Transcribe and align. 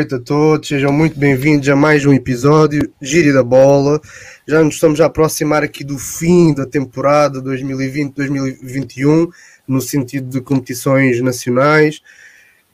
Noite 0.00 0.14
a 0.14 0.18
todos, 0.18 0.66
sejam 0.66 0.90
muito 0.90 1.18
bem-vindos 1.18 1.68
a 1.68 1.76
mais 1.76 2.06
um 2.06 2.14
episódio 2.14 2.90
Gire 3.02 3.34
da 3.34 3.42
Bola. 3.42 4.00
Já 4.48 4.64
nos 4.64 4.76
estamos 4.76 4.98
a 4.98 5.04
aproximar 5.04 5.62
aqui 5.62 5.84
do 5.84 5.98
fim 5.98 6.54
da 6.54 6.64
temporada 6.64 7.42
2020-2021, 7.42 9.28
no 9.68 9.78
sentido 9.78 10.30
de 10.30 10.40
competições 10.40 11.20
nacionais, 11.20 12.00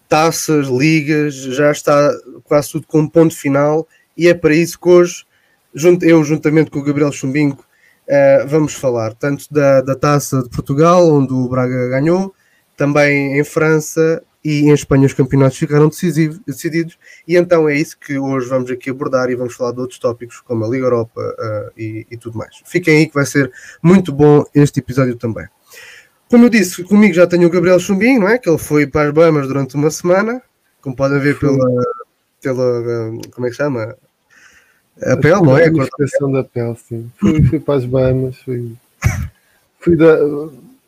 taças, 0.09 0.69
ligas, 0.69 1.35
já 1.35 1.73
está 1.73 2.13
quase 2.45 2.71
tudo 2.71 2.87
com 2.87 3.01
um 3.01 3.09
ponto 3.09 3.35
final 3.35 3.89
e 4.17 4.29
é 4.29 4.35
para 4.35 4.55
isso 4.55 4.79
que 4.79 4.89
hoje, 4.89 5.25
eu 6.03 6.23
juntamente 6.23 6.71
com 6.71 6.79
o 6.79 6.85
Gabriel 6.85 7.11
Chumbinco, 7.11 7.67
eh, 8.07 8.45
vamos 8.47 8.75
falar 8.75 9.15
tanto 9.15 9.53
da, 9.53 9.81
da 9.81 9.97
taça 9.97 10.45
de 10.45 10.49
Portugal, 10.49 11.13
onde 11.13 11.33
o 11.33 11.49
Braga 11.49 11.89
ganhou, 11.89 12.33
também 12.77 13.37
em 13.37 13.43
França 13.43 14.23
e 14.47 14.61
em 14.61 14.71
Espanha 14.71 15.07
os 15.07 15.13
campeonatos 15.13 15.59
ficaram 15.59 15.89
decididos, 15.89 16.97
e 17.27 17.37
então 17.37 17.69
é 17.69 17.75
isso 17.75 17.99
que 17.99 18.17
hoje 18.17 18.49
vamos 18.49 18.71
aqui 18.71 18.91
abordar 18.91 19.29
e 19.29 19.35
vamos 19.35 19.57
falar 19.57 19.73
de 19.73 19.81
outros 19.81 19.99
tópicos 19.99 20.39
como 20.41 20.65
a 20.65 20.69
Liga 20.69 20.87
Europa 20.87 21.21
uh, 21.21 21.73
e, 21.77 22.07
e, 22.09 22.17
tudo 22.17 22.39
mais. 22.39 22.63
Fiquem 22.65 22.99
aí 22.99 23.07
que 23.09 23.15
vai 23.15 23.27
ser 23.27 23.51
muito 23.83 24.13
bom 24.13 24.45
este 24.55 24.79
episódio 24.79 25.17
também. 25.17 25.49
Como 26.31 26.45
eu 26.45 26.49
disse, 26.49 26.85
comigo 26.85 27.13
já 27.13 27.27
tenho 27.27 27.49
o 27.49 27.51
Gabriel 27.51 27.81
Chumbinho, 27.81 28.21
não 28.21 28.29
é? 28.29 28.39
Que 28.39 28.49
ele 28.49 28.57
foi 28.57 28.87
para 28.87 29.09
as 29.09 29.13
Bahamas 29.13 29.49
durante 29.49 29.75
uma 29.75 29.91
semana, 29.91 30.41
como 30.81 30.95
podem 30.95 31.19
ver 31.19 31.37
pela, 31.41 31.69
pela 32.41 33.11
como 33.35 33.49
é 33.49 33.51
que 33.51 33.57
chama? 33.57 33.97
A 35.03 35.17
pele, 35.17 35.43
não 35.43 35.59
é? 35.59 35.65
A 35.67 35.97
questão 35.97 36.31
da 36.31 36.45
pele, 36.45 36.77
sim. 36.89 37.11
Fui, 37.17 37.43
fui 37.43 37.59
para 37.59 37.75
as 37.75 37.85
Bahamas, 37.85 38.37
fui, 38.43 38.77
fui, 39.81 39.97
da, 39.97 40.17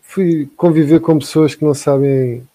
fui 0.00 0.48
conviver 0.56 1.00
com 1.00 1.19
pessoas 1.19 1.56
que 1.56 1.65
não 1.65 1.75
sabem 1.75 2.47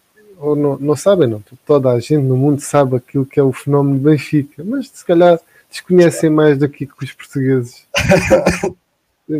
ou 0.44 0.58
não, 0.58 0.77
não 0.77 0.95
sabem, 0.95 1.27
não. 1.27 1.41
Toda 1.66 1.89
a 1.89 1.99
gente 1.99 2.23
no 2.23 2.36
mundo 2.36 2.59
sabe 2.59 2.97
aquilo 2.97 3.25
que 3.25 3.39
é 3.39 3.44
o 3.44 3.53
fenómeno 3.53 3.97
Benfica, 3.97 4.61
mas 4.63 4.89
se 4.89 5.05
calhar 5.05 5.39
desconhecem 5.69 6.30
mais 6.30 6.58
daqui 6.58 6.85
que 6.85 7.03
os 7.03 7.13
portugueses. 7.13 7.88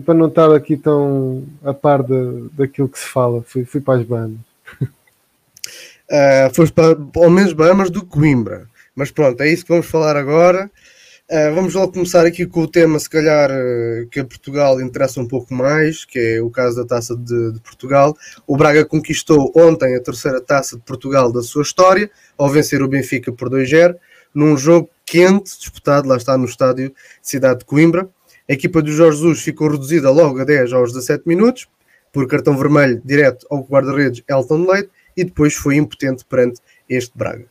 para 0.06 0.14
não 0.14 0.28
estar 0.28 0.50
aqui 0.56 0.78
tão 0.78 1.44
a 1.62 1.74
par 1.74 2.02
de, 2.02 2.48
daquilo 2.54 2.88
que 2.88 2.98
se 2.98 3.06
fala, 3.06 3.44
fui, 3.44 3.66
fui 3.66 3.82
para 3.82 4.00
as 4.00 4.06
Bahamas. 4.06 4.40
Uh, 6.12 6.54
foste 6.54 6.74
para, 6.74 6.96
ao 7.16 7.30
menos 7.30 7.54
Bahamas 7.54 7.90
do 7.90 8.06
Coimbra. 8.06 8.68
Mas 8.94 9.10
pronto, 9.10 9.42
é 9.42 9.52
isso 9.52 9.64
que 9.64 9.72
vamos 9.72 9.88
falar 9.88 10.16
agora. 10.16 10.70
Uh, 11.32 11.56
vamos 11.56 11.74
logo 11.74 11.94
começar 11.94 12.26
aqui 12.26 12.46
com 12.46 12.64
o 12.64 12.68
tema, 12.68 13.00
se 13.00 13.10
calhar, 13.10 13.50
uh, 13.50 14.06
que 14.10 14.20
a 14.20 14.26
Portugal 14.26 14.82
interessa 14.82 15.22
um 15.22 15.28
pouco 15.28 15.54
mais, 15.54 16.04
que 16.04 16.20
é 16.20 16.42
o 16.42 16.50
caso 16.50 16.76
da 16.76 16.86
Taça 16.86 17.16
de, 17.16 17.54
de, 17.54 17.62
Portugal. 17.62 18.14
O 18.46 18.58
Braga 18.58 18.84
conquistou 18.84 19.50
ontem 19.56 19.96
a 19.96 20.02
terceira 20.02 20.42
Taça 20.42 20.76
de 20.76 20.84
Portugal 20.84 21.32
da 21.32 21.42
sua 21.42 21.62
história, 21.62 22.12
ao 22.38 22.50
vencer 22.50 22.84
o 22.84 22.90
Benfica 22.90 23.32
por 23.32 23.50
2-0, 23.50 23.96
num 24.36 24.58
jogo 24.58 24.90
quente, 25.06 25.58
disputado, 25.58 26.10
lá 26.10 26.18
está, 26.18 26.38
no 26.38 26.44
estádio 26.44 26.94
Cidade 27.22 27.60
de 27.60 27.66
Coimbra. 27.66 28.10
A 28.50 28.54
equipa 28.54 28.82
do 28.82 28.92
Jorge 28.92 29.20
Jesus 29.20 29.44
ficou 29.44 29.72
reduzida 29.72 30.12
logo 30.12 30.42
a 30.42 30.44
10 30.44 30.74
aos 30.74 30.92
17 30.92 31.26
minutos, 31.26 31.70
por 32.12 32.28
cartão 32.28 32.58
vermelho 32.58 33.02
direto 33.04 33.48
ao 33.50 33.64
guarda-redes 33.64 34.22
Elton 34.30 34.70
Leite, 34.70 34.90
e 35.16 35.24
depois 35.24 35.54
foi 35.54 35.78
impotente 35.78 36.26
perante 36.26 36.60
este 36.90 37.18
Braga. 37.18 37.46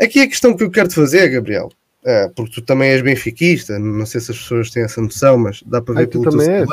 Aqui 0.00 0.20
a 0.20 0.28
questão 0.28 0.56
que 0.56 0.62
eu 0.62 0.70
quero 0.70 0.88
te 0.88 0.94
fazer, 0.94 1.28
Gabriel, 1.28 1.68
é, 2.04 2.28
porque 2.28 2.54
tu 2.54 2.62
também 2.62 2.90
és 2.90 3.02
benfiquista, 3.02 3.78
não 3.78 4.06
sei 4.06 4.20
se 4.20 4.30
as 4.30 4.38
pessoas 4.38 4.70
têm 4.70 4.84
essa 4.84 5.00
noção, 5.00 5.36
mas 5.36 5.62
dá 5.64 5.82
para 5.82 5.94
ver 5.94 6.00
Ai, 6.00 6.06
tu 6.06 6.20
pelo 6.20 6.30
também 6.30 6.54
és. 6.54 6.68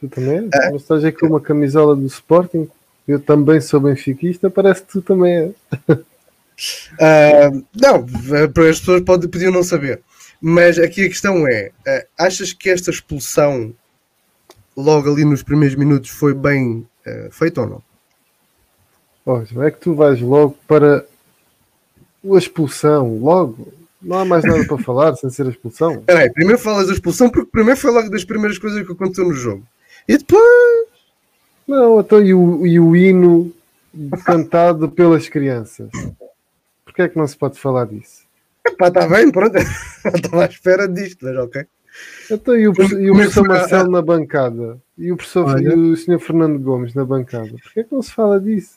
Tu 0.00 0.08
também 0.08 0.38
és. 0.38 0.48
É. 0.54 0.76
Estás 0.76 1.04
aqui 1.04 1.18
com 1.18 1.26
uma 1.26 1.40
camisola 1.40 1.94
do 1.94 2.06
Sporting, 2.06 2.68
eu 3.06 3.20
também 3.20 3.60
sou 3.60 3.80
benfiquista, 3.80 4.50
parece 4.50 4.82
que 4.82 4.92
tu 4.92 5.02
também 5.02 5.36
és. 5.36 5.54
Uh, 5.88 7.64
não, 7.76 8.06
as 8.68 8.80
pessoas 8.80 9.02
podem, 9.02 9.28
podiam 9.28 9.52
não 9.52 9.62
saber. 9.62 10.00
Mas 10.40 10.78
aqui 10.78 11.04
a 11.04 11.08
questão 11.08 11.46
é: 11.46 11.70
uh, 11.86 12.06
achas 12.18 12.52
que 12.52 12.70
esta 12.70 12.90
expulsão, 12.90 13.74
logo 14.76 15.10
ali 15.10 15.24
nos 15.24 15.42
primeiros 15.42 15.76
minutos, 15.76 16.10
foi 16.10 16.34
bem 16.34 16.86
uh, 17.06 17.30
feita 17.30 17.60
ou 17.60 17.68
não? 17.68 17.82
Olha, 19.24 19.66
é 19.66 19.70
que 19.70 19.80
tu 19.80 19.94
vais 19.94 20.20
logo 20.20 20.56
para 20.66 21.04
a 22.24 22.38
expulsão, 22.38 23.18
logo. 23.18 23.72
Não 24.06 24.20
há 24.20 24.24
mais 24.24 24.44
nada 24.44 24.64
para 24.64 24.78
falar 24.78 25.16
sem 25.16 25.28
ser 25.30 25.46
a 25.46 25.50
expulsão. 25.50 26.00
Peraí, 26.02 26.32
primeiro 26.32 26.60
falas 26.60 26.86
da 26.86 26.92
expulsão 26.92 27.28
porque 27.28 27.50
primeiro 27.50 27.78
foi 27.78 27.90
logo 27.90 28.08
das 28.08 28.24
primeiras 28.24 28.56
coisas 28.56 28.86
que 28.86 28.92
aconteceu 28.92 29.24
no 29.24 29.32
jogo. 29.32 29.66
E 30.06 30.16
depois. 30.16 30.86
Não, 31.66 31.98
então 31.98 32.22
e 32.22 32.32
o, 32.32 32.64
e 32.64 32.78
o 32.78 32.94
hino 32.94 33.52
cantado 34.24 34.88
pelas 34.88 35.28
crianças? 35.28 35.90
Porquê 36.84 37.02
é 37.02 37.08
que 37.08 37.18
não 37.18 37.26
se 37.26 37.36
pode 37.36 37.58
falar 37.58 37.86
disso? 37.86 38.22
Epá, 38.64 38.86
está 38.86 39.08
bem, 39.08 39.28
pronto. 39.32 39.56
Estava 40.14 40.44
à 40.44 40.46
espera 40.46 40.86
disto, 40.86 41.24
mas 41.24 41.36
ok. 41.38 41.66
Então, 42.30 42.54
e 42.54 42.68
o, 42.68 42.72
e 43.00 43.10
o 43.10 43.14
professor 43.14 43.48
Marcelo 43.48 43.90
na 43.90 44.02
bancada? 44.02 44.78
E 44.96 45.10
o 45.10 45.16
professor 45.16 45.60
e 45.60 45.68
o 45.68 45.96
senhor 45.96 46.20
Fernando 46.20 46.60
Gomes 46.60 46.94
na 46.94 47.04
bancada? 47.04 47.50
Porquê 47.60 47.80
é 47.80 47.82
que 47.82 47.92
não 47.92 48.02
se 48.02 48.12
fala 48.12 48.38
disso? 48.38 48.76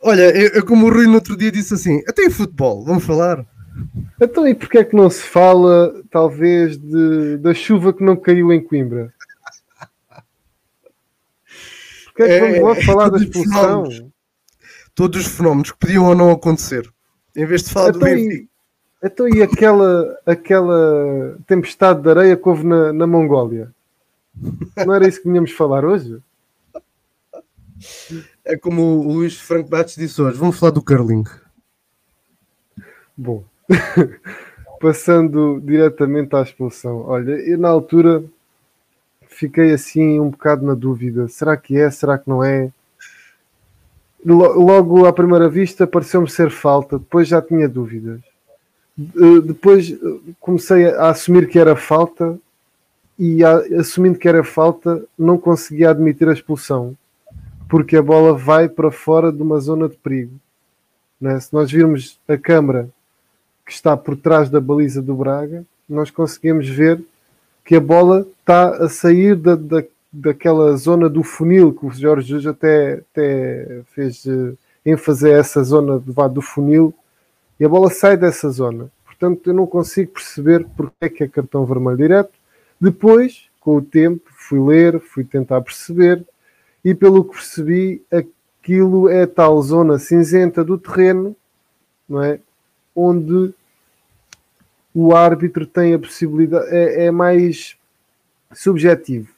Olha, 0.00 0.34
eu, 0.34 0.48
eu 0.54 0.64
como 0.64 0.86
o 0.86 0.90
Rui 0.90 1.06
no 1.06 1.14
outro 1.14 1.36
dia 1.36 1.52
disse 1.52 1.74
assim, 1.74 2.02
até 2.08 2.24
em 2.24 2.30
futebol, 2.30 2.82
vamos 2.82 3.04
falar. 3.04 3.44
Então, 4.20 4.46
e 4.46 4.54
porquê 4.54 4.78
é 4.78 4.84
que 4.84 4.96
não 4.96 5.08
se 5.08 5.22
fala, 5.22 6.02
talvez, 6.10 6.76
de, 6.76 7.38
da 7.38 7.54
chuva 7.54 7.92
que 7.92 8.04
não 8.04 8.16
caiu 8.16 8.52
em 8.52 8.62
Coimbra? 8.62 9.12
Porquê 12.04 12.22
é 12.22 12.28
que 12.28 12.40
vamos 12.40 12.56
é, 12.56 12.60
logo 12.60 12.82
falar 12.82 13.08
da 13.08 13.18
expulsão? 13.18 14.12
Todos 14.94 15.26
os 15.26 15.36
fenómenos 15.36 15.70
que 15.70 15.78
podiam 15.78 16.04
ou 16.04 16.14
não 16.14 16.30
acontecer. 16.30 16.92
Em 17.34 17.46
vez 17.46 17.62
de 17.62 17.70
falar 17.70 17.90
então, 17.90 18.00
do 18.00 18.04
Benfica. 18.04 18.50
Então, 19.02 19.28
e 19.28 19.42
aquela, 19.42 20.20
aquela 20.26 21.38
tempestade 21.46 22.02
de 22.02 22.10
areia 22.10 22.36
que 22.36 22.48
houve 22.48 22.66
na, 22.66 22.92
na 22.92 23.06
Mongólia? 23.06 23.74
Não 24.86 24.94
era 24.94 25.08
isso 25.08 25.22
que 25.22 25.28
vinhamos 25.28 25.52
falar 25.52 25.84
hoje? 25.84 26.20
É 28.44 28.58
como 28.58 28.82
o 28.82 29.12
Luís 29.12 29.38
Franco 29.38 29.70
Bates 29.70 29.96
disse 29.96 30.20
hoje: 30.20 30.36
vamos 30.36 30.58
falar 30.58 30.72
do 30.72 30.84
curling. 30.84 31.24
Bom, 33.16 33.44
passando 34.80 35.60
diretamente 35.60 36.34
à 36.34 36.42
expulsão. 36.42 37.04
Olha, 37.06 37.32
eu 37.32 37.58
na 37.58 37.68
altura 37.68 38.24
fiquei 39.28 39.72
assim 39.72 40.18
um 40.18 40.30
bocado 40.30 40.64
na 40.64 40.74
dúvida: 40.74 41.28
será 41.28 41.56
que 41.56 41.78
é, 41.78 41.90
será 41.90 42.18
que 42.18 42.28
não 42.28 42.42
é? 42.42 42.70
Logo 44.24 45.06
à 45.06 45.12
primeira 45.12 45.48
vista 45.48 45.86
pareceu-me 45.86 46.28
ser 46.28 46.50
falta, 46.50 46.98
depois 46.98 47.26
já 47.26 47.40
tinha 47.40 47.68
dúvidas. 47.68 48.20
Depois 49.46 49.96
comecei 50.38 50.86
a 50.86 51.08
assumir 51.08 51.48
que 51.48 51.58
era 51.58 51.74
falta 51.74 52.38
e 53.18 53.42
assumindo 53.78 54.18
que 54.18 54.28
era 54.28 54.44
falta 54.44 55.02
não 55.18 55.38
conseguia 55.38 55.90
admitir 55.90 56.28
a 56.28 56.34
expulsão 56.34 56.94
porque 57.70 57.96
a 57.96 58.02
bola 58.02 58.36
vai 58.36 58.68
para 58.68 58.90
fora 58.90 59.32
de 59.32 59.40
uma 59.40 59.60
zona 59.60 59.88
de 59.88 59.96
perigo. 59.96 60.34
É? 61.22 61.38
Se 61.38 61.52
nós 61.54 61.70
virmos 61.70 62.18
a 62.26 62.36
câmara 62.36 62.90
que 63.70 63.74
está 63.74 63.96
por 63.96 64.16
trás 64.16 64.50
da 64.50 64.60
baliza 64.60 65.00
do 65.00 65.14
Braga, 65.14 65.64
nós 65.88 66.10
conseguimos 66.10 66.68
ver 66.68 67.00
que 67.64 67.76
a 67.76 67.80
bola 67.80 68.26
está 68.40 68.70
a 68.84 68.88
sair 68.88 69.36
da, 69.36 69.54
da, 69.54 69.84
daquela 70.12 70.76
zona 70.76 71.08
do 71.08 71.22
funil 71.22 71.72
que 71.72 71.86
o 71.86 71.92
Jorge 71.92 72.30
Jesus 72.30 72.48
até, 72.48 72.94
até 72.94 73.82
fez 73.94 74.24
uh, 74.24 74.58
ênfase 74.84 75.30
a 75.30 75.38
essa 75.38 75.62
zona 75.62 76.00
do, 76.00 76.28
do 76.30 76.42
funil 76.42 76.92
e 77.60 77.64
a 77.64 77.68
bola 77.68 77.90
sai 77.90 78.16
dessa 78.16 78.50
zona. 78.50 78.90
Portanto, 79.04 79.48
eu 79.48 79.54
não 79.54 79.68
consigo 79.68 80.14
perceber 80.14 80.66
porque 80.76 80.92
é 81.02 81.08
que 81.08 81.22
é 81.22 81.28
cartão 81.28 81.64
vermelho 81.64 81.96
direto. 81.96 82.32
Depois, 82.80 83.44
com 83.60 83.76
o 83.76 83.82
tempo, 83.82 84.28
fui 84.32 84.58
ler, 84.58 84.98
fui 84.98 85.22
tentar 85.22 85.60
perceber 85.60 86.24
e 86.84 86.92
pelo 86.92 87.22
que 87.22 87.36
percebi, 87.36 88.02
aquilo 88.10 89.08
é 89.08 89.26
tal 89.26 89.62
zona 89.62 89.96
cinzenta 89.96 90.64
do 90.64 90.76
terreno, 90.76 91.36
não 92.08 92.20
é? 92.20 92.40
Onde 92.96 93.54
o 94.94 95.14
árbitro 95.14 95.66
tem 95.66 95.94
a 95.94 95.98
possibilidade, 95.98 96.66
é, 96.68 97.06
é 97.06 97.10
mais 97.10 97.76
subjetivo. 98.52 99.32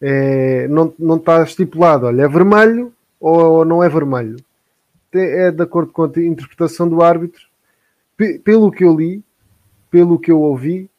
É, 0.00 0.68
não, 0.68 0.92
não 0.98 1.16
está 1.16 1.42
estipulado, 1.42 2.06
olha, 2.06 2.22
é 2.22 2.28
vermelho 2.28 2.92
ou 3.18 3.64
não 3.64 3.82
é 3.82 3.88
vermelho. 3.88 4.36
É 5.12 5.50
de 5.50 5.62
acordo 5.62 5.92
com 5.92 6.02
a 6.02 6.06
interpretação 6.16 6.88
do 6.88 7.02
árbitro. 7.02 7.46
P 8.16 8.38
pelo 8.38 8.70
que 8.70 8.84
eu 8.84 8.94
li, 8.94 9.22
pelo 9.90 10.18
que 10.18 10.30
eu 10.30 10.40
ouvi, 10.40 10.90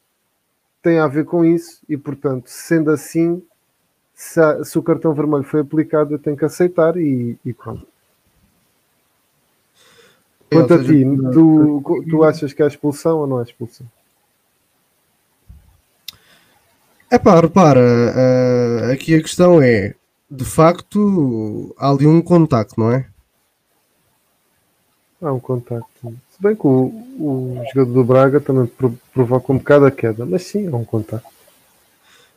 tem 0.82 0.98
a 0.98 1.06
ver 1.06 1.24
com 1.24 1.44
isso 1.44 1.82
e, 1.88 1.96
portanto, 1.96 2.46
sendo 2.46 2.90
assim, 2.90 3.42
se, 4.14 4.40
a, 4.40 4.64
se 4.64 4.78
o 4.78 4.82
cartão 4.82 5.12
vermelho 5.12 5.44
foi 5.44 5.60
aplicado, 5.60 6.14
eu 6.14 6.18
tenho 6.18 6.36
que 6.36 6.44
aceitar 6.44 6.96
e, 6.96 7.38
e 7.44 7.52
pronto. 7.52 7.86
Quanto 10.50 10.74
a 10.74 10.78
ti, 10.78 11.04
tu, 11.32 12.02
tu 12.08 12.24
achas 12.24 12.52
que 12.52 12.62
é 12.62 12.66
expulsão 12.66 13.18
ou 13.18 13.26
não 13.26 13.40
é 13.40 13.42
expulsão? 13.42 13.86
É 17.10 17.18
pá, 17.18 17.40
repara, 17.40 17.80
uh, 17.80 18.92
aqui 18.92 19.14
a 19.14 19.22
questão 19.22 19.62
é, 19.62 19.94
de 20.30 20.44
facto, 20.44 21.74
há 21.78 21.90
ali 21.90 22.06
um 22.06 22.20
contacto, 22.20 22.78
não 22.78 22.92
é? 22.92 23.06
Há 25.22 25.32
um 25.32 25.40
contacto. 25.40 26.14
Se 26.30 26.42
bem 26.42 26.54
que 26.54 26.66
o, 26.66 26.92
o 27.18 27.62
jogador 27.72 27.92
do 27.92 28.04
Braga 28.04 28.40
também 28.40 28.70
provoca 29.12 29.52
um 29.52 29.58
bocado 29.58 29.86
a 29.86 29.90
queda, 29.90 30.26
mas 30.26 30.42
sim, 30.42 30.68
há 30.68 30.76
um 30.76 30.84
contacto. 30.84 31.28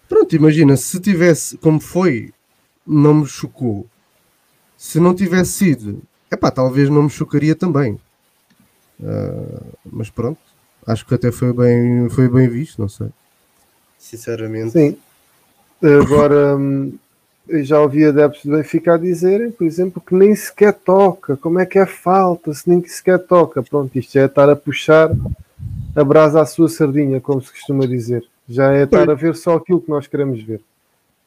Pronto, 0.08 0.36
imagina, 0.36 0.78
se 0.78 1.00
tivesse, 1.00 1.58
como 1.58 1.80
foi, 1.80 2.34
não 2.86 3.16
me 3.16 3.26
chocou. 3.26 3.86
Se 4.78 5.00
não 5.00 5.14
tivesse 5.14 5.52
sido, 5.52 6.02
epá, 6.32 6.52
talvez 6.52 6.90
não 6.90 7.04
me 7.04 7.10
chocaria 7.10 7.56
também. 7.56 8.00
Uh, 9.00 9.66
mas 9.92 10.10
pronto, 10.10 10.40
acho 10.86 11.06
que 11.06 11.16
até 11.16 11.32
foi 11.32 11.54
bem, 11.54 12.10
foi 12.10 12.28
bem 12.28 12.48
visto, 12.48 12.82
não 12.82 12.90
sei. 12.90 13.08
Sinceramente. 13.98 14.72
Sim. 14.72 14.98
Agora, 15.82 16.58
hum, 16.58 16.94
eu 17.48 17.64
já 17.64 17.80
ouvi 17.80 18.06
adeptos 18.06 18.46
do 18.46 18.56
Benfica 18.56 18.94
a 18.94 18.98
dizerem, 18.98 19.52
por 19.52 19.66
exemplo, 19.66 20.02
que 20.06 20.14
nem 20.14 20.36
sequer 20.36 20.74
toca. 20.74 21.38
Como 21.38 21.60
é 21.60 21.66
que 21.66 21.80
é 21.80 21.86
falta 21.86 22.54
se 22.54 22.70
nem 22.70 22.86
sequer 22.86 23.20
toca? 23.20 23.64
Pronto, 23.64 23.98
isto 23.98 24.14
já 24.14 24.22
é 24.22 24.26
estar 24.26 24.50
a 24.50 24.56
puxar 24.56 25.12
a 25.96 26.04
brasa 26.04 26.42
à 26.42 26.46
sua 26.46 26.70
sardinha, 26.70 27.20
como 27.20 27.42
se 27.42 27.52
costuma 27.52 27.88
dizer. 27.88 28.24
Já 28.48 28.74
é 28.74 28.84
estar 28.84 29.10
a 29.10 29.14
ver 29.14 29.36
só 29.36 29.56
aquilo 29.56 29.82
que 29.82 29.90
nós 29.90 30.08
queremos 30.08 30.42
ver. 30.44 30.62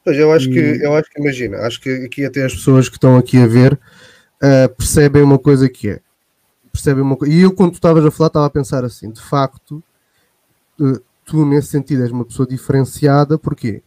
Pois 0.05 0.17
eu 0.17 0.33
acho 0.33 0.51
e... 0.51 0.53
que 0.53 0.85
eu 0.85 0.95
acho 0.95 1.11
que 1.11 1.21
imagina, 1.21 1.59
acho 1.59 1.81
que 1.81 1.91
aqui 2.05 2.25
até 2.25 2.45
as 2.45 2.55
pessoas 2.55 2.89
que 2.89 2.97
estão 2.97 3.17
aqui 3.17 3.39
a 3.39 3.47
ver 3.47 3.79
uh, 4.43 4.75
percebem 4.75 5.23
uma 5.23 5.39
coisa 5.39 5.69
que 5.69 5.89
é. 5.89 6.01
Percebem 6.73 7.03
uma. 7.03 7.17
E 7.27 7.41
eu 7.41 7.53
quando 7.53 7.73
tu 7.73 7.75
estavas 7.77 8.05
a 8.05 8.11
falar 8.11 8.29
estava 8.29 8.47
a 8.47 8.51
pensar 8.51 8.85
assim, 8.85 9.11
de 9.11 9.21
facto, 9.21 9.83
uh, 10.81 11.01
tu 11.25 11.45
nesse 11.47 11.69
sentido 11.69 12.03
és 12.03 12.11
uma 12.11 12.25
pessoa 12.25 12.47
diferenciada, 12.47 13.39
porquê? 13.39 13.83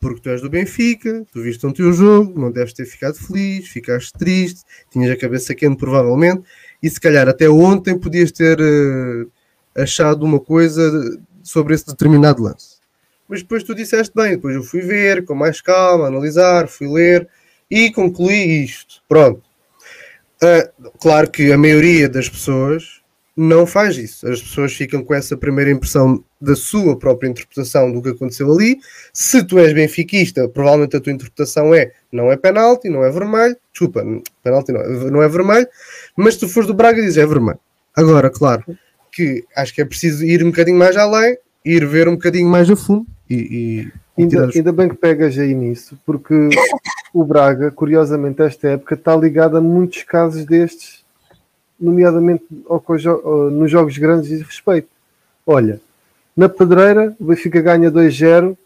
Porque 0.00 0.20
tu 0.20 0.30
és 0.30 0.40
do 0.40 0.48
Benfica, 0.48 1.26
tu 1.32 1.42
viste 1.42 1.66
o 1.66 1.72
teu 1.72 1.92
jogo, 1.92 2.40
não 2.40 2.52
deves 2.52 2.72
ter 2.72 2.86
ficado 2.86 3.14
feliz, 3.14 3.68
ficaste 3.68 4.12
triste, 4.12 4.62
tinhas 4.90 5.10
a 5.10 5.16
cabeça 5.16 5.54
quente 5.54 5.76
provavelmente, 5.76 6.42
e 6.80 6.88
se 6.88 7.00
calhar 7.00 7.28
até 7.28 7.50
ontem 7.50 7.98
podias 7.98 8.30
ter 8.30 8.60
uh, 8.60 9.28
achado 9.76 10.24
uma 10.24 10.38
coisa 10.38 11.20
sobre 11.42 11.74
esse 11.74 11.86
determinado 11.86 12.42
lance 12.42 12.78
mas 13.28 13.42
depois 13.42 13.62
tu 13.62 13.74
disseste 13.74 14.14
bem, 14.14 14.30
depois 14.30 14.56
eu 14.56 14.62
fui 14.62 14.80
ver 14.80 15.24
com 15.24 15.34
mais 15.34 15.60
calma, 15.60 16.06
analisar, 16.06 16.66
fui 16.66 16.88
ler 16.88 17.28
e 17.70 17.92
concluí 17.92 18.64
isto. 18.64 19.02
Pronto. 19.06 19.42
Uh, 20.42 20.90
claro 21.00 21.30
que 21.30 21.52
a 21.52 21.58
maioria 21.58 22.08
das 22.08 22.28
pessoas 22.28 23.02
não 23.36 23.64
faz 23.64 23.96
isso. 23.96 24.28
As 24.28 24.42
pessoas 24.42 24.72
ficam 24.72 25.04
com 25.04 25.14
essa 25.14 25.36
primeira 25.36 25.70
impressão 25.70 26.24
da 26.40 26.56
sua 26.56 26.98
própria 26.98 27.28
interpretação 27.28 27.92
do 27.92 28.02
que 28.02 28.08
aconteceu 28.08 28.52
ali. 28.52 28.78
Se 29.12 29.44
tu 29.44 29.60
és 29.60 29.72
benfiquista, 29.72 30.48
provavelmente 30.48 30.96
a 30.96 31.00
tua 31.00 31.12
interpretação 31.12 31.72
é 31.72 31.92
não 32.10 32.32
é 32.32 32.36
penalti, 32.36 32.88
não 32.88 33.04
é 33.04 33.10
vermelho. 33.10 33.56
Desculpa, 33.72 34.04
penalti 34.42 34.72
não, 34.72 34.80
é, 34.80 35.10
não 35.10 35.22
é 35.22 35.28
vermelho. 35.28 35.68
Mas 36.16 36.34
se 36.34 36.40
tu 36.40 36.48
fores 36.48 36.66
do 36.66 36.74
Braga, 36.74 37.00
dizes 37.00 37.16
é 37.16 37.24
vermelho. 37.24 37.60
Agora, 37.94 38.28
claro 38.28 38.64
que 39.12 39.44
acho 39.54 39.72
que 39.72 39.82
é 39.82 39.84
preciso 39.84 40.24
ir 40.24 40.42
um 40.42 40.50
bocadinho 40.50 40.78
mais 40.78 40.96
além, 40.96 41.38
ir 41.64 41.86
ver 41.86 42.08
um 42.08 42.12
bocadinho 42.12 42.48
mais 42.48 42.68
a 42.68 42.74
fundo 42.74 43.06
e, 43.30 43.36
e 43.36 43.92
ainda, 44.18 44.50
ainda, 44.54 44.72
bem 44.72 44.88
que 44.88 44.96
pegas 44.96 45.38
aí 45.38 45.54
nisso, 45.54 45.98
porque 46.04 46.50
o 47.12 47.24
Braga, 47.24 47.70
curiosamente, 47.70 48.42
esta 48.42 48.68
época 48.68 48.94
está 48.94 49.16
ligado 49.16 49.56
a 49.56 49.60
muitos 49.60 50.02
casos 50.02 50.44
destes, 50.44 51.04
nomeadamente 51.78 52.44
ao, 52.68 52.82
ao, 53.24 53.50
nos 53.50 53.70
jogos 53.70 53.96
grandes 53.96 54.28
de 54.28 54.42
respeito. 54.42 54.88
Olha, 55.46 55.80
na 56.36 56.48
Pedreira, 56.48 57.16
o 57.18 57.24
Benfica 57.24 57.60
ganha 57.60 57.90
2-0. 57.90 58.56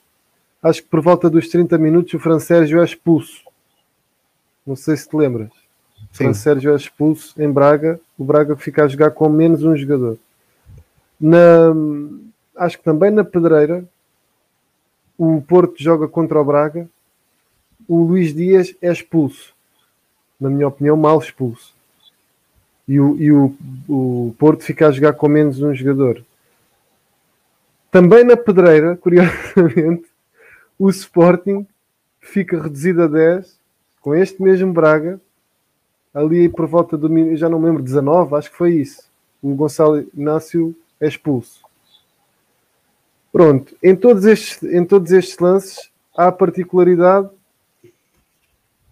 Acho 0.62 0.82
que 0.82 0.88
por 0.88 1.00
volta 1.00 1.30
dos 1.30 1.48
30 1.48 1.78
minutos 1.78 2.12
o 2.14 2.18
Fran 2.18 2.38
Sérgio 2.38 2.80
é 2.80 2.84
expulso. 2.84 3.42
Não 4.66 4.76
sei 4.76 4.96
se 4.96 5.08
te 5.08 5.16
lembras. 5.16 5.48
O 5.48 6.16
Fran 6.16 6.34
Sérgio 6.34 6.72
é 6.72 6.76
expulso 6.76 7.40
em 7.40 7.50
Braga. 7.50 7.98
O 8.18 8.24
Braga 8.24 8.56
fica 8.56 8.84
a 8.84 8.88
jogar 8.88 9.10
com 9.12 9.28
menos 9.28 9.64
um 9.64 9.76
jogador. 9.76 10.18
Na, 11.18 11.72
acho 12.56 12.78
que 12.78 12.84
também 12.84 13.10
na 13.10 13.24
Pedreira 13.24 13.84
o 15.16 15.40
Porto 15.42 15.74
joga 15.82 16.08
contra 16.08 16.40
o 16.40 16.44
Braga, 16.44 16.88
o 17.88 18.02
Luís 18.02 18.34
Dias 18.34 18.74
é 18.80 18.90
expulso. 18.90 19.54
Na 20.40 20.50
minha 20.50 20.68
opinião, 20.68 20.96
mal 20.96 21.18
expulso. 21.18 21.74
E 22.86 22.98
o, 22.98 23.16
e 23.16 23.30
o, 23.30 23.54
o 23.88 24.34
Porto 24.38 24.64
fica 24.64 24.88
a 24.88 24.92
jogar 24.92 25.12
com 25.12 25.28
menos 25.28 25.62
um 25.62 25.74
jogador. 25.74 26.24
Também 27.90 28.24
na 28.24 28.36
pedreira, 28.36 28.96
curiosamente, 29.00 30.06
o 30.78 30.88
Sporting 30.90 31.66
fica 32.20 32.60
reduzido 32.60 33.02
a 33.02 33.06
10 33.06 33.60
com 34.00 34.14
este 34.14 34.42
mesmo 34.42 34.72
Braga, 34.72 35.20
ali 36.12 36.48
por 36.48 36.66
volta 36.66 36.98
do 36.98 37.36
já 37.36 37.48
não 37.48 37.60
me 37.60 37.66
lembro, 37.66 37.82
19, 37.82 38.34
acho 38.34 38.50
que 38.50 38.56
foi 38.56 38.74
isso. 38.74 39.04
O 39.40 39.54
Gonçalo 39.54 40.04
Inácio 40.14 40.74
é 41.00 41.06
expulso. 41.06 41.61
Pronto, 43.32 43.74
em 43.82 43.96
todos 43.96 44.26
estes, 44.26 44.62
em 44.62 44.84
todos 44.84 45.10
estes 45.10 45.38
lances 45.38 45.90
há 46.16 46.26
a 46.26 46.32
particularidade 46.32 47.28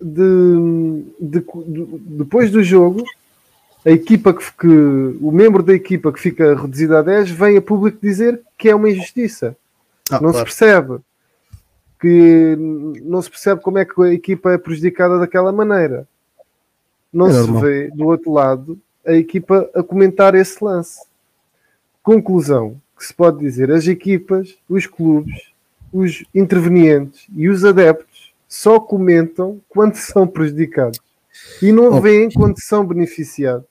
de, 0.01 1.05
de, 1.21 1.41
de 1.41 1.87
depois 2.17 2.51
do 2.51 2.63
jogo 2.63 3.05
a 3.85 3.91
equipa 3.91 4.35
que, 4.35 4.45
que, 4.53 4.67
o 4.67 5.31
membro 5.31 5.63
da 5.63 5.75
equipa 5.75 6.13
que 6.13 6.21
fica 6.21 6.55
reduzida 6.55 6.99
a 6.99 7.03
10 7.03 7.31
vem 7.31 7.57
a 7.57 7.63
público 7.63 7.99
dizer 8.01 8.41
que 8.57 8.69
é 8.69 8.75
uma 8.75 8.91
injustiça. 8.91 9.57
Ah, 10.11 10.21
não 10.21 10.33
claro. 10.33 10.39
se 10.39 10.45
percebe 10.45 11.01
que 12.01 12.57
não 13.03 13.21
se 13.21 13.31
percebe 13.31 13.61
como 13.61 13.79
é 13.79 13.85
que 13.85 14.01
a 14.03 14.13
equipa 14.13 14.53
é 14.53 14.59
prejudicada 14.59 15.19
daquela 15.19 15.53
maneira. 15.53 16.07
Não 17.13 17.27
é 17.27 17.33
se 17.33 17.39
normal. 17.39 17.63
vê 17.63 17.91
do 17.91 18.07
outro 18.07 18.33
lado 18.33 18.79
a 19.07 19.13
equipa 19.13 19.69
a 19.75 19.83
comentar 19.83 20.35
esse 20.35 20.63
lance. 20.63 21.01
Conclusão: 22.03 22.81
que 23.01 23.07
se 23.07 23.15
pode 23.15 23.39
dizer, 23.39 23.71
as 23.71 23.87
equipas, 23.87 24.59
os 24.69 24.85
clubes, 24.85 25.51
os 25.91 26.23
intervenientes 26.35 27.27
e 27.35 27.49
os 27.49 27.65
adeptos 27.65 28.35
só 28.47 28.79
comentam 28.79 29.59
quando 29.71 29.95
são 29.97 30.27
prejudicados 30.27 31.01
e 31.63 31.73
não 31.73 31.87
oh. 31.87 32.01
veem 32.01 32.31
quando 32.31 32.61
são 32.61 32.85
beneficiados. 32.85 33.67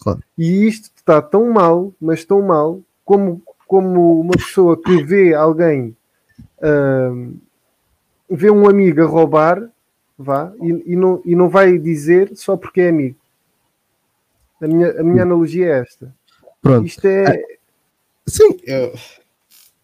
Claro. 0.00 0.20
E 0.36 0.66
isto 0.66 0.90
está 0.96 1.22
tão 1.22 1.48
mal, 1.52 1.92
mas 2.00 2.24
tão 2.24 2.42
mal, 2.42 2.80
como, 3.04 3.40
como 3.68 4.20
uma 4.20 4.32
pessoa 4.32 4.76
que 4.76 5.00
vê 5.04 5.32
alguém 5.32 5.96
uh, 6.58 7.36
vê 8.28 8.50
um 8.50 8.68
amigo 8.68 9.00
a 9.00 9.06
roubar 9.06 9.62
vá, 10.18 10.52
e, 10.60 10.92
e, 10.92 10.96
não, 10.96 11.22
e 11.24 11.36
não 11.36 11.48
vai 11.48 11.78
dizer 11.78 12.32
só 12.34 12.56
porque 12.56 12.80
é 12.80 12.88
amigo. 12.88 13.16
A 14.60 14.66
minha, 14.66 14.90
a 15.00 15.04
minha 15.04 15.22
hum. 15.22 15.26
analogia 15.26 15.66
é 15.66 15.78
esta. 15.78 16.12
Pronto. 16.60 16.84
Isto 16.84 17.06
é, 17.06 17.44
Sim, 18.26 18.56
é, 18.66 18.92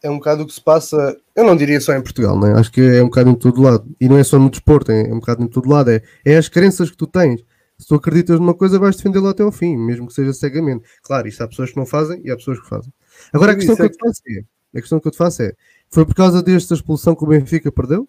é 0.02 0.10
um 0.10 0.18
bocado 0.18 0.42
o 0.42 0.46
que 0.46 0.52
se 0.52 0.60
passa, 0.60 1.16
eu 1.34 1.44
não 1.44 1.56
diria 1.56 1.80
só 1.80 1.94
em 1.94 2.00
Portugal, 2.00 2.38
né? 2.38 2.52
acho 2.58 2.70
que 2.70 2.80
é 2.80 3.02
um 3.02 3.06
bocado 3.06 3.30
em 3.30 3.34
todo 3.34 3.60
lado. 3.60 3.86
E 4.00 4.08
não 4.08 4.18
é 4.18 4.24
só 4.24 4.38
no 4.38 4.50
desporto, 4.50 4.92
é, 4.92 5.08
é 5.08 5.12
um 5.12 5.20
bocado 5.20 5.42
em 5.42 5.48
todo 5.48 5.68
lado. 5.68 5.90
É, 5.90 6.02
é 6.24 6.36
as 6.36 6.48
crenças 6.48 6.90
que 6.90 6.96
tu 6.96 7.06
tens. 7.06 7.44
Se 7.78 7.86
tu 7.86 7.94
acreditas 7.94 8.40
numa 8.40 8.54
coisa, 8.54 8.78
vais 8.78 8.96
defendê-la 8.96 9.30
até 9.30 9.42
ao 9.42 9.52
fim, 9.52 9.76
mesmo 9.76 10.08
que 10.08 10.12
seja 10.12 10.32
cegamente. 10.32 10.84
Claro, 11.02 11.28
isto 11.28 11.42
há 11.42 11.48
pessoas 11.48 11.70
que 11.70 11.76
não 11.76 11.86
fazem 11.86 12.20
e 12.24 12.30
há 12.30 12.36
pessoas 12.36 12.60
que 12.60 12.68
fazem. 12.68 12.92
Agora, 13.32 13.52
a 13.52 13.54
questão, 13.54 13.76
que 13.76 13.82
eu 13.82 13.90
te 13.90 13.98
faço 13.98 14.22
é, 14.28 14.40
a 14.74 14.80
questão 14.80 15.00
que 15.00 15.08
eu 15.08 15.12
te 15.12 15.18
faço 15.18 15.42
é: 15.42 15.52
foi 15.88 16.04
por 16.04 16.14
causa 16.14 16.42
desta 16.42 16.74
expulsão 16.74 17.14
que 17.14 17.24
o 17.24 17.28
Benfica 17.28 17.70
perdeu? 17.70 18.08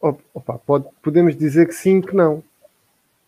Opa, 0.00 0.58
pode, 0.58 0.86
podemos 1.02 1.36
dizer 1.36 1.66
que 1.66 1.74
sim, 1.74 2.00
que 2.00 2.14
não 2.14 2.44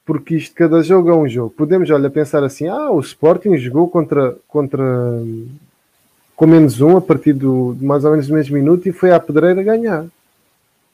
porque 0.06 0.36
isto, 0.36 0.54
cada 0.54 0.80
jogo 0.82 1.10
é 1.10 1.14
um 1.14 1.28
jogo. 1.28 1.50
Podemos, 1.50 1.90
olha, 1.90 2.08
pensar 2.08 2.44
assim, 2.44 2.68
ah, 2.68 2.92
o 2.92 3.00
Sporting 3.00 3.56
jogou 3.58 3.88
contra, 3.88 4.36
contra 4.46 5.20
com 6.36 6.46
menos 6.46 6.80
um 6.80 6.96
a 6.96 7.00
partir 7.00 7.32
do, 7.32 7.74
de 7.74 7.84
mais 7.84 8.04
ou 8.04 8.12
menos 8.12 8.30
o 8.30 8.34
mesmo 8.34 8.56
minuto 8.56 8.88
e 8.88 8.92
foi 8.92 9.10
à 9.10 9.18
pedreira 9.18 9.62
ganhar. 9.64 10.06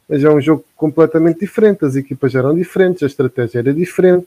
Mas 0.08 0.24
é 0.24 0.30
um 0.30 0.40
jogo 0.40 0.64
completamente 0.74 1.40
diferente, 1.40 1.84
as 1.84 1.94
equipas 1.94 2.34
eram 2.34 2.54
diferentes, 2.54 3.02
a 3.02 3.06
estratégia 3.06 3.58
era 3.58 3.72
diferente. 3.74 4.26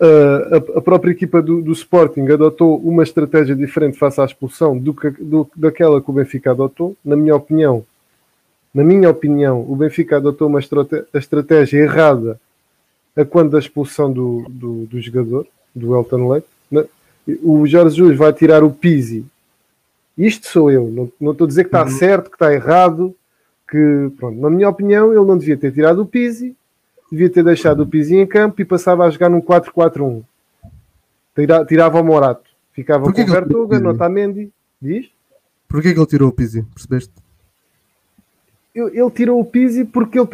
Uh, 0.00 0.74
a, 0.74 0.78
a, 0.78 0.82
própria 0.82 1.12
equipa 1.12 1.40
do, 1.40 1.62
do, 1.62 1.72
Sporting 1.72 2.28
adotou 2.28 2.76
uma 2.78 3.04
estratégia 3.04 3.54
diferente 3.54 3.96
face 3.96 4.20
à 4.20 4.24
expulsão 4.24 4.76
do 4.76 4.92
que, 4.92 5.08
do, 5.08 5.48
daquela 5.54 6.02
que 6.02 6.10
o 6.10 6.12
Benfica 6.12 6.50
adotou. 6.50 6.96
Na 7.04 7.14
minha 7.14 7.36
opinião, 7.36 7.86
na 8.74 8.82
minha 8.82 9.08
opinião, 9.08 9.64
o 9.68 9.76
Benfica 9.76 10.16
adotou 10.16 10.48
uma 10.48 10.58
estratégia, 10.58 11.06
estratégia 11.14 11.78
errada 11.78 12.40
a 13.16 13.24
quando 13.24 13.50
da 13.50 13.58
expulsão 13.58 14.12
do, 14.12 14.44
do, 14.48 14.86
do 14.86 15.00
jogador, 15.00 15.46
do 15.74 15.94
Elton 15.94 16.28
Leite. 16.28 16.46
Né? 16.70 16.84
O 17.42 17.66
Jorge 17.66 17.96
Jesus 17.96 18.16
vai 18.16 18.32
tirar 18.32 18.62
o 18.62 18.70
Pizzi. 18.70 19.24
Isto 20.16 20.46
sou 20.48 20.70
eu, 20.70 20.88
não, 20.90 21.10
não 21.20 21.32
estou 21.32 21.44
a 21.44 21.48
dizer 21.48 21.64
que 21.64 21.68
está 21.68 21.82
uhum. 21.82 21.90
certo, 21.90 22.30
que 22.30 22.36
está 22.36 22.52
errado, 22.52 23.14
que, 23.68 24.12
pronto, 24.16 24.40
na 24.40 24.48
minha 24.50 24.68
opinião, 24.68 25.12
ele 25.12 25.24
não 25.24 25.36
devia 25.36 25.56
ter 25.56 25.72
tirado 25.72 26.02
o 26.02 26.06
Pizzi, 26.06 26.54
devia 27.10 27.30
ter 27.30 27.42
deixado 27.42 27.80
o 27.82 27.86
Pizzi 27.86 28.16
em 28.16 28.26
campo 28.26 28.60
e 28.60 28.64
passava 28.64 29.04
a 29.04 29.10
jogar 29.10 29.28
num 29.28 29.40
4-4-1. 29.40 30.22
Tira, 31.34 31.64
tirava 31.64 32.00
o 32.00 32.04
Morato, 32.04 32.48
ficava 32.72 33.12
com 33.12 33.20
o 33.20 33.26
Vertuga, 33.26 33.88
Otamendi, 33.88 34.52
diz? 34.80 35.06
Porquê 35.66 35.92
que 35.92 35.98
ele 35.98 36.06
tirou 36.06 36.28
o 36.28 36.32
Pizzi, 36.32 36.62
percebeste? 36.62 37.23
Ele 38.74 39.10
tirou 39.10 39.40
o 39.40 39.44
Pizzi 39.44 39.84
porque 39.84 40.18
ele 40.18 40.28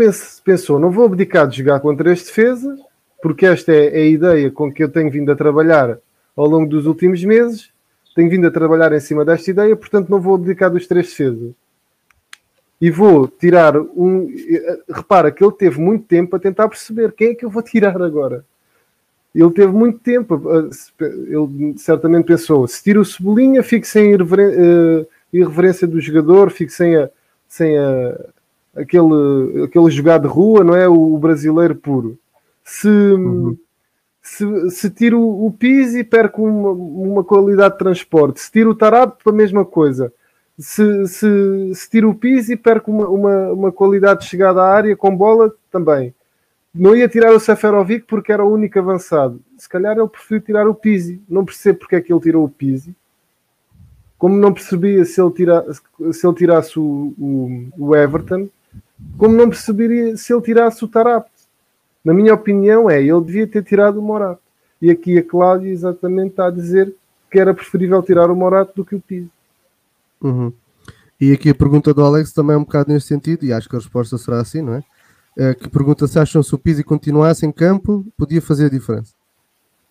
pensou, 0.44 0.78
não 0.78 0.90
vou 0.90 1.04
abdicar 1.04 1.46
de 1.46 1.58
jogar 1.58 1.80
contra 1.80 2.12
este 2.12 2.26
defesa 2.26 2.76
porque 3.20 3.46
esta 3.46 3.72
é, 3.72 4.00
é 4.00 4.02
a 4.02 4.06
ideia 4.06 4.50
com 4.50 4.72
que 4.72 4.82
eu 4.82 4.88
tenho 4.88 5.10
vindo 5.10 5.30
a 5.30 5.36
trabalhar 5.36 5.98
ao 6.36 6.46
longo 6.46 6.68
dos 6.68 6.86
últimos 6.86 7.22
meses. 7.22 7.70
Tenho 8.14 8.30
vindo 8.30 8.46
a 8.46 8.50
trabalhar 8.50 8.92
em 8.92 9.00
cima 9.00 9.24
desta 9.24 9.50
ideia, 9.50 9.76
portanto 9.76 10.08
não 10.08 10.20
vou 10.20 10.34
abdicar 10.34 10.70
dos 10.70 10.86
três 10.86 11.08
defesas. 11.08 11.52
E 12.80 12.90
vou 12.90 13.28
tirar 13.28 13.76
um. 13.76 14.34
Repara 14.88 15.30
que 15.30 15.44
ele 15.44 15.52
teve 15.52 15.78
muito 15.78 16.06
tempo 16.06 16.34
a 16.34 16.38
tentar 16.38 16.68
perceber 16.68 17.12
quem 17.12 17.28
é 17.28 17.34
que 17.34 17.44
eu 17.44 17.50
vou 17.50 17.62
tirar 17.62 18.00
agora. 18.00 18.44
Ele 19.34 19.50
teve 19.50 19.72
muito 19.72 19.98
tempo, 20.00 20.42
ele 20.98 21.78
certamente 21.78 22.24
pensou: 22.24 22.66
se 22.66 22.82
tiro 22.82 23.02
o 23.02 23.04
Cebolinha, 23.04 23.62
fico 23.62 23.86
sem 23.86 24.12
irreveren 24.12 25.06
irreverência 25.32 25.86
do 25.86 26.00
jogador, 26.00 26.50
fico 26.50 26.72
sem, 26.72 26.96
a, 26.96 27.08
sem 27.50 27.76
a, 27.76 28.16
aquele, 28.76 29.64
aquele 29.64 29.90
jogar 29.90 30.18
de 30.18 30.28
rua, 30.28 30.62
não 30.62 30.74
é? 30.74 30.88
O, 30.88 31.18
brasileiro 31.18 31.74
puro. 31.74 32.16
Se, 32.64 32.88
uhum. 32.88 33.58
se, 34.22 34.70
se 34.70 34.88
tiro 34.88 35.20
o 35.20 35.52
Pizzi, 35.52 36.04
perco 36.04 36.44
uma, 36.44 36.70
uma 36.70 37.24
qualidade 37.24 37.74
de 37.74 37.78
transporte. 37.78 38.40
Se 38.40 38.52
tiro 38.52 38.70
o 38.70 38.74
Tarab, 38.74 39.14
a 39.26 39.32
mesma 39.32 39.64
coisa. 39.64 40.12
Se, 40.56 41.08
se, 41.08 41.74
se 41.74 41.90
tiro 41.90 42.10
o 42.10 42.14
Pizzi, 42.14 42.56
perco 42.56 42.92
uma, 42.92 43.08
uma, 43.08 43.52
uma 43.52 43.72
qualidade 43.72 44.20
de 44.20 44.26
chegada 44.26 44.62
à 44.62 44.72
área 44.72 44.96
com 44.96 45.14
bola 45.14 45.52
também. 45.72 46.14
Não 46.72 46.94
ia 46.94 47.08
tirar 47.08 47.32
o 47.32 47.40
Seferovic 47.40 48.06
porque 48.06 48.30
era 48.32 48.44
o 48.44 48.52
único 48.52 48.78
avançado. 48.78 49.40
Se 49.58 49.68
calhar 49.68 49.98
ele 49.98 50.06
preferiu 50.06 50.40
tirar 50.40 50.68
o 50.68 50.74
Pizzi. 50.74 51.20
Não 51.28 51.44
percebo 51.44 51.80
porque 51.80 51.96
é 51.96 52.00
que 52.00 52.12
ele 52.12 52.20
tirou 52.20 52.44
o 52.44 52.48
Pizzi 52.48 52.94
como 54.20 54.36
não 54.36 54.52
percebia 54.52 55.02
se 55.06 55.18
ele, 55.18 55.30
tira, 55.30 55.64
se 56.12 56.26
ele 56.26 56.36
tirasse 56.36 56.78
o, 56.78 57.14
o, 57.18 57.68
o, 57.78 57.96
Everton, 57.96 58.50
como 59.16 59.34
não 59.34 59.48
perceberia 59.48 60.14
se 60.14 60.30
ele 60.30 60.42
tirasse 60.42 60.84
o 60.84 60.88
Tarapte. 60.88 61.32
Na 62.04 62.12
minha 62.12 62.34
opinião, 62.34 62.90
é 62.90 63.02
ele 63.02 63.20
devia 63.22 63.46
ter 63.46 63.64
tirado 63.64 63.98
o 63.98 64.02
Morato. 64.02 64.42
E 64.80 64.90
aqui 64.90 65.16
a 65.16 65.22
Cláudia 65.22 65.70
exatamente 65.70 66.32
está 66.32 66.48
a 66.48 66.50
dizer 66.50 66.94
que 67.30 67.40
era 67.40 67.54
preferível 67.54 68.02
tirar 68.02 68.30
o 68.30 68.36
Morato 68.36 68.74
do 68.76 68.84
que 68.84 68.94
o 68.94 69.00
Pizzi. 69.00 69.30
Uhum. 70.20 70.52
E 71.18 71.32
aqui 71.32 71.48
a 71.48 71.54
pergunta 71.54 71.94
do 71.94 72.04
Alex 72.04 72.30
também 72.30 72.56
é 72.56 72.58
um 72.58 72.64
bocado 72.64 72.92
nesse 72.92 73.06
sentido, 73.06 73.46
e 73.46 73.54
acho 73.54 73.70
que 73.70 73.76
a 73.76 73.78
resposta 73.78 74.18
será 74.18 74.38
assim, 74.38 74.60
não 74.60 74.74
é? 74.74 74.84
é 75.38 75.54
que 75.54 75.66
pergunta 75.70 76.06
se 76.06 76.18
acham 76.18 76.42
se 76.42 76.54
o 76.54 76.58
Pizzi 76.58 76.84
continuasse 76.84 77.46
em 77.46 77.52
campo, 77.52 78.04
podia 78.18 78.42
fazer 78.42 78.66
a 78.66 78.70
diferença. 78.70 79.14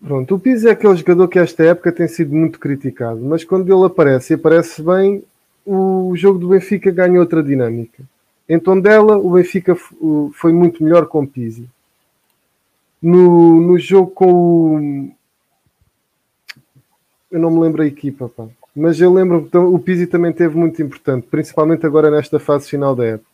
Pronto, 0.01 0.35
o 0.35 0.39
Pizzi 0.39 0.67
é 0.67 0.71
aquele 0.71 0.95
jogador 0.95 1.27
que 1.27 1.37
esta 1.37 1.63
época 1.63 1.91
tem 1.91 2.07
sido 2.07 2.33
muito 2.33 2.57
criticado, 2.57 3.19
mas 3.19 3.43
quando 3.43 3.71
ele 3.71 3.85
aparece 3.85 4.33
e 4.33 4.35
aparece 4.35 4.81
bem, 4.81 5.23
o 5.65 6.13
jogo 6.15 6.39
do 6.39 6.49
Benfica 6.49 6.89
ganha 6.89 7.19
outra 7.19 7.43
dinâmica. 7.43 8.01
Em 8.47 8.57
Tondela, 8.57 9.17
o 9.17 9.31
Benfica 9.31 9.75
foi 10.33 10.53
muito 10.53 10.83
melhor 10.83 11.05
com 11.05 11.21
o 11.21 11.27
Pizzi. 11.27 11.69
No, 13.01 13.61
no 13.61 13.77
jogo 13.77 14.09
com 14.11 14.31
o. 14.33 15.11
Eu 17.31 17.39
não 17.39 17.51
me 17.51 17.59
lembro 17.59 17.83
a 17.83 17.85
equipa, 17.85 18.27
pá. 18.27 18.47
mas 18.75 18.99
eu 18.99 19.13
lembro 19.13 19.47
que 19.47 19.57
o 19.57 19.77
Pizzi 19.77 20.07
também 20.07 20.33
teve 20.33 20.57
muito 20.57 20.81
importante, 20.81 21.27
principalmente 21.29 21.85
agora 21.85 22.09
nesta 22.09 22.39
fase 22.39 22.67
final 22.67 22.95
da 22.95 23.05
época. 23.05 23.29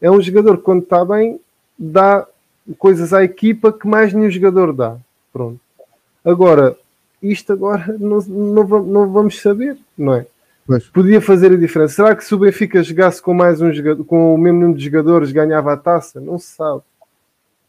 É 0.00 0.10
um 0.10 0.20
jogador 0.20 0.58
que, 0.58 0.62
quando 0.62 0.84
está 0.84 1.04
bem, 1.04 1.40
dá 1.76 2.26
coisas 2.78 3.12
à 3.12 3.24
equipa 3.24 3.72
que 3.72 3.88
mais 3.88 4.12
nenhum 4.12 4.30
jogador 4.30 4.72
dá. 4.72 4.96
Pronto. 5.32 5.60
Agora, 6.24 6.76
isto 7.22 7.52
agora 7.52 7.96
não, 7.98 8.18
não, 8.20 8.64
não 8.82 9.12
vamos 9.12 9.40
saber, 9.40 9.76
não 9.96 10.14
é? 10.14 10.26
Pois. 10.66 10.86
Podia 10.88 11.20
fazer 11.20 11.52
a 11.52 11.56
diferença. 11.56 11.94
Será 11.94 12.14
que 12.14 12.24
se 12.24 12.34
o 12.34 12.38
Benfica 12.38 12.82
jogasse 12.82 13.20
com 13.20 13.34
mais 13.34 13.60
um 13.60 13.72
jogador, 13.72 14.04
com 14.04 14.34
o 14.34 14.38
mesmo 14.38 14.60
número 14.60 14.78
de 14.78 14.84
jogadores, 14.84 15.32
ganhava 15.32 15.72
a 15.72 15.76
taça? 15.76 16.20
Não 16.20 16.38
se 16.38 16.54
sabe. 16.54 16.82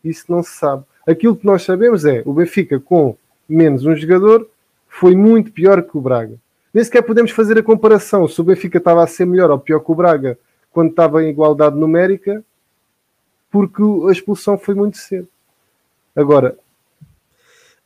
Isso 0.04 0.26
não 0.30 0.44
se 0.44 0.52
sabe. 0.52 0.84
Aquilo 1.08 1.36
que 1.36 1.46
nós 1.46 1.64
sabemos 1.64 2.06
é 2.06 2.22
o 2.26 2.34
Benfica 2.34 2.80
com 2.80 3.16
menos 3.50 3.86
um 3.86 3.96
jogador 3.96 4.48
foi 4.88 5.16
muito 5.16 5.52
pior 5.52 5.82
que 5.82 5.98
o 5.98 6.02
Braga. 6.02 6.36
Nem 6.74 6.84
sequer 6.84 7.02
podemos 7.02 7.32
fazer 7.32 7.58
a 7.58 7.64
comparação 7.64 8.28
se 8.28 8.40
o 8.40 8.44
Benfica 8.44 8.78
estava 8.78 9.04
a 9.04 9.08
ser 9.08 9.26
melhor 9.26 9.50
ou 9.50 9.60
pior 9.60 9.80
que 9.80 9.92
o 9.92 9.96
Braga 9.96 10.38
quando 10.72 10.92
estava 10.92 11.24
em 11.24 11.30
igualdade 11.30 11.76
numérica, 11.76 12.44
porque 13.50 13.82
a 14.08 14.12
expulsão 14.12 14.58
foi 14.58 14.74
muito 14.74 14.98
cedo. 14.98 15.28
Agora, 16.16 16.56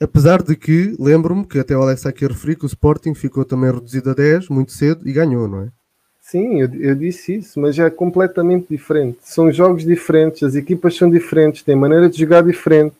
Apesar 0.02 0.44
de 0.44 0.56
que, 0.58 0.94
lembro-me 1.00 1.46
que 1.46 1.58
até 1.58 1.76
o 1.76 1.82
Alex 1.82 2.06
aqui 2.06 2.28
referiu 2.28 2.58
que 2.58 2.66
o 2.66 2.68
Sporting 2.68 3.14
ficou 3.14 3.46
também 3.46 3.72
reduzido 3.72 4.10
a 4.10 4.14
10 4.14 4.50
muito 4.50 4.74
cedo 4.74 5.08
e 5.08 5.14
ganhou, 5.14 5.48
não 5.48 5.62
é? 5.62 5.70
Sim, 6.20 6.60
eu, 6.60 6.74
eu, 6.74 6.96
disse 6.96 7.36
isso, 7.36 7.60
mas 7.60 7.78
é 7.78 7.90
completamente 7.90 8.66
diferente. 8.70 9.20
São 9.22 9.52
jogos 9.52 9.86
diferentes, 9.86 10.44
as 10.44 10.56
equipas 10.56 10.98
são 10.98 11.10
diferentes, 11.10 11.62
têm 11.62 11.76
maneira 11.76 12.10
de 12.10 12.18
jogar 12.18 12.42
diferente. 12.42 12.96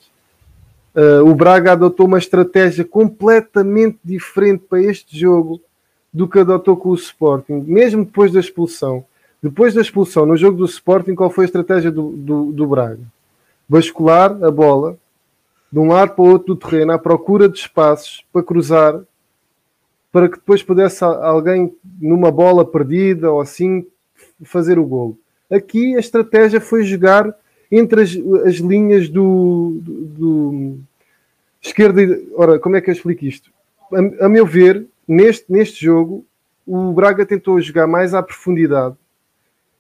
Uh, 0.96 1.26
o 1.28 1.36
Braga 1.36 1.74
adotou 1.74 2.06
uma 2.06 2.20
estratégia 2.20 2.86
completamente 2.86 3.98
diferente 4.04 4.64
para 4.70 4.82
este 4.82 5.20
jogo 5.20 5.60
do 6.14 6.30
que 6.30 6.40
adotou 6.40 6.78
com 6.78 6.90
o 6.90 6.96
Sporting, 6.96 7.66
mesmo 7.68 8.06
depois 8.06 8.32
da 8.32 8.40
expulsão. 8.40 9.04
Depois 9.44 9.74
da 9.74 9.82
expulsão, 9.82 10.26
no 10.26 10.38
jogo 10.38 10.58
do 10.58 10.66
Sporting, 10.66 11.14
qual 11.14 11.30
foi 11.30 11.44
a 11.44 11.48
estratégia 11.48 11.92
do, 11.92 12.12
do, 12.12 12.52
do 12.54 12.68
Braga? 12.68 13.04
Bascular 13.68 14.42
a 14.42 14.50
bola, 14.50 14.98
de 15.72 15.80
um 15.80 15.88
lado 15.88 16.16
para 16.16 16.24
o 16.24 16.30
outro 16.30 16.54
do 16.54 16.56
terreno 16.56 16.94
à 16.94 17.00
procura 17.00 17.50
de 17.50 17.60
espaços 17.60 18.26
para 18.32 18.44
cruzar, 18.44 19.02
para 20.12 20.30
que 20.30 20.38
depois 20.38 20.64
pudesse 20.64 21.04
alguém 21.04 21.76
numa 22.00 22.32
bola 22.32 22.66
perdida 22.66 23.32
ou 23.32 23.42
assim 23.42 23.86
fazer 24.44 24.80
o 24.80 24.86
golo. 24.86 25.18
Aqui 25.52 25.96
a 25.96 26.00
estratégia 26.00 26.62
foi 26.62 26.84
jogar 26.84 27.36
entre 27.72 28.02
as, 28.02 28.18
as 28.46 28.56
linhas 28.56 29.10
do, 29.10 29.78
do, 29.82 29.94
do, 30.06 30.80
esquerda. 31.62 32.02
Ora, 32.36 32.60
como 32.60 32.76
é 32.76 32.82
que 32.82 32.90
eu 32.90 32.94
explico 32.94 33.26
isto? 33.26 33.52
A, 33.92 34.26
a, 34.26 34.30
meu 34.30 34.46
ver, 34.46 34.86
neste, 35.08 35.52
neste 35.52 35.84
jogo, 35.84 36.26
o 36.66 36.92
Braga 36.94 37.26
tentou 37.26 37.60
jogar 37.62 37.88
mais 37.88 38.14
à 38.14 38.24
profundidade 38.24 38.96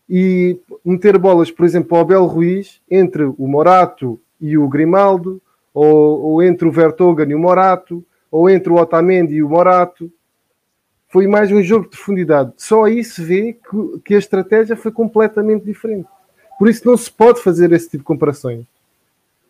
e 0.09 0.59
meter 0.83 1.17
bolas, 1.17 1.49
por 1.49 1.65
exemplo, 1.65 1.97
ao 1.97 2.05
Bel 2.05 2.25
Ruiz 2.25 2.79
entre 2.89 3.23
o 3.23 3.47
Morato 3.47 4.19
e 4.39 4.57
o 4.57 4.67
Grimaldo, 4.67 5.41
ou, 5.75 6.21
ou 6.21 6.41
entre 6.41 6.65
o 6.65 6.71
Vertogen 6.71 7.29
e 7.31 7.35
o 7.35 7.39
Morato, 7.39 8.03
ou 8.31 8.49
entre 8.49 8.71
o 8.71 8.77
Otamendi 8.77 9.35
e 9.35 9.43
o 9.43 9.49
Morato. 9.49 10.09
Foi 11.09 11.27
mais 11.27 11.51
um 11.51 11.61
jogo 11.61 11.83
de 11.83 11.91
profundidade. 11.91 12.53
Só 12.57 12.85
aí 12.85 13.03
se 13.03 13.21
vê 13.21 13.53
que, 13.53 13.99
que 13.99 14.15
a 14.15 14.17
estratégia 14.17 14.77
foi 14.77 14.91
completamente 14.91 15.65
diferente. 15.65 16.07
Por 16.57 16.69
isso 16.69 16.87
não 16.87 16.95
se 16.95 17.11
pode 17.11 17.41
fazer 17.41 17.71
esse 17.73 17.85
tipo 17.89 17.99
de 17.99 18.03
comparações. 18.05 18.65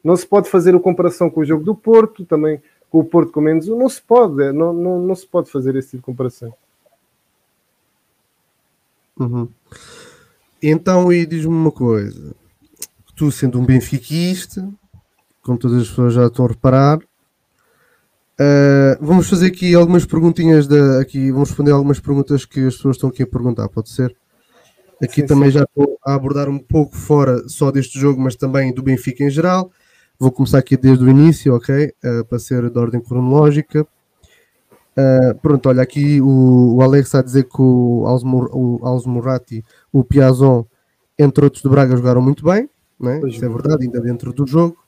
Não 0.04 0.16
se 0.16 0.26
pode 0.26 0.50
fazer 0.50 0.76
a 0.76 0.80
comparação 0.80 1.30
com 1.30 1.42
o 1.42 1.46
jogo 1.46 1.64
do 1.64 1.76
Porto, 1.76 2.26
também 2.26 2.62
com 2.90 3.00
o 3.00 3.06
Porto 3.06 3.32
com 3.32 3.42
menos 3.42 3.70
um. 3.70 3.78
Não 3.78 3.90
se 3.90 4.02
pode, 4.02 4.44
é, 4.44 4.52
não, 4.52 4.74
não, 4.74 5.00
não 5.00 5.16
se 5.16 5.26
pode 5.28 5.50
fazer 5.50 5.76
esse 5.76 5.92
tipo 5.92 6.02
de 6.02 6.06
comparação. 6.06 6.54
Uhum. 9.20 9.48
Então, 10.62 11.14
e 11.14 11.26
diz-me 11.26 11.54
uma 11.54 11.72
coisa: 11.72 12.36
tu 13.16 13.32
sendo 13.32 13.60
um 13.60 13.66
benfiquista, 13.66 14.68
como 15.46 15.60
todas 15.60 15.84
as 15.84 15.88
pessoas 15.88 16.14
já 16.14 16.26
estão 16.26 16.46
a 16.46 16.50
reparar. 16.50 16.98
Uh, 16.98 18.98
vamos 19.00 19.30
fazer 19.30 19.48
aqui 19.48 19.76
algumas 19.76 20.04
perguntinhas 20.04 20.68
da, 20.68 21.00
aqui, 21.00 21.32
vamos 21.32 21.50
responder 21.50 21.72
algumas 21.72 22.00
perguntas 22.00 22.44
que 22.44 22.66
as 22.66 22.76
pessoas 22.76 22.98
estão 22.98 23.10
aqui 23.10 23.24
a 23.24 23.28
perguntar, 23.28 23.70
pode 23.70 23.90
ser? 23.90 24.16
Aqui 25.02 25.22
sim, 25.22 25.28
também 25.28 25.52
sim. 25.52 25.60
já 25.60 25.64
estou 25.64 25.98
a 26.04 26.16
abordar 26.16 26.50
um 26.50 26.58
pouco 26.58 26.96
fora 26.96 27.48
só 27.48 27.72
deste 27.72 28.00
jogo, 28.00 28.20
mas 28.20 28.36
também 28.36 28.74
do 28.74 28.82
Benfica 28.82 29.24
em 29.24 29.30
geral. 29.30 29.72
Vou 30.18 30.32
começar 30.32 30.58
aqui 30.58 30.76
desde 30.76 31.04
o 31.04 31.10
início, 31.10 31.54
ok? 31.54 31.94
Uh, 32.04 32.26
para 32.26 32.40
ser 32.40 32.70
de 32.70 32.80
ordem 32.80 33.00
cronológica. 33.00 33.86
Uh, 34.98 35.36
pronto, 35.42 35.70
olha, 35.70 35.84
aqui 35.84 36.20
o, 36.22 36.78
o 36.78 36.82
Alex 36.82 37.08
está 37.08 37.20
a 37.20 37.24
dizer 37.24 37.44
que 37.44 37.62
o 37.62 38.06
Alzmurati, 38.82 39.64
o, 39.94 40.00
o 40.00 40.04
Piazon, 40.04 40.66
entre 41.20 41.44
outros 41.44 41.62
de 41.62 41.70
Braga, 41.70 41.96
jogaram 41.96 42.22
muito 42.22 42.44
bem, 42.44 42.70
né? 43.00 43.20
isso 43.28 43.44
é 43.44 43.50
verdade, 43.50 43.86
ainda 43.86 44.02
dentro 44.02 44.34
do 44.34 44.48
jogo. 44.48 44.85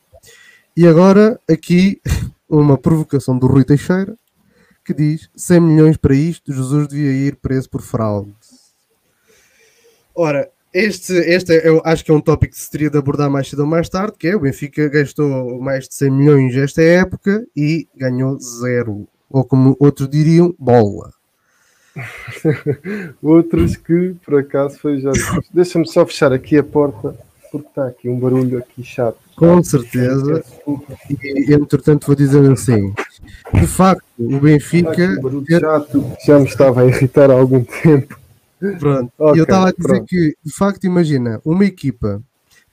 E 0.77 0.88
agora, 0.88 1.39
aqui, 1.50 2.00
uma 2.48 2.77
provocação 2.77 3.36
do 3.36 3.48
Rui 3.48 3.63
Teixeira, 3.63 4.15
que 4.86 4.93
diz 4.93 5.27
100 5.36 5.60
milhões 5.60 5.98
para 5.98 6.13
isto, 6.13 6.53
Jesus 6.53 6.88
devia 6.88 7.12
ir 7.12 7.36
preso 7.38 7.67
por 7.67 7.81
fraude. 7.81 8.31
Ora, 10.13 10.48
este, 10.72 11.13
este 11.13 11.57
é, 11.57 11.67
eu 11.67 11.81
acho 11.84 12.05
que 12.05 12.12
é 12.12 12.13
um 12.13 12.22
tópico 12.22 12.53
que 12.53 12.62
se 12.62 12.69
teria 12.69 12.91
de 12.91 12.98
abordar 13.00 13.27
mais 13.27 13.50
cedo 13.50 13.62
ou 13.62 13.65
mais 13.65 13.89
tarde, 13.89 14.17
que 14.19 14.27
é 14.27 14.36
o 14.36 14.39
Benfica 14.39 14.88
gastou 14.88 15.60
mais 15.60 15.88
de 15.88 15.96
100 15.96 16.12
milhões 16.12 16.55
esta 16.55 16.84
época 16.84 17.43
e 17.55 17.88
ganhou 17.96 18.39
zero. 18.39 19.07
Ou 19.31 19.43
como 19.43 19.75
outros 19.79 20.07
diriam, 20.07 20.53
bola. 20.60 21.12
outros 23.24 23.75
que, 23.75 24.15
por 24.24 24.38
acaso, 24.41 24.77
foi 24.77 25.00
já... 25.00 25.12
Deixa-me 25.51 25.88
só 25.88 26.05
fechar 26.05 26.31
aqui 26.31 26.55
a 26.55 26.63
porta 26.63 27.17
porque 27.51 27.67
está 27.67 27.88
aqui 27.88 28.07
um 28.07 28.19
barulho 28.19 28.60
aqui 28.60 28.84
chato. 28.84 29.26
Com 29.38 29.63
certeza. 29.63 30.44
E 31.24 31.53
entretanto 31.53 32.08
vou 32.08 32.15
dizer 32.15 32.51
assim. 32.51 32.91
De 33.53 33.67
facto, 33.67 34.03
o 34.17 34.39
Benfica. 34.39 35.15
Chato 35.60 36.03
já 36.25 36.39
me 36.39 36.46
estava 36.46 36.82
a 36.82 36.86
irritar 36.88 37.29
há 37.29 37.36
algum 37.36 37.63
tempo. 37.63 38.20
Pronto. 38.79 39.13
Okay, 39.15 39.39
eu 39.39 39.44
estava 39.44 39.70
a 39.70 39.72
dizer 39.72 39.88
pronto. 39.88 40.06
que, 40.08 40.36
de 40.44 40.53
facto, 40.53 40.84
imagina, 40.86 41.39
uma 41.46 41.63
equipa. 41.65 42.20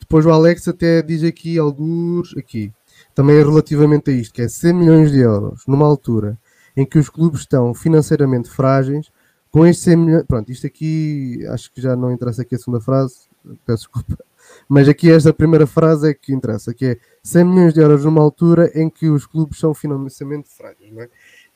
Depois 0.01 0.25
o 0.25 0.31
Alex 0.31 0.67
até 0.67 1.03
diz 1.03 1.23
aqui 1.23 1.59
alguns 1.59 2.35
aqui. 2.37 2.73
também 3.15 3.37
é 3.37 3.43
relativamente 3.43 4.11
a 4.11 4.15
isto, 4.15 4.33
que 4.33 4.41
é 4.41 4.49
100 4.49 4.73
milhões 4.73 5.13
de 5.13 5.19
euros 5.19 5.63
numa 5.69 5.87
altura 5.87 6.39
em 6.75 6.87
que 6.87 6.99
os 6.99 7.11
clubes 7.11 7.41
estão 7.41 7.75
financeiramente 7.75 8.49
frágeis, 8.49 9.11
com 9.51 9.67
estes 9.67 9.85
100 9.85 9.97
milhões. 9.97 10.25
Pronto, 10.27 10.51
isto 10.51 10.67
aqui 10.67 11.45
acho 11.51 11.71
que 11.71 11.81
já 11.83 11.95
não 11.95 12.11
interessa 12.11 12.41
aqui 12.41 12.55
a 12.55 12.59
segunda 12.59 12.81
frase, 12.81 13.15
peço 13.67 13.85
desculpa. 13.85 14.25
Mas 14.69 14.89
aqui 14.89 15.11
esta 15.11 15.33
primeira 15.33 15.67
frase 15.67 16.11
é 16.11 16.15
que 16.15 16.33
interessa, 16.33 16.73
que 16.73 16.87
é 16.87 16.97
100 17.23 17.45
milhões 17.45 17.75
de 17.75 17.81
euros 17.81 18.05
numa 18.05 18.23
altura 18.23 18.71
em 18.75 18.89
que 18.89 19.09
os 19.09 19.27
clubes 19.27 19.59
são 19.59 19.75
financeiramente 19.75 20.49
frágeis, 20.49 20.93
não 20.93 21.03
é? 21.03 21.09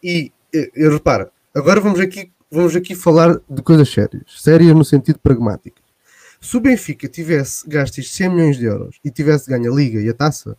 E 0.02 0.32
eu 0.74 0.92
reparo, 0.92 1.30
agora 1.54 1.80
vamos 1.80 2.00
aqui, 2.00 2.30
vamos 2.50 2.74
aqui 2.76 2.94
falar 2.94 3.40
de 3.48 3.62
coisas 3.62 3.88
sérias, 3.88 4.22
sérias 4.38 4.74
no 4.74 4.84
sentido 4.84 5.18
pragmático. 5.18 5.78
Se 6.40 6.56
o 6.56 6.60
Benfica 6.60 7.08
tivesse 7.08 7.68
gasto 7.68 7.98
estes 7.98 8.14
100 8.14 8.28
milhões 8.28 8.56
de 8.56 8.64
euros 8.64 9.00
e 9.04 9.10
tivesse 9.10 9.50
ganho 9.50 9.72
a 9.72 9.74
Liga 9.74 10.00
e 10.00 10.08
a 10.08 10.14
Taça, 10.14 10.56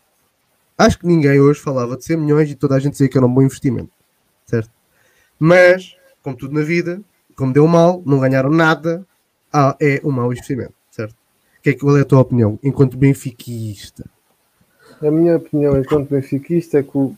acho 0.78 1.00
que 1.00 1.08
ninguém 1.08 1.40
hoje 1.40 1.60
falava 1.60 1.96
de 1.96 2.04
100 2.04 2.18
milhões 2.18 2.52
e 2.52 2.56
toda 2.56 2.76
a 2.76 2.80
gente 2.80 2.94
dizia 2.94 3.08
que 3.08 3.18
era 3.18 3.26
um 3.26 3.34
bom 3.34 3.42
investimento, 3.42 3.92
certo? 4.46 4.72
Mas, 5.40 5.96
como 6.22 6.36
tudo 6.36 6.54
na 6.54 6.62
vida, 6.62 7.02
como 7.36 7.54
deu 7.54 7.66
mal, 7.66 8.04
não 8.06 8.20
ganharam 8.20 8.50
nada, 8.50 9.08
ah, 9.54 9.76
é 9.80 10.02
um 10.04 10.12
mau 10.12 10.32
investimento? 10.34 10.74
Que 11.64 11.72
é, 11.72 11.74
qual 11.74 11.98
é 11.98 12.02
a 12.02 12.06
tua 12.06 12.22
opinião, 12.22 12.58
enquanto 12.64 12.98
benfiquista? 12.98 14.06
A 15.02 15.12
minha 15.12 15.38
opinião 15.38 15.80
enquanto 15.80 16.10
benfiquista 16.10 16.80
é 16.80 16.84
que 16.84 16.98
o, 16.98 17.16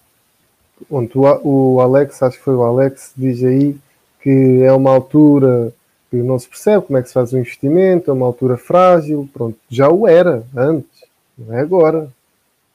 onde 0.89 1.11
o 1.15 1.79
Alex, 1.79 2.21
acho 2.21 2.37
que 2.37 2.43
foi 2.43 2.55
o 2.55 2.63
Alex, 2.63 3.13
diz 3.15 3.43
aí 3.43 3.75
que 4.21 4.61
é 4.63 4.71
uma 4.71 4.91
altura 4.91 5.73
que 6.09 6.17
não 6.17 6.37
se 6.37 6.47
percebe 6.47 6.85
como 6.85 6.97
é 6.97 7.01
que 7.01 7.07
se 7.07 7.13
faz 7.13 7.33
o 7.33 7.37
investimento, 7.37 8.11
é 8.11 8.13
uma 8.13 8.25
altura 8.25 8.57
frágil, 8.57 9.29
pronto, 9.33 9.57
já 9.69 9.89
o 9.89 10.07
era 10.07 10.43
antes, 10.55 11.05
não 11.37 11.55
é 11.55 11.61
agora. 11.61 12.09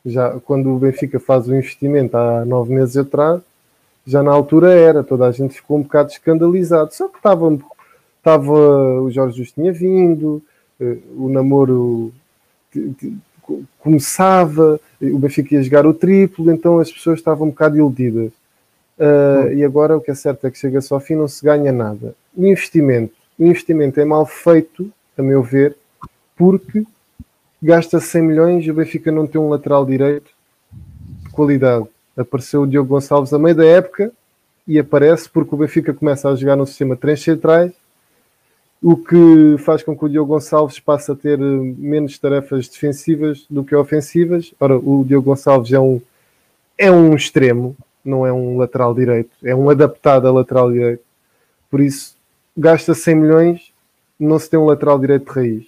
Já 0.04 0.30
quando 0.40 0.70
o 0.70 0.78
Benfica 0.78 1.18
faz 1.18 1.48
o 1.48 1.54
investimento 1.54 2.16
há 2.16 2.44
nove 2.44 2.72
meses 2.72 2.96
atrás, 2.96 3.42
já 4.06 4.22
na 4.22 4.32
altura 4.32 4.72
era, 4.72 5.02
toda 5.02 5.26
a 5.26 5.32
gente 5.32 5.54
ficou 5.54 5.78
um 5.78 5.82
bocado 5.82 6.10
escandalizado. 6.10 6.94
Só 6.94 7.08
que 7.08 7.16
estava, 7.16 7.58
estava 8.18 8.52
o 9.00 9.10
Jorge 9.10 9.38
Justo 9.38 9.60
tinha 9.60 9.72
vindo, 9.72 10.40
o 10.80 11.28
namoro 11.28 12.12
começava, 13.78 14.80
o 15.00 15.18
Benfica 15.18 15.54
ia 15.54 15.62
jogar 15.62 15.86
o 15.86 15.94
triplo, 15.94 16.50
então 16.52 16.78
as 16.78 16.90
pessoas 16.90 17.18
estavam 17.18 17.46
um 17.46 17.50
bocado 17.50 17.76
iludidas. 17.76 18.32
Uh, 18.98 19.52
e 19.54 19.62
agora 19.62 19.96
o 19.96 20.00
que 20.00 20.10
é 20.10 20.14
certo 20.14 20.46
é 20.46 20.50
que 20.50 20.58
chega-se 20.58 20.92
ao 20.92 21.00
fim 21.00 21.14
não 21.14 21.28
se 21.28 21.44
ganha 21.44 21.70
nada. 21.70 22.14
O 22.34 22.46
investimento, 22.46 23.14
o 23.38 23.44
investimento 23.44 24.00
é 24.00 24.04
mal 24.04 24.26
feito, 24.26 24.90
a 25.16 25.22
meu 25.22 25.42
ver, 25.42 25.76
porque 26.36 26.84
gasta 27.62 28.00
100 28.00 28.22
milhões 28.22 28.66
e 28.66 28.70
o 28.70 28.74
Benfica 28.74 29.12
não 29.12 29.26
tem 29.26 29.40
um 29.40 29.48
lateral 29.48 29.84
direito 29.84 30.30
de 31.22 31.30
qualidade. 31.30 31.86
Apareceu 32.16 32.62
o 32.62 32.66
Diogo 32.66 32.88
Gonçalves 32.88 33.32
a 33.32 33.38
meio 33.38 33.54
da 33.54 33.64
época 33.64 34.10
e 34.66 34.78
aparece 34.78 35.28
porque 35.28 35.54
o 35.54 35.58
Benfica 35.58 35.92
começa 35.92 36.28
a 36.28 36.34
jogar 36.34 36.56
no 36.56 36.66
sistema 36.66 36.96
três 36.96 37.22
centrais 37.22 37.72
o 38.82 38.96
que 38.96 39.56
faz 39.58 39.82
com 39.82 39.96
que 39.96 40.04
o 40.04 40.08
Diogo 40.08 40.34
Gonçalves 40.34 40.78
passe 40.78 41.10
a 41.10 41.14
ter 41.14 41.40
eh, 41.40 41.74
menos 41.78 42.18
tarefas 42.18 42.68
defensivas 42.68 43.46
do 43.48 43.64
que 43.64 43.74
ofensivas. 43.74 44.52
Ora, 44.60 44.76
o 44.76 45.04
Diogo 45.04 45.30
Gonçalves 45.30 45.72
é 45.72 45.80
um, 45.80 46.00
é 46.76 46.90
um 46.90 47.14
extremo, 47.14 47.76
não 48.04 48.26
é 48.26 48.32
um 48.32 48.56
lateral 48.58 48.94
direito, 48.94 49.30
é 49.42 49.54
um 49.54 49.68
adaptado 49.70 50.28
a 50.28 50.32
lateral 50.32 50.70
direito. 50.70 51.02
Por 51.70 51.80
isso, 51.80 52.16
gasta 52.56 52.94
100 52.94 53.14
milhões, 53.14 53.72
não 54.18 54.38
se 54.38 54.48
tem 54.48 54.58
um 54.58 54.66
lateral 54.66 54.98
direito 54.98 55.24
de 55.24 55.32
raiz. 55.32 55.66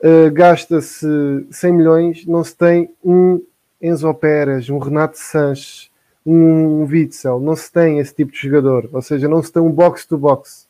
Uh, 0.00 0.32
gasta-se 0.32 1.06
100 1.50 1.72
milhões, 1.72 2.26
não 2.26 2.42
se 2.42 2.56
tem 2.56 2.90
um 3.04 3.42
Enzo 3.82 4.12
Pérez, 4.14 4.70
um 4.70 4.78
Renato 4.78 5.18
Sanches, 5.18 5.90
um 6.24 6.84
Witzel, 6.84 7.40
não 7.40 7.54
se 7.54 7.70
tem 7.70 7.98
esse 7.98 8.14
tipo 8.14 8.32
de 8.32 8.38
jogador, 8.38 8.88
ou 8.92 9.02
seja, 9.02 9.28
não 9.28 9.42
se 9.42 9.52
tem 9.52 9.60
um 9.60 9.70
box-to-box 9.70 10.69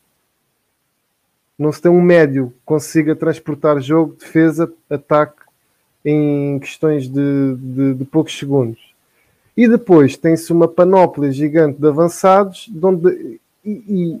não 1.61 1.71
se 1.71 1.81
tem 1.81 1.91
um 1.91 2.01
médio 2.01 2.47
que 2.47 2.65
consiga 2.65 3.15
transportar 3.15 3.79
jogo, 3.79 4.15
defesa, 4.19 4.71
ataque 4.89 5.41
em 6.03 6.57
questões 6.59 7.07
de, 7.07 7.55
de, 7.55 7.93
de 7.93 8.05
poucos 8.05 8.37
segundos. 8.37 8.79
E 9.55 9.67
depois 9.67 10.17
tem-se 10.17 10.51
uma 10.51 10.67
panóplia 10.67 11.31
gigante 11.31 11.79
de 11.79 11.87
avançados, 11.87 12.67
de 12.67 12.83
onde, 12.83 13.39
e, 13.63 14.19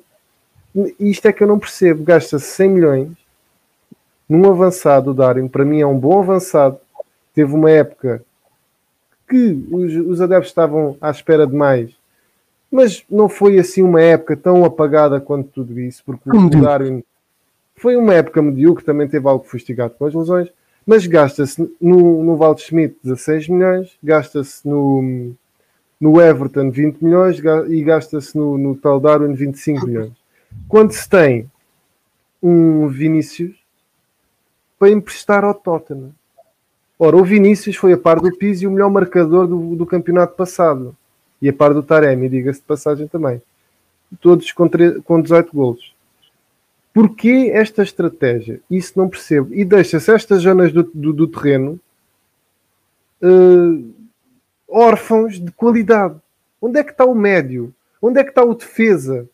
e, 0.75 1.09
isto 1.09 1.25
é 1.25 1.33
que 1.33 1.41
eu 1.41 1.47
não 1.47 1.57
percebo, 1.57 2.03
gasta-se 2.03 2.45
100 2.45 2.69
milhões 2.69 3.09
num 4.29 4.47
avançado, 4.49 5.11
o 5.11 5.13
Darwin, 5.13 5.47
para 5.47 5.65
mim 5.65 5.81
é 5.81 5.87
um 5.87 5.97
bom 5.97 6.19
avançado, 6.19 6.77
teve 7.33 7.53
uma 7.53 7.71
época 7.71 8.23
que 9.27 9.65
os, 9.71 9.93
os 9.95 10.21
adeptos 10.21 10.49
estavam 10.49 10.95
à 11.01 11.09
espera 11.09 11.47
de 11.47 11.55
mais, 11.55 11.91
mas 12.71 13.03
não 13.09 13.27
foi 13.27 13.57
assim 13.57 13.81
uma 13.81 14.01
época 14.01 14.37
tão 14.37 14.63
apagada 14.63 15.19
quanto 15.19 15.49
tudo 15.49 15.79
isso, 15.79 16.03
porque 16.05 16.29
o 16.29 16.49
Darwin 16.49 17.03
foi 17.81 17.95
uma 17.95 18.13
época 18.13 18.43
medíocre, 18.43 18.85
também 18.85 19.07
teve 19.07 19.27
algo 19.27 19.43
fustigado 19.43 19.95
com 19.97 20.05
as 20.05 20.13
lesões, 20.13 20.49
mas 20.85 21.07
gasta-se 21.07 21.59
no, 21.81 22.23
no 22.23 22.37
Valde 22.37 22.61
Schmidt 22.61 22.95
16 23.03 23.47
milhões, 23.47 23.97
gasta-se 24.03 24.67
no, 24.67 25.33
no 25.99 26.21
Everton 26.21 26.69
20 26.69 27.03
milhões 27.03 27.41
e 27.69 27.81
gasta-se 27.81 28.37
no, 28.37 28.55
no 28.55 28.75
tal 28.75 28.99
Darwin 28.99 29.33
25 29.33 29.87
milhões. 29.87 30.11
Quando 30.67 30.91
se 30.91 31.09
tem 31.09 31.49
um 32.41 32.87
Vinícius 32.87 33.55
para 34.77 34.91
emprestar 34.91 35.43
ao 35.43 35.53
Tottenham. 35.55 36.11
Ora, 36.99 37.17
o 37.17 37.23
Vinícius 37.23 37.75
foi 37.75 37.93
a 37.93 37.97
par 37.97 38.19
do 38.19 38.35
Pizzi 38.37 38.67
o 38.67 38.71
melhor 38.71 38.91
marcador 38.91 39.47
do, 39.47 39.75
do 39.75 39.85
campeonato 39.87 40.35
passado. 40.35 40.95
E 41.41 41.49
a 41.49 41.53
par 41.53 41.73
do 41.73 41.81
Taremi, 41.81 42.29
diga-se 42.29 42.59
de 42.59 42.65
passagem 42.65 43.07
também. 43.07 43.41
Todos 44.19 44.51
com, 44.51 44.69
com 45.03 45.21
18 45.21 45.51
golos. 45.51 45.93
Porquê 46.93 47.51
esta 47.53 47.83
estratégia? 47.83 48.59
Isso 48.69 48.93
não 48.97 49.07
percebo. 49.07 49.53
E 49.53 49.63
deixa-se 49.63 50.11
estas 50.11 50.41
zonas 50.41 50.73
do, 50.73 50.83
do, 50.83 51.13
do 51.13 51.27
terreno 51.27 51.79
uh, 53.21 53.93
órfãos 54.67 55.39
de 55.39 55.51
qualidade. 55.51 56.15
Onde 56.61 56.79
é 56.79 56.83
que 56.83 56.91
está 56.91 57.05
o 57.05 57.15
médio? 57.15 57.73
Onde 58.01 58.19
é 58.19 58.23
que 58.23 58.29
está 58.29 58.43
o 58.43 58.53
defesa? 58.53 59.27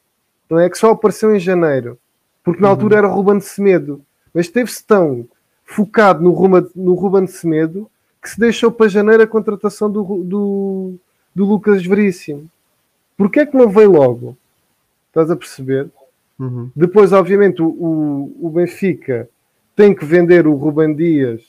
Não 0.49 0.59
é 0.59 0.69
que 0.69 0.77
só 0.77 0.91
apareceu 0.91 1.35
em 1.35 1.39
janeiro. 1.39 1.97
Porque 2.43 2.61
na 2.61 2.67
uhum. 2.67 2.73
altura 2.73 2.97
era 2.97 3.07
Ruben 3.07 3.39
Semedo. 3.39 4.01
Mas 4.33 4.45
esteve-se 4.45 4.83
tão 4.83 5.27
focado 5.65 6.23
no, 6.23 6.31
Ruma, 6.31 6.69
no 6.75 6.93
Ruben 6.93 7.27
Semedo 7.27 7.89
que 8.21 8.29
se 8.29 8.39
deixou 8.39 8.71
para 8.71 8.87
janeiro 8.87 9.23
a 9.23 9.27
contratação 9.27 9.89
do, 9.89 10.03
do, 10.23 10.95
do 11.33 11.45
Lucas 11.45 11.85
Veríssimo. 11.85 12.49
Porquê 13.17 13.41
é 13.41 13.45
que 13.45 13.57
não 13.57 13.69
veio 13.69 13.91
logo? 13.91 14.37
Estás 15.07 15.31
a 15.31 15.35
perceber? 15.35 15.89
Uhum. 16.39 16.69
Depois, 16.75 17.11
obviamente, 17.11 17.61
o, 17.61 18.35
o, 18.39 18.49
Benfica 18.49 19.27
tem 19.75 19.93
que 19.93 20.05
vender 20.05 20.45
o 20.45 20.53
Ruben 20.53 20.95
Dias 20.95 21.41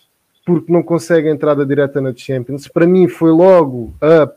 porque 0.46 0.72
não 0.72 0.82
consegue 0.82 1.28
entrada 1.28 1.66
direta 1.66 2.00
na 2.00 2.14
Champions. 2.14 2.66
Para 2.68 2.86
mim, 2.86 3.06
foi 3.06 3.30
logo 3.30 3.92
a, 4.00 4.30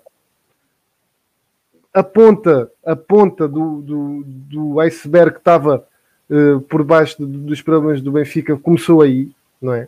a 1.93 2.03
ponta, 2.03 2.69
a 2.85 2.95
ponta 2.95 3.47
do, 3.47 3.81
do, 3.81 4.23
do 4.25 4.79
iceberg 4.81 5.33
que 5.33 5.39
estava 5.39 5.85
uh, 6.29 6.59
por 6.61 6.83
baixo 6.83 7.25
de, 7.25 7.37
dos 7.37 7.61
problemas 7.61 8.01
do 8.01 8.11
Benfica. 8.11 8.57
Começou 8.57 9.01
aí, 9.01 9.31
não 9.61 9.73
é? 9.73 9.87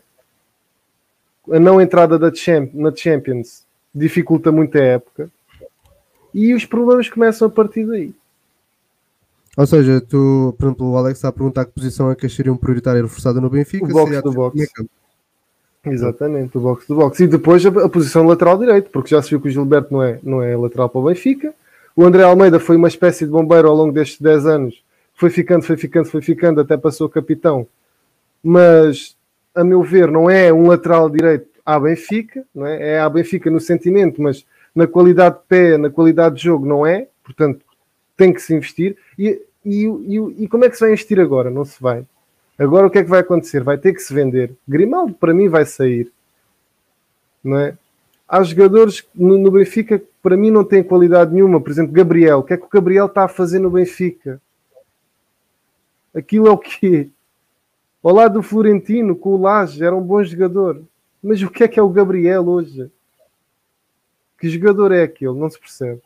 A 1.52 1.60
não 1.60 1.78
entrada 1.78 2.18
da 2.18 2.32
na 2.72 2.94
Champions 2.96 3.66
dificulta 3.94 4.50
muito 4.50 4.78
a 4.78 4.82
época 4.82 5.30
e 6.32 6.54
os 6.54 6.64
problemas 6.64 7.08
começam 7.08 7.46
a 7.48 7.50
partir 7.50 7.86
daí. 7.86 8.14
Ou 9.56 9.66
seja, 9.66 10.00
tu, 10.00 10.54
por 10.58 10.66
exemplo, 10.66 10.90
o 10.90 10.96
Alex 10.96 11.18
está 11.18 11.28
a 11.28 11.32
perguntar 11.32 11.64
que 11.64 11.72
posição 11.72 12.10
é 12.10 12.16
que 12.16 12.26
acharia 12.26 12.52
um 12.52 12.56
prioritário 12.56 13.02
reforçado 13.02 13.40
no 13.40 13.48
Benfica. 13.48 13.84
O 13.84 13.88
box 13.88 14.22
do 14.22 14.32
box. 14.32 14.68
Exatamente, 15.86 16.56
o 16.56 16.60
box 16.60 16.88
do 16.88 16.96
box. 16.96 17.20
E 17.22 17.26
depois 17.26 17.64
a, 17.64 17.68
a, 17.68 17.88
posição 17.88 18.26
lateral 18.26 18.58
direito, 18.58 18.90
porque 18.90 19.10
já 19.10 19.22
se 19.22 19.30
viu 19.30 19.40
que 19.40 19.48
o 19.48 19.50
Gilberto 19.50 19.92
não 19.92 20.02
é, 20.02 20.18
não 20.22 20.42
é 20.42 20.56
lateral 20.56 20.88
para 20.88 21.00
o 21.00 21.04
Benfica. 21.04 21.54
O 21.94 22.04
André 22.04 22.24
Almeida 22.24 22.58
foi 22.58 22.76
uma 22.76 22.88
espécie 22.88 23.24
de 23.24 23.30
bombeiro 23.30 23.68
ao 23.68 23.76
longo 23.76 23.92
destes 23.92 24.20
10 24.20 24.46
anos. 24.46 24.82
Foi 25.14 25.30
ficando, 25.30 25.62
foi 25.62 25.76
ficando, 25.76 26.06
foi 26.06 26.22
ficando, 26.22 26.60
até 26.60 26.76
passou 26.76 27.08
capitão. 27.08 27.66
Mas, 28.42 29.16
a 29.54 29.62
meu 29.62 29.82
ver, 29.82 30.10
não 30.10 30.28
é 30.28 30.52
um 30.52 30.66
lateral 30.66 31.08
direito 31.08 31.46
à 31.64 31.78
Benfica, 31.78 32.44
não 32.54 32.66
é? 32.66 32.94
é 32.94 33.00
à 33.00 33.08
Benfica 33.08 33.50
no 33.50 33.60
sentimento, 33.60 34.20
mas 34.20 34.44
na 34.74 34.86
qualidade 34.86 35.36
de 35.36 35.42
pé, 35.46 35.78
na 35.78 35.88
qualidade 35.88 36.36
de 36.36 36.42
jogo, 36.42 36.66
não 36.66 36.84
é. 36.84 37.06
Portanto, 37.22 37.63
tem 38.16 38.32
que 38.32 38.40
se 38.40 38.54
investir. 38.54 38.96
E, 39.18 39.40
e, 39.64 39.84
e, 39.84 40.44
e, 40.44 40.48
como 40.48 40.64
é 40.64 40.70
que 40.70 40.76
se 40.76 40.80
vai 40.80 40.90
investir 40.90 41.20
agora? 41.20 41.50
Não 41.50 41.64
se 41.64 41.80
vai. 41.80 42.06
Agora 42.58 42.86
o 42.86 42.90
que 42.90 42.98
é 42.98 43.04
que 43.04 43.10
vai 43.10 43.20
acontecer? 43.20 43.62
Vai 43.62 43.78
ter 43.78 43.92
que 43.92 44.00
se 44.00 44.14
vender. 44.14 44.54
Grimaldo, 44.66 45.14
para 45.14 45.34
mim, 45.34 45.48
vai 45.48 45.64
sair. 45.64 46.12
Não 47.42 47.58
é? 47.58 47.76
Há 48.28 48.42
jogadores 48.42 49.04
no, 49.14 49.36
no 49.38 49.50
Benfica 49.50 49.98
que, 49.98 50.06
para 50.22 50.36
mim, 50.36 50.50
não 50.50 50.64
têm 50.64 50.82
qualidade 50.82 51.32
nenhuma. 51.32 51.60
Por 51.60 51.70
exemplo, 51.70 51.92
Gabriel. 51.92 52.38
O 52.38 52.42
que 52.42 52.54
é 52.54 52.56
que 52.56 52.64
o 52.64 52.68
Gabriel 52.68 53.06
está 53.06 53.24
a 53.24 53.28
fazer 53.28 53.58
no 53.58 53.70
Benfica? 53.70 54.40
Aquilo 56.14 56.46
é 56.46 56.50
o 56.50 56.58
quê? 56.58 57.10
Ao 58.02 58.12
lado 58.12 58.34
do 58.34 58.42
Florentino, 58.42 59.16
com 59.16 59.30
o 59.30 59.40
Laje, 59.40 59.82
era 59.84 59.96
um 59.96 60.02
bom 60.02 60.22
jogador. 60.22 60.82
Mas 61.22 61.42
o 61.42 61.50
que 61.50 61.64
é 61.64 61.68
que 61.68 61.80
é 61.80 61.82
o 61.82 61.88
Gabriel 61.88 62.46
hoje? 62.46 62.90
Que 64.38 64.48
jogador 64.48 64.92
é 64.92 65.02
aquele? 65.02 65.32
Não 65.32 65.48
se 65.48 65.58
percebe. 65.58 66.02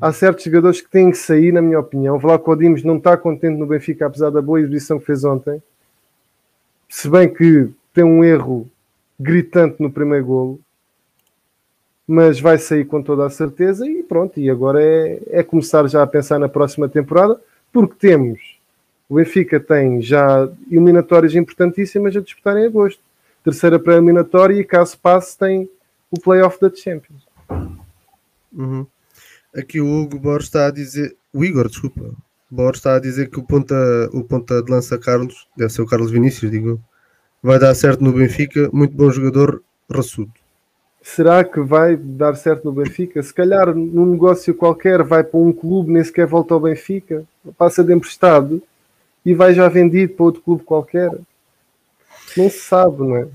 Há 0.00 0.12
certos 0.12 0.44
jogadores 0.44 0.80
que 0.80 0.90
têm 0.90 1.10
que 1.10 1.16
sair, 1.16 1.52
na 1.52 1.62
minha 1.62 1.78
opinião. 1.78 2.16
O 2.16 2.18
Vlaco 2.18 2.56
Dimos 2.56 2.82
não 2.82 2.96
está 2.96 3.16
contente 3.16 3.56
no 3.56 3.66
Benfica, 3.66 4.06
apesar 4.06 4.30
da 4.30 4.42
boa 4.42 4.60
exibição 4.60 4.98
que 4.98 5.06
fez 5.06 5.24
ontem. 5.24 5.62
Se 6.88 7.08
bem 7.08 7.32
que 7.32 7.70
tem 7.94 8.04
um 8.04 8.24
erro 8.24 8.68
gritante 9.18 9.80
no 9.80 9.90
primeiro 9.90 10.26
golo, 10.26 10.60
mas 12.06 12.40
vai 12.40 12.58
sair 12.58 12.84
com 12.84 13.02
toda 13.02 13.26
a 13.26 13.30
certeza 13.30 13.86
e 13.86 14.02
pronto. 14.02 14.38
E 14.38 14.50
agora 14.50 14.82
é, 14.82 15.20
é 15.30 15.42
começar 15.42 15.86
já 15.88 16.02
a 16.02 16.06
pensar 16.06 16.38
na 16.38 16.48
próxima 16.48 16.88
temporada, 16.88 17.40
porque 17.72 17.94
temos 17.98 18.56
o 19.08 19.14
Benfica 19.14 19.60
tem 19.60 20.02
já 20.02 20.48
eliminatórias 20.70 21.34
importantíssimas 21.34 22.16
a 22.16 22.20
disputar 22.20 22.56
em 22.56 22.66
agosto. 22.66 23.00
Terceira 23.44 23.78
pré-eliminatória 23.78 24.60
e 24.60 24.64
caso 24.64 24.98
passe 24.98 25.38
tem 25.38 25.70
o 26.10 26.20
playoff 26.20 26.60
da 26.60 26.74
Champions. 26.74 27.26
Uhum. 28.52 28.86
Aqui 29.56 29.80
o 29.80 29.86
Hugo 29.88 30.18
Borges 30.18 30.48
está 30.48 30.66
a 30.66 30.70
dizer, 30.70 31.16
o 31.32 31.42
Igor, 31.42 31.68
desculpa, 31.68 32.14
Borges 32.50 32.78
está 32.78 32.96
a 32.96 33.00
dizer 33.00 33.30
que 33.30 33.38
o 33.38 33.42
ponta, 33.42 33.74
o 34.12 34.22
ponta 34.22 34.62
de 34.62 34.70
lança 34.70 34.98
Carlos, 34.98 35.48
deve 35.56 35.72
ser 35.72 35.80
o 35.80 35.86
Carlos 35.86 36.10
Vinícius, 36.10 36.50
digo, 36.50 36.78
vai 37.42 37.58
dar 37.58 37.74
certo 37.74 38.04
no 38.04 38.12
Benfica, 38.12 38.68
muito 38.72 38.94
bom 38.94 39.10
jogador, 39.10 39.62
raçudo. 39.90 40.32
Será 41.02 41.42
que 41.44 41.60
vai 41.60 41.96
dar 41.96 42.34
certo 42.34 42.64
no 42.64 42.72
Benfica? 42.72 43.22
Se 43.22 43.32
calhar 43.32 43.74
num 43.74 44.06
negócio 44.06 44.52
qualquer 44.54 45.02
vai 45.02 45.22
para 45.24 45.38
um 45.38 45.52
clube, 45.52 45.92
nem 45.92 46.04
sequer 46.04 46.26
volta 46.26 46.52
ao 46.52 46.60
Benfica, 46.60 47.24
passa 47.56 47.82
de 47.82 47.94
emprestado 47.94 48.60
e 49.24 49.32
vai 49.32 49.54
já 49.54 49.68
vendido 49.68 50.14
para 50.14 50.24
outro 50.24 50.42
clube 50.42 50.64
qualquer. 50.64 51.10
Não 52.36 52.50
se 52.50 52.58
sabe, 52.58 52.98
não 52.98 53.16
é? 53.16 53.28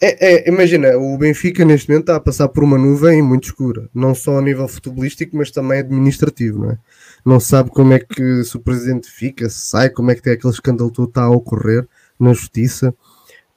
É, 0.00 0.48
é, 0.48 0.48
imagina, 0.48 0.96
o 0.96 1.16
Benfica 1.16 1.64
neste 1.64 1.88
momento 1.88 2.04
está 2.04 2.16
a 2.16 2.20
passar 2.20 2.48
por 2.48 2.62
uma 2.62 2.76
nuvem 2.76 3.22
muito 3.22 3.44
escura, 3.44 3.88
não 3.94 4.14
só 4.14 4.38
a 4.38 4.42
nível 4.42 4.68
futebolístico, 4.68 5.36
mas 5.36 5.50
também 5.50 5.80
administrativo, 5.80 6.60
não 6.60 6.70
é? 6.72 6.78
Não 7.24 7.40
sabe 7.40 7.70
como 7.70 7.92
é 7.92 7.98
que 7.98 8.44
se 8.44 8.56
o 8.56 8.60
presidente 8.60 9.10
fica, 9.10 9.48
se 9.48 9.70
sai, 9.70 9.90
como 9.90 10.10
é 10.10 10.14
que 10.14 10.22
tem 10.22 10.34
aquele 10.34 10.52
escândalo 10.52 10.90
todo 10.90 11.08
está 11.08 11.22
a 11.22 11.30
ocorrer 11.30 11.86
na 12.18 12.32
justiça, 12.32 12.94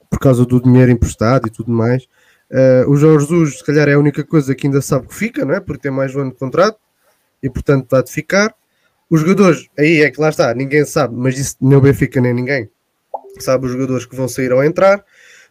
por 0.09 0.19
causa 0.19 0.45
do 0.45 0.61
dinheiro 0.61 0.91
emprestado 0.91 1.47
e 1.47 1.51
tudo 1.51 1.71
mais. 1.71 2.03
Uh, 2.49 2.89
o 2.89 2.95
Jorge 2.95 3.27
Jesus, 3.27 3.57
se 3.57 3.63
calhar, 3.63 3.87
é 3.89 3.93
a 3.93 3.99
única 3.99 4.23
coisa 4.23 4.53
que 4.53 4.67
ainda 4.67 4.81
sabe 4.81 5.07
que 5.07 5.15
fica, 5.15 5.43
não 5.43 5.55
é? 5.55 5.59
Porque 5.59 5.81
tem 5.81 5.91
mais 5.91 6.15
um 6.15 6.21
ano 6.21 6.31
de 6.31 6.37
contrato 6.37 6.77
e, 7.41 7.49
portanto, 7.49 7.83
está 7.83 8.01
de 8.01 8.11
ficar. 8.11 8.53
Os 9.09 9.21
jogadores, 9.21 9.67
aí 9.77 10.01
é 10.01 10.11
que 10.11 10.21
lá 10.21 10.29
está, 10.29 10.53
ninguém 10.53 10.85
sabe, 10.85 11.15
mas 11.15 11.37
isso 11.37 11.55
nem 11.61 11.77
o 11.77 11.81
Benfica 11.81 12.21
nem 12.21 12.33
ninguém 12.33 12.69
sabe 13.39 13.65
os 13.65 13.71
jogadores 13.71 14.05
que 14.05 14.15
vão 14.15 14.27
sair 14.27 14.51
ou 14.51 14.63
entrar. 14.63 15.03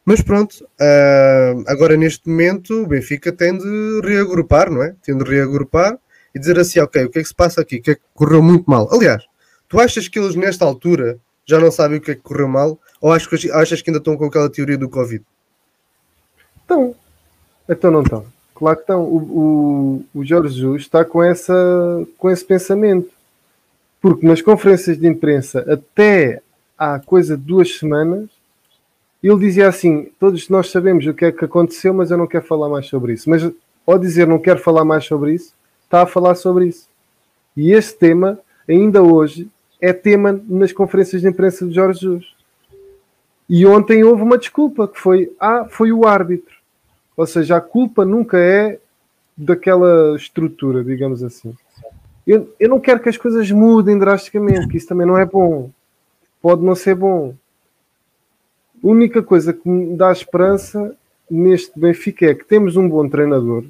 Mas 0.05 0.21
pronto, 0.21 0.65
uh, 0.65 1.65
agora 1.67 1.97
neste 1.97 2.29
momento 2.29 2.83
o 2.83 2.87
Benfica 2.87 3.31
tem 3.31 3.57
de 3.57 4.01
reagrupar, 4.03 4.71
não 4.71 4.83
é? 4.83 4.95
Tem 5.03 5.17
de 5.17 5.25
reagrupar 5.25 5.97
e 6.35 6.39
dizer 6.39 6.59
assim, 6.59 6.81
ok, 6.81 7.05
o 7.05 7.11
que 7.11 7.21
é 7.21 7.23
que 7.23 7.29
se 7.29 7.35
passa 7.35 7.61
aqui? 7.61 7.77
O 7.77 7.83
que 7.83 7.91
é 7.93 7.95
que 7.95 8.01
correu 8.15 8.43
muito 8.43 8.69
mal? 8.69 8.89
Aliás, 8.93 9.25
tu 9.69 9.81
achas 9.81 10.09
que 10.09 10.19
eles 10.19 10.35
nesta 10.35 10.65
altura 10.65 11.19
já 11.47 11.61
não 11.61 11.71
sabem 11.71 11.99
o 11.99 12.01
que 12.01 12.11
é 12.11 12.15
que 12.15 12.21
correu 12.21 12.49
mal? 12.49 12.79
Ou 13.01 13.13
achas 13.13 13.29
que, 13.29 13.51
achas 13.51 13.83
que 13.83 13.91
ainda 13.91 13.99
estão 13.99 14.17
com 14.17 14.25
aquela 14.25 14.51
teoria 14.51 14.79
do 14.79 14.89
Covid? 14.89 15.25
Estão. 16.61 16.95
Então 17.69 17.91
não 17.91 18.03
estão. 18.03 18.27
Claro 18.55 18.77
que 18.77 18.83
estão. 18.83 19.03
O, 19.03 19.17
o, 20.15 20.21
o 20.21 20.25
Jorge 20.25 20.55
Jesus 20.55 20.83
está 20.83 21.05
com, 21.05 21.23
essa, 21.23 21.55
com 22.19 22.31
esse 22.31 22.45
pensamento. 22.45 23.11
Porque 24.01 24.27
nas 24.27 24.43
conferências 24.43 24.99
de 24.99 25.07
imprensa, 25.07 25.65
até 25.73 26.43
há 26.77 26.99
coisa 26.99 27.37
de 27.37 27.45
duas 27.45 27.79
semanas, 27.79 28.29
ele 29.29 29.39
dizia 29.39 29.69
assim: 29.69 30.11
Todos 30.19 30.49
nós 30.49 30.71
sabemos 30.71 31.07
o 31.07 31.15
que 31.15 31.27
é 31.27 31.33
que 31.33 31.45
aconteceu, 31.45 31.95
mas 31.95 32.11
eu 32.11 32.19
não 32.19 32.27
quero 32.27 32.45
falar 32.45 32.69
mais 32.69 32.87
sobre 32.87 33.13
isso. 33.13 33.31
Mas 33.31 33.49
ao 33.87 33.99
dizer 33.99 34.27
não 34.27 34.39
quero 34.39 34.59
falar 34.59 34.85
mais 34.85 35.05
sobre 35.05 35.35
isso, 35.35 35.55
está 35.85 36.03
a 36.03 36.07
falar 36.07 36.35
sobre 36.35 36.67
isso. 36.67 36.89
E 37.57 37.73
esse 37.73 37.97
tema, 37.97 38.39
ainda 38.69 39.03
hoje, 39.03 39.49
é 39.81 39.93
tema 39.93 40.41
nas 40.49 40.73
conferências 40.73 41.23
de 41.23 41.29
imprensa 41.29 41.67
de 41.67 41.75
Jorge 41.75 42.01
Jesus. 42.01 42.33
E 43.49 43.67
ontem 43.67 44.03
houve 44.03 44.23
uma 44.23 44.39
desculpa, 44.39 44.89
que 44.89 44.99
foi, 44.99 45.33
ah, 45.39 45.67
foi 45.69 45.93
o 45.93 46.07
árbitro. 46.07 46.57
Ou 47.17 47.27
seja, 47.27 47.57
a 47.57 47.61
culpa 47.61 48.05
nunca 48.05 48.39
é 48.39 48.79
daquela 49.37 50.17
estrutura, 50.17 50.83
digamos 50.83 51.23
assim. 51.23 51.55
Eu, 52.27 52.55
eu 52.59 52.69
não 52.69 52.81
quero 52.81 53.01
que 53.01 53.09
as 53.09 53.17
coisas 53.17 53.51
mudem 53.51 53.99
drasticamente, 53.99 54.69
que 54.69 54.77
isso 54.77 54.87
também 54.87 55.07
não 55.07 55.19
é 55.19 55.27
bom. 55.27 55.71
Pode 56.41 56.63
não 56.63 56.75
ser 56.75 56.95
bom. 56.95 57.35
A 58.83 58.87
única 58.87 59.23
coisa 59.23 59.53
que 59.53 59.69
me 59.69 59.97
dá 59.97 60.11
esperança 60.11 60.95
neste 61.31 61.79
Benfica 61.79 62.27
é 62.27 62.35
que 62.35 62.45
temos 62.45 62.77
um 62.77 62.89
bom 62.89 63.09
treinador, 63.09 63.65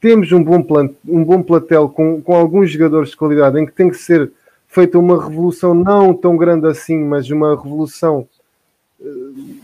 temos 0.00 0.30
um 0.30 0.42
bom, 0.42 0.62
plant, 0.62 0.92
um 1.06 1.24
bom 1.24 1.42
platel 1.42 1.88
com, 1.88 2.20
com 2.22 2.34
alguns 2.34 2.70
jogadores 2.70 3.10
de 3.10 3.16
qualidade 3.16 3.58
em 3.58 3.66
que 3.66 3.72
tem 3.72 3.90
que 3.90 3.96
ser 3.96 4.30
feita 4.68 4.98
uma 4.98 5.22
revolução 5.22 5.74
não 5.74 6.14
tão 6.14 6.36
grande 6.36 6.66
assim, 6.66 6.98
mas 6.98 7.30
uma 7.30 7.56
revolução 7.56 8.28
uh, 9.00 9.56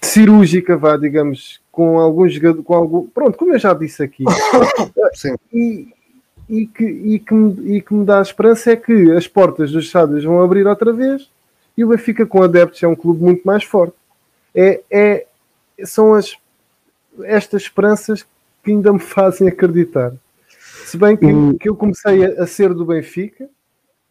cirúrgica, 0.00 0.76
vá, 0.76 0.96
digamos, 0.96 1.60
com 1.70 1.98
alguns 1.98 2.34
jogadores, 2.34 2.64
com 2.64 2.74
algum, 2.74 3.06
pronto, 3.06 3.38
como 3.38 3.54
eu 3.54 3.58
já 3.58 3.72
disse 3.72 4.02
aqui. 4.02 4.24
Sim. 5.14 5.36
E, 5.52 5.88
e 6.48 6.66
que, 6.66 6.84
e, 6.84 7.18
que 7.18 7.34
me, 7.34 7.76
e 7.76 7.80
que 7.80 7.94
me 7.94 8.04
dá 8.04 8.18
a 8.18 8.22
esperança 8.22 8.72
é 8.72 8.76
que 8.76 9.12
as 9.12 9.28
portas 9.28 9.70
dos 9.70 9.84
estádios 9.84 10.24
vão 10.24 10.42
abrir 10.42 10.66
outra 10.66 10.92
vez 10.92 11.30
e 11.76 11.84
o 11.84 11.88
Benfica 11.88 12.26
com 12.26 12.42
adeptos 12.42 12.82
é 12.82 12.88
um 12.88 12.94
clube 12.94 13.22
muito 13.22 13.42
mais 13.44 13.64
forte. 13.64 13.94
É, 14.54 14.82
é, 14.90 15.26
são 15.84 16.14
as, 16.14 16.36
estas 17.22 17.62
esperanças 17.62 18.26
que 18.62 18.70
ainda 18.70 18.92
me 18.92 18.98
fazem 19.00 19.48
acreditar. 19.48 20.12
Se 20.84 20.96
bem 20.96 21.16
que, 21.16 21.26
hum. 21.26 21.56
que 21.56 21.68
eu 21.68 21.76
comecei 21.76 22.24
a, 22.24 22.42
a, 22.42 22.46
ser 22.46 22.74
do 22.74 22.84
Benfica 22.84 23.48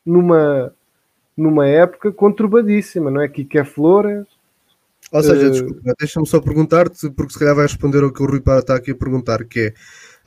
numa, 0.06 0.74
numa 1.38 1.67
época 1.67 2.12
conturbadíssima, 2.12 3.12
não 3.12 3.21
é? 3.21 3.28
Que 3.28 3.58
é 3.58 3.63
Flores. 3.63 4.26
Ou 5.12 5.21
seja, 5.21 5.47
uh, 5.47 5.52
desculpa, 5.52 5.93
deixa-me 6.00 6.28
só 6.28 6.39
perguntar-te, 6.39 7.10
porque 7.12 7.34
se 7.34 7.39
calhar 7.39 7.54
vai 7.54 7.65
responder 7.65 8.02
ao 8.02 8.12
que 8.12 8.24
o 8.24 8.26
Rui 8.26 8.39
Para 8.39 8.60
está 8.60 8.76
aqui 8.76 8.91
a 8.91 8.95
perguntar, 8.95 9.43
que 9.43 9.60
é 9.60 9.74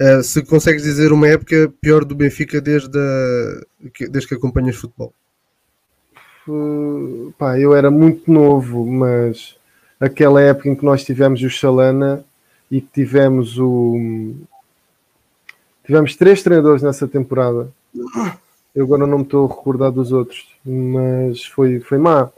Uh, 0.01 0.23
se 0.25 0.43
consegues 0.43 0.83
dizer 0.83 1.13
uma 1.13 1.29
época 1.29 1.73
pior 1.81 2.05
do 2.05 2.17
Benfica 2.17 2.61
desde, 2.61 2.99
a, 2.99 3.61
desde 4.11 4.29
que 4.29 4.35
acompanhas 4.35 4.75
futebol? 4.75 5.15
Pá, 7.39 7.59
eu 7.59 7.75
era 7.75 7.91
muito 7.91 8.31
novo, 8.31 8.87
mas 8.87 9.57
aquela 9.99 10.41
época 10.41 10.69
em 10.69 10.75
que 10.75 10.85
nós 10.85 11.05
tivemos 11.05 11.43
o 11.43 11.51
Chalana 11.51 12.25
e 12.71 12.81
que 12.81 12.89
tivemos 12.93 13.59
o. 13.59 14.35
Tivemos 15.85 16.17
três 16.17 16.43
treinadores 16.43 16.83
nessa 16.83 17.07
temporada. 17.07 17.69
Eu 18.75 18.85
agora 18.85 19.07
não 19.07 19.19
me 19.19 19.25
estou 19.25 19.47
a 19.47 19.49
recordar 19.49 19.93
dos 19.93 20.13
outros, 20.13 20.47
mas 20.65 21.45
foi, 21.45 21.81
foi 21.81 21.99
má. 21.99 22.31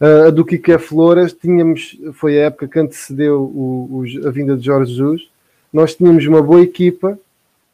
A 0.00 0.30
do 0.30 0.44
Kike 0.44 0.78
Flores 0.78 1.32
tínhamos, 1.32 1.98
foi 2.14 2.38
a 2.38 2.46
época 2.46 2.68
que 2.68 2.78
antecedeu 2.78 3.40
o, 3.42 4.04
o, 4.04 4.28
a 4.28 4.30
vinda 4.30 4.56
de 4.56 4.64
Jorge 4.64 4.92
Jesus 4.92 5.28
nós 5.72 5.94
tínhamos 5.94 6.26
uma 6.26 6.42
boa 6.42 6.62
equipa, 6.62 7.18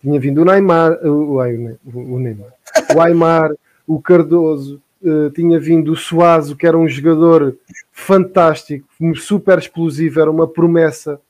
tinha 0.00 0.18
vindo 0.18 0.42
o 0.42 0.44
Neymar, 0.44 0.98
o, 1.04 1.36
o, 1.36 2.14
o 2.14 2.18
Neymar, 2.18 2.52
o 2.94 3.00
Aymar, 3.00 3.52
o 3.86 4.00
Cardoso, 4.00 4.80
uh, 5.04 5.30
tinha 5.30 5.60
vindo 5.60 5.92
o 5.92 5.96
Suazo, 5.96 6.56
que 6.56 6.66
era 6.66 6.78
um 6.78 6.88
jogador 6.88 7.56
fantástico, 7.92 8.88
super 9.14 9.58
explosivo, 9.58 10.20
era 10.20 10.30
uma 10.30 10.48
promessa, 10.48 11.20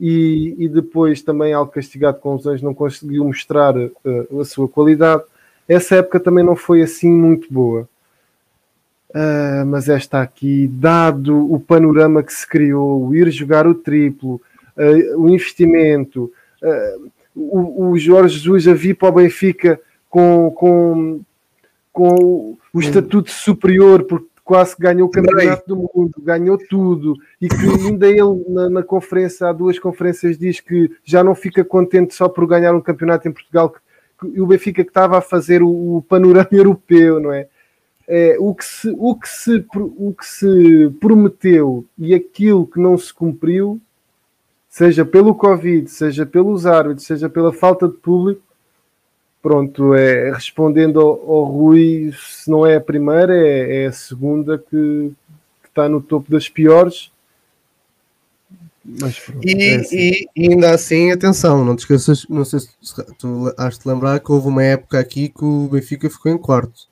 e, 0.00 0.54
e 0.58 0.68
depois 0.68 1.20
também, 1.22 1.52
algo 1.52 1.72
castigado 1.72 2.18
com 2.18 2.34
os 2.34 2.46
anos, 2.46 2.62
não 2.62 2.72
conseguiu 2.72 3.24
mostrar 3.24 3.76
uh, 3.76 4.40
a 4.40 4.44
sua 4.44 4.68
qualidade. 4.68 5.22
Essa 5.68 5.96
época 5.96 6.20
também 6.20 6.44
não 6.44 6.54
foi 6.54 6.82
assim 6.82 7.10
muito 7.10 7.52
boa. 7.52 7.88
Uh, 9.10 9.64
mas 9.66 9.88
esta 9.88 10.20
aqui, 10.20 10.68
dado 10.68 11.52
o 11.52 11.58
panorama 11.58 12.22
que 12.22 12.32
se 12.32 12.46
criou, 12.46 13.06
o 13.06 13.14
ir 13.14 13.30
jogar 13.30 13.66
o 13.66 13.74
triplo, 13.74 14.40
o 15.16 15.28
investimento, 15.28 16.32
o, 17.34 17.88
o, 17.88 17.98
Jorge 17.98 18.36
Jesus 18.36 18.68
a 18.68 18.74
vir 18.74 18.94
para 18.94 19.08
o 19.08 19.12
Benfica 19.12 19.80
com, 20.08 20.50
com, 20.52 21.20
com 21.98 22.56
o 22.72 22.80
estatuto 22.80 23.28
superior, 23.28 24.04
porque 24.04 24.28
quase 24.44 24.76
ganhou 24.78 25.08
o 25.08 25.10
campeonato 25.10 25.66
do 25.66 25.76
mundo, 25.76 26.14
ganhou 26.22 26.56
tudo, 26.56 27.16
e 27.40 27.48
que 27.48 27.56
ainda 27.56 28.06
ele 28.06 28.44
na, 28.48 28.70
na, 28.70 28.82
conferência, 28.84 29.48
há 29.48 29.52
duas 29.52 29.80
conferências, 29.80 30.38
diz 30.38 30.60
que 30.60 30.92
já 31.02 31.24
não 31.24 31.34
fica 31.34 31.64
contente 31.64 32.14
só 32.14 32.28
por 32.28 32.46
ganhar 32.46 32.72
um 32.72 32.80
campeonato 32.80 33.26
em 33.26 33.32
Portugal, 33.32 33.68
que, 33.68 33.80
que 34.30 34.40
o 34.40 34.46
Benfica 34.46 34.84
que 34.84 34.90
estava 34.90 35.18
a 35.18 35.20
fazer 35.20 35.60
o, 35.60 35.96
o 35.96 36.02
panorama 36.02 36.48
europeu, 36.52 37.18
não 37.18 37.32
é? 37.32 37.48
é? 38.06 38.36
o, 38.38 38.54
que 38.54 38.64
se, 38.64 38.94
o, 38.96 39.16
que 39.16 39.28
se, 39.28 39.66
o 39.74 40.14
que 40.14 40.24
se 40.24 40.90
prometeu 41.00 41.84
e 41.98 42.14
aquilo 42.14 42.64
que 42.64 42.78
não 42.78 42.96
se 42.96 43.12
cumpriu 43.12 43.80
seja 44.68 45.04
pelo 45.04 45.34
Covid, 45.34 45.90
seja 45.90 46.24
pelos 46.24 46.64
árbitros, 46.64 47.06
seja 47.06 47.28
pela 47.28 47.52
falta 47.52 47.88
de 47.88 47.96
público, 47.96 48.47
pronto, 49.48 49.94
é 49.94 50.30
respondendo 50.30 51.00
ao, 51.00 51.08
ao 51.08 51.44
Rui, 51.44 52.12
se 52.14 52.50
não 52.50 52.66
é 52.66 52.76
a 52.76 52.80
primeira, 52.82 53.34
é, 53.34 53.84
é 53.84 53.86
a 53.86 53.92
segunda 53.92 54.58
que, 54.58 54.66
que, 55.62 55.68
está 55.68 55.88
no 55.88 56.02
topo 56.02 56.30
das 56.30 56.50
piores. 56.50 57.10
Mas, 58.84 59.18
pronto, 59.18 59.48
e, 59.48 59.62
é 59.62 59.76
assim. 59.76 60.26
e, 60.36 60.50
ainda 60.50 60.70
assim, 60.70 61.10
atenção, 61.10 61.64
não 61.64 61.74
te 61.74 61.78
esqueças, 61.80 62.26
não 62.28 62.44
sei 62.44 62.60
se 62.60 62.68
tu 63.18 63.50
has 63.56 63.78
de 63.78 63.88
lembrar 63.88 64.20
que 64.20 64.30
houve 64.30 64.48
uma 64.48 64.62
época 64.62 64.98
aqui 64.98 65.30
que 65.30 65.44
o 65.44 65.68
Benfica 65.68 66.10
ficou 66.10 66.30
em 66.30 66.36
quarto. 66.36 66.86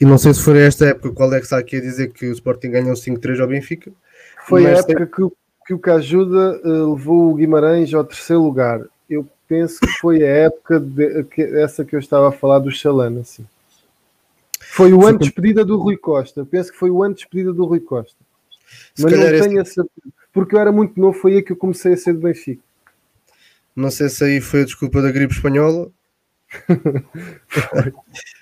E 0.00 0.04
não 0.04 0.18
sei 0.18 0.34
se 0.34 0.42
foi 0.42 0.60
esta 0.60 0.86
época 0.86 1.12
que 1.12 1.20
o 1.20 1.24
Alex 1.24 1.46
está 1.46 1.58
aqui 1.58 1.76
a 1.78 1.80
dizer 1.80 2.12
que 2.12 2.26
o 2.26 2.32
Sporting 2.32 2.70
ganhou 2.70 2.94
5-3 2.94 3.40
ao 3.40 3.48
Benfica. 3.48 3.90
Foi 4.46 4.66
a 4.66 4.78
época 4.78 5.06
que, 5.06 5.28
que 5.66 5.74
o 5.74 5.80
Cajuda 5.80 6.60
uh, 6.64 6.94
levou 6.94 7.32
o 7.32 7.34
Guimarães 7.34 7.92
ao 7.92 8.04
terceiro 8.04 8.42
lugar. 8.42 8.82
Eu 9.10 9.26
penso 9.52 9.80
que 9.80 9.88
foi 10.00 10.24
a 10.24 10.30
época 10.46 10.80
de, 10.80 11.24
que, 11.24 11.42
essa 11.42 11.84
que 11.84 11.94
eu 11.94 12.00
estava 12.00 12.30
a 12.30 12.32
falar 12.32 12.58
do 12.58 12.70
Chalana, 12.70 13.20
assim. 13.20 13.44
Foi 14.58 14.94
o 14.94 15.06
ano 15.06 15.18
de 15.18 15.26
despedida 15.26 15.62
do 15.62 15.76
Rui 15.76 15.98
Costa. 15.98 16.46
Penso 16.46 16.72
que 16.72 16.78
foi 16.78 16.88
o 16.88 17.02
ano 17.02 17.14
de 17.14 17.20
despedida 17.20 17.52
do 17.52 17.66
Rui 17.66 17.80
Costa. 17.80 18.16
Se 18.94 19.02
Mas 19.02 19.12
não 19.12 19.20
tenho 19.20 19.60
esse... 19.60 19.78
essa. 19.78 19.86
Porque 20.32 20.54
eu 20.54 20.58
era 20.58 20.72
muito 20.72 20.98
novo, 20.98 21.18
foi 21.18 21.34
aí 21.34 21.42
que 21.42 21.52
eu 21.52 21.56
comecei 21.56 21.92
a 21.92 21.96
ser 21.98 22.14
do 22.14 22.20
Benfica. 22.20 22.62
Não 23.76 23.90
sei 23.90 24.08
se 24.08 24.24
aí 24.24 24.40
foi 24.40 24.62
a 24.62 24.64
desculpa 24.64 25.02
da 25.02 25.12
gripe 25.12 25.34
espanhola 25.34 25.90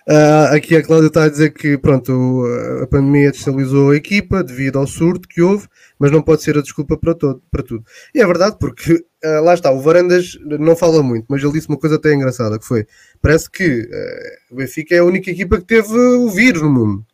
uh, 0.09 0.55
aqui 0.55 0.77
a 0.77 0.83
Cláudia 0.83 1.09
está 1.09 1.25
a 1.25 1.29
dizer 1.29 1.51
que 1.51 1.79
pronto, 1.79 2.45
a 2.83 2.87
pandemia 2.87 3.31
destabilizou 3.31 3.91
a 3.91 3.97
equipa 3.97 4.43
devido 4.43 4.79
ao 4.79 4.87
surto 4.87 5.29
que 5.29 5.43
houve, 5.43 5.69
mas 5.99 6.11
não 6.11 6.23
pode 6.23 6.43
ser 6.43 6.57
a 6.59 6.63
desculpa 6.63 6.97
para, 6.97 7.15
todo, 7.15 7.43
para 7.51 7.63
tudo. 7.63 7.85
E 8.15 8.21
é 8.21 8.27
verdade, 8.27 8.57
porque 8.59 8.95
uh, 8.95 9.43
lá 9.43 9.55
está, 9.55 9.71
o 9.71 9.81
Varandas 9.81 10.39
não 10.45 10.75
fala 10.75 11.03
muito, 11.03 11.27
mas 11.29 11.43
ele 11.43 11.53
disse 11.53 11.69
uma 11.69 11.79
coisa 11.79 11.97
até 11.97 12.13
engraçada, 12.15 12.59
que 12.59 12.67
foi, 12.67 12.87
parece 13.21 13.51
que 13.51 13.83
uh, 13.83 14.55
o 14.55 14.57
Benfica 14.57 14.95
é 14.95 14.99
a 14.99 15.05
única 15.05 15.31
equipa 15.31 15.59
que 15.59 15.65
teve 15.65 15.93
o 15.93 16.29
vírus 16.29 16.63
no 16.63 16.71
mundo. 16.71 17.07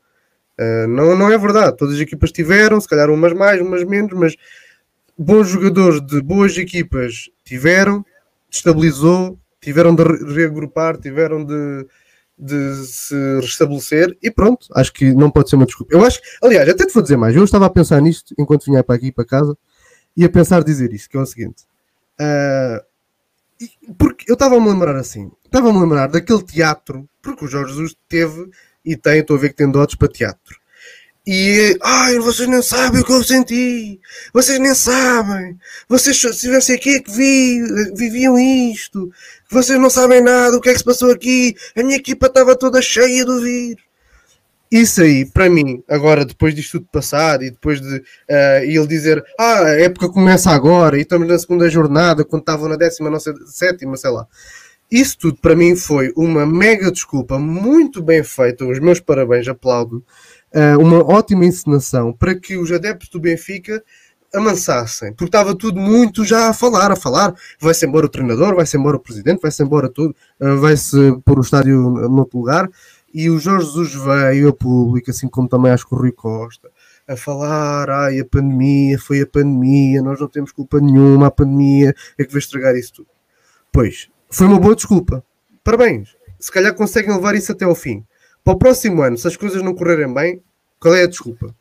não, 0.88 1.16
não 1.16 1.30
é 1.30 1.36
verdade, 1.36 1.76
todas 1.76 1.96
as 1.96 2.00
equipas 2.00 2.32
tiveram, 2.32 2.80
se 2.80 2.88
calhar 2.88 3.10
umas 3.10 3.32
mais, 3.32 3.60
umas 3.60 3.84
menos, 3.84 4.12
mas 4.12 4.36
bons 5.18 5.48
jogadores 5.48 6.00
de 6.00 6.20
boas 6.20 6.56
equipas 6.56 7.30
tiveram, 7.44 8.04
destabilizou, 8.50 9.38
tiveram 9.66 9.96
de 9.96 10.04
reagrupar, 10.32 10.96
tiveram 10.96 11.44
de, 11.44 11.88
de 12.38 12.86
se 12.86 13.40
restabelecer 13.40 14.16
e 14.22 14.30
pronto, 14.30 14.68
acho 14.76 14.92
que 14.92 15.12
não 15.12 15.28
pode 15.28 15.50
ser 15.50 15.56
uma 15.56 15.66
desculpa. 15.66 15.92
Eu 15.92 16.04
acho, 16.04 16.20
aliás, 16.40 16.68
até 16.68 16.86
te 16.86 16.94
vou 16.94 17.02
dizer 17.02 17.16
mais, 17.16 17.34
eu 17.34 17.42
estava 17.42 17.66
a 17.66 17.70
pensar 17.70 18.00
nisto 18.00 18.32
enquanto 18.38 18.66
vinha 18.66 18.84
para 18.84 18.94
aqui 18.94 19.10
para 19.10 19.24
casa 19.24 19.58
e 20.16 20.24
a 20.24 20.28
pensar 20.28 20.62
dizer 20.62 20.92
isto, 20.92 21.10
que 21.10 21.16
é 21.16 21.20
o 21.20 21.26
seguinte. 21.26 21.64
Uh, 22.20 23.66
porque 23.98 24.30
eu 24.30 24.34
estava 24.34 24.56
a 24.56 24.60
me 24.60 24.68
lembrar 24.68 24.94
assim, 24.94 25.32
estava 25.44 25.68
a 25.68 25.72
me 25.72 25.80
lembrar 25.80 26.06
daquele 26.06 26.44
teatro, 26.44 27.08
porque 27.20 27.44
o 27.44 27.48
Jorge 27.48 27.72
Jesus 27.72 27.96
teve 28.08 28.48
e 28.84 28.96
tem, 28.96 29.18
estou 29.18 29.36
a 29.36 29.40
ver 29.40 29.48
que 29.48 29.56
tem 29.56 29.68
dotes 29.68 29.96
para 29.96 30.06
teatro. 30.06 30.60
E, 31.28 31.76
ai, 31.82 32.20
vocês 32.20 32.48
nem 32.48 32.62
sabem 32.62 33.00
o 33.00 33.04
que 33.04 33.12
eu 33.12 33.24
senti. 33.24 34.00
Vocês 34.32 34.60
nem 34.60 34.74
sabem. 34.76 35.58
Vocês, 35.88 36.16
se 36.20 36.38
tivessem 36.38 36.76
aqui, 36.76 36.90
é 36.90 37.00
que 37.00 37.10
vi, 37.10 37.62
viviam 37.96 38.38
isto. 38.38 39.10
Vocês 39.50 39.80
não 39.80 39.90
sabem 39.90 40.22
nada. 40.22 40.56
O 40.56 40.60
que 40.60 40.68
é 40.68 40.72
que 40.72 40.78
se 40.78 40.84
passou 40.84 41.10
aqui? 41.10 41.56
A 41.76 41.82
minha 41.82 41.96
equipa 41.96 42.28
estava 42.28 42.54
toda 42.54 42.80
cheia 42.80 43.24
de 43.24 43.30
ouvir. 43.30 43.76
Isso 44.70 45.02
aí, 45.02 45.24
para 45.24 45.50
mim, 45.50 45.82
agora, 45.88 46.24
depois 46.24 46.54
disto 46.54 46.78
tudo 46.78 46.88
passar 46.92 47.42
e 47.42 47.50
depois 47.50 47.80
de 47.80 47.96
uh, 47.96 48.62
ele 48.62 48.86
dizer, 48.86 49.24
ah, 49.38 49.62
a 49.62 49.80
época 49.80 50.08
começa 50.08 50.50
agora 50.50 50.98
e 50.98 51.02
estamos 51.02 51.26
na 51.26 51.38
segunda 51.38 51.68
jornada, 51.70 52.24
quando 52.24 52.42
estavam 52.42 52.68
na 52.68 52.76
décima, 52.76 53.08
não 53.08 53.20
sei, 53.20 53.32
sétima, 53.46 53.96
sei 53.96 54.10
lá. 54.10 54.26
Isso 54.90 55.18
tudo, 55.18 55.38
para 55.40 55.56
mim, 55.56 55.74
foi 55.76 56.12
uma 56.16 56.44
mega 56.46 56.90
desculpa, 56.90 57.38
muito 57.38 58.02
bem 58.02 58.22
feita. 58.22 58.64
Os 58.64 58.78
meus 58.78 59.00
parabéns, 59.00 59.46
aplaudo 59.48 60.04
uma 60.80 61.04
ótima 61.04 61.44
encenação 61.44 62.12
para 62.12 62.34
que 62.34 62.56
os 62.56 62.72
adeptos 62.72 63.08
do 63.08 63.20
Benfica 63.20 63.82
amansassem, 64.34 65.12
porque 65.12 65.26
estava 65.26 65.54
tudo 65.54 65.80
muito 65.80 66.24
já 66.24 66.48
a 66.48 66.52
falar, 66.52 66.90
a 66.90 66.96
falar, 66.96 67.34
vai-se 67.60 67.86
embora 67.86 68.06
o 68.06 68.08
treinador, 68.08 68.54
vai-se 68.54 68.76
embora 68.76 68.96
o 68.96 69.00
presidente, 69.00 69.40
vai-se 69.40 69.62
embora 69.62 69.88
tudo, 69.88 70.14
uh, 70.40 70.56
vai-se 70.58 70.96
pôr 71.24 71.38
o 71.38 71.42
estádio 71.42 71.78
no 71.90 72.18
outro 72.18 72.38
lugar, 72.38 72.68
e 73.12 73.30
o 73.30 73.38
Jorge 73.38 73.66
Jesus 73.66 73.94
veio 73.94 74.48
a 74.48 74.52
público, 74.52 75.10
assim 75.10 75.28
como 75.28 75.48
também 75.48 75.72
acho 75.72 75.86
que 75.88 75.94
o 75.94 75.98
Rui 75.98 76.12
Costa, 76.12 76.70
a 77.08 77.16
falar, 77.16 77.88
ai, 77.88 78.18
a 78.18 78.24
pandemia, 78.24 78.98
foi 78.98 79.20
a 79.20 79.26
pandemia, 79.26 80.02
nós 80.02 80.20
não 80.20 80.28
temos 80.28 80.52
culpa 80.52 80.80
nenhuma, 80.80 81.28
a 81.28 81.30
pandemia 81.30 81.94
é 82.18 82.24
que 82.24 82.32
vai 82.32 82.40
estragar 82.40 82.74
isso 82.74 82.94
tudo. 82.94 83.08
Pois, 83.72 84.08
foi 84.28 84.46
uma 84.46 84.58
boa 84.58 84.74
desculpa. 84.74 85.24
Parabéns. 85.62 86.16
Se 86.38 86.50
calhar 86.50 86.74
conseguem 86.74 87.14
levar 87.14 87.34
isso 87.34 87.52
até 87.52 87.64
ao 87.64 87.74
fim. 87.74 88.04
Para 88.46 88.54
o 88.54 88.58
próximo 88.58 89.02
ano, 89.02 89.18
se 89.18 89.26
as 89.26 89.36
coisas 89.36 89.60
não 89.60 89.74
correrem 89.74 90.14
bem, 90.14 90.40
qual 90.78 90.94
é 90.94 91.02
a 91.02 91.08
desculpa? 91.08 91.52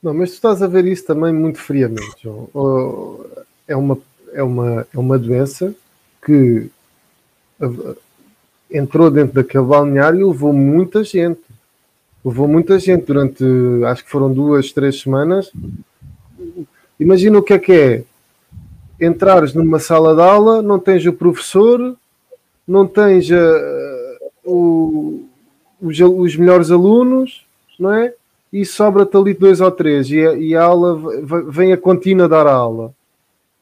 Não, 0.00 0.14
mas 0.14 0.30
tu 0.30 0.34
estás 0.34 0.62
a 0.62 0.68
ver 0.68 0.84
isso 0.84 1.04
também 1.04 1.32
muito 1.32 1.58
friamente, 1.58 2.22
João. 2.22 3.26
É 3.66 3.74
uma, 3.74 3.98
é 4.32 4.40
uma, 4.40 4.86
é 4.94 4.96
uma 4.96 5.18
doença 5.18 5.74
que 6.24 6.70
entrou 8.70 9.10
dentro 9.10 9.34
daquele 9.34 9.64
balneário 9.64 10.20
e 10.20 10.24
levou 10.24 10.52
muita 10.52 11.02
gente. 11.02 11.42
Levou 12.24 12.46
muita 12.46 12.78
gente 12.78 13.06
durante, 13.06 13.42
acho 13.84 14.04
que 14.04 14.10
foram 14.12 14.32
duas, 14.32 14.70
três 14.70 15.00
semanas. 15.00 15.50
Imagina 17.00 17.36
o 17.36 17.42
que 17.42 17.54
é 17.54 17.58
que 17.58 17.72
é 17.72 18.04
entrares 19.00 19.54
numa 19.54 19.80
sala 19.80 20.14
de 20.14 20.22
aula, 20.22 20.62
não 20.62 20.78
tens 20.78 21.04
o 21.04 21.12
professor, 21.12 21.96
não 22.64 22.86
tens 22.86 23.28
uh, 23.28 24.30
o, 24.44 25.27
os, 25.80 25.98
os 26.00 26.36
melhores 26.36 26.70
alunos, 26.70 27.44
não 27.78 27.92
é? 27.92 28.12
E 28.52 28.64
sobra-te 28.64 29.16
ali 29.16 29.34
dois 29.34 29.60
ou 29.60 29.70
três 29.70 30.10
e 30.10 30.26
a, 30.26 30.32
e 30.34 30.56
a 30.56 30.62
aula 30.62 30.98
vem 31.48 31.72
a 31.72 31.76
contínua 31.76 32.28
dar 32.28 32.46
a 32.46 32.52
aula. 32.52 32.92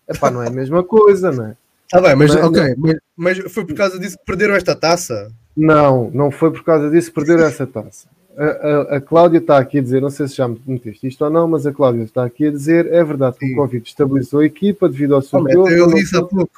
Epá, 0.09 0.31
não 0.31 0.43
é 0.43 0.49
a 0.49 0.51
mesma 0.51 0.85
coisa, 0.85 1.33
não 1.33 1.47
é? 1.47 1.57
Tá 1.91 2.01
bem, 2.01 2.17
mas, 2.17 2.35
mas, 2.35 2.45
ok, 2.45 2.75
mas, 2.77 2.97
mas, 3.17 3.53
foi 3.53 3.65
por 3.65 3.75
causa 3.75 3.99
disso 3.99 4.19
que 4.19 4.25
perderam 4.25 4.55
esta 4.55 4.75
taça? 4.75 5.31
Não, 5.57 6.11
não 6.13 6.31
foi 6.31 6.51
por 6.51 6.63
causa 6.65 6.91
disso 6.91 7.09
que 7.09 7.15
perderam 7.15 7.45
essa 7.45 7.67
taça. 7.67 8.09
A, 8.37 8.45
a, 8.45 8.97
a, 8.97 9.01
Cláudia 9.01 9.39
está 9.39 9.57
aqui 9.59 9.79
a 9.79 9.83
dizer, 9.83 10.03
não 10.03 10.11
sei 10.11 10.29
se 10.29 10.37
já 10.37 10.47
me 10.47 10.61
meteste 10.67 11.07
isto 11.07 11.25
ou 11.25 11.31
não, 11.31 11.49
mas 11.49 11.67
a 11.67 11.73
Cláudia 11.73 12.03
está 12.03 12.25
aqui 12.25 12.49
a 12.49 12.51
dizer, 12.51 12.93
é 12.93 13.03
verdade 13.03 13.39
que 13.39 13.53
o 13.53 13.57
Covid 13.57 13.89
estabilizou 13.89 14.41
a 14.41 14.45
equipa 14.45 14.89
devido 14.89 15.15
ao 15.15 15.23
seu 15.23 15.41
jogo. 15.41 15.69
Eu 15.71 15.89
disse 15.89 16.17
há 16.17 16.23
pouco. 16.23 16.51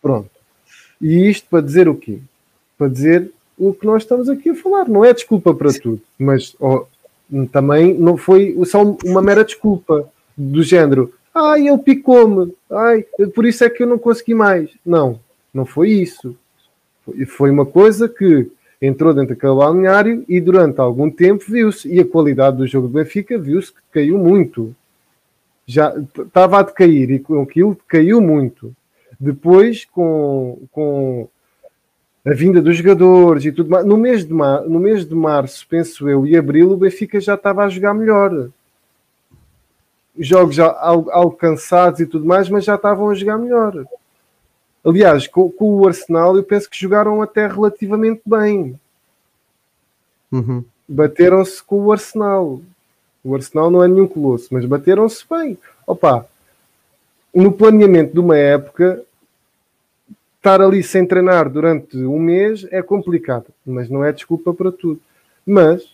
Pronto. 0.00 0.30
E 1.00 1.28
isto 1.28 1.48
para 1.48 1.60
dizer 1.60 1.88
o 1.88 1.94
quê? 1.94 2.20
Para 2.78 2.88
dizer 2.88 3.30
o 3.58 3.72
que 3.72 3.86
nós 3.86 4.02
estamos 4.02 4.28
aqui 4.28 4.50
a 4.50 4.54
falar. 4.54 4.88
Não 4.88 5.04
é 5.04 5.12
desculpa 5.12 5.54
para 5.54 5.72
tudo, 5.72 6.00
mas 6.18 6.56
oh, 6.60 6.84
também 7.50 7.94
não 7.94 8.16
foi 8.16 8.56
só 8.64 8.82
uma 9.04 9.22
mera 9.22 9.44
desculpa 9.44 10.08
do 10.36 10.62
género. 10.62 11.12
Ai, 11.34 11.68
ele 11.68 11.78
picou-me. 11.78 12.54
Ai, 12.70 13.04
por 13.34 13.44
isso 13.44 13.64
é 13.64 13.70
que 13.70 13.82
eu 13.82 13.86
não 13.86 13.98
consegui 13.98 14.34
mais. 14.34 14.70
Não, 14.84 15.18
não 15.52 15.64
foi 15.64 15.90
isso. 15.90 16.36
Foi 17.26 17.50
uma 17.50 17.66
coisa 17.66 18.08
que 18.08 18.50
entrou 18.80 19.12
dentro 19.12 19.34
daquele 19.34 19.54
balneário 19.54 20.24
e 20.28 20.40
durante 20.40 20.80
algum 20.80 21.10
tempo 21.10 21.44
viu-se. 21.48 21.88
E 21.92 22.00
a 22.00 22.06
qualidade 22.06 22.56
do 22.56 22.66
jogo 22.66 22.88
do 22.88 22.94
Benfica 22.94 23.38
viu-se 23.38 23.72
que 23.72 23.80
caiu 23.92 24.18
muito. 24.18 24.74
Já 25.66 25.94
estava 26.18 26.58
a 26.58 26.62
decair 26.62 27.10
e 27.10 27.18
com 27.18 27.42
aquilo 27.42 27.76
caiu 27.88 28.20
muito. 28.20 28.72
Depois, 29.18 29.84
com, 29.86 30.58
com 30.70 31.28
a 32.24 32.32
vinda 32.32 32.62
dos 32.62 32.76
jogadores 32.76 33.44
e 33.44 33.52
tudo 33.52 33.70
mais. 33.70 33.84
No 33.84 33.96
mês, 33.96 34.24
de 34.24 34.32
mar, 34.32 34.62
no 34.62 34.80
mês 34.80 35.06
de 35.06 35.14
março, 35.14 35.66
penso 35.68 36.08
eu, 36.08 36.26
e 36.26 36.36
abril, 36.36 36.72
o 36.72 36.76
Benfica 36.76 37.20
já 37.20 37.34
estava 37.34 37.64
a 37.64 37.68
jogar 37.68 37.92
melhor. 37.92 38.48
Jogos 40.18 40.54
já 40.54 40.66
alcançados 40.66 42.00
e 42.00 42.06
tudo 42.06 42.24
mais, 42.24 42.48
mas 42.48 42.64
já 42.64 42.76
estavam 42.76 43.10
a 43.10 43.14
jogar 43.14 43.36
melhor. 43.36 43.84
Aliás, 44.84 45.26
com, 45.26 45.50
com 45.50 45.76
o 45.76 45.86
Arsenal, 45.86 46.36
eu 46.36 46.42
penso 46.42 46.70
que 46.70 46.78
jogaram 46.78 47.20
até 47.20 47.46
relativamente 47.46 48.22
bem. 48.24 48.78
Uhum. 50.30 50.64
Bateram-se 50.88 51.62
com 51.62 51.84
o 51.84 51.92
Arsenal. 51.92 52.60
O 53.22 53.34
Arsenal 53.34 53.70
não 53.70 53.82
é 53.82 53.88
nenhum 53.88 54.06
colosso, 54.06 54.48
mas 54.52 54.64
bateram-se 54.64 55.24
bem. 55.28 55.58
Opa, 55.86 56.26
no 57.34 57.50
planeamento 57.50 58.12
de 58.12 58.20
uma 58.20 58.36
época, 58.36 59.02
estar 60.44 60.60
ali 60.60 60.82
sem 60.82 61.06
treinar 61.06 61.48
durante 61.48 61.96
um 61.96 62.18
mês 62.18 62.66
é 62.70 62.82
complicado, 62.82 63.46
mas 63.64 63.88
não 63.88 64.04
é 64.04 64.12
desculpa 64.12 64.52
para 64.52 64.70
tudo. 64.70 65.00
Mas 65.46 65.88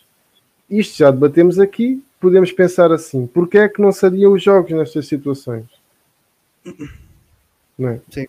isto 0.68 0.98
já 0.98 1.12
debatemos 1.12 1.60
aqui, 1.60 2.02
podemos 2.20 2.50
pensar 2.50 2.90
assim: 2.90 3.28
porque 3.28 3.58
é 3.58 3.68
que 3.68 3.80
não 3.80 3.92
sadiam 3.92 4.32
os 4.32 4.42
jogos 4.42 4.72
nestas 4.72 5.06
situações? 5.06 5.66
Não 7.78 7.90
é? 7.90 8.00
Sim. 8.10 8.26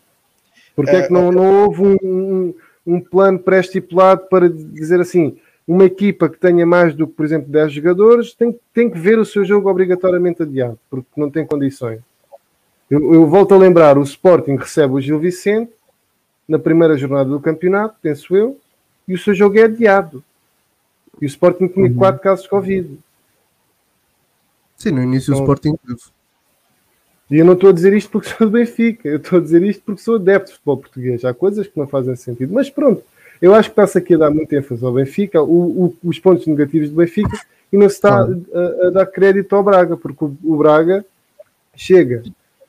Porque 0.75 0.91
é, 0.91 0.99
é 0.99 1.07
que 1.07 1.11
não, 1.11 1.31
não 1.31 1.63
houve 1.63 1.81
um, 1.81 1.97
um, 2.03 2.53
um 2.85 3.01
plano 3.01 3.39
pré-estipulado 3.39 4.27
para 4.29 4.47
dizer 4.47 4.99
assim: 4.99 5.39
uma 5.67 5.85
equipa 5.85 6.29
que 6.29 6.37
tenha 6.37 6.67
mais 6.67 6.93
do 6.93 7.07
que, 7.07 7.13
por 7.13 7.25
exemplo, 7.25 7.51
10 7.51 7.73
jogadores 7.73 8.35
tem, 8.35 8.55
tem 8.71 8.91
que 8.91 8.99
ver 8.99 9.17
o 9.17 9.25
seu 9.25 9.43
jogo 9.43 9.67
obrigatoriamente 9.67 10.43
adiado, 10.43 10.77
porque 10.87 11.07
não 11.17 11.31
tem 11.31 11.47
condições. 11.47 11.99
Eu, 12.91 13.11
eu 13.11 13.25
volto 13.25 13.55
a 13.55 13.57
lembrar: 13.57 13.97
o 13.97 14.03
Sporting 14.03 14.55
recebe 14.55 14.93
o 14.93 15.01
Gil 15.01 15.19
Vicente 15.19 15.71
na 16.51 16.59
primeira 16.59 16.97
jornada 16.97 17.29
do 17.29 17.39
campeonato, 17.39 17.95
penso 18.01 18.35
eu, 18.35 18.59
e 19.07 19.13
o 19.13 19.17
seu 19.17 19.33
jogo 19.33 19.57
é 19.57 19.63
adiado. 19.63 20.21
E 21.21 21.25
o 21.25 21.27
Sporting 21.27 21.69
tinha 21.69 21.87
uhum. 21.89 21.95
quatro 21.95 22.21
casos 22.21 22.43
de 22.43 22.49
Covid. 22.49 22.99
Sim, 24.75 24.91
no 24.91 25.01
início 25.01 25.31
então, 25.31 25.39
o 25.39 25.45
Sporting 25.45 25.77
teve. 25.87 26.01
E 27.29 27.37
eu 27.37 27.45
não 27.45 27.53
estou 27.53 27.69
a 27.69 27.73
dizer 27.73 27.93
isto 27.93 28.11
porque 28.11 28.27
sou 28.27 28.47
do 28.47 28.51
Benfica, 28.51 29.07
eu 29.07 29.15
estou 29.15 29.39
a 29.39 29.41
dizer 29.41 29.63
isto 29.63 29.81
porque 29.85 30.01
sou 30.01 30.15
adepto 30.15 30.47
de 30.47 30.53
futebol 30.55 30.77
português. 30.77 31.23
Há 31.23 31.33
coisas 31.33 31.67
que 31.67 31.79
não 31.79 31.87
fazem 31.87 32.17
sentido. 32.17 32.53
Mas 32.53 32.69
pronto, 32.69 33.01
eu 33.41 33.55
acho 33.55 33.69
que 33.69 33.73
está-se 33.73 33.97
aqui 33.97 34.15
a 34.15 34.17
dar 34.17 34.29
muito 34.29 34.51
ênfase 34.53 34.83
ao 34.83 34.91
Benfica, 34.91 35.41
o, 35.41 35.85
o, 35.85 35.97
os 36.03 36.19
pontos 36.19 36.45
negativos 36.47 36.89
do 36.89 36.97
Benfica, 36.97 37.39
e 37.71 37.77
não 37.77 37.87
se 37.87 37.95
está 37.95 38.19
a, 38.19 38.87
a, 38.87 38.89
dar 38.89 39.05
crédito 39.05 39.55
ao 39.55 39.63
Braga, 39.63 39.95
porque 39.95 40.25
o, 40.25 40.37
o, 40.43 40.57
Braga 40.57 41.05
chega 41.73 42.23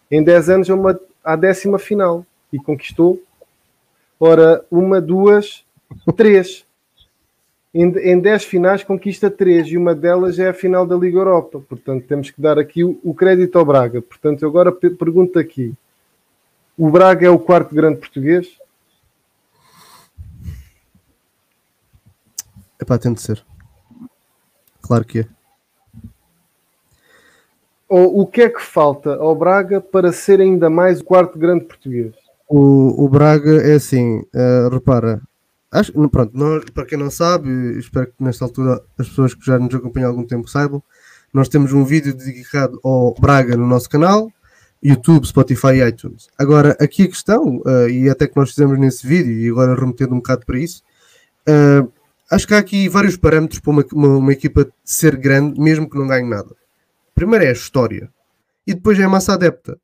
em 0.09 0.23
10 0.23 0.51
anos 0.51 0.71
a 0.71 0.75
uma, 0.75 1.01
à 1.25 1.35
décima 1.35 1.81
final 1.81 2.25
e 2.53 2.59
conquistou, 2.59 3.21
ora, 4.23 4.65
uma, 4.71 5.01
duas, 5.01 5.65
três. 6.17 6.65
Em, 7.75 7.89
em 7.99 8.21
10 8.21 8.45
finais 8.45 8.85
conquista 8.85 9.29
3 9.29 9.69
e 9.69 9.77
uma 9.77 9.95
delas 9.95 10.39
é 10.39 10.49
a 10.49 10.55
final 10.55 10.87
da 10.87 10.95
Liga 10.95 11.19
Europa. 11.19 11.61
Portanto, 11.69 12.07
temos 12.07 12.31
que 12.31 12.41
dar 12.41 12.57
aqui 12.57 12.85
o, 12.85 13.01
o 13.03 13.13
crédito 13.15 13.59
ao 13.59 13.65
Braga. 13.65 14.01
Portanto, 14.01 14.43
eu 14.43 14.49
agora 14.49 14.71
pergunto 14.71 15.39
aqui: 15.39 15.75
o 16.79 16.89
Braga 16.89 17.27
é 17.27 17.31
o 17.31 17.39
quarto 17.39 17.75
grande 17.75 17.99
português? 17.99 18.47
É 22.81 22.85
para 22.85 22.99
tem 22.99 23.13
de 23.13 23.23
ser. 23.23 23.45
Claro 24.81 25.05
que 25.05 25.21
é. 25.21 25.27
O, 27.89 28.23
o 28.23 28.27
que 28.27 28.43
é 28.43 28.49
que 28.49 28.63
falta 28.63 29.17
ao 29.17 29.35
Braga 29.35 29.81
para 29.81 30.13
ser 30.13 30.41
ainda 30.41 30.71
mais 30.71 31.01
o 31.01 31.05
quarto 31.05 31.39
grande 31.39 31.65
português? 31.65 32.22
O, 32.55 33.07
o 33.07 33.09
Braga 33.09 33.63
é 33.63 33.77
assim, 33.77 34.19
uh, 34.19 34.69
repara, 34.71 35.23
Acho, 35.73 35.91
pronto, 36.11 36.37
nós, 36.37 36.65
para 36.67 36.85
quem 36.85 36.99
não 36.99 37.11
sabe, 37.11 37.49
espero 37.79 38.09
que 38.09 38.23
nesta 38.23 38.45
altura 38.45 38.85
as 38.99 39.09
pessoas 39.09 39.33
que 39.33 39.47
já 39.47 39.59
nos 39.59 39.75
acompanham 39.75 40.09
há 40.09 40.11
algum 40.11 40.27
tempo 40.27 40.47
saibam, 40.47 40.83
nós 41.33 41.49
temos 41.49 41.73
um 41.73 41.83
vídeo 41.83 42.15
dedicado 42.15 42.79
ao 42.85 43.15
Braga 43.19 43.57
no 43.57 43.67
nosso 43.67 43.89
canal, 43.89 44.31
YouTube, 44.83 45.27
Spotify 45.27 45.77
e 45.77 45.89
iTunes. 45.89 46.29
Agora, 46.37 46.77
aqui 46.79 47.05
a 47.05 47.09
questão, 47.09 47.63
uh, 47.65 47.89
e 47.89 48.11
até 48.11 48.27
que 48.27 48.37
nós 48.37 48.51
fizemos 48.51 48.79
nesse 48.79 49.07
vídeo, 49.07 49.33
e 49.33 49.49
agora 49.49 49.75
remetendo 49.75 50.13
um 50.13 50.19
bocado 50.19 50.45
para 50.45 50.59
isso, 50.59 50.83
uh, 51.49 51.91
acho 52.31 52.47
que 52.47 52.53
há 52.53 52.59
aqui 52.59 52.87
vários 52.87 53.17
parâmetros 53.17 53.61
para 53.61 53.71
uma, 53.71 53.85
uma, 53.95 54.09
uma, 54.19 54.33
equipa 54.33 54.71
ser 54.85 55.17
grande, 55.17 55.59
mesmo 55.59 55.89
que 55.89 55.97
não 55.97 56.07
ganhe 56.07 56.29
nada. 56.29 56.55
Primeiro 57.15 57.47
é 57.47 57.49
a 57.49 57.53
história, 57.53 58.11
e 58.67 58.75
depois 58.75 59.01
é 59.01 59.05
a 59.05 59.09
massa 59.09 59.33
adepta. 59.33 59.79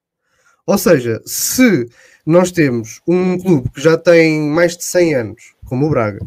Ou 0.69 0.77
seja, 0.77 1.23
se 1.25 1.89
nós 2.27 2.53
temos 2.53 3.01
um 3.09 3.39
clube 3.39 3.71
que 3.71 3.81
já 3.81 3.97
tem 3.97 4.51
mais 4.51 4.77
de 4.77 4.85
100 4.85 5.15
anos, 5.15 5.55
como 5.65 5.87
o 5.87 5.89
Braga, 5.89 6.21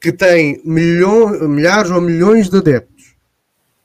que 0.00 0.10
tem 0.10 0.60
milhões, 0.64 1.40
milhares 1.42 1.92
ou 1.92 2.00
milhões 2.00 2.50
de 2.50 2.58
adeptos, 2.58 3.14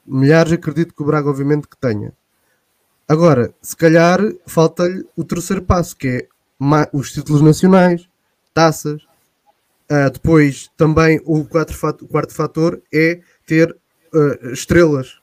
milhares 0.04 0.52
acredito 0.52 0.96
que 0.96 1.04
o 1.04 1.06
Braga 1.06 1.30
obviamente 1.30 1.68
que 1.68 1.78
tenha. 1.78 2.12
Agora, 3.08 3.54
se 3.62 3.76
calhar 3.76 4.20
falta-lhe 4.48 5.06
o 5.16 5.24
terceiro 5.24 5.62
passo, 5.62 5.96
que 5.96 6.08
é 6.08 6.28
os 6.92 7.12
títulos 7.12 7.44
nacionais, 7.44 8.10
taças. 8.56 9.04
Uh, 9.92 10.10
depois 10.12 10.72
também 10.76 11.22
o, 11.24 11.42
o 11.42 11.46
quarto 11.46 12.34
fator 12.34 12.82
é 12.92 13.22
ter 13.46 13.78
uh, 14.12 14.52
estrelas, 14.52 15.20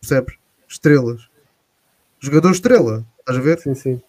percebes? 0.00 0.36
Estrelas. 0.68 1.28
Jogador 2.26 2.50
estrela, 2.50 3.06
estás 3.20 3.38
a 3.38 3.40
ver? 3.40 3.60
Sim, 3.60 3.74
sim. 3.76 4.02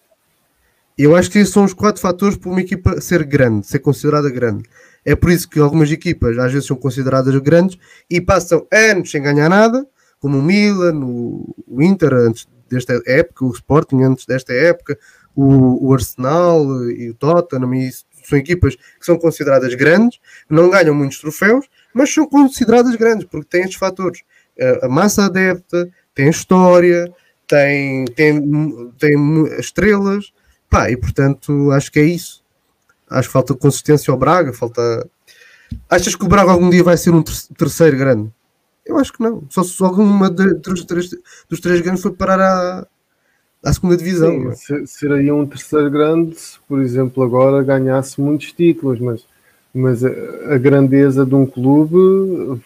Eu 0.98 1.16
acho 1.16 1.30
que 1.30 1.38
esses 1.38 1.54
são 1.54 1.64
os 1.64 1.74
quatro 1.74 2.02
fatores 2.02 2.36
para 2.36 2.50
uma 2.50 2.62
equipa 2.62 3.00
ser 3.00 3.24
grande, 3.24 3.68
ser 3.68 3.78
considerada 3.78 4.28
grande. 4.32 4.64
É 5.06 5.16
por 5.16 5.30
isso 5.30 5.48
que 5.48 5.60
algumas 5.60 5.92
equipas 5.92 6.36
às 6.40 6.52
vezes 6.52 6.68
são 6.68 6.76
consideradas 6.76 7.36
grandes 7.38 7.78
e 8.10 8.20
passam 8.20 8.66
anos 8.74 9.12
sem 9.12 9.22
ganhar 9.22 9.48
nada, 9.50 9.86
como 10.20 10.40
o 10.40 10.42
Milan, 10.42 11.00
o, 11.06 11.54
Inter 11.80 12.12
antes 12.12 12.48
desta 12.68 13.00
época, 13.06 13.46
o 13.46 13.52
Sporting 13.52 14.02
antes 14.02 14.26
desta 14.26 14.52
época, 14.52 14.98
o, 15.36 15.88
o 15.88 15.94
Arsenal 15.94 16.90
e 16.90 17.12
o 17.12 17.14
Tottenham, 17.14 17.76
e 17.76 17.92
são 18.24 18.40
equipas 18.40 18.76
que 18.76 19.06
são 19.06 19.16
consideradas 19.20 19.76
grandes, 19.76 20.20
não 20.50 20.72
ganham 20.72 20.96
muitos 20.96 21.20
troféus, 21.20 21.68
mas 21.94 22.12
são 22.12 22.26
consideradas 22.26 22.96
grandes 22.96 23.28
porque 23.28 23.48
têm 23.48 23.62
estes 23.62 23.78
fatores. 23.78 24.24
A 24.82 24.90
massa 24.90 25.26
adepta, 25.26 25.88
tem 26.16 26.30
história, 26.30 27.14
tem, 27.48 28.06
tem, 28.06 28.92
tem 29.00 29.46
estrelas, 29.60 30.32
Pá, 30.70 30.92
e 30.92 30.98
portanto 30.98 31.72
acho 31.72 31.92
que 31.92 32.00
é 32.00 32.04
isso. 32.04 32.44
Acho 33.10 33.30
que 33.30 33.34
falta 33.34 33.54
consistência 33.54 34.12
ao 34.12 34.18
Braga, 34.18 34.52
falta. 34.52 35.10
Achas 35.90 36.16
que 36.16 36.26
o 36.26 36.28
Braga 36.28 36.52
algum 36.52 36.70
dia 36.70 36.84
vai 36.84 36.98
ser 36.98 37.12
um 37.12 37.24
terceiro 37.24 37.98
grande? 37.98 38.30
Eu 38.86 38.98
acho 38.98 39.14
que 39.14 39.22
não. 39.22 39.44
Só 39.50 39.64
se 39.64 39.82
alguma 39.84 40.30
dos 40.30 40.84
três, 40.84 41.10
dos 41.50 41.60
três 41.60 41.82
grandes 41.82 42.02
for 42.02 42.12
parar 42.12 42.40
à, 42.40 42.88
à 43.64 43.74
segunda 43.74 43.96
divisão. 43.96 44.54
Sim, 44.56 44.84
é? 44.84 44.86
seria 44.86 45.34
um 45.34 45.46
terceiro 45.46 45.90
grande 45.90 46.38
se, 46.38 46.60
por 46.68 46.82
exemplo, 46.82 47.24
agora 47.24 47.64
ganhasse 47.64 48.20
muitos 48.20 48.52
títulos, 48.52 49.00
mas, 49.00 49.26
mas 49.74 50.04
a, 50.04 50.10
a 50.54 50.58
grandeza 50.58 51.26
de 51.26 51.36
um 51.36 51.46
clube 51.46 52.62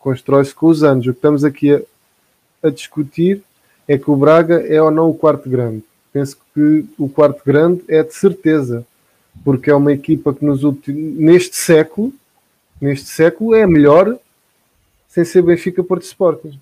constrói-se 0.00 0.54
com 0.54 0.66
os 0.66 0.82
anos. 0.82 1.06
O 1.06 1.12
que 1.12 1.18
estamos 1.18 1.44
aqui 1.44 1.72
a, 1.72 1.80
a 2.64 2.70
discutir 2.70 3.42
é 3.86 3.98
que 3.98 4.10
o 4.10 4.16
Braga 4.16 4.60
é 4.66 4.80
ou 4.80 4.90
não 4.90 5.10
o 5.10 5.14
quarto 5.14 5.48
grande 5.48 5.84
penso 6.14 6.38
que 6.54 6.86
o 6.96 7.08
quarto 7.08 7.42
grande 7.44 7.82
é 7.88 8.00
de 8.04 8.14
certeza, 8.14 8.86
porque 9.44 9.68
é 9.68 9.74
uma 9.74 9.92
equipa 9.92 10.32
que 10.32 10.44
nos 10.44 10.62
últimos, 10.62 11.18
neste 11.18 11.56
século, 11.56 12.12
neste 12.80 13.08
século 13.08 13.52
é 13.52 13.64
a 13.64 13.66
melhor 13.66 14.16
sem 15.08 15.24
ser 15.24 15.42
Benfica 15.42 15.82
Porto 15.82 16.04
Sporting. 16.04 16.58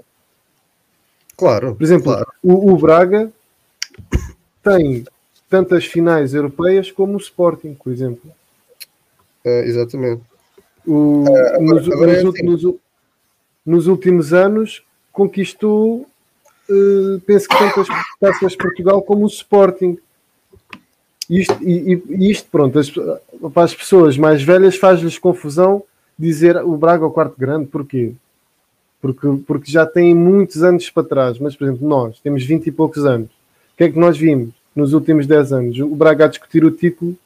Claro. 1.37 1.74
Por 1.74 1.82
exemplo, 1.82 2.04
claro. 2.04 2.32
O, 2.42 2.72
o, 2.72 2.78
Braga 2.78 3.30
tem 4.62 5.04
tantas 5.50 5.85
finais 5.85 6.32
europeias 6.32 6.90
como 6.90 7.14
o 7.14 7.20
Sporting, 7.20 7.74
por 7.74 7.92
exemplo. 7.92 8.30
É, 9.44 9.66
exatamente. 9.66 10.22
O, 10.87 11.24
agora, 11.26 11.61
nos, 11.61 11.90
agora 11.90 12.12
é 12.12 12.22
nos, 12.22 12.35
assim. 12.35 12.46
nos, 12.46 12.74
nos, 13.66 13.87
últimos 13.87 14.32
anos 14.32 14.82
conquistou 15.12 16.06
uh, 16.68 17.20
penso 17.20 17.48
que 17.48 17.59
tantas 17.59 17.87
taças 18.20 18.57
Portugal 18.57 19.03
como 19.03 19.25
o 19.25 19.29
Sporting. 19.29 19.98
Isto, 21.31 21.57
e, 21.62 22.03
e 22.09 22.31
isto 22.31 22.48
pronto, 22.51 22.79
as, 22.79 22.90
para 22.90 23.62
as 23.62 23.75
pessoas 23.75 24.18
mais 24.18 24.42
velhas 24.42 24.77
faz-lhes 24.77 25.18
confusão 25.18 25.83
dizer 26.18 26.57
o 26.59 26.77
Braga 26.77 27.05
é 27.05 27.07
o 27.07 27.11
quarto 27.11 27.35
grande, 27.38 27.66
porquê? 27.66 28.12
Porque, 29.01 29.27
porque 29.46 29.70
já 29.70 29.87
tem 29.87 30.14
muitos 30.14 30.62
anos 30.62 30.88
para 30.90 31.03
trás, 31.03 31.38
mas 31.38 31.57
por 31.57 31.64
exemplo, 31.64 31.88
nós 31.88 32.20
temos 32.20 32.44
20 32.44 32.66
e 32.66 32.72
poucos 32.72 33.05
anos. 33.05 33.29
O 33.29 33.77
que 33.77 33.85
é 33.85 33.90
que 33.90 33.98
nós 33.98 34.16
vimos 34.16 34.55
nos 34.77 34.92
últimos 34.92 35.27
10 35.27 35.53
anos? 35.53 35.79
O 35.81 35.94
Braga 35.94 36.27
a 36.27 36.29
discutir 36.29 36.64
o 36.64 36.70
título 36.70 37.16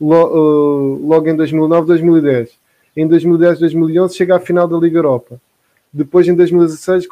logo 0.00 1.28
em 1.28 1.36
2009, 1.36 1.86
2010. 1.86 2.50
Em 2.96 3.06
2010, 3.06 3.60
2011 3.60 4.16
chega 4.16 4.36
à 4.36 4.40
final 4.40 4.68
da 4.68 4.76
Liga 4.76 4.98
Europa. 4.98 5.40
Depois, 5.92 6.26
em 6.26 6.34
2016, 6.34 7.06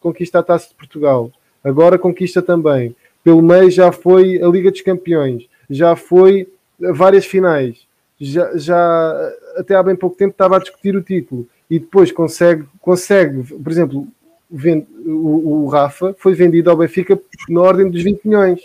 conquista 0.00 0.38
a 0.38 0.42
Taça 0.42 0.68
de 0.68 0.74
Portugal. 0.74 1.30
Agora 1.64 1.98
conquista 1.98 2.40
também. 2.40 2.94
Pelo 3.24 3.42
meio 3.42 3.70
já 3.70 3.90
foi 3.92 4.40
a 4.42 4.46
Liga 4.46 4.70
dos 4.70 4.80
Campeões. 4.80 5.48
Já 5.68 5.96
foi 5.96 6.48
várias 6.78 7.26
finais. 7.26 7.86
Já, 8.18 8.56
já 8.56 9.32
até 9.56 9.74
há 9.74 9.82
bem 9.82 9.96
pouco 9.96 10.16
tempo 10.16 10.32
estava 10.32 10.56
a 10.56 10.60
discutir 10.60 10.94
o 10.94 11.02
título. 11.02 11.46
E 11.68 11.78
depois 11.78 12.12
consegue, 12.12 12.64
consegue 12.80 13.42
por 13.42 13.70
exemplo, 13.70 14.06
vende, 14.50 14.86
o, 15.06 15.64
o, 15.64 15.68
Rafa 15.68 16.14
foi 16.18 16.34
vendido 16.34 16.70
ao 16.70 16.76
Benfica 16.76 17.20
na 17.48 17.60
ordem 17.60 17.90
dos 17.90 18.02
20 18.02 18.24
milhões. 18.24 18.60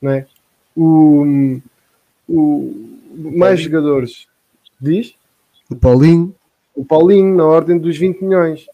Não 0.00 0.10
é? 0.12 0.26
o, 0.76 1.60
o, 2.28 2.74
mais 3.16 3.60
jogadores 3.60 4.26
diz? 4.80 5.14
O 5.70 5.74
Paulinho. 5.74 6.34
O 6.74 6.84
Paulinho 6.84 7.34
na 7.34 7.44
ordem 7.44 7.78
dos 7.78 7.96
20 7.96 8.22
milhões. 8.22 8.66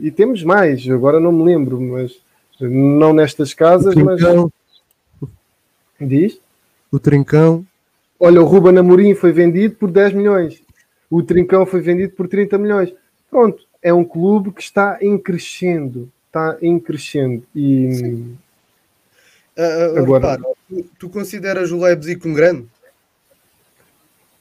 E 0.00 0.10
temos 0.10 0.42
mais, 0.42 0.88
agora 0.88 1.20
não 1.20 1.30
me 1.30 1.44
lembro, 1.44 1.80
mas 1.80 2.18
não 2.60 3.12
nestas 3.12 3.52
casas, 3.52 3.94
mas. 3.94 4.20
Diz? 6.00 6.40
O 6.90 6.98
Trincão. 6.98 7.64
Olha, 8.18 8.40
o 8.40 8.44
Ruben 8.44 8.78
Amorim 8.78 9.14
foi 9.14 9.32
vendido 9.32 9.76
por 9.76 9.90
10 9.90 10.14
milhões. 10.14 10.62
O 11.10 11.22
Trincão 11.22 11.66
foi 11.66 11.80
vendido 11.80 12.14
por 12.14 12.28
30 12.28 12.58
milhões. 12.58 12.92
Pronto, 13.30 13.64
é 13.82 13.92
um 13.92 14.04
clube 14.04 14.52
que 14.52 14.62
está 14.62 14.98
em 15.00 15.18
crescendo. 15.18 16.10
Está 16.26 16.56
em 16.62 16.78
crescendo. 16.78 17.42
E. 17.54 18.24
Uh, 19.56 19.98
agora, 19.98 20.32
repara, 20.32 20.42
tu, 20.68 20.86
tu 20.98 21.10
consideras 21.10 21.70
o 21.70 21.78
Leipzig 21.78 22.26
um 22.26 22.32
grande? 22.32 22.66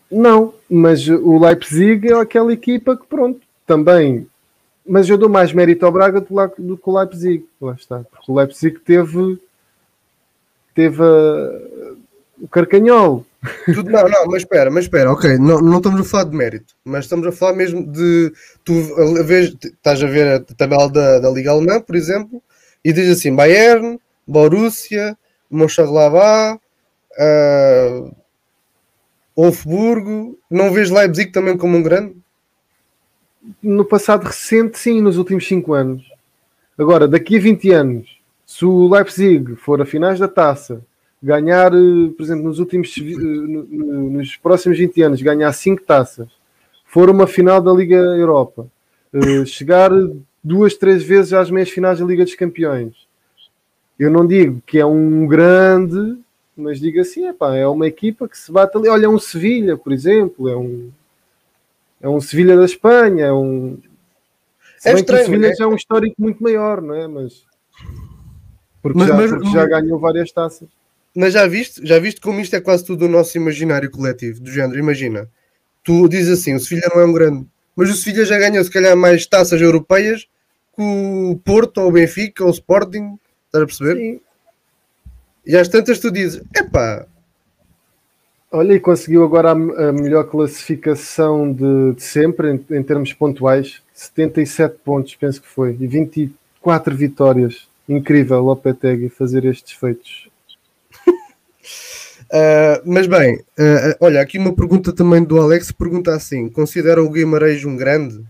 Não, 0.09 0.53
mas 0.69 1.07
o 1.07 1.37
Leipzig 1.37 2.11
é 2.11 2.15
aquela 2.15 2.53
equipa 2.53 2.95
que, 2.95 3.05
pronto, 3.05 3.41
também 3.65 4.27
mas 4.89 5.09
eu 5.09 5.17
dou 5.17 5.29
mais 5.29 5.53
mérito 5.53 5.85
ao 5.85 5.91
Braga 5.91 6.19
do, 6.19 6.77
que 6.77 6.89
o 6.89 6.97
Leipzig. 6.97 7.45
Lá 7.61 7.73
está. 7.73 7.99
Porque 7.99 8.31
o 8.31 8.35
Leipzig 8.35 8.79
teve. 8.79 9.39
Teve 10.73 11.01
uh, 11.01 11.97
o 12.41 12.47
Carcanhol. 12.47 13.25
Tudo, 13.73 13.89
não, 13.89 14.09
não, 14.09 14.25
mas 14.27 14.41
espera, 14.41 14.69
mas 14.69 14.83
espera, 14.83 15.13
ok, 15.13 15.37
não, 15.37 15.61
não 15.61 15.77
estamos 15.77 16.01
a 16.01 16.03
falar 16.03 16.25
de 16.25 16.35
mérito, 16.35 16.75
mas 16.83 17.05
estamos 17.05 17.25
a 17.25 17.31
falar 17.31 17.53
mesmo 17.53 17.85
de 17.89 18.33
tu 18.65 18.73
a 19.19 19.23
vez, 19.23 19.55
estás 19.63 20.03
a 20.03 20.07
ver 20.07 20.27
a 20.27 20.39
tabela 20.55 20.89
da, 20.89 21.19
da 21.19 21.29
Liga 21.29 21.51
Alemã, 21.51 21.79
por 21.79 21.95
exemplo, 21.95 22.43
e 22.83 22.91
diz 22.91 23.09
assim: 23.09 23.33
Bayern, 23.33 23.97
Borussia, 24.27 25.17
Mönchengladbach, 25.49 26.59
uh. 27.17 28.19
Não 30.51 30.73
vês 30.73 30.89
Leipzig 30.89 31.31
também 31.31 31.57
como 31.57 31.77
um 31.77 31.81
grande? 31.81 32.18
No 33.63 33.85
passado 33.85 34.25
recente, 34.25 34.77
sim, 34.77 35.01
nos 35.01 35.17
últimos 35.17 35.47
5 35.47 35.73
anos. 35.73 36.03
Agora, 36.77 37.07
daqui 37.07 37.37
a 37.37 37.39
20 37.39 37.71
anos, 37.71 38.19
se 38.45 38.65
o 38.65 38.87
Leipzig 38.87 39.55
for 39.55 39.81
a 39.81 39.85
finais 39.85 40.19
da 40.19 40.27
taça, 40.27 40.81
ganhar, 41.21 41.73
eh, 41.73 42.09
por 42.15 42.23
exemplo, 42.23 42.45
nos 42.45 42.59
últimos 42.59 42.93
eh, 42.97 43.01
nos 43.01 44.35
próximos 44.37 44.77
20 44.77 45.01
anos, 45.01 45.21
ganhar 45.21 45.51
5 45.51 45.83
taças, 45.83 46.27
for 46.85 47.09
uma 47.09 47.27
final 47.27 47.61
da 47.61 47.71
Liga 47.71 47.97
Europa, 47.97 48.67
eh, 49.13 49.45
chegar 49.45 49.91
duas, 50.43 50.75
três 50.75 51.03
vezes 51.03 51.33
às 51.33 51.51
meias 51.51 51.69
finais 51.69 51.99
da 51.99 52.05
Liga 52.05 52.23
dos 52.23 52.35
Campeões. 52.35 53.07
Eu 53.97 54.09
não 54.09 54.25
digo 54.25 54.61
que 54.65 54.79
é 54.79 54.85
um 54.85 55.27
grande, 55.27 56.17
mas 56.55 56.79
digo 56.79 56.99
assim, 57.01 57.27
epá, 57.27 57.55
é 57.55 57.67
uma 57.67 57.87
equipa 57.87 58.27
que 58.27 58.37
se 58.37 58.51
bate 58.51 58.77
ali. 58.77 58.87
Olha, 58.87 59.05
é 59.05 59.09
um 59.09 59.19
Sevilha, 59.19 59.77
por 59.77 59.91
exemplo, 59.91 60.47
é 60.47 60.55
um 60.55 60.89
é 62.01 62.07
um 62.07 62.21
Sevilha 62.21 62.55
da 62.55 62.65
Espanha, 62.65 63.25
é 63.25 63.33
um 63.33 63.77
se 64.77 64.89
é 64.89 64.93
estranho, 64.93 65.23
o 65.23 65.25
Sevilha 65.25 65.47
é... 65.47 65.55
já 65.55 65.65
é 65.65 65.67
um 65.67 65.75
histórico 65.75 66.15
muito 66.19 66.41
maior, 66.41 66.81
não 66.81 66.95
é? 66.95 67.07
Mas 67.07 67.43
porque, 68.81 68.97
mas, 68.97 69.07
já, 69.07 69.15
mas, 69.15 69.31
porque 69.31 69.49
já 69.49 69.65
ganhou 69.65 69.99
várias 69.99 70.31
taças. 70.31 70.69
Mas 71.15 71.33
já 71.33 71.45
viste, 71.47 71.85
já 71.85 71.99
viste 71.99 72.21
como 72.21 72.39
isto 72.39 72.55
é 72.55 72.61
quase 72.61 72.85
tudo 72.85 73.05
o 73.05 73.09
nosso 73.09 73.37
imaginário 73.37 73.91
coletivo, 73.91 74.39
do 74.39 74.49
género, 74.49 74.79
imagina, 74.79 75.29
tu 75.83 76.07
dizes 76.07 76.39
assim, 76.39 76.55
o 76.55 76.59
Sevilha 76.59 76.89
não 76.93 77.01
é 77.01 77.05
um 77.05 77.11
grande, 77.11 77.45
mas 77.75 77.89
o 77.89 77.93
Sevilha 77.93 78.25
já 78.25 78.37
ganhou 78.37 78.63
se 78.63 78.71
calhar 78.71 78.95
mais 78.95 79.25
taças 79.25 79.59
europeias 79.59 80.27
que 80.75 80.81
o 80.81 81.37
Porto, 81.43 81.79
ou 81.81 81.89
o 81.89 81.91
Benfica, 81.91 82.43
ou 82.43 82.49
o 82.49 82.53
Sporting, 82.53 83.17
estás 83.47 83.63
a 83.63 83.65
perceber? 83.65 83.95
Sim. 83.97 84.21
E 85.45 85.57
às 85.57 85.67
tantas 85.67 85.99
tu 85.99 86.09
dizes, 86.11 86.41
epá... 86.55 87.05
Olha, 88.51 88.73
e 88.73 88.79
conseguiu 88.79 89.23
agora 89.23 89.49
a, 89.49 89.89
a 89.89 89.91
melhor 89.93 90.23
classificação 90.23 91.53
de, 91.53 91.93
de 91.93 92.01
sempre, 92.01 92.51
em, 92.51 92.77
em 92.77 92.83
termos 92.83 93.13
pontuais, 93.13 93.79
77 93.93 94.77
pontos, 94.83 95.13
penso 95.15 95.39
que 95.39 95.47
foi, 95.47 95.77
e 95.79 95.85
24 95.85 96.95
vitórias. 96.95 97.67
Incrível, 97.87 98.41
Lopetegui 98.41 99.09
fazer 99.09 99.45
estes 99.45 99.73
feitos. 99.73 100.29
uh, 101.07 102.81
mas 102.85 103.05
bem, 103.05 103.35
uh, 103.35 103.95
olha, 103.99 104.19
aqui 104.19 104.39
uma 104.39 104.55
pergunta 104.55 104.93
também 104.93 105.23
do 105.23 105.39
Alex, 105.39 105.71
pergunta 105.71 106.15
assim, 106.15 106.49
considera 106.49 107.03
o 107.03 107.09
Guimarães 107.09 107.63
um 107.65 107.77
grande? 107.77 108.23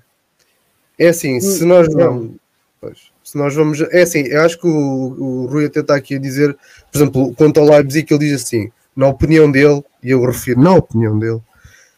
É 0.98 1.08
assim, 1.08 1.40
se 1.40 1.64
nós 1.64 1.88
não... 1.94 2.36
Pois, 2.82 3.10
se 3.24 3.38
nós 3.38 3.56
vamos... 3.56 3.80
É 3.82 4.02
assim, 4.02 4.28
eu 4.28 4.42
acho 4.42 4.60
que 4.60 4.68
o, 4.68 4.72
o 4.72 5.46
Rui 5.46 5.66
até 5.66 5.80
está 5.80 5.96
aqui 5.96 6.16
a 6.16 6.20
dizer, 6.20 6.58
por 6.92 6.98
exemplo, 6.98 7.34
quanto 7.36 7.60
ao 7.60 7.70
Leipzig, 7.70 8.06
ele 8.14 8.20
diz 8.20 8.42
assim, 8.42 8.70
na 9.00 9.08
opinião 9.08 9.50
dele, 9.50 9.82
e 10.04 10.10
eu 10.10 10.22
refiro 10.26 10.60
na 10.60 10.74
opinião 10.74 11.18
dele, 11.18 11.42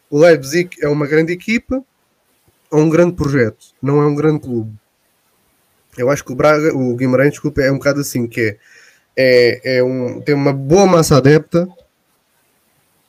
o 0.08 0.20
Leipzig 0.20 0.76
é 0.80 0.86
uma 0.86 1.04
grande 1.04 1.32
equipa, 1.32 1.84
é 2.70 2.76
um 2.76 2.88
grande 2.88 3.16
projeto, 3.16 3.74
não 3.82 4.00
é 4.00 4.06
um 4.06 4.14
grande 4.14 4.38
clube. 4.38 4.72
Eu 5.98 6.08
acho 6.08 6.24
que 6.24 6.30
o 6.30 6.36
Braga, 6.36 6.72
o 6.72 6.94
Guimarães, 6.94 7.32
desculpa, 7.32 7.60
é 7.60 7.72
um 7.72 7.78
bocado 7.78 8.00
assim, 8.00 8.28
que 8.28 8.40
é, 8.40 9.60
é, 9.64 9.78
é 9.78 9.82
um, 9.82 10.20
tem 10.20 10.32
uma 10.32 10.52
boa 10.52 10.86
massa 10.86 11.16
adepta, 11.16 11.68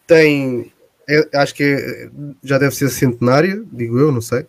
tem, 0.07 0.73
é, 1.07 1.29
acho 1.37 1.53
que 1.53 1.63
é, 1.63 2.09
já 2.43 2.57
deve 2.57 2.73
ser 2.73 2.89
centenária, 2.89 3.63
digo 3.71 3.99
eu, 3.99 4.11
não 4.11 4.21
sei. 4.21 4.47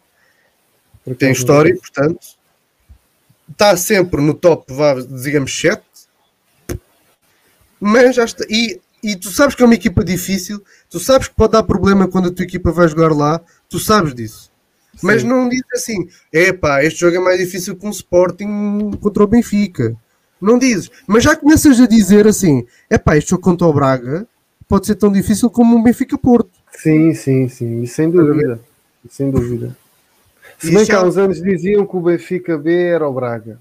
Porque 1.04 1.18
tem 1.18 1.32
história, 1.32 1.76
portanto, 1.76 2.26
está 3.50 3.76
sempre 3.76 4.22
no 4.22 4.32
top, 4.32 4.72
digamos, 5.22 5.54
7, 5.54 5.84
mas 7.78 8.16
já 8.16 8.24
está, 8.24 8.42
e, 8.48 8.80
e 9.04 9.16
tu 9.16 9.30
sabes 9.30 9.54
que 9.54 9.62
é 9.62 9.66
uma 9.66 9.74
equipa 9.74 10.02
difícil, 10.02 10.62
tu 10.88 10.98
sabes 10.98 11.28
que 11.28 11.34
pode 11.34 11.52
dar 11.52 11.62
problema 11.62 12.08
quando 12.08 12.28
a 12.28 12.32
tua 12.32 12.44
equipa 12.44 12.72
vai 12.72 12.88
jogar 12.88 13.12
lá, 13.12 13.40
tu 13.68 13.78
sabes 13.78 14.14
disso. 14.14 14.50
Mas 15.02 15.20
Sim. 15.20 15.28
não 15.28 15.48
diz 15.48 15.62
assim, 15.74 16.08
epá, 16.32 16.82
este 16.82 17.00
jogo 17.00 17.16
é 17.16 17.20
mais 17.20 17.38
difícil 17.38 17.76
que 17.76 17.86
um 17.86 17.90
Sporting 17.90 18.92
contra 19.00 19.22
o 19.22 19.26
Benfica. 19.26 19.94
Não 20.40 20.58
dizes. 20.58 20.90
Mas 21.06 21.22
já 21.22 21.36
começas 21.36 21.78
a 21.80 21.86
dizer 21.86 22.26
assim, 22.26 22.66
epá, 22.90 23.16
este 23.16 23.30
jogo 23.30 23.42
contra 23.42 23.66
o 23.66 23.72
Braga 23.72 24.26
pode 24.66 24.86
ser 24.86 24.94
tão 24.94 25.12
difícil 25.12 25.50
como 25.50 25.76
um 25.76 25.82
Benfica 25.82 26.16
Porto. 26.16 26.50
Sim, 26.72 27.12
sim, 27.12 27.48
sim. 27.48 27.82
E 27.82 27.86
sem 27.86 28.10
dúvida. 28.10 28.58
sem 29.10 29.30
dúvida. 29.30 29.76
Se 30.58 30.72
bem 30.72 30.86
que 30.86 30.92
há 30.92 31.02
uns 31.02 31.18
anos 31.18 31.42
diziam 31.42 31.86
que 31.86 31.96
o 31.96 32.00
Benfica 32.00 32.56
B 32.56 32.72
era 32.72 33.06
o 33.06 33.12
Braga. 33.12 33.58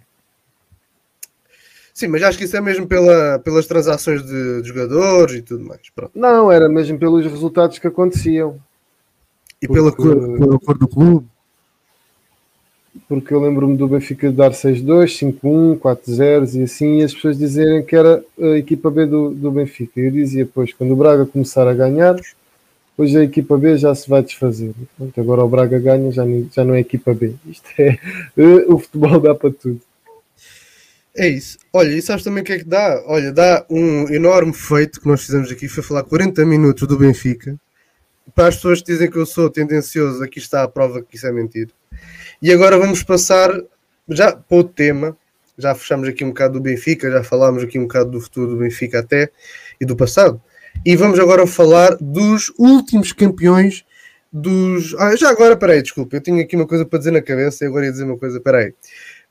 Sim, 1.93 2.07
mas 2.07 2.23
acho 2.23 2.37
que 2.37 2.45
isso 2.45 2.57
é 2.57 2.61
mesmo 2.61 2.87
pela, 2.87 3.37
pelas 3.39 3.67
transações 3.67 4.23
de, 4.23 4.61
de 4.63 4.67
jogadores 4.67 5.35
e 5.35 5.41
tudo 5.43 5.63
mais. 5.63 5.81
Pronto. 5.95 6.11
Não, 6.15 6.51
era 6.51 6.67
mesmo 6.67 6.97
pelos 6.97 7.23
resultados 7.25 7.77
que 7.77 7.85
aconteciam. 7.85 8.59
E 9.61 9.67
porque, 9.67 9.79
pela, 9.79 9.91
cor, 9.91 10.37
pela 10.39 10.59
cor 10.59 10.77
do 10.77 10.87
clube? 10.87 11.27
Porque 13.07 13.33
eu 13.33 13.39
lembro-me 13.39 13.77
do 13.77 13.87
Benfica 13.87 14.31
dar 14.31 14.51
6-2, 14.51 15.39
5-1, 15.41 15.79
4-0 15.79 16.55
e 16.55 16.63
assim, 16.63 16.99
e 16.99 17.03
as 17.03 17.13
pessoas 17.13 17.37
dizerem 17.37 17.83
que 17.83 17.95
era 17.95 18.23
a 18.39 18.57
equipa 18.57 18.89
B 18.89 19.05
do, 19.05 19.29
do 19.29 19.51
Benfica. 19.51 19.99
Eu 19.99 20.11
dizia, 20.11 20.49
pois, 20.51 20.73
quando 20.73 20.93
o 20.93 20.95
Braga 20.95 21.25
começar 21.27 21.67
a 21.67 21.73
ganhar, 21.73 22.15
hoje 22.97 23.17
a 23.17 23.23
equipa 23.23 23.55
B 23.55 23.77
já 23.77 23.93
se 23.93 24.09
vai 24.09 24.23
desfazer. 24.23 24.73
Portanto, 24.97 25.21
agora 25.21 25.43
o 25.43 25.49
Braga 25.49 25.79
ganha, 25.79 26.11
já, 26.11 26.23
já 26.51 26.63
não 26.63 26.73
é 26.73 26.79
equipa 26.79 27.13
B. 27.13 27.35
Isto 27.47 27.67
é, 27.77 27.99
o 28.67 28.79
futebol 28.79 29.19
dá 29.19 29.35
para 29.35 29.51
tudo. 29.51 29.79
É 31.16 31.28
isso. 31.28 31.57
Olha, 31.72 31.89
e 31.89 32.01
sabes 32.01 32.24
também 32.24 32.41
o 32.41 32.45
que 32.45 32.53
é 32.53 32.57
que 32.59 32.66
dá? 32.66 33.03
Olha, 33.05 33.32
dá 33.32 33.66
um 33.70 34.09
enorme 34.09 34.53
feito 34.53 34.99
que 34.99 35.07
nós 35.07 35.24
fizemos 35.24 35.51
aqui, 35.51 35.68
foi 35.68 35.84
falar 35.84 36.03
40 36.03 36.43
minutos 36.45 36.88
do 36.88 36.97
Benfica 36.97 37.57
para 38.34 38.47
as 38.47 38.55
pessoas 38.55 38.82
que 38.82 38.91
dizem 38.91 39.09
que 39.09 39.18
eu 39.18 39.26
sou 39.26 39.49
tendencioso, 39.49 40.24
aqui 40.24 40.39
está 40.39 40.64
a 40.64 40.68
prova 40.68 41.03
que 41.03 41.16
isso 41.16 41.28
é 41.28 41.32
mentira. 41.32 41.70
E 42.41 42.51
agora 42.51 42.78
vamos 42.78 43.03
passar 43.03 43.51
já 44.09 44.32
para 44.36 44.57
o 44.57 44.64
tema. 44.64 45.18
Já 45.57 45.76
fechamos 45.76 46.07
aqui 46.07 46.24
um 46.24 46.30
bocado 46.30 46.55
do 46.55 46.61
Benfica, 46.61 47.11
já 47.11 47.24
falámos 47.24 47.64
aqui 47.64 47.78
um 47.78 47.84
bocado 47.84 48.11
do 48.11 48.22
futuro 48.22 48.47
do 48.47 48.57
Benfica 48.57 48.99
até 48.99 49.30
e 49.80 49.86
do 49.86 49.95
passado. 49.95 50.41
E 50.84 50.95
vamos 50.95 51.20
agora 51.20 51.45
falar 51.45 51.95
dos 52.01 52.51
últimos 52.57 53.14
campeões 53.14 53.86
dos. 54.32 54.95
Ah, 54.95 55.16
já 55.16 55.30
agora, 55.30 55.55
peraí, 55.55 55.84
desculpa, 55.84 56.16
eu 56.16 56.22
tinha 56.22 56.41
aqui 56.41 56.55
uma 56.55 56.66
coisa 56.66 56.86
para 56.86 56.97
dizer 56.97 57.11
na 57.11 57.22
cabeça 57.22 57.64
e 57.64 57.68
agora 57.68 57.86
ia 57.86 57.91
dizer 57.91 58.03
uma 58.03 58.18
coisa, 58.18 58.41
peraí. 58.41 58.74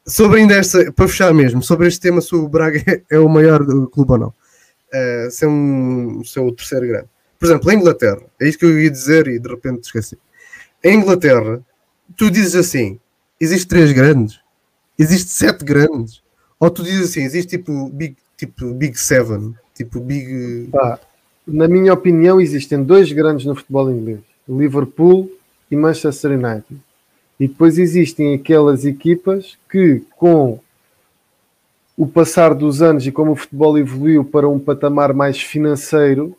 Sobre 0.07 0.41
ainda 0.41 0.55
esta, 0.55 0.91
para 0.93 1.07
fechar 1.07 1.33
mesmo, 1.33 1.63
sobre 1.63 1.87
este 1.87 2.01
tema, 2.01 2.21
se 2.21 2.35
o 2.35 2.49
Braga 2.49 2.83
é 3.11 3.19
o 3.19 3.29
maior 3.29 3.65
clube 3.91 4.13
ou 4.13 4.19
não. 4.19 4.29
Uh, 4.29 5.31
se 5.31 5.45
é 5.45 5.49
um, 5.49 6.23
se 6.25 6.39
é 6.39 6.43
o 6.43 6.53
terceiro 6.53 6.87
grande. 6.87 7.07
Por 7.39 7.47
exemplo, 7.47 7.71
a 7.71 7.75
Inglaterra, 7.75 8.23
é 8.41 8.49
isso 8.49 8.59
que 8.59 8.65
eu 8.65 8.81
ia 8.81 8.91
dizer 8.91 9.27
e 9.27 9.39
de 9.39 9.49
repente 9.49 9.85
esqueci. 9.85 10.19
Em 10.85 10.99
Inglaterra, 10.99 11.61
tu 12.17 12.31
dizes 12.31 12.55
assim: 12.55 12.99
existe 13.41 13.67
três 13.67 13.93
grandes, 13.93 14.39
existe 14.99 15.31
sete 15.31 15.65
grandes, 15.65 16.23
ou 16.59 16.71
tu 16.71 16.83
dizes 16.83 17.11
assim: 17.11 17.23
existe 17.23 17.57
tipo 17.57 17.89
Big, 17.89 18.17
tipo 18.37 18.73
big 18.75 18.99
Seven, 18.99 19.55
tipo 19.75 20.01
Big. 20.01 20.71
Na 21.47 21.67
minha 21.67 21.93
opinião, 21.93 22.41
existem 22.41 22.83
dois 22.83 23.11
grandes 23.13 23.47
no 23.47 23.55
futebol 23.55 23.91
inglês: 23.91 24.21
Liverpool 24.49 25.31
e 25.71 25.77
Manchester 25.77 26.33
United. 26.33 26.81
E 27.43 27.49
depois 27.49 27.77
existem 27.77 28.35
aquelas 28.35 28.85
equipas 28.85 29.59
que, 29.69 30.05
com 30.17 30.61
o 31.97 32.07
passar 32.07 32.55
dos 32.55 32.81
anos 32.81 33.05
e 33.05 33.11
como 33.11 33.33
o 33.33 33.35
futebol 33.37 33.77
evoluiu 33.77 34.25
para 34.25 34.49
um 34.49 34.61
patamar 34.61 35.13
mais 35.13 35.43
financeiro, 35.43 36.37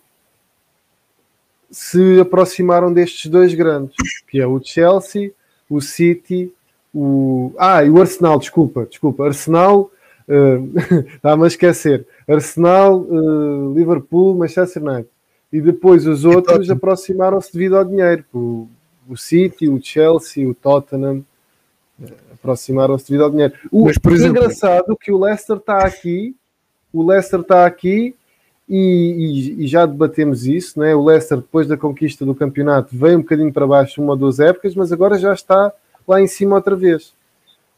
se 1.70 2.22
aproximaram 2.22 2.93
destes 2.93 3.30
dois 3.30 3.54
grandes, 3.54 3.97
que 4.30 4.39
é 4.39 4.47
o 4.47 4.62
Chelsea, 4.64 5.34
o 5.70 5.82
City, 5.82 6.49
o. 6.95 7.51
Ah, 7.58 7.84
e 7.84 7.89
o 7.89 7.99
Arsenal, 7.99 8.39
desculpa, 8.39 8.86
desculpa, 8.86 9.26
Arsenal. 9.26 9.91
Uh, 10.26 11.04
Está-me 11.16 11.43
a 11.43 11.47
esquecer. 11.47 12.08
Arsenal, 12.26 13.01
uh, 13.01 13.74
Liverpool, 13.78 14.34
Manchester 14.38 14.82
United. 14.82 15.10
E 15.51 15.60
depois 15.60 16.08
os 16.08 16.24
outros 16.24 16.70
aproximaram-se 16.70 17.51
devido 17.51 17.76
ao 17.76 17.84
dinheiro. 17.84 18.24
O, 18.34 18.70
o 19.08 19.18
City, 19.18 19.68
o 19.68 19.82
Chelsea, 19.82 20.47
o 20.47 20.54
Tottenham 20.54 21.24
uh, 21.99 22.14
aproximaram-se 22.34 23.06
devido 23.08 23.24
ao 23.24 23.32
dinheiro. 23.32 23.54
O, 23.72 23.86
Mas, 23.86 23.97
por 23.97 24.12
é 24.12 24.16
exemplo... 24.16 24.38
engraçado 24.38 24.97
que 24.97 25.12
o 25.12 25.20
Leicester 25.20 25.58
está 25.58 25.86
aqui, 25.86 26.36
o 26.91 27.06
Leicester 27.06 27.39
está 27.39 27.66
aqui 27.66 28.16
e, 28.68 28.78
e, 28.78 29.64
e, 29.64 29.68
já 29.68 29.86
debatemos 29.86 30.45
isso, 30.45 30.80
né? 30.80 30.95
o 30.95 31.04
Leicester 31.04 31.38
depois 31.38 31.68
da 31.68 31.76
conquista 31.76 32.26
do 32.26 32.36
campeonato 32.36 32.95
veio 32.95 33.18
um 33.18 33.22
bocadinho 33.22 33.51
para 33.51 33.68
baixo 33.68 34.01
uma 34.01 34.12
ou 34.12 34.18
duas 34.18 34.39
épocas, 34.39 34.76
mas 34.76 34.91
agora 34.91 35.18
já 35.18 35.34
está 35.34 35.72
lá 36.08 36.22
em 36.22 36.28
cima 36.28 36.56
outra 36.56 36.76
vez. 36.76 37.14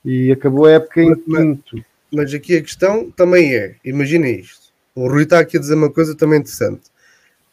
E 0.04 0.32
acabou 0.32 0.66
a 0.66 0.72
época 0.72 1.02
em 1.02 1.16
quinto. 1.16 1.84
Mas 2.12 2.34
aqui 2.34 2.56
a 2.56 2.62
questão 2.62 3.10
também 3.12 3.56
é, 3.56 3.76
imagina 3.84 4.30
isto, 4.30 4.72
o 4.94 5.10
Rui 5.10 5.24
está 5.24 5.40
aqui 5.40 5.58
a 5.58 5.60
dizer 5.60 5.74
uma 5.74 5.90
coisa 5.90 6.16
também 6.16 6.40
interessante, 6.40 6.84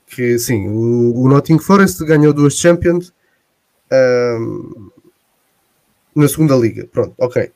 que 0.07 0.39
sim, 0.39 0.69
o, 0.69 1.23
o 1.23 1.29
Nottingham 1.29 1.59
Forest 1.59 2.05
ganhou 2.05 2.33
duas 2.33 2.55
Champions 2.55 3.13
na 6.15 6.29
segunda 6.29 6.55
liga, 6.57 6.87
pronto, 6.87 7.15
ok. 7.19 7.51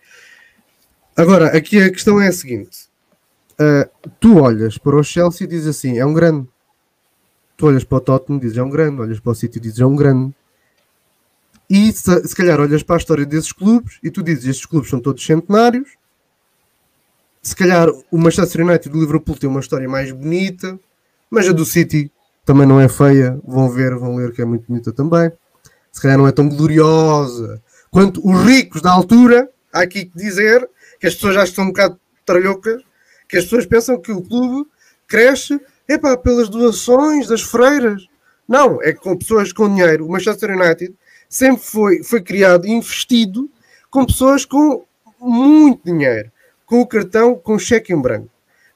Agora, 1.16 1.56
aqui 1.56 1.80
a 1.80 1.90
questão 1.90 2.20
é 2.20 2.28
a 2.28 2.32
seguinte, 2.32 2.88
uh, 3.60 4.10
tu 4.20 4.38
olhas 4.38 4.76
para 4.78 4.96
o 4.96 5.02
Chelsea 5.02 5.46
e 5.46 5.48
dizes 5.48 5.76
assim, 5.76 5.98
é 5.98 6.04
um 6.04 6.12
grande. 6.12 6.46
Tu 7.56 7.66
olhas 7.66 7.84
para 7.84 7.98
o 7.98 8.00
Tottenham 8.00 8.38
e 8.38 8.40
dizes 8.42 8.58
é 8.58 8.62
um 8.62 8.68
grande, 8.68 9.00
olhas 9.00 9.18
para 9.18 9.32
o 9.32 9.34
City 9.34 9.58
e 9.58 9.60
dizes 9.60 9.80
é 9.80 9.86
um 9.86 9.96
grande. 9.96 10.34
E 11.68 11.90
se, 11.92 12.28
se 12.28 12.36
calhar 12.36 12.60
olhas 12.60 12.82
para 12.82 12.96
a 12.96 12.98
história 12.98 13.24
desses 13.24 13.52
clubes 13.52 13.98
e 14.02 14.10
tu 14.10 14.22
dizes 14.22 14.44
estes 14.44 14.66
clubes 14.66 14.90
são 14.90 15.00
todos 15.00 15.24
centenários. 15.24 15.96
Se 17.42 17.56
calhar 17.56 17.88
o 18.10 18.18
Manchester 18.18 18.66
United 18.66 18.94
e 18.94 18.98
o 18.98 19.00
Liverpool 19.00 19.36
têm 19.36 19.48
uma 19.48 19.60
história 19.60 19.88
mais 19.88 20.12
bonita, 20.12 20.78
mas 21.30 21.48
a 21.48 21.52
do 21.52 21.64
City 21.64 22.10
também 22.44 22.66
não 22.66 22.78
é 22.78 22.88
feia. 22.88 23.40
Vão 23.44 23.70
ver, 23.70 23.94
vão 23.96 24.16
ler 24.16 24.32
que 24.32 24.42
é 24.42 24.44
muito 24.44 24.66
bonita 24.68 24.92
também. 24.92 25.32
Se 25.96 26.02
calhar 26.02 26.18
não 26.18 26.28
é 26.28 26.32
tão 26.32 26.46
gloriosa 26.46 27.62
quanto 27.90 28.20
os 28.22 28.44
ricos 28.44 28.82
da 28.82 28.92
altura. 28.92 29.48
Há 29.72 29.80
aqui 29.80 30.04
que 30.04 30.14
dizer 30.14 30.68
que 31.00 31.06
as 31.06 31.14
pessoas 31.14 31.36
já 31.36 31.44
estão 31.44 31.64
um 31.64 31.68
bocado 31.68 31.98
tralhocas, 32.26 32.82
que 33.26 33.38
as 33.38 33.44
pessoas 33.44 33.64
pensam 33.64 33.98
que 33.98 34.12
o 34.12 34.20
clube 34.20 34.68
cresce 35.08 35.58
epá, 35.88 36.14
pelas 36.14 36.50
doações 36.50 37.26
das 37.28 37.40
freiras. 37.40 38.06
Não, 38.46 38.78
é 38.82 38.92
com 38.92 39.16
pessoas 39.16 39.54
com 39.54 39.74
dinheiro. 39.74 40.04
O 40.04 40.10
Manchester 40.10 40.50
United 40.54 40.94
sempre 41.30 41.62
foi, 41.64 42.02
foi 42.02 42.20
criado, 42.20 42.66
investido 42.66 43.50
com 43.88 44.04
pessoas 44.04 44.44
com 44.44 44.84
muito 45.18 45.82
dinheiro, 45.82 46.30
com 46.66 46.82
o 46.82 46.86
cartão, 46.86 47.36
com 47.36 47.58
cheque 47.58 47.94
em 47.94 48.02
branco. 48.02 48.28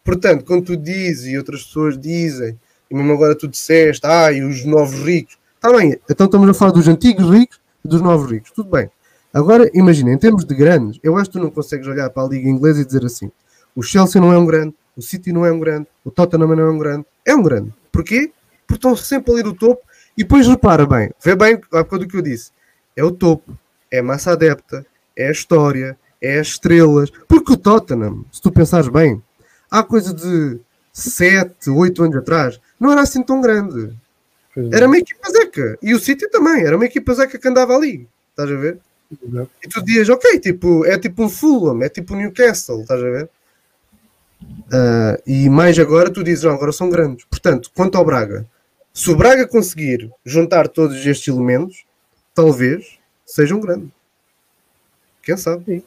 Portanto, 0.02 0.42
quando 0.46 0.64
tu 0.64 0.74
dizes 0.74 1.26
e 1.26 1.36
outras 1.36 1.64
pessoas 1.64 1.98
dizem, 1.98 2.58
e 2.90 2.94
mesmo 2.94 3.12
agora 3.12 3.36
tu 3.36 3.46
disseste, 3.46 4.06
ah, 4.06 4.32
e 4.32 4.42
os 4.42 4.64
novos 4.64 4.98
ricos, 5.00 5.38
está 5.60 5.76
bem, 5.76 6.00
então 6.08 6.24
estamos 6.24 6.48
a 6.48 6.54
falar 6.54 6.72
dos 6.72 6.88
antigos 6.88 7.28
ricos 7.28 7.60
e 7.84 7.88
dos 7.88 8.00
novos 8.00 8.30
ricos, 8.30 8.50
tudo 8.50 8.70
bem. 8.70 8.90
Agora, 9.32 9.70
imagina, 9.74 10.10
em 10.10 10.16
termos 10.16 10.44
de 10.46 10.54
grandes, 10.54 10.98
eu 11.02 11.18
acho 11.18 11.30
que 11.30 11.38
tu 11.38 11.42
não 11.42 11.50
consegues 11.50 11.86
olhar 11.86 12.08
para 12.08 12.24
a 12.24 12.28
Liga 12.28 12.48
Inglesa 12.48 12.80
e 12.80 12.84
dizer 12.84 13.04
assim: 13.04 13.30
o 13.76 13.82
Chelsea 13.82 14.18
não 14.18 14.32
é 14.32 14.38
um 14.38 14.46
grande, 14.46 14.74
o 14.96 15.02
City 15.02 15.32
não 15.32 15.44
é 15.44 15.52
um 15.52 15.60
grande, 15.60 15.86
o 16.02 16.10
Tottenham 16.10 16.56
não 16.56 16.64
é 16.64 16.70
um 16.70 16.78
grande. 16.78 17.06
É 17.26 17.34
um 17.34 17.42
grande. 17.42 17.72
Porquê? 17.92 18.32
Porque 18.66 18.78
estão 18.78 18.96
sempre 18.96 19.32
ali 19.32 19.42
no 19.42 19.54
topo 19.54 19.82
e 20.16 20.22
depois 20.22 20.48
repara 20.48 20.86
bem, 20.86 21.10
vê 21.22 21.36
bem 21.36 21.60
a 21.72 21.82
do 21.82 22.08
que 22.08 22.16
eu 22.16 22.22
disse. 22.22 22.50
É 22.96 23.04
o 23.04 23.10
topo, 23.10 23.56
é 23.90 23.98
a 23.98 24.02
massa 24.02 24.32
adepta, 24.32 24.84
é 25.14 25.28
a 25.28 25.30
história, 25.30 25.98
é 26.22 26.38
as 26.38 26.48
estrelas. 26.48 27.10
Porque 27.28 27.52
o 27.52 27.56
Tottenham, 27.56 28.24
se 28.32 28.40
tu 28.40 28.50
pensares 28.50 28.88
bem, 28.88 29.22
há 29.70 29.82
coisa 29.82 30.14
de 30.14 30.58
7, 30.90 31.68
8 31.68 32.02
anos 32.02 32.16
atrás, 32.16 32.60
não 32.80 32.90
era 32.90 33.02
assim 33.02 33.22
tão 33.22 33.42
grande. 33.42 33.94
Era 34.72 34.86
uma 34.86 34.98
equipa 34.98 35.30
zeca. 35.30 35.78
E 35.82 35.94
o 35.94 36.00
City 36.00 36.28
também, 36.28 36.64
era 36.64 36.76
uma 36.76 36.84
equipa 36.84 37.14
zeca 37.14 37.38
que 37.38 37.48
andava 37.48 37.74
ali. 37.74 38.08
Estás 38.30 38.50
a 38.50 38.56
ver? 38.56 38.78
E 39.62 39.68
tu 39.68 39.82
dizias, 39.82 40.08
ok, 40.08 40.38
tipo, 40.38 40.84
é 40.86 40.98
tipo 40.98 41.24
um 41.24 41.28
Fulham, 41.28 41.82
é 41.82 41.88
tipo 41.88 42.14
um 42.14 42.16
Newcastle, 42.16 42.82
estás 42.82 43.02
a 43.02 43.10
ver? 43.10 43.28
Uh, 44.42 45.20
e 45.26 45.48
mais 45.50 45.78
agora 45.78 46.10
tu 46.10 46.22
dizes, 46.22 46.44
não, 46.44 46.52
agora 46.52 46.72
são 46.72 46.88
grandes. 46.88 47.24
Portanto, 47.24 47.70
quanto 47.74 47.98
ao 47.98 48.04
Braga, 48.04 48.46
se 48.92 49.10
o 49.10 49.16
Braga 49.16 49.46
conseguir 49.46 50.10
juntar 50.24 50.68
todos 50.68 51.04
estes 51.04 51.28
elementos, 51.28 51.84
talvez 52.34 52.98
seja 53.26 53.54
um 53.54 53.60
grande. 53.60 53.90
Quem 55.22 55.36
sabe? 55.36 55.84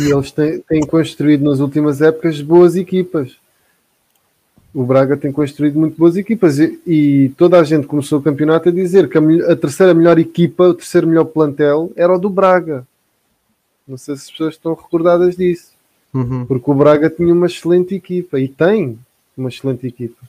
E 0.00 0.10
eles 0.10 0.30
têm, 0.30 0.60
têm, 0.60 0.80
construído 0.86 1.44
nas 1.44 1.60
últimas 1.60 2.00
épocas 2.00 2.40
boas 2.40 2.76
equipas. 2.76 3.36
O 4.76 4.84
Braga 4.84 5.16
tem 5.16 5.32
construído 5.32 5.78
muito 5.78 5.96
boas 5.96 6.18
equipas 6.18 6.58
e, 6.58 6.78
e 6.86 7.28
toda 7.30 7.58
a 7.58 7.64
gente 7.64 7.86
começou 7.86 8.18
o 8.18 8.22
campeonato 8.22 8.68
a 8.68 8.72
dizer 8.72 9.08
que 9.08 9.16
a, 9.16 9.52
a, 9.52 9.56
terceira 9.56 9.94
melhor 9.94 10.18
equipa, 10.18 10.64
o 10.64 10.74
terceiro 10.74 11.06
melhor 11.06 11.24
plantel 11.24 11.90
era 11.96 12.14
o 12.14 12.18
do 12.18 12.28
Braga. 12.28 12.86
Não 13.88 13.96
sei 13.96 14.14
se 14.16 14.24
as 14.24 14.30
pessoas 14.30 14.52
estão 14.52 14.74
recordadas 14.74 15.34
disso. 15.34 15.72
Uhum. 16.12 16.44
Porque 16.44 16.70
o 16.70 16.74
Braga 16.74 17.08
tinha 17.08 17.32
uma 17.32 17.46
excelente 17.46 17.94
equipa 17.94 18.38
e 18.38 18.48
tem 18.48 18.98
uma 19.34 19.48
excelente 19.48 19.86
equipa. 19.86 20.22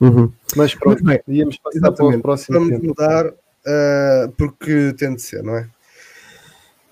Uhum. 0.00 0.30
Mas 0.54 0.72
pronto, 0.72 1.02
bem, 1.02 1.20
íamos 1.26 1.58
passar 1.58 1.78
exatamente. 1.78 2.12
para 2.12 2.18
o 2.18 2.22
próximo 2.22 2.56
Vamos 2.56 2.70
tempo. 2.72 2.86
mudar 2.86 3.26
uh, 3.26 4.32
porque 4.38 4.94
tem 4.96 5.12
de 5.12 5.22
ser, 5.22 5.42
não 5.42 5.56
é? 5.56 5.68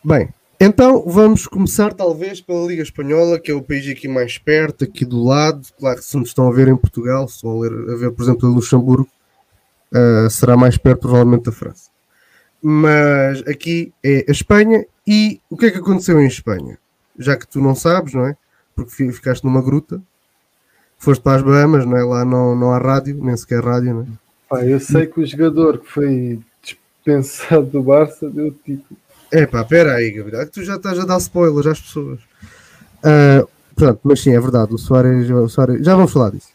Bem, 0.05 0.28
então 0.64 1.04
vamos 1.06 1.46
começar 1.46 1.92
talvez 1.92 2.40
pela 2.40 2.66
Liga 2.66 2.82
Espanhola, 2.82 3.38
que 3.38 3.50
é 3.50 3.54
o 3.54 3.62
país 3.62 3.86
aqui 3.88 4.08
mais 4.08 4.38
perto, 4.38 4.84
aqui 4.84 5.04
do 5.04 5.22
lado. 5.22 5.66
Claro 5.78 5.98
que 5.98 6.04
se 6.04 6.16
nos 6.16 6.28
estão 6.28 6.48
a 6.48 6.52
ver 6.52 6.68
em 6.68 6.76
Portugal, 6.76 7.28
se 7.28 7.36
estão 7.36 7.50
a, 7.50 7.60
ler, 7.60 7.72
a 7.72 7.96
ver, 7.96 8.10
por 8.12 8.22
exemplo, 8.22 8.48
em 8.48 8.54
Luxemburgo, 8.54 9.08
uh, 9.92 10.30
será 10.30 10.56
mais 10.56 10.78
perto 10.78 11.00
provavelmente 11.00 11.44
da 11.44 11.52
França. 11.52 11.90
Mas 12.62 13.40
aqui 13.46 13.92
é 14.02 14.24
a 14.26 14.32
Espanha 14.32 14.86
e 15.06 15.38
o 15.50 15.56
que 15.56 15.66
é 15.66 15.70
que 15.70 15.78
aconteceu 15.78 16.18
em 16.18 16.26
Espanha? 16.26 16.78
Já 17.18 17.36
que 17.36 17.46
tu 17.46 17.60
não 17.60 17.74
sabes, 17.74 18.14
não 18.14 18.26
é? 18.26 18.36
Porque 18.74 19.12
ficaste 19.12 19.44
numa 19.44 19.60
gruta, 19.60 20.00
foste 20.96 21.20
para 21.20 21.36
as 21.36 21.42
Bahamas, 21.42 21.84
não 21.84 21.96
é? 21.96 22.02
Lá 22.02 22.24
não, 22.24 22.56
não 22.56 22.72
há 22.72 22.78
rádio, 22.78 23.22
nem 23.22 23.36
sequer 23.36 23.62
rádio, 23.62 23.94
não 23.94 24.58
é? 24.58 24.72
Eu 24.72 24.80
sei 24.80 25.06
que 25.06 25.20
o 25.20 25.26
jogador 25.26 25.78
que 25.78 25.90
foi 25.90 26.40
dispensado 26.62 27.66
do 27.66 27.82
Barça 27.82 28.30
deu 28.30 28.50
tipo. 28.50 28.96
É 29.37 29.47
pá, 29.49 29.64
pera 29.64 29.97
aí, 29.97 30.12
Gabriel, 30.12 30.49
tu 30.49 30.62
já 30.62 30.76
estás 30.76 30.97
a 30.97 31.05
dar 31.05 31.18
spoilers 31.18 31.66
às 31.66 31.80
pessoas. 31.80 32.20
Uh, 33.03 33.49
pronto, 33.74 33.99
mas 34.05 34.20
sim, 34.20 34.32
é 34.32 34.39
verdade, 34.39 34.72
o 34.72 34.78
Soares, 34.78 35.28
o 35.28 35.49
Soares, 35.49 35.85
já 35.85 35.97
vamos 35.97 36.12
falar 36.12 36.30
disso. 36.30 36.51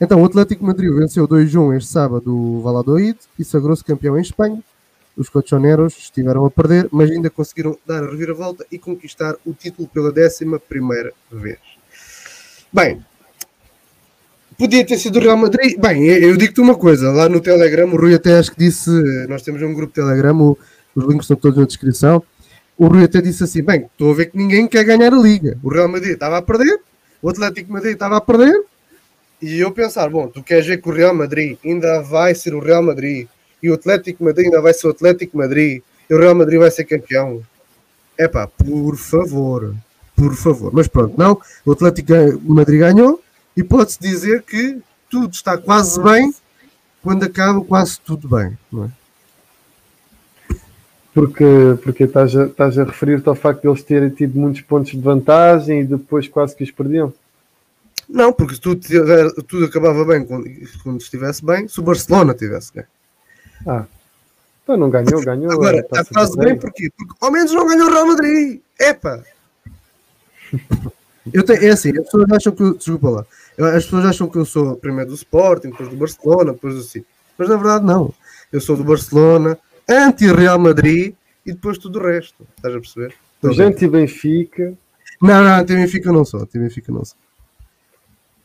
Então, 0.00 0.20
o 0.20 0.24
Atlético 0.24 0.64
Madrid 0.64 0.92
venceu 0.92 1.28
2-1 1.28 1.76
este 1.76 1.88
sábado 1.88 2.36
o 2.36 2.60
Valladolid 2.62 3.16
e 3.38 3.44
sagrou-se 3.44 3.84
campeão 3.84 4.18
em 4.18 4.22
Espanha. 4.22 4.60
Os 5.16 5.28
colchoneros 5.28 5.96
estiveram 5.96 6.44
a 6.44 6.50
perder, 6.50 6.88
mas 6.90 7.12
ainda 7.12 7.30
conseguiram 7.30 7.78
dar 7.86 8.02
a 8.02 8.10
reviravolta 8.10 8.66
e 8.72 8.76
conquistar 8.76 9.36
o 9.46 9.54
título 9.54 9.86
pela 9.86 10.10
décima 10.10 10.58
primeira 10.58 11.12
vez. 11.30 11.60
Bem, 12.72 13.04
Podia 14.58 14.86
ter 14.86 14.98
sido 14.98 15.18
o 15.18 15.22
Real 15.22 15.36
Madrid. 15.36 15.78
Bem, 15.78 16.06
eu 16.06 16.34
digo-te 16.34 16.62
uma 16.62 16.74
coisa, 16.74 17.12
lá 17.12 17.28
no 17.28 17.42
Telegram, 17.42 17.86
o 17.92 17.96
Rui 17.96 18.14
até 18.14 18.38
acho 18.38 18.50
que 18.50 18.58
disse, 18.58 18.90
nós 19.28 19.42
temos 19.42 19.60
um 19.60 19.74
grupo 19.74 19.92
Telegram, 19.92 20.56
os 20.96 21.04
links 21.04 21.24
estão 21.24 21.36
todos 21.36 21.58
na 21.58 21.66
descrição. 21.66 22.22
O 22.76 22.86
Rui 22.88 23.04
até 23.04 23.20
disse 23.20 23.44
assim: 23.44 23.62
bem, 23.62 23.84
estou 23.84 24.10
a 24.10 24.14
ver 24.14 24.26
que 24.30 24.36
ninguém 24.36 24.66
quer 24.66 24.84
ganhar 24.84 25.12
a 25.12 25.18
liga. 25.18 25.58
O 25.62 25.68
Real 25.68 25.88
Madrid 25.88 26.14
estava 26.14 26.38
a 26.38 26.42
perder, 26.42 26.80
o 27.22 27.28
Atlético 27.28 27.72
Madrid 27.72 27.92
estava 27.92 28.16
a 28.16 28.20
perder, 28.20 28.64
e 29.40 29.60
eu 29.60 29.70
pensar: 29.70 30.08
bom, 30.08 30.26
tu 30.26 30.42
queres 30.42 30.66
ver 30.66 30.80
que 30.80 30.88
o 30.88 30.92
Real 30.92 31.14
Madrid 31.14 31.58
ainda 31.64 32.02
vai 32.02 32.34
ser 32.34 32.54
o 32.54 32.60
Real 32.60 32.82
Madrid, 32.82 33.28
e 33.62 33.70
o 33.70 33.74
Atlético 33.74 34.24
Madrid 34.24 34.46
ainda 34.46 34.60
vai 34.60 34.72
ser 34.74 34.86
o 34.86 34.90
Atlético 34.90 35.36
Madrid, 35.36 35.82
e 36.08 36.14
o 36.14 36.18
Real 36.18 36.34
Madrid 36.34 36.58
vai 36.58 36.70
ser 36.70 36.84
campeão. 36.84 37.42
É 38.18 38.26
pá, 38.26 38.46
por 38.46 38.96
favor, 38.96 39.74
por 40.14 40.34
favor. 40.34 40.72
Mas 40.72 40.88
pronto, 40.88 41.14
não, 41.18 41.38
o 41.64 41.72
Atlético 41.72 42.12
Madrid 42.42 42.80
ganhou 42.80 43.22
e 43.54 43.62
pode-se 43.62 44.00
dizer 44.00 44.42
que 44.42 44.78
tudo 45.10 45.34
está 45.34 45.56
quase 45.58 46.02
bem 46.02 46.34
quando 47.02 47.24
acaba 47.24 47.62
quase 47.62 48.00
tudo 48.00 48.28
bem, 48.28 48.56
não 48.72 48.84
é? 48.84 48.90
Porque, 51.16 51.44
porque 51.82 52.04
estás, 52.04 52.36
a, 52.36 52.44
estás 52.44 52.78
a 52.78 52.84
referir-te 52.84 53.26
ao 53.26 53.34
facto 53.34 53.62
de 53.62 53.68
eles 53.68 53.82
terem 53.82 54.10
tido 54.10 54.38
muitos 54.38 54.60
pontos 54.60 54.90
de 54.90 55.00
vantagem 55.00 55.80
e 55.80 55.84
depois 55.84 56.28
quase 56.28 56.54
que 56.54 56.62
os 56.62 56.70
perdiam? 56.70 57.10
Não, 58.06 58.30
porque 58.34 58.58
tudo, 58.58 58.82
tudo 59.48 59.64
acabava 59.64 60.04
bem 60.04 60.26
quando, 60.26 60.46
quando 60.82 61.00
estivesse 61.00 61.42
bem, 61.42 61.66
se 61.68 61.80
o 61.80 61.82
Barcelona 61.82 62.34
tivesse 62.34 62.70
bem. 62.74 62.84
Ah, 63.66 63.86
então 64.62 64.76
não 64.76 64.90
ganhou, 64.90 65.24
ganhou. 65.24 65.50
Agora, 65.50 65.78
está 65.78 66.04
quase 66.04 66.36
bem, 66.36 66.48
bem 66.48 66.58
porquê? 66.58 66.90
Porque 66.94 67.14
ao 67.18 67.32
menos 67.32 67.50
não 67.50 67.66
ganhou 67.66 67.88
o 67.88 67.92
Real 67.92 68.06
Madrid. 68.08 68.60
Epa! 68.78 69.24
Eu 71.32 71.42
tenho, 71.44 71.64
é 71.64 71.70
assim, 71.70 71.96
as 71.96 72.04
pessoas 72.04 72.30
acham 72.30 72.52
que. 72.52 72.74
Desculpa 72.74 73.08
lá. 73.08 73.26
As 73.74 73.84
pessoas 73.84 74.04
acham 74.04 74.28
que 74.28 74.36
eu 74.36 74.44
sou 74.44 74.76
primeiro 74.76 75.08
do 75.08 75.16
Sporting, 75.16 75.70
depois 75.70 75.88
do 75.88 75.96
Barcelona, 75.96 76.52
depois 76.52 76.74
do 76.74 76.82
City. 76.82 77.06
Mas 77.38 77.48
na 77.48 77.56
verdade 77.56 77.86
não. 77.86 78.12
Eu 78.52 78.60
sou 78.60 78.76
do 78.76 78.84
Barcelona, 78.84 79.58
anti-Real 79.88 80.58
Madrid 80.58 81.14
e 81.44 81.52
depois 81.52 81.78
tudo 81.78 81.98
o 81.98 82.02
resto. 82.02 82.46
Estás 82.56 82.74
a 82.74 82.80
perceber? 82.80 83.14
Depois 83.40 83.60
anti-Benfica. 83.60 84.74
Não, 85.20 85.42
não, 85.42 85.60
anti-Benfica 85.60 86.12
não 86.12 86.24
sou. 86.24 86.40
Anti-Benfica 86.40 86.92
não 86.92 87.04
sou. 87.04 87.18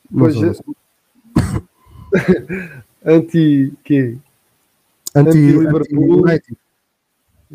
Não 0.10 0.20
pois 0.26 0.36
sou, 0.36 0.46
é... 0.46 0.82
anti 3.06 3.74
quê? 3.84 4.18
Anti-Liverpool. 5.16 6.26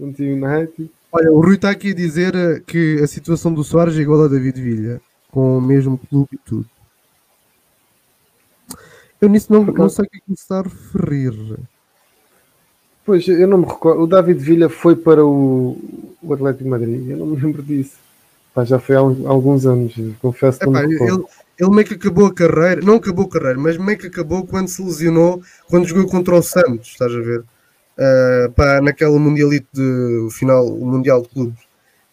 Anti-United. 0.02 0.90
Olha, 1.12 1.32
o 1.32 1.40
Rui 1.40 1.54
está 1.54 1.70
aqui 1.70 1.90
a 1.90 1.94
dizer 1.94 2.34
eh, 2.34 2.60
que 2.66 3.00
a 3.02 3.06
situação 3.06 3.54
do 3.54 3.64
Soares 3.64 3.96
é 3.96 4.00
igual 4.00 4.24
a 4.24 4.28
David 4.28 4.60
Villa, 4.60 5.00
com 5.30 5.56
o 5.56 5.60
mesmo 5.60 5.96
clube 5.96 6.28
e 6.32 6.38
tudo. 6.38 6.68
Eu 9.20 9.28
nisso 9.30 9.50
não, 9.50 9.64
não 9.64 9.88
sei 9.88 10.04
o 10.04 10.10
que 10.10 10.18
é 10.18 10.20
me 10.28 10.34
está 10.34 10.58
a 10.58 10.62
referir. 10.62 11.58
Pois, 13.06 13.26
eu 13.28 13.46
não 13.46 13.58
me 13.58 13.66
recordo. 13.66 14.02
O 14.02 14.06
David 14.06 14.40
Villa 14.40 14.68
foi 14.68 14.96
para 14.96 15.24
o, 15.24 15.78
o 16.22 16.34
Atlético 16.34 16.68
Madrid. 16.68 17.08
Eu 17.08 17.16
não 17.18 17.26
me 17.26 17.40
lembro 17.40 17.62
disso. 17.62 17.94
Pá, 18.52 18.64
já 18.64 18.78
foi 18.78 18.96
há, 18.96 18.98
alguns 18.98 19.64
anos, 19.64 19.94
confesso 20.20 20.58
que 20.58 20.66
não 20.66 20.72
me 20.72 20.94
ele, 20.94 21.24
ele 21.58 21.70
meio 21.70 21.86
que 21.86 21.94
acabou 21.94 22.26
a 22.26 22.34
carreira, 22.34 22.80
não 22.80 22.96
acabou 22.96 23.26
a 23.26 23.28
carreira, 23.28 23.58
mas 23.58 23.76
meio 23.76 23.98
que 23.98 24.06
acabou 24.06 24.46
quando 24.46 24.68
se 24.68 24.82
lesionou, 24.82 25.42
quando 25.68 25.86
jogou 25.86 26.06
contra 26.06 26.34
o 26.34 26.42
Santos, 26.42 26.88
estás 26.88 27.12
a 27.12 27.20
ver? 27.20 27.44
uh, 27.96 28.52
pá, 28.52 28.80
naquela 28.80 29.18
mundialite 29.18 29.66
de 29.72 30.28
final, 30.32 30.66
o 30.66 30.84
Mundial 30.86 31.22
de 31.22 31.28
Clubes. 31.28 31.60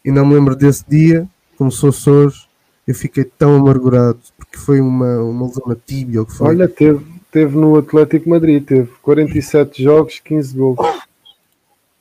E 0.04 0.12
não 0.12 0.26
me 0.26 0.36
lembro 0.36 0.56
desse 0.56 0.84
dia, 0.88 1.28
como 1.58 1.72
se 1.72 1.82
fosse 1.82 2.10
hoje, 2.10 2.48
eu 2.88 2.96
fiquei 2.96 3.24
tão 3.24 3.56
amargurado 3.56 4.20
porque 4.38 4.58
foi 4.58 4.82
uma, 4.82 5.22
uma 5.22 5.48
lesão 5.48 5.64
na 5.68 5.76
tíbia. 5.76 6.26
Que 6.26 6.34
foi. 6.34 6.48
Olha, 6.48 6.68
teve, 6.68 7.06
teve 7.34 7.58
no 7.58 7.76
Atlético 7.76 8.30
Madrid, 8.30 8.64
teve 8.64 8.92
47 9.02 9.84
jogos, 9.84 10.20
15 10.20 10.56
gols. 10.56 10.78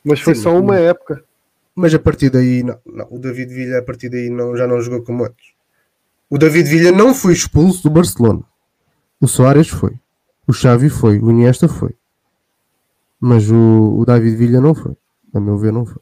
Mas 0.03 0.19
foi 0.19 0.35
Sim, 0.35 0.43
só 0.43 0.59
uma 0.59 0.77
época. 0.77 1.23
Mas 1.75 1.91
a 1.91 1.97
partir 1.97 2.29
daí, 2.29 2.61
não, 2.61 2.77
não, 2.85 3.07
o 3.09 3.17
David 3.17 3.51
Villa 3.51 3.79
a 3.79 3.81
partir 3.81 4.09
daí 4.09 4.29
não, 4.29 4.55
já 4.55 4.67
não 4.67 4.79
jogou 4.79 5.01
como 5.01 5.25
antes. 5.25 5.53
O 6.29 6.37
David 6.37 6.69
Villa 6.69 6.91
não 6.91 7.15
foi 7.15 7.33
expulso 7.33 7.81
do 7.81 7.89
Barcelona. 7.89 8.43
O 9.19 9.27
Soares 9.27 9.69
foi. 9.69 9.95
O 10.47 10.53
Xavi 10.53 10.89
foi. 10.89 11.17
O 11.17 11.31
Iniesta 11.31 11.67
foi. 11.67 11.95
Mas 13.19 13.49
o, 13.49 13.97
o 13.97 14.05
David 14.05 14.35
Villa 14.35 14.61
não 14.61 14.75
foi. 14.75 14.93
A 15.33 15.39
meu 15.39 15.57
ver, 15.57 15.73
não 15.73 15.85
foi. 15.85 16.01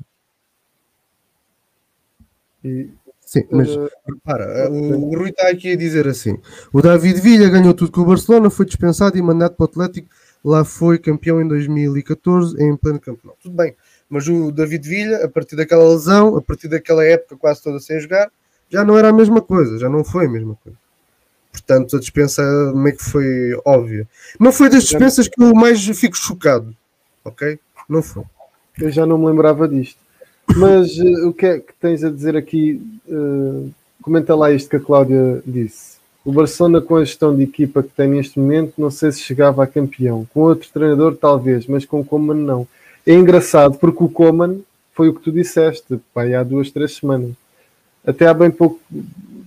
E, 2.66 2.90
Sim, 3.32 3.46
mas 3.50 3.74
uh, 3.74 3.90
repara, 4.06 4.70
o, 4.70 5.10
o 5.10 5.18
Rui 5.18 5.30
está 5.30 5.48
aqui 5.48 5.72
a 5.72 5.78
dizer 5.78 6.06
assim: 6.06 6.38
o 6.74 6.82
David 6.82 7.22
Villa 7.22 7.48
ganhou 7.48 7.74
tudo 7.74 7.90
com 7.90 8.02
o 8.02 8.06
Barcelona, 8.06 8.50
foi 8.50 8.66
dispensado 8.66 9.18
e 9.18 9.22
mandado 9.22 9.56
para 9.56 9.64
o 9.64 9.70
Atlético. 9.70 10.10
Lá 10.44 10.66
foi 10.66 11.00
campeão 11.00 11.42
em 11.42 11.48
2014 11.48 12.62
em 12.62 12.76
pleno 12.76 13.00
campeonato. 13.00 13.40
Tudo 13.42 13.56
bem, 13.56 13.74
mas 14.10 14.28
o 14.28 14.52
David 14.52 14.86
Villa, 14.86 15.24
a 15.24 15.30
partir 15.30 15.56
daquela 15.56 15.88
lesão, 15.88 16.36
a 16.36 16.42
partir 16.42 16.68
daquela 16.68 17.06
época 17.06 17.38
quase 17.38 17.64
toda 17.64 17.80
sem 17.80 18.02
jogar, 18.02 18.30
já 18.70 18.84
não 18.84 18.98
era 18.98 19.08
a 19.08 19.14
mesma 19.14 19.42
coisa, 19.42 19.80
já 19.80 19.88
não 19.88 20.04
foi 20.04 20.26
a 20.26 20.30
mesma 20.30 20.58
coisa. 20.62 20.78
Portanto, 21.54 21.96
a 21.96 22.00
dispensa 22.02 22.44
meio 22.76 22.98
que 22.98 23.06
foi 23.06 23.58
óbvia. 23.64 24.06
Não 24.38 24.52
foi 24.52 24.68
das 24.68 24.84
dispensas 24.84 25.30
que 25.30 25.42
eu 25.42 25.54
mais 25.54 25.82
fico 25.98 26.18
chocado, 26.18 26.76
ok? 27.24 27.58
Não 27.88 28.04
foi. 28.04 28.26
Eu 28.78 28.92
já 28.92 29.06
não 29.06 29.18
me 29.18 29.28
lembrava 29.28 29.70
disto. 29.70 30.01
Mas 30.58 30.98
uh, 30.98 31.30
o 31.30 31.34
que 31.34 31.46
é 31.46 31.60
que 31.60 31.74
tens 31.80 32.04
a 32.04 32.10
dizer 32.10 32.36
aqui? 32.36 32.82
Uh, 33.08 33.72
comenta 34.02 34.36
lá 34.36 34.52
isto 34.52 34.70
que 34.70 34.76
a 34.76 34.80
Cláudia 34.80 35.42
disse. 35.46 36.00
O 36.24 36.32
Barcelona, 36.32 36.82
com 36.82 36.96
a 36.96 37.04
gestão 37.04 37.36
de 37.36 37.44
equipa 37.44 37.82
que 37.82 37.90
tem 37.90 38.08
neste 38.08 38.40
momento, 38.40 38.74
não 38.78 38.92
sei 38.92 39.12
se 39.12 39.22
chegava 39.22 39.64
a 39.64 39.68
campeão. 39.68 40.28
Com 40.34 40.42
outro 40.42 40.70
treinador, 40.72 41.16
talvez, 41.16 41.66
mas 41.66 41.86
com 41.86 42.02
o 42.02 42.06
Coman, 42.06 42.36
não. 42.36 42.68
É 43.06 43.14
engraçado 43.14 43.78
porque 43.80 44.04
o 44.04 44.10
Coman 44.10 44.60
foi 44.94 45.10
o 45.10 45.14
que 45.14 45.22
tu 45.22 45.32
disseste, 45.32 46.00
pai, 46.14 46.36
há 46.36 46.44
duas, 46.44 46.70
três 46.70 46.96
semanas. 46.96 47.32
Até 48.06 48.28
há 48.28 48.34
bem 48.34 48.52
pouco, 48.52 48.80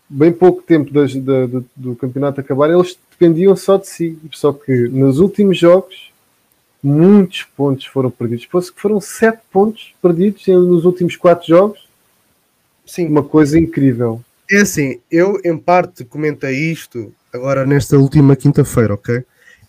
bem 0.09 0.33
pouco 0.33 0.63
tempo 0.63 0.93
das, 0.93 1.15
da, 1.15 1.47
do, 1.47 1.65
do 1.77 1.97
campeonato 1.97 2.41
acabar, 2.41 2.71
eles 2.71 2.97
dependiam 3.11 3.55
só 3.55 3.77
de 3.77 3.87
si. 3.87 4.19
Só 4.33 4.53
que 4.53 4.89
nos 4.89 5.21
últimos 5.21 5.57
jogos, 5.59 6.11
muitos 6.87 7.43
pontos 7.43 7.87
foram 7.87 8.11
perdidos. 8.11 8.45
Fosse 8.45 8.73
que 8.73 8.81
foram 8.81 9.01
sete 9.01 9.41
pontos 9.51 9.95
perdidos 10.03 10.47
nos 10.47 10.85
últimos 10.85 11.17
quatro 11.17 11.47
jogos. 11.47 11.89
Sim. 12.87 13.09
Uma 13.09 13.23
coisa 13.23 13.59
incrível. 13.59 14.23
É 14.51 14.59
assim, 14.59 15.01
eu 15.11 15.41
em 15.45 15.57
parte 15.57 16.05
comentei 16.05 16.71
isto 16.71 17.13
agora 17.33 17.65
nesta 17.65 17.97
última 17.97 18.37
quinta-feira, 18.37 18.95
ok? 18.95 19.25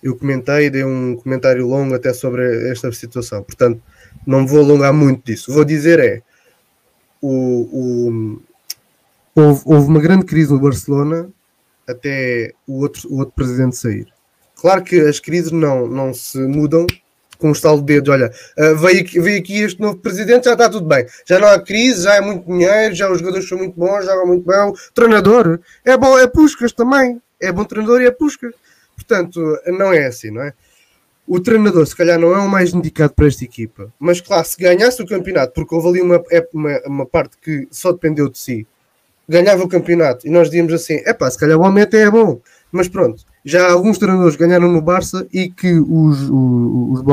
eu 0.06 0.16
comentei, 0.16 0.70
dei 0.70 0.84
um 0.84 1.16
comentário 1.16 1.66
longo 1.66 1.96
até 1.96 2.14
sobre 2.14 2.70
esta 2.70 2.92
situação. 2.92 3.42
Portanto, 3.42 3.82
não 4.26 4.46
vou 4.46 4.60
alongar 4.60 4.94
muito 4.94 5.26
disso. 5.26 5.52
Vou 5.52 5.66
dizer 5.66 6.00
é 6.00 6.22
o, 7.20 7.32
o 7.74 8.42
houve, 9.34 9.62
houve, 9.66 9.88
uma 9.88 10.00
grande 10.00 10.24
crise 10.24 10.54
no 10.54 10.60
Barcelona 10.60 11.28
até 11.88 12.54
o 12.68 12.82
outro, 12.82 13.12
o 13.12 13.18
outro 13.18 13.34
presidente 13.34 13.78
sair. 13.78 14.08
Claro 14.54 14.84
que 14.84 15.00
as 15.00 15.20
crises 15.20 15.52
não, 15.52 15.88
não 15.88 16.14
se 16.14 16.38
mudam 16.38 16.86
com 17.38 17.50
um 17.50 17.52
estalo 17.52 17.80
de 17.80 17.86
dedos. 17.86 18.10
Olha, 18.10 18.32
uh, 18.58 18.76
veio, 18.78 19.02
aqui, 19.02 19.20
veio 19.20 19.40
aqui 19.40 19.62
este 19.62 19.80
novo 19.80 19.98
presidente, 19.98 20.46
já 20.46 20.54
está 20.54 20.70
tudo 20.70 20.88
bem. 20.88 21.06
Já 21.26 21.40
não 21.40 21.48
há 21.48 21.60
crise, 21.60 22.04
já 22.04 22.16
é 22.16 22.22
muito 22.22 22.46
dinheiro, 22.46 22.96
já 22.96 23.12
os 23.12 23.20
jogadores 23.20 23.48
são 23.48 23.58
muito 23.58 23.78
bons, 23.78 24.06
jogam 24.06 24.28
muito 24.28 24.46
bem. 24.46 24.74
Treinador 24.94 25.60
é 25.84 25.98
bom, 25.98 26.18
é 26.18 26.28
Puscas 26.28 26.72
também. 26.72 27.22
É 27.40 27.52
bom 27.52 27.64
treinador 27.64 28.02
e 28.02 28.06
é 28.06 28.12
Puscas. 28.12 28.54
Portanto, 28.96 29.42
não 29.68 29.92
é 29.92 30.06
assim, 30.06 30.32
não 30.32 30.42
é? 30.42 30.54
O 31.28 31.40
treinador, 31.40 31.86
se 31.88 31.96
calhar, 31.96 32.20
não 32.20 32.36
é 32.36 32.40
o 32.40 32.48
mais 32.48 32.74
indicado 32.74 33.14
para 33.14 33.26
esta 33.26 33.44
equipa, 33.44 33.92
mas 34.00 34.22
claro, 34.22 34.46
se 34.46 34.58
ganhasse 34.58 35.02
o 35.02 35.08
campeonato, 35.08 35.54
porque 35.54 35.74
houve 35.74 35.88
ali 35.88 36.02
uma, 36.02 36.24
uma, 36.54 36.82
uma 36.86 37.06
parte 37.06 37.36
que 37.42 37.68
só 37.72 37.92
dependeu 37.92 38.30
de 38.30 38.38
si, 38.38 38.68
ganhava 39.28 39.64
o 39.64 39.68
campeonato 39.68 40.28
e 40.28 40.30
nós 40.30 40.50
dizíamos 40.50 40.72
assim: 40.74 41.02
é 41.04 41.14
pá, 41.14 41.30
se 41.30 41.40
calhar 41.40 41.58
o 41.58 41.66
até 41.66 42.02
é 42.02 42.12
bom, 42.12 42.40
mas 42.72 42.88
pronto, 42.88 43.24
já 43.46 43.72
alguns 43.72 44.00
treinadores 44.00 44.36
ganharam 44.36 44.72
no 44.72 44.82
Barça 44.82 45.28
e 45.32 45.50
que 45.50 45.80
os, 45.80 46.24
os, 46.24 47.00
os 47.00 47.04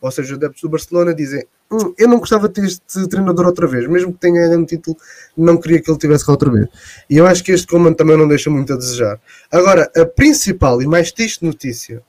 ou 0.00 0.10
seja, 0.10 0.32
os 0.32 0.38
adeptos 0.38 0.60
do 0.60 0.68
Barcelona, 0.68 1.14
dizem: 1.14 1.44
hum, 1.70 1.94
eu 1.96 2.08
não 2.08 2.18
gostava 2.18 2.48
de 2.48 2.54
ter 2.54 2.64
este 2.64 3.08
treinador 3.08 3.46
outra 3.46 3.66
vez, 3.66 3.88
mesmo 3.88 4.12
que 4.12 4.18
tenha 4.18 4.34
ganhado 4.34 4.60
um 4.60 4.64
título, 4.64 4.96
não 5.36 5.56
queria 5.56 5.80
que 5.80 5.90
ele 5.90 5.98
tivesse 5.98 6.26
cá 6.26 6.32
outra 6.32 6.50
vez. 6.50 6.66
E 7.08 7.16
eu 7.16 7.26
acho 7.26 7.44
que 7.44 7.52
este 7.52 7.66
comando 7.66 7.96
também 7.96 8.16
não 8.16 8.26
deixa 8.26 8.50
muito 8.50 8.72
a 8.72 8.76
desejar. 8.76 9.20
Agora, 9.50 9.90
a 9.96 10.04
principal 10.04 10.82
e 10.82 10.86
mais 10.86 11.12
triste 11.12 11.44
notícia 11.44 12.02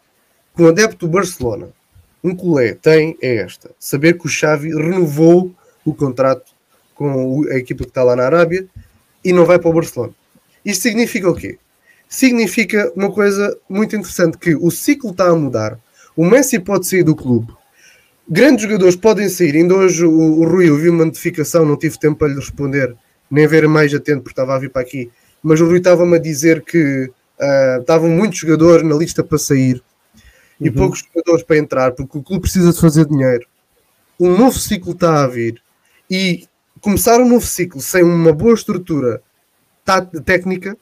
que 0.55 0.63
um 0.63 0.67
adepto 0.67 1.07
do 1.07 1.11
Barcelona, 1.11 1.69
um 2.23 2.35
colé, 2.35 2.73
tem 2.73 3.17
é 3.21 3.37
esta: 3.37 3.69
saber 3.79 4.17
que 4.17 4.25
o 4.25 4.29
Xavi 4.29 4.69
renovou 4.69 5.53
o 5.85 5.93
contrato 5.93 6.51
com 6.95 7.43
a 7.49 7.55
equipa 7.55 7.83
que 7.83 7.91
está 7.91 8.03
lá 8.03 8.15
na 8.15 8.25
Arábia 8.25 8.67
e 9.23 9.31
não 9.31 9.45
vai 9.45 9.59
para 9.59 9.69
o 9.69 9.73
Barcelona. 9.73 10.13
Isto 10.65 10.83
significa 10.83 11.29
o 11.29 11.35
quê? 11.35 11.59
Significa 12.09 12.91
uma 12.95 13.11
coisa 13.11 13.57
muito 13.69 13.95
interessante: 13.95 14.37
que 14.37 14.55
o 14.55 14.71
ciclo 14.71 15.11
está 15.11 15.29
a 15.29 15.35
mudar. 15.35 15.79
O 16.15 16.25
Messi 16.25 16.59
pode 16.59 16.87
sair 16.87 17.03
do 17.03 17.15
clube 17.15 17.53
Grandes 18.29 18.63
jogadores 18.63 18.95
podem 18.97 19.29
sair. 19.29 19.55
Ainda 19.55 19.73
hoje 19.73 20.03
o, 20.03 20.11
o 20.11 20.45
Rui, 20.45 20.67
eu 20.67 20.75
vi 20.75 20.89
uma 20.89 21.05
notificação, 21.05 21.65
não 21.65 21.77
tive 21.77 21.97
tempo 21.97 22.17
para 22.17 22.27
lhe 22.27 22.35
responder, 22.35 22.93
nem 23.31 23.47
ver 23.47 23.67
mais 23.69 23.93
atento 23.93 24.21
porque 24.21 24.33
estava 24.33 24.53
a 24.53 24.59
vir 24.59 24.69
para 24.69 24.81
aqui. 24.81 25.09
Mas 25.41 25.61
o 25.61 25.65
Rui 25.65 25.77
estava-me 25.77 26.17
a 26.17 26.19
dizer 26.19 26.61
que 26.61 27.05
uh, 27.05 27.79
estavam 27.79 28.09
muitos 28.09 28.39
jogadores 28.39 28.85
na 28.85 28.95
lista 28.95 29.23
para 29.23 29.37
sair 29.37 29.81
e 30.59 30.67
uhum. 30.67 30.75
poucos 30.75 31.05
jogadores 31.07 31.43
para 31.43 31.57
entrar, 31.57 31.91
porque 31.93 32.17
o 32.17 32.23
clube 32.23 32.41
precisa 32.41 32.73
de 32.73 32.81
fazer 32.81 33.05
dinheiro. 33.05 33.47
Um 34.19 34.37
novo 34.37 34.59
ciclo 34.59 34.91
está 34.91 35.23
a 35.23 35.27
vir 35.27 35.61
e 36.11 36.45
começar 36.81 37.21
um 37.21 37.29
novo 37.29 37.45
ciclo 37.45 37.79
sem 37.79 38.03
uma 38.03 38.33
boa 38.33 38.55
estrutura 38.55 39.21
técnica 40.25 40.75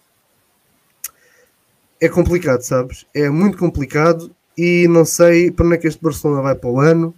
é 1.99 2.09
complicado, 2.09 2.61
sabes? 2.61 3.05
É 3.13 3.29
muito 3.29 3.57
complicado 3.57 4.31
e 4.57 4.87
não 4.87 5.05
sei 5.05 5.51
para 5.51 5.65
onde 5.65 5.75
é 5.75 5.77
que 5.77 5.87
este 5.87 6.01
Barcelona 6.01 6.41
vai 6.41 6.55
para 6.55 6.69
o 6.69 6.79
ano 6.79 7.13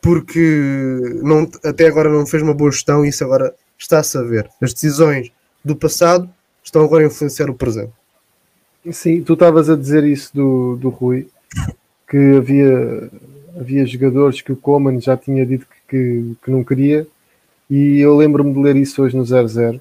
porque 0.00 1.20
não, 1.22 1.48
até 1.64 1.86
agora 1.86 2.10
não 2.10 2.26
fez 2.26 2.42
uma 2.42 2.52
boa 2.52 2.72
gestão 2.72 3.04
e 3.04 3.08
isso 3.08 3.22
agora 3.22 3.54
está-se 3.78 4.18
a 4.18 4.22
ver. 4.22 4.50
As 4.60 4.74
decisões 4.74 5.30
do 5.64 5.76
passado 5.76 6.28
estão 6.62 6.84
agora 6.84 7.04
a 7.04 7.06
influenciar 7.06 7.48
o 7.48 7.54
presente. 7.54 7.92
Sim, 8.90 9.22
tu 9.22 9.34
estavas 9.34 9.70
a 9.70 9.76
dizer 9.76 10.02
isso 10.02 10.34
do, 10.34 10.76
do 10.76 10.88
Rui, 10.88 11.28
que 12.08 12.36
havia, 12.36 13.10
havia 13.56 13.86
jogadores 13.86 14.40
que 14.40 14.50
o 14.50 14.56
Coman 14.56 15.00
já 15.00 15.16
tinha 15.16 15.46
dito 15.46 15.66
que, 15.66 15.96
que, 15.96 16.36
que 16.44 16.50
não 16.50 16.64
queria, 16.64 17.06
e 17.70 18.00
eu 18.00 18.16
lembro-me 18.16 18.52
de 18.52 18.58
ler 18.58 18.74
isso 18.74 19.02
hoje 19.02 19.16
no 19.16 19.24
00. 19.24 19.80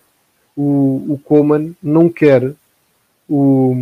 O, 0.55 1.13
o 1.13 1.21
Coman 1.23 1.71
não 1.81 2.09
quer 2.09 2.53
o, 3.31 3.73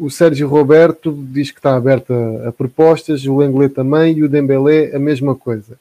o 0.00 0.10
Sérgio 0.10 0.48
Roberto 0.48 1.12
diz 1.30 1.52
que 1.52 1.60
está 1.60 1.76
aberto 1.76 2.12
a, 2.12 2.48
a, 2.48 2.52
propostas, 2.52 3.24
o 3.24 3.36
Lenglet 3.36 3.72
também 3.72 4.18
e 4.18 4.24
o 4.24 4.28
Dembélé 4.28 4.90
a 4.92 4.98
mesma 4.98 5.36
coisa. 5.36 5.78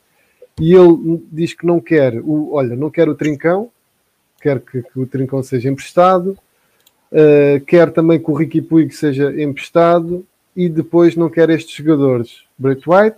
E 0.62 0.76
ele 0.76 1.24
diz 1.32 1.54
que 1.54 1.66
não 1.66 1.80
quer, 1.80 2.22
o, 2.24 2.54
olha, 2.54 2.76
não 2.76 2.92
quer 2.92 3.10
o 3.10 3.16
Trincão, 3.16 3.72
quer 4.40 4.60
que, 4.60 4.84
que 4.84 5.00
o 5.00 5.08
Trincão 5.08 5.42
seja 5.42 5.72
emprestado, 5.72 6.38
uh, 7.12 7.60
quer 7.66 7.92
também 7.92 8.20
que 8.20 8.30
o 8.30 8.36
Ricky 8.36 8.62
Puig 8.62 8.94
seja 8.94 9.34
emprestado 9.42 10.24
e 10.56 10.70
depois 10.70 11.16
não 11.16 11.32
quer 11.32 11.50
estes 11.50 11.76
jogadores. 11.76 12.44
Brett 12.56 12.88
White, 12.88 13.18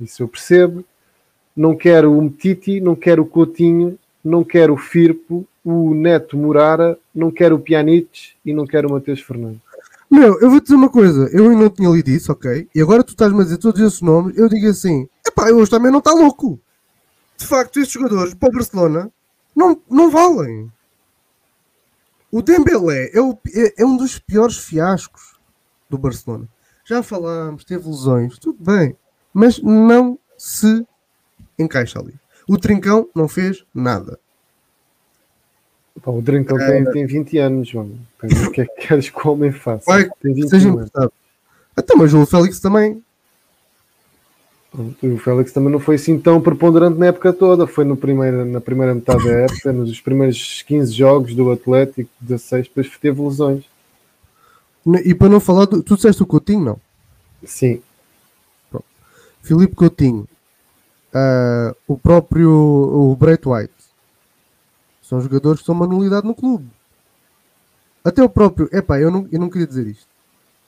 isso 0.00 0.24
eu 0.24 0.28
percebo, 0.28 0.84
não 1.56 1.76
quer 1.76 2.04
o 2.04 2.20
Mtiti, 2.20 2.80
não 2.80 2.96
quer 2.96 3.20
o 3.20 3.24
Coutinho, 3.24 3.96
não 4.24 4.42
quer 4.42 4.72
o 4.72 4.76
Firpo, 4.76 5.46
o 5.64 5.94
Neto 5.94 6.36
Murara, 6.36 6.98
não 7.14 7.30
quer 7.30 7.52
o 7.52 7.58
Pjanic 7.58 8.32
e 8.44 8.52
não 8.52 8.66
quer 8.66 8.84
o 8.84 8.90
Mateus 8.90 9.20
Fernandes. 9.20 9.60
Meu, 10.10 10.38
eu 10.40 10.50
vou 10.50 10.60
dizer 10.60 10.74
uma 10.74 10.90
coisa, 10.90 11.28
eu 11.32 11.48
ainda 11.48 11.64
não 11.64 11.70
tinha 11.70 11.88
lido 11.88 12.10
isso, 12.10 12.30
ok? 12.30 12.68
E 12.74 12.80
agora 12.80 13.02
tu 13.02 13.10
estás-me 13.10 13.40
a 13.40 13.44
dizer 13.44 13.56
todos 13.56 13.80
esses 13.80 14.00
nomes, 14.02 14.36
eu 14.36 14.48
digo 14.48 14.68
assim, 14.68 15.08
epá, 15.26 15.50
hoje 15.50 15.70
também 15.70 15.90
não 15.90 15.98
está 15.98 16.12
louco. 16.12 16.60
De 17.36 17.46
facto, 17.46 17.80
estes 17.80 17.94
jogadores 17.94 18.34
para 18.34 18.48
o 18.48 18.52
Barcelona 18.52 19.10
não, 19.56 19.80
não 19.90 20.10
valem. 20.10 20.70
O 22.30 22.42
Dembélé 22.42 23.10
é, 23.14 23.20
o, 23.20 23.38
é, 23.54 23.82
é 23.82 23.86
um 23.86 23.96
dos 23.96 24.18
piores 24.18 24.58
fiascos 24.58 25.36
do 25.88 25.96
Barcelona. 25.96 26.48
Já 26.84 27.02
falámos, 27.02 27.64
teve 27.64 27.88
lesões, 27.88 28.38
tudo 28.38 28.58
bem, 28.62 28.96
mas 29.32 29.60
não 29.60 30.18
se 30.36 30.86
encaixa 31.58 31.98
ali. 31.98 32.14
O 32.46 32.58
Trincão 32.58 33.08
não 33.14 33.26
fez 33.26 33.64
nada. 33.74 34.18
Pá, 36.02 36.10
o 36.10 36.20
Drinkle 36.20 36.60
é, 36.60 36.82
tem, 36.82 36.92
tem 36.92 37.06
20 37.06 37.38
anos, 37.38 37.72
mano. 37.72 37.98
O 38.22 38.50
que 38.50 38.62
é 38.62 38.66
que 38.66 38.86
queres 38.86 39.10
que 39.10 39.26
o 39.28 39.32
homem 39.32 39.52
faça? 39.52 39.84
Vai, 39.86 40.08
tem 40.20 40.34
20 40.34 40.48
seja 40.48 40.68
anos. 40.68 40.90
Até, 41.76 41.94
mas 41.94 42.12
o 42.14 42.24
Félix 42.26 42.60
também. 42.60 43.02
O 45.02 45.18
Félix 45.18 45.52
também 45.52 45.70
não 45.70 45.78
foi 45.78 45.94
assim 45.94 46.18
tão 46.18 46.40
preponderante 46.40 46.98
na 46.98 47.06
época 47.06 47.32
toda, 47.32 47.64
foi 47.64 47.84
no 47.84 47.96
primeiro, 47.96 48.44
na 48.44 48.60
primeira 48.60 48.92
metade 48.92 49.24
da 49.24 49.32
época, 49.32 49.72
nos 49.72 50.00
primeiros 50.00 50.62
15 50.62 50.92
jogos 50.92 51.34
do 51.34 51.50
Atlético, 51.52 52.10
16, 52.20 52.66
depois 52.66 52.98
teve 52.98 53.22
lesões. 53.22 53.64
E 55.04 55.14
para 55.14 55.28
não 55.28 55.38
falar, 55.38 55.66
do, 55.66 55.80
tu 55.80 55.94
disseste 55.94 56.24
o 56.24 56.26
Coutinho, 56.26 56.64
não? 56.64 56.80
Sim. 57.44 57.80
Pronto. 58.68 58.84
Filipe 59.42 59.76
Coutinho, 59.76 60.26
uh, 61.14 61.76
o 61.86 61.96
próprio 61.96 62.50
o 62.50 63.14
Brett 63.16 63.48
White, 63.48 63.73
são 65.04 65.20
jogadores 65.20 65.60
que 65.60 65.66
são 65.66 65.74
uma 65.74 65.86
nulidade 65.86 66.26
no 66.26 66.34
clube. 66.34 66.66
Até 68.02 68.22
o 68.22 68.28
próprio, 68.28 68.68
epá, 68.72 68.98
eu 68.98 69.10
não, 69.10 69.28
eu 69.30 69.38
não 69.38 69.48
queria 69.48 69.66
dizer 69.66 69.86
isto, 69.86 70.06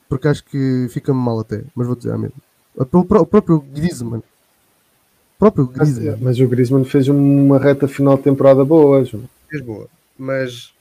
porque 0.08 0.28
acho 0.28 0.44
que 0.44 0.86
fica-me 0.90 1.18
mal 1.18 1.40
até, 1.40 1.64
mas 1.74 1.86
vou 1.86 1.96
dizer 1.96 2.12
a 2.12 2.18
mesmo. 2.18 2.36
O, 2.74 2.84
próprio 3.26 3.60
Griezmann. 3.60 4.18
O 4.18 5.38
próprio 5.38 5.66
Griezmann. 5.66 6.10
Mas, 6.12 6.20
mas, 6.20 6.40
o 6.40 6.48
Griezmann 6.48 6.84
fez 6.84 7.08
uma 7.08 7.58
reta 7.58 7.88
final 7.88 8.16
de 8.16 8.24
temporada 8.24 8.64
boa, 8.64 9.04
João. 9.04 9.24
Fez 9.48 9.62
boa, 9.62 9.88
mas 10.18 10.72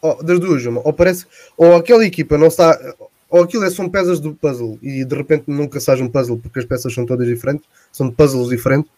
oh, 0.00 0.22
das 0.22 0.40
duas, 0.40 0.64
uma, 0.64 0.80
ou 0.84 0.92
parece, 0.92 1.26
ou 1.56 1.76
aquela 1.76 2.04
equipa 2.04 2.38
não 2.38 2.46
está, 2.46 2.78
ou 3.28 3.42
aquilo 3.42 3.64
é, 3.64 3.70
são 3.70 3.88
peças 3.88 4.20
do 4.20 4.34
puzzle 4.34 4.78
e 4.82 5.04
de 5.04 5.14
repente 5.14 5.44
nunca 5.46 5.80
sai 5.80 6.00
um 6.02 6.08
puzzle 6.08 6.38
porque 6.38 6.58
as 6.58 6.64
peças 6.64 6.92
são 6.92 7.04
todas 7.04 7.26
diferentes, 7.26 7.66
são 7.90 8.08
de 8.08 8.14
puzzles 8.14 8.48
diferentes, 8.48 8.90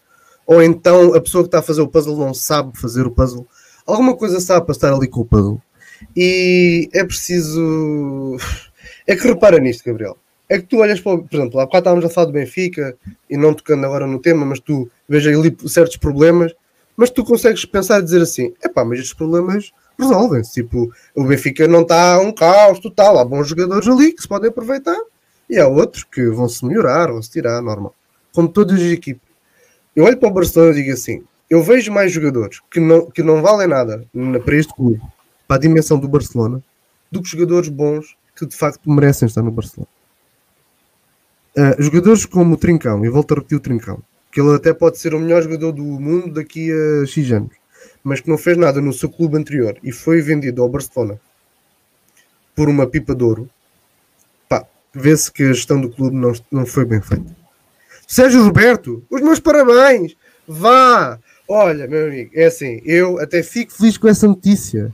ou 0.45 0.61
então 0.61 1.13
a 1.13 1.21
pessoa 1.21 1.43
que 1.43 1.47
está 1.47 1.59
a 1.59 1.63
fazer 1.63 1.81
o 1.81 1.87
puzzle 1.87 2.17
não 2.17 2.33
sabe 2.33 2.77
fazer 2.77 3.05
o 3.07 3.11
puzzle, 3.11 3.47
alguma 3.85 4.15
coisa 4.15 4.39
sabe 4.39 4.65
para 4.65 4.73
estar 4.73 4.93
ali 4.93 5.07
com 5.07 5.21
o 5.21 5.25
puzzle. 5.25 5.61
E 6.15 6.89
é 6.93 7.03
preciso. 7.03 8.37
É 9.07 9.15
que 9.15 9.27
repara 9.27 9.59
nisto, 9.59 9.85
Gabriel. 9.85 10.17
É 10.47 10.59
que 10.59 10.65
tu 10.65 10.77
olhas 10.77 10.99
para, 10.99 11.17
por 11.17 11.35
exemplo, 11.35 11.59
há 11.59 11.65
bocado 11.65 11.81
estávamos 11.81 12.05
a 12.05 12.09
falar 12.09 12.27
do 12.27 12.33
Benfica 12.33 12.95
e 13.29 13.35
não 13.35 13.53
tocando 13.53 13.85
agora 13.85 14.05
no 14.05 14.19
tema, 14.19 14.45
mas 14.45 14.59
tu 14.59 14.89
vejas 15.09 15.35
ali 15.35 15.55
certos 15.67 15.97
problemas, 15.97 16.53
mas 16.95 17.09
tu 17.09 17.23
consegues 17.23 17.65
pensar 17.65 17.99
e 17.99 18.03
dizer 18.03 18.21
assim: 18.21 18.53
é 18.61 18.69
pá, 18.69 18.85
mas 18.85 18.99
estes 18.99 19.13
problemas 19.13 19.71
resolvem-se. 19.97 20.53
Tipo, 20.53 20.91
o 21.15 21.23
Benfica 21.23 21.67
não 21.67 21.81
está 21.81 22.19
um 22.19 22.31
caos 22.31 22.79
total. 22.79 23.17
Há 23.17 23.25
bons 23.25 23.47
jogadores 23.47 23.87
ali 23.87 24.11
que 24.11 24.21
se 24.21 24.27
podem 24.27 24.49
aproveitar 24.49 24.97
e 25.49 25.59
há 25.59 25.67
outros 25.67 26.03
que 26.03 26.27
vão 26.29 26.47
se 26.47 26.65
melhorar, 26.65 27.11
vão 27.11 27.21
se 27.21 27.31
tirar, 27.31 27.61
normal. 27.61 27.95
Como 28.33 28.47
todas 28.47 28.79
as 28.79 28.91
equipes. 28.91 29.23
Eu 29.95 30.03
olho 30.05 30.17
para 30.17 30.29
o 30.29 30.33
Barcelona 30.33 30.71
e 30.71 30.75
digo 30.75 30.93
assim: 30.93 31.23
eu 31.49 31.61
vejo 31.63 31.91
mais 31.91 32.11
jogadores 32.11 32.61
que 32.71 32.79
não, 32.79 33.09
que 33.09 33.23
não 33.23 33.41
valem 33.41 33.67
nada 33.67 34.05
para 34.43 34.55
este 34.55 34.73
clube, 34.73 35.01
para 35.47 35.57
a 35.57 35.59
dimensão 35.59 35.99
do 35.99 36.07
Barcelona, 36.07 36.63
do 37.11 37.21
que 37.21 37.29
jogadores 37.29 37.69
bons 37.69 38.15
que 38.35 38.45
de 38.45 38.55
facto 38.55 38.89
merecem 38.89 39.27
estar 39.27 39.41
no 39.41 39.51
Barcelona. 39.51 39.87
Uh, 41.57 41.81
jogadores 41.81 42.25
como 42.25 42.55
o 42.55 42.57
Trincão, 42.57 43.05
e 43.05 43.09
volto 43.09 43.33
a 43.33 43.35
repetir 43.35 43.57
o 43.57 43.61
Trincão, 43.61 44.03
que 44.31 44.41
ele 44.41 44.53
até 44.53 44.73
pode 44.73 44.97
ser 44.97 45.13
o 45.13 45.19
melhor 45.19 45.41
jogador 45.41 45.71
do 45.71 45.83
mundo 45.83 46.33
daqui 46.33 46.69
a 46.71 47.05
X 47.05 47.31
anos 47.31 47.55
mas 48.05 48.21
que 48.21 48.29
não 48.29 48.37
fez 48.37 48.55
nada 48.55 48.79
no 48.79 48.93
seu 48.93 49.09
clube 49.09 49.35
anterior 49.35 49.77
e 49.83 49.91
foi 49.91 50.21
vendido 50.21 50.61
ao 50.61 50.69
Barcelona 50.69 51.19
por 52.55 52.69
uma 52.69 52.85
pipa 52.85 53.15
de 53.15 53.23
ouro, 53.23 53.49
pá, 54.47 54.63
vê-se 54.93 55.31
que 55.31 55.43
a 55.43 55.51
gestão 55.51 55.81
do 55.81 55.89
clube 55.89 56.15
não, 56.15 56.31
não 56.51 56.65
foi 56.67 56.85
bem 56.85 57.01
feita. 57.01 57.35
Sérgio 58.07 58.43
Roberto, 58.43 59.03
os 59.09 59.21
meus 59.21 59.39
parabéns! 59.39 60.15
Vá! 60.47 61.19
Olha, 61.47 61.87
meu 61.87 62.07
amigo, 62.07 62.31
é 62.33 62.45
assim, 62.45 62.81
eu 62.85 63.19
até 63.19 63.43
fico 63.43 63.73
feliz 63.73 63.97
com 63.97 64.07
essa 64.07 64.27
notícia. 64.27 64.93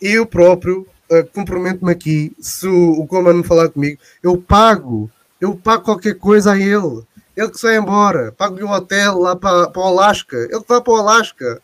Eu 0.00 0.24
próprio 0.24 0.86
uh, 1.10 1.26
comprometo-me 1.32 1.90
aqui, 1.90 2.32
se 2.40 2.66
o, 2.66 3.00
o 3.00 3.06
Coman 3.06 3.42
falar 3.42 3.68
comigo, 3.68 4.00
eu 4.22 4.36
pago, 4.36 5.10
eu 5.40 5.56
pago 5.56 5.84
qualquer 5.84 6.14
coisa 6.14 6.52
a 6.52 6.58
ele. 6.58 7.02
Ele 7.36 7.50
que 7.50 7.58
sai 7.58 7.76
embora, 7.76 8.32
pago-lhe 8.32 8.64
um 8.64 8.70
hotel 8.70 9.18
lá 9.18 9.36
para, 9.36 9.72
o 9.74 9.82
Alasca, 9.82 10.36
ele 10.36 10.60
que 10.60 10.68
vai 10.68 10.80
para 10.80 10.92
o 10.92 10.96
Alasca 10.96 11.62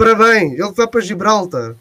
parabéns, 0.00 0.58
ele 0.58 0.72
vai 0.72 0.86
para 0.86 1.00
Gibraltar. 1.02 1.74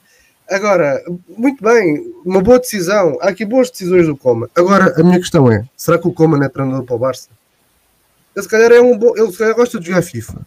Agora, 0.49 1.01
muito 1.37 1.63
bem, 1.63 2.13
uma 2.25 2.41
boa 2.41 2.59
decisão. 2.59 3.17
Há 3.21 3.29
aqui 3.29 3.45
boas 3.45 3.69
decisões 3.69 4.07
do 4.07 4.17
Coma. 4.17 4.49
Agora, 4.55 4.93
a 4.99 5.03
minha 5.03 5.19
questão 5.19 5.49
é: 5.49 5.63
será 5.77 5.97
que 5.97 6.07
o 6.07 6.11
Coma 6.11 6.37
não 6.37 6.45
é 6.45 6.49
treinador 6.49 6.83
para 6.83 6.95
o 6.95 6.99
Barça? 6.99 7.29
Ele 8.35 8.43
se 8.43 8.49
calhar 8.49 8.71
é 8.71 8.81
um 8.81 8.97
bom. 8.97 9.13
Ele 9.15 9.31
se 9.31 9.37
calhar 9.37 9.55
gosta 9.55 9.79
de 9.79 9.87
jogar 9.87 10.01
FIFA. 10.01 10.41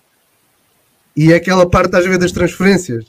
E 1.16 1.32
é 1.32 1.36
aquela 1.36 1.68
parte, 1.68 1.94
às 1.96 2.04
vezes, 2.04 2.18
das 2.18 2.32
transferências. 2.32 3.04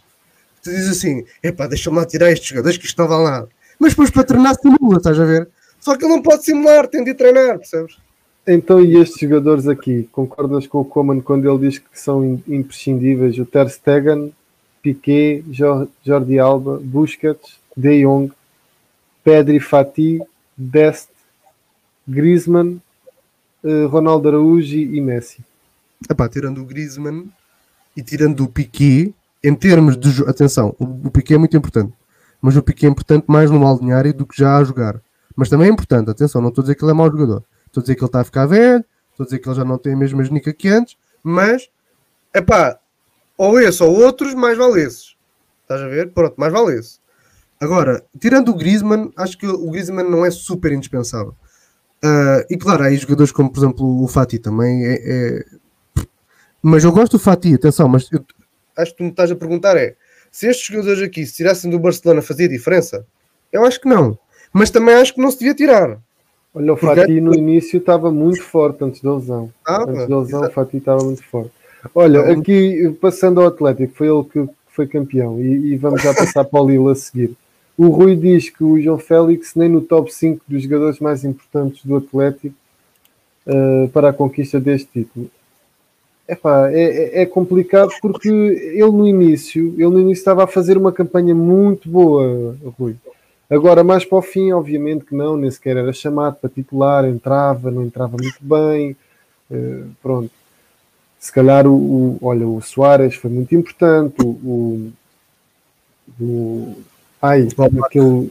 Tu 0.62 0.70
dizes 0.70 0.98
assim: 0.98 1.26
epá, 1.42 1.68
deixa-me 1.68 1.98
lá 1.98 2.06
tirar 2.06 2.32
estes 2.32 2.48
jogadores 2.50 2.78
que 2.78 2.96
vale 2.96 3.24
nada. 3.24 3.50
Mas 3.80 3.92
depois 3.92 4.10
para 4.10 4.24
treinar 4.24 4.56
simula, 4.56 4.98
estás 4.98 5.20
a 5.20 5.26
ver? 5.26 5.50
Só 5.80 5.98
que 5.98 6.06
ele 6.06 6.14
não 6.14 6.22
pode 6.22 6.46
simular, 6.46 6.88
tem 6.88 7.04
de 7.04 7.14
treinar, 7.14 7.58
percebes? 7.58 7.98
Então, 8.48 8.82
e 8.82 8.98
estes 8.98 9.20
jogadores 9.20 9.68
aqui? 9.68 10.08
Concordas 10.12 10.68
com 10.68 10.80
o 10.80 10.86
Coman 10.86 11.20
quando 11.22 11.50
ele 11.50 11.70
diz 11.70 11.80
que 11.80 12.00
são 12.00 12.42
imprescindíveis? 12.48 13.38
O 13.38 13.46
Ter 13.46 13.70
Stegen 13.70 14.34
Piquet, 14.82 15.44
Jordi 15.50 16.40
Alba, 16.40 16.80
Busquets, 16.84 17.58
De 17.76 18.04
Jong, 18.04 18.32
Pedri, 19.24 19.62
Fati, 19.62 20.22
Dest, 20.58 21.10
Griezmann, 22.06 22.82
eh, 23.64 23.86
Ronaldo 23.86 24.28
Araújo 24.28 24.78
e 24.78 25.00
Messi. 25.00 25.42
Epá, 26.10 26.28
tirando 26.28 26.62
o 26.62 26.66
Griezmann 26.66 27.32
e 27.96 28.04
tirando 28.04 28.44
o 28.44 28.48
Piquet, 28.48 29.14
em 29.44 29.56
termos 29.56 29.98
de 29.98 30.24
atenção, 30.24 30.76
o, 30.80 31.08
o 31.08 31.12
Piquet 31.12 31.36
é 31.36 31.38
muito 31.38 31.56
importante, 31.56 31.94
mas 32.42 32.56
o 32.56 32.64
Piquet 32.64 32.88
é 32.88 32.90
importante 32.90 33.26
mais 33.28 33.50
no 33.52 33.60
balneário 33.60 34.14
do 34.14 34.26
que 34.26 34.38
já 34.38 34.58
a 34.58 34.64
jogar. 34.64 35.02
Mas 35.36 35.50
também 35.50 35.68
é 35.68 35.72
importante, 35.72 36.10
atenção, 36.10 36.42
não 36.42 36.50
estou 36.50 36.62
a 36.62 36.66
dizer 36.66 36.76
que 36.76 36.84
ele 36.84 36.92
é 36.92 36.94
mau 36.94 37.10
jogador, 37.10 37.44
estou 37.68 37.82
a 37.82 37.84
dizer 37.84 37.96
que 37.96 38.02
ele 38.02 38.08
está 38.08 38.22
a 38.22 38.24
ficar 38.24 38.46
velho, 38.46 38.86
estou 39.12 39.24
a 39.24 39.26
dizer 39.26 39.40
que 39.40 39.48
ele 39.48 39.56
já 39.56 39.66
não 39.66 39.78
tem 39.78 39.94
a 39.94 39.98
mesma 39.98 40.24
genica 40.24 40.54
que 40.54 40.70
antes, 40.70 40.96
mas 41.24 41.70
epá, 42.34 42.80
ou 43.38 43.60
esse 43.60 43.82
ou 43.82 43.94
outros, 43.94 44.34
mais 44.34 44.58
vale 44.58 44.82
esses. 44.82 45.16
Estás 45.64 45.82
a 45.82 45.88
ver? 45.88 46.12
Pronto, 46.12 46.36
mais 46.38 46.52
vale 46.52 46.78
esse. 46.78 47.00
Agora, 47.60 48.04
tirando 48.20 48.50
o 48.50 48.56
Griezmann, 48.56 49.12
acho 49.16 49.38
que 49.38 49.48
o 49.48 49.70
Griezmann 49.72 50.10
não 50.10 50.26
é 50.26 50.32
super 50.32 50.72
indispensável. 50.72 51.36
Uh, 52.04 52.44
e 52.50 52.58
claro, 52.58 52.84
há 52.84 52.88
aí 52.88 52.98
jogadores 52.98 53.32
como, 53.32 53.50
por 53.50 53.60
exemplo, 53.60 54.04
o 54.04 54.08
Fati 54.08 54.38
também 54.38 54.86
é, 54.86 54.94
é... 55.02 55.46
Mas 56.66 56.86
eu 56.86 56.92
gosto 56.94 57.18
do 57.18 57.20
Fati, 57.20 57.54
atenção, 57.54 57.90
mas 57.90 58.10
eu... 58.10 58.24
acho 58.78 58.92
que 58.92 58.98
tu 58.98 59.04
me 59.04 59.10
estás 59.10 59.30
a 59.30 59.36
perguntar 59.36 59.76
é 59.76 59.96
se 60.32 60.48
estes 60.48 60.66
jogadores 60.66 61.04
aqui 61.04 61.26
se 61.26 61.36
tirassem 61.36 61.70
do 61.70 61.78
Barcelona 61.78 62.22
fazia 62.22 62.50
diferença? 62.50 63.06
Eu 63.52 63.66
acho 63.66 63.80
que 63.80 63.88
não. 63.88 64.18
Mas 64.52 64.72
também 64.72 64.96
acho 64.96 65.14
que 65.14 65.22
não 65.22 65.30
se 65.30 65.40
devia 65.40 65.54
tirar. 65.54 66.00
Olha, 66.56 66.74
o 66.74 66.78
Fati 66.78 67.20
no 67.20 67.36
início 67.36 67.78
estava 67.78 68.12
muito 68.12 68.42
forte 68.42 68.84
antes 68.84 69.02
da 69.02 69.14
lesão. 69.14 69.52
Ah, 69.66 69.84
antes 69.88 70.08
da 70.08 70.20
lesão, 70.20 70.42
o 70.42 70.52
Fati 70.52 70.78
estava 70.78 71.04
muito 71.04 71.24
forte. 71.24 71.52
Olha, 71.94 72.32
aqui 72.32 72.96
passando 73.02 73.42
ao 73.42 73.48
Atlético, 73.48 73.94
foi 73.96 74.08
ele 74.08 74.24
que 74.24 74.50
foi 74.70 74.88
campeão 74.88 75.40
e, 75.40 75.74
e 75.74 75.78
vamos 75.78 76.02
já 76.02 76.14
passar 76.14 76.44
para 76.46 76.62
o 76.62 76.68
Lille 76.68 76.90
a 76.90 76.96
seguir. 76.96 77.36
O 77.78 77.88
Rui 77.90 78.16
diz 78.16 78.50
que 78.50 78.64
o 78.64 78.82
João 78.82 78.98
Félix 78.98 79.54
nem 79.56 79.68
no 79.68 79.82
top 79.82 80.14
5 80.14 80.44
dos 80.48 80.64
jogadores 80.64 81.00
mais 81.00 81.24
importantes 81.24 81.84
do 81.84 81.98
Atlético 81.98 82.56
uh, 83.48 83.90
para 83.90 84.10
a 84.10 84.14
conquista 84.14 84.60
deste 84.60 84.88
título. 84.92 85.30
Epá, 86.28 86.72
é, 86.72 86.82
é, 86.82 87.22
é 87.24 87.26
complicado 87.26 87.92
porque 88.02 88.30
ele 88.30 88.92
no 88.92 89.06
início, 89.06 89.74
ele 89.74 89.90
no 89.90 90.00
início 90.00 90.22
estava 90.22 90.46
a 90.46 90.48
fazer 90.48 90.78
uma 90.78 90.92
campanha 90.92 91.36
muito 91.36 91.90
boa, 91.90 92.56
Rui. 92.80 92.96
Agora, 93.50 93.84
mais 93.84 94.06
para 94.06 94.18
o 94.18 94.22
fim, 94.22 94.52
obviamente 94.52 95.06
que 95.06 95.14
não, 95.14 95.36
nem 95.36 95.52
sequer 95.52 95.78
era 95.78 95.92
chamado 95.92 96.38
para 96.38 96.50
titular, 96.50 97.06
entrava, 97.06 97.70
não 97.70 97.84
entrava 97.84 98.16
muito 98.18 98.40
bem, 98.42 98.96
uh, 99.52 99.86
pronto 100.02 100.32
se 101.24 101.32
calhar 101.32 101.66
o, 101.66 101.74
o, 101.74 102.20
olha, 102.22 102.46
o 102.46 102.62
Soares 102.62 103.16
foi 103.16 103.32
muito 103.32 103.56
importante, 103.56 104.16
o, 104.22 104.92
o, 106.20 106.78
ai, 107.22 107.48
aquele 107.82 108.30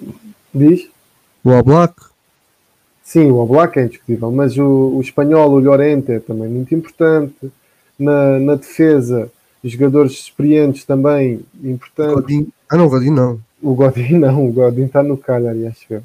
diz? 0.52 0.90
O 1.42 1.52
Oblak? 1.52 1.94
Sim, 3.02 3.30
o 3.30 3.38
Oblak 3.38 3.78
é 3.78 3.84
indiscutível, 3.84 4.30
mas 4.30 4.58
o, 4.58 4.92
o 4.94 5.00
espanhol, 5.00 5.52
o 5.52 5.58
Llorente, 5.58 6.12
é 6.12 6.20
também 6.20 6.50
muito 6.50 6.74
importante. 6.74 7.50
Na, 8.02 8.38
na 8.38 8.54
defesa, 8.56 9.30
jogadores 9.64 10.12
experientes 10.12 10.84
também 10.84 11.40
importantes. 11.62 12.14
Godin. 12.14 12.48
Ah, 12.68 12.76
não, 12.76 12.86
o 12.86 12.90
Godin 12.90 13.10
não. 13.10 13.40
O 13.62 13.74
Godin 13.74 14.18
não, 14.18 14.48
o 14.48 14.52
Godin 14.52 14.84
está 14.84 15.02
no 15.02 15.16
Cagliari, 15.16 15.66
acho 15.66 16.02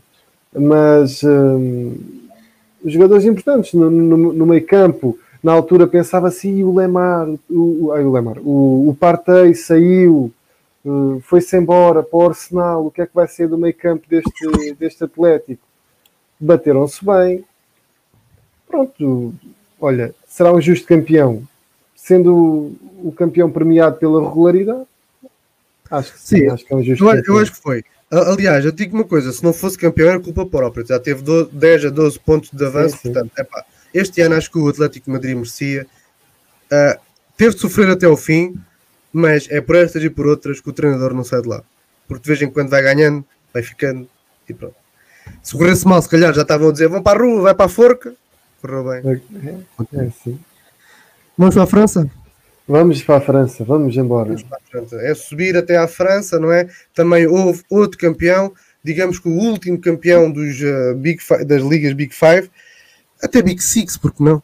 Mas 0.54 1.24
hum, 1.24 1.96
jogadores 2.86 3.26
importantes 3.26 3.74
no, 3.74 3.90
no, 3.90 4.34
no 4.34 4.46
meio 4.46 4.66
campo, 4.66 5.18
na 5.44 5.54
altura 5.54 5.88
pensava 5.88 6.28
assim, 6.28 6.64
o 6.64 6.76
Lemar, 6.76 7.28
o, 7.50 7.92
ai, 7.94 8.04
o 8.04 8.12
Lemar, 8.12 8.38
o, 8.40 8.90
o 8.90 8.96
Partey 8.96 9.54
saiu, 9.56 10.32
uh, 10.86 11.22
foi-se 11.22 11.58
embora 11.58 12.04
para 12.04 12.18
o 12.18 12.28
Arsenal, 12.28 12.86
o 12.86 12.92
que 12.92 13.02
é 13.02 13.06
que 13.06 13.16
vai 13.16 13.28
ser 13.28 13.48
do 13.48 13.58
meio 13.58 13.74
campo 13.74 14.06
deste, 14.10 14.74
deste 14.74 15.04
Atlético? 15.04 15.62
Bateram-se 16.40 17.04
bem. 17.04 17.44
Pronto, 18.68 19.34
olha, 19.80 20.14
será 20.28 20.54
um 20.54 20.62
justo 20.62 20.88
campeão. 20.88 21.44
Sendo 22.08 22.36
o, 22.36 23.10
o 23.10 23.12
campeão 23.12 23.52
premiado 23.52 23.98
pela 23.98 24.28
regularidade, 24.28 24.84
acho 25.92 26.14
que 26.14 26.20
sim, 26.20 26.38
sim 26.38 26.48
acho 26.48 26.66
que 26.66 26.74
é 26.74 26.76
um 26.76 26.84
justo 26.84 27.04
eu. 27.04 27.24
Eu 27.26 27.40
acho 27.40 27.52
que 27.52 27.62
foi. 27.62 27.84
Aliás, 28.10 28.64
eu 28.64 28.72
digo 28.72 28.96
uma 28.96 29.04
coisa: 29.04 29.32
se 29.34 29.44
não 29.44 29.52
fosse 29.52 29.78
campeão, 29.78 30.10
era 30.10 30.20
culpa 30.20 30.46
própria. 30.46 30.86
Já 30.86 31.00
teve 31.00 31.24
10 31.52 31.86
a 31.86 31.90
12 31.90 32.20
pontos 32.20 32.50
de 32.52 32.66
avanço, 32.66 32.96
sim, 32.96 33.02
sim. 33.02 33.14
portanto, 33.14 33.32
é 33.38 33.44
pá 33.44 33.66
este 33.94 34.22
ano 34.22 34.36
acho 34.36 34.52
que 34.52 34.60
o 34.60 34.68
Atlético 34.68 35.10
Madrid 35.10 35.36
merecia 35.36 35.88
Uh, 36.68 37.00
teve 37.38 37.56
de 37.56 37.62
sofrer 37.62 37.90
até 37.90 38.06
ao 38.06 38.18
fim, 38.18 38.56
mas 39.12 39.48
é 39.50 39.62
por 39.62 39.76
estas 39.76 40.04
e 40.04 40.10
por 40.10 40.28
outras 40.28 40.60
que 40.60 40.70
o 40.70 40.74
treinador 40.74 41.14
não 41.14 41.24
sai 41.24 41.42
de 41.42 41.48
lá. 41.48 41.64
Porque 42.08 42.24
de 42.24 42.28
vez 42.28 42.42
em 42.42 42.52
quando 42.52 42.70
vai 42.70 42.82
ganhando, 42.82 43.24
vai 43.54 43.64
ficando 43.64 44.08
e 44.48 44.54
pronto. 44.54 44.76
Se 45.42 45.54
corresse 45.58 45.88
mal, 45.88 46.02
se 46.02 46.10
calhar 46.10 46.34
já 46.34 46.42
estavam 46.42 46.70
a 46.70 46.72
dizer 46.72 46.88
vão 46.88 47.02
para 47.02 47.20
a 47.20 47.24
rua, 47.24 47.42
vai 47.42 47.56
para 47.56 47.66
a 47.66 47.70
forca. 47.70 48.14
Correu 48.62 48.84
bem. 48.84 49.22
É, 49.94 49.98
é 49.98 50.08
assim. 50.08 50.40
Vamos 51.38 51.54
para 51.54 51.64
a 51.64 51.68
França? 51.68 52.10
Vamos 52.68 53.02
para 53.02 53.18
a 53.18 53.22
França, 53.22 53.64
vamos 53.64 53.96
embora. 53.96 54.30
Vamos 54.30 54.44
para 54.44 54.58
a 54.58 54.62
França. 54.70 54.96
É 54.98 55.14
subir 55.14 55.56
até 55.56 55.78
à 55.78 55.88
França, 55.88 56.40
não 56.40 56.52
é? 56.52 56.68
Também 56.94 57.28
houve 57.28 57.64
outro 57.70 57.98
campeão, 57.98 58.52
digamos 58.84 59.20
que 59.20 59.30
o 59.30 59.34
último 59.34 59.80
campeão 59.80 60.32
dos, 60.32 60.60
uh, 60.62 60.96
Big 60.96 61.22
Five, 61.22 61.46
das 61.46 61.62
ligas 61.62 61.94
Big 61.94 62.14
Five, 62.14 62.50
até 63.22 63.42
Big 63.42 63.62
Six, 63.62 63.98
porque 63.98 64.24
não? 64.24 64.42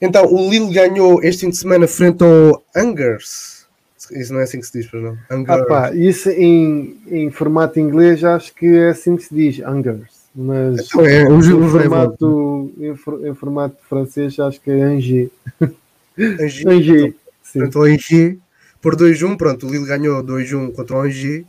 Então, 0.00 0.26
o 0.26 0.50
Lille 0.50 0.72
ganhou 0.72 1.22
este 1.22 1.42
fim 1.42 1.50
de 1.50 1.56
semana 1.56 1.86
frente 1.86 2.24
ao 2.24 2.62
Angers. 2.74 3.66
Isso 4.10 4.32
não 4.32 4.40
é 4.40 4.42
assim 4.42 4.58
que 4.58 4.66
se 4.66 4.78
diz, 4.78 4.90
para 4.90 5.00
não? 5.00 5.18
Angers. 5.30 5.60
Ah, 5.60 5.64
pá, 5.66 5.94
isso 5.94 6.28
em, 6.30 6.98
em 7.06 7.30
formato 7.30 7.78
inglês 7.78 8.24
acho 8.24 8.52
que 8.54 8.66
é 8.66 8.88
assim 8.88 9.16
que 9.16 9.22
se 9.22 9.34
diz, 9.34 9.60
Angers. 9.60 10.20
Mas 10.34 10.86
então 10.86 11.04
é, 11.04 11.22
em, 11.22 11.42
formato, 11.70 12.72
em, 12.78 13.28
em, 13.28 13.34
formato 13.34 13.76
francês 13.88 14.38
acho 14.38 14.60
que 14.60 14.70
é 14.70 14.82
Angers. 14.82 15.30
Angers. 16.24 16.66
Angers. 16.66 17.14
Portanto, 17.52 17.78
o 17.78 17.82
Angers 17.82 18.38
por 18.80 18.96
2-1, 18.96 19.36
pronto, 19.36 19.66
o 19.66 19.70
Lille 19.70 19.86
ganhou 19.86 20.22
2-1 20.24 20.72
contra 20.72 20.96
o 20.96 21.00
Angers 21.00 21.44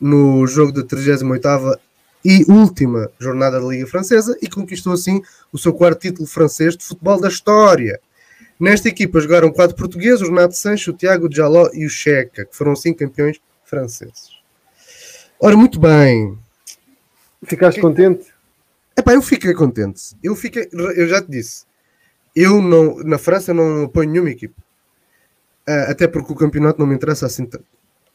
no 0.00 0.46
jogo 0.46 0.72
da 0.72 0.82
38 0.82 1.78
e 2.24 2.44
última 2.50 3.10
jornada 3.18 3.60
da 3.60 3.66
Liga 3.66 3.86
Francesa 3.86 4.36
e 4.40 4.48
conquistou 4.48 4.92
assim 4.92 5.22
o 5.52 5.58
seu 5.58 5.72
quarto 5.72 6.00
título 6.00 6.26
francês 6.26 6.76
de 6.76 6.84
futebol 6.84 7.20
da 7.20 7.28
história. 7.28 8.00
Nesta 8.58 8.88
equipa 8.88 9.20
jogaram 9.20 9.50
quatro 9.50 9.76
portugueses, 9.76 10.20
o 10.20 10.26
Renato 10.26 10.54
Sancho, 10.54 10.90
o 10.90 10.94
Tiago 10.94 11.32
Jaló 11.32 11.70
e 11.72 11.86
o 11.86 11.90
Checa, 11.90 12.44
que 12.44 12.56
foram 12.56 12.76
cinco 12.76 12.98
campeões 12.98 13.40
franceses. 13.64 14.30
Ora, 15.38 15.56
muito 15.56 15.80
bem. 15.80 16.38
Ficaste 17.42 17.80
contente? 17.80 18.26
Epá, 18.96 19.14
eu 19.14 19.22
fiquei 19.22 19.54
contente. 19.54 20.14
Eu, 20.22 20.36
fiquei, 20.36 20.68
eu 20.72 21.08
já 21.08 21.22
te 21.22 21.30
disse, 21.30 21.64
eu 22.34 22.60
não, 22.60 22.96
na 22.98 23.18
França 23.18 23.52
não 23.52 23.84
apoio 23.84 24.08
nenhuma 24.08 24.30
equipe. 24.30 24.54
Uh, 25.68 25.90
até 25.90 26.08
porque 26.08 26.32
o 26.32 26.36
campeonato 26.36 26.78
não 26.78 26.86
me 26.86 26.94
interessa 26.94 27.26
assim 27.26 27.46
tanto. 27.46 27.66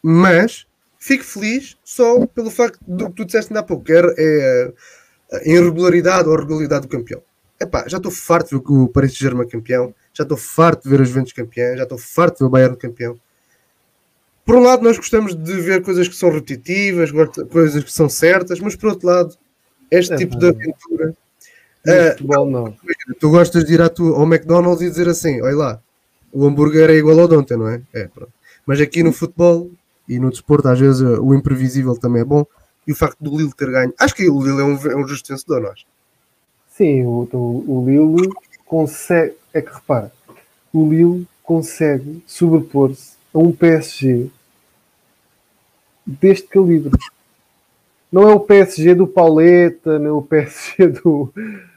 Mas 0.02 0.66
fico 0.98 1.24
feliz 1.24 1.78
só 1.84 2.26
pelo 2.28 2.50
facto 2.50 2.80
do 2.86 3.10
que 3.10 3.16
tu 3.16 3.26
disseste 3.26 3.52
ainda 3.52 3.62
há 3.62 3.64
pouco, 3.64 3.84
que 3.84 3.94
é, 3.94 4.02
é 4.18 4.74
a 5.32 5.48
irregularidade 5.48 6.28
ou 6.28 6.36
a 6.36 6.40
regularidade 6.40 6.84
do 6.84 6.88
campeão. 6.88 7.22
Epá, 7.60 7.86
já 7.88 7.98
estou 7.98 8.12
farto 8.12 8.50
de 8.50 8.56
ver 8.56 8.74
o 8.74 8.88
Paris 8.88 9.12
Saint-Germain 9.12 9.48
campeão, 9.48 9.96
já 10.14 10.24
estou 10.24 10.38
farto 10.38 10.84
de 10.84 10.90
ver 10.90 11.02
os 11.02 11.10
Juventus 11.10 11.34
campeão, 11.34 11.78
já 11.78 11.84
estou 11.84 11.98
farto 11.98 12.36
de 12.36 12.40
ver 12.40 12.46
o 12.46 12.50
Bayern 12.50 12.78
campeão. 12.78 13.20
Por 14.46 14.56
um 14.56 14.60
lado, 14.62 14.84
nós 14.84 14.98
gostamos 14.98 15.36
de 15.36 15.54
ver 15.62 15.82
coisas 15.82 16.08
que 16.08 16.16
são 16.16 16.30
repetitivas, 16.30 17.10
coisas 17.52 17.84
que 17.84 17.92
são 17.92 18.08
certas, 18.08 18.60
mas 18.60 18.76
por 18.76 18.90
outro 18.90 19.08
lado, 19.08 19.36
este 19.90 20.14
é, 20.14 20.18
tipo 20.18 20.38
de 20.38 20.50
aventura. 20.50 21.16
Uh, 21.88 22.12
futebol, 22.12 22.50
não. 22.50 22.76
Tu 23.20 23.30
gostas 23.30 23.64
de 23.66 23.74
ir 23.74 23.82
à 23.82 23.90
tua, 23.90 24.18
ao 24.18 24.24
McDonald's 24.24 24.82
e 24.82 24.90
dizer 24.90 25.08
assim: 25.08 25.42
olha 25.42 25.56
lá, 25.56 25.82
o 26.32 26.46
hambúrguer 26.46 26.90
é 26.90 26.96
igual 26.96 27.20
ao 27.20 27.28
de 27.28 27.36
ontem, 27.36 27.58
não 27.58 27.68
é? 27.68 27.82
É, 27.94 28.08
pronto. 28.08 28.32
Mas 28.66 28.82
aqui 28.82 29.04
no 29.04 29.14
futebol 29.14 29.70
e 30.08 30.20
no 30.20 30.30
desporto, 30.30 30.68
às 30.68 30.80
vezes 30.80 31.02
o 31.02 31.34
imprevisível 31.34 31.96
também 31.96 32.22
é 32.22 32.26
bom. 32.26 32.46
E 32.88 32.92
o 32.92 32.96
facto 32.96 33.18
do 33.20 33.36
Lille 33.36 33.54
ter 33.54 33.72
ganho, 33.72 33.94
acho 34.00 34.14
que 34.14 34.30
o 34.30 34.42
Lille 34.42 34.60
é 34.60 34.64
um, 34.64 34.76
é 34.76 34.96
um 34.96 35.08
justo 35.08 35.32
vencedor, 35.32 35.66
acho? 35.68 35.86
Sim, 36.70 37.04
o, 37.04 37.28
o, 37.32 37.82
o 37.82 37.86
Lille 37.86 38.30
consegue. 38.66 39.34
É 39.54 39.62
que 39.62 39.74
repara, 39.74 40.12
o 40.74 40.90
Lille 40.90 41.28
consegue 41.42 42.24
sobrepor-se 42.28 43.14
a 43.34 43.40
um 43.40 43.52
PSG 43.52 44.30
deste 46.06 46.48
calibre. 46.48 46.92
Não 48.12 48.30
é 48.30 48.34
o 48.34 48.40
PSG 48.40 48.94
do 48.96 49.08
Pauleta, 49.08 49.98
não 49.98 50.08
é 50.08 50.12
o 50.12 50.22
PSG 50.22 50.88
do, 50.88 51.34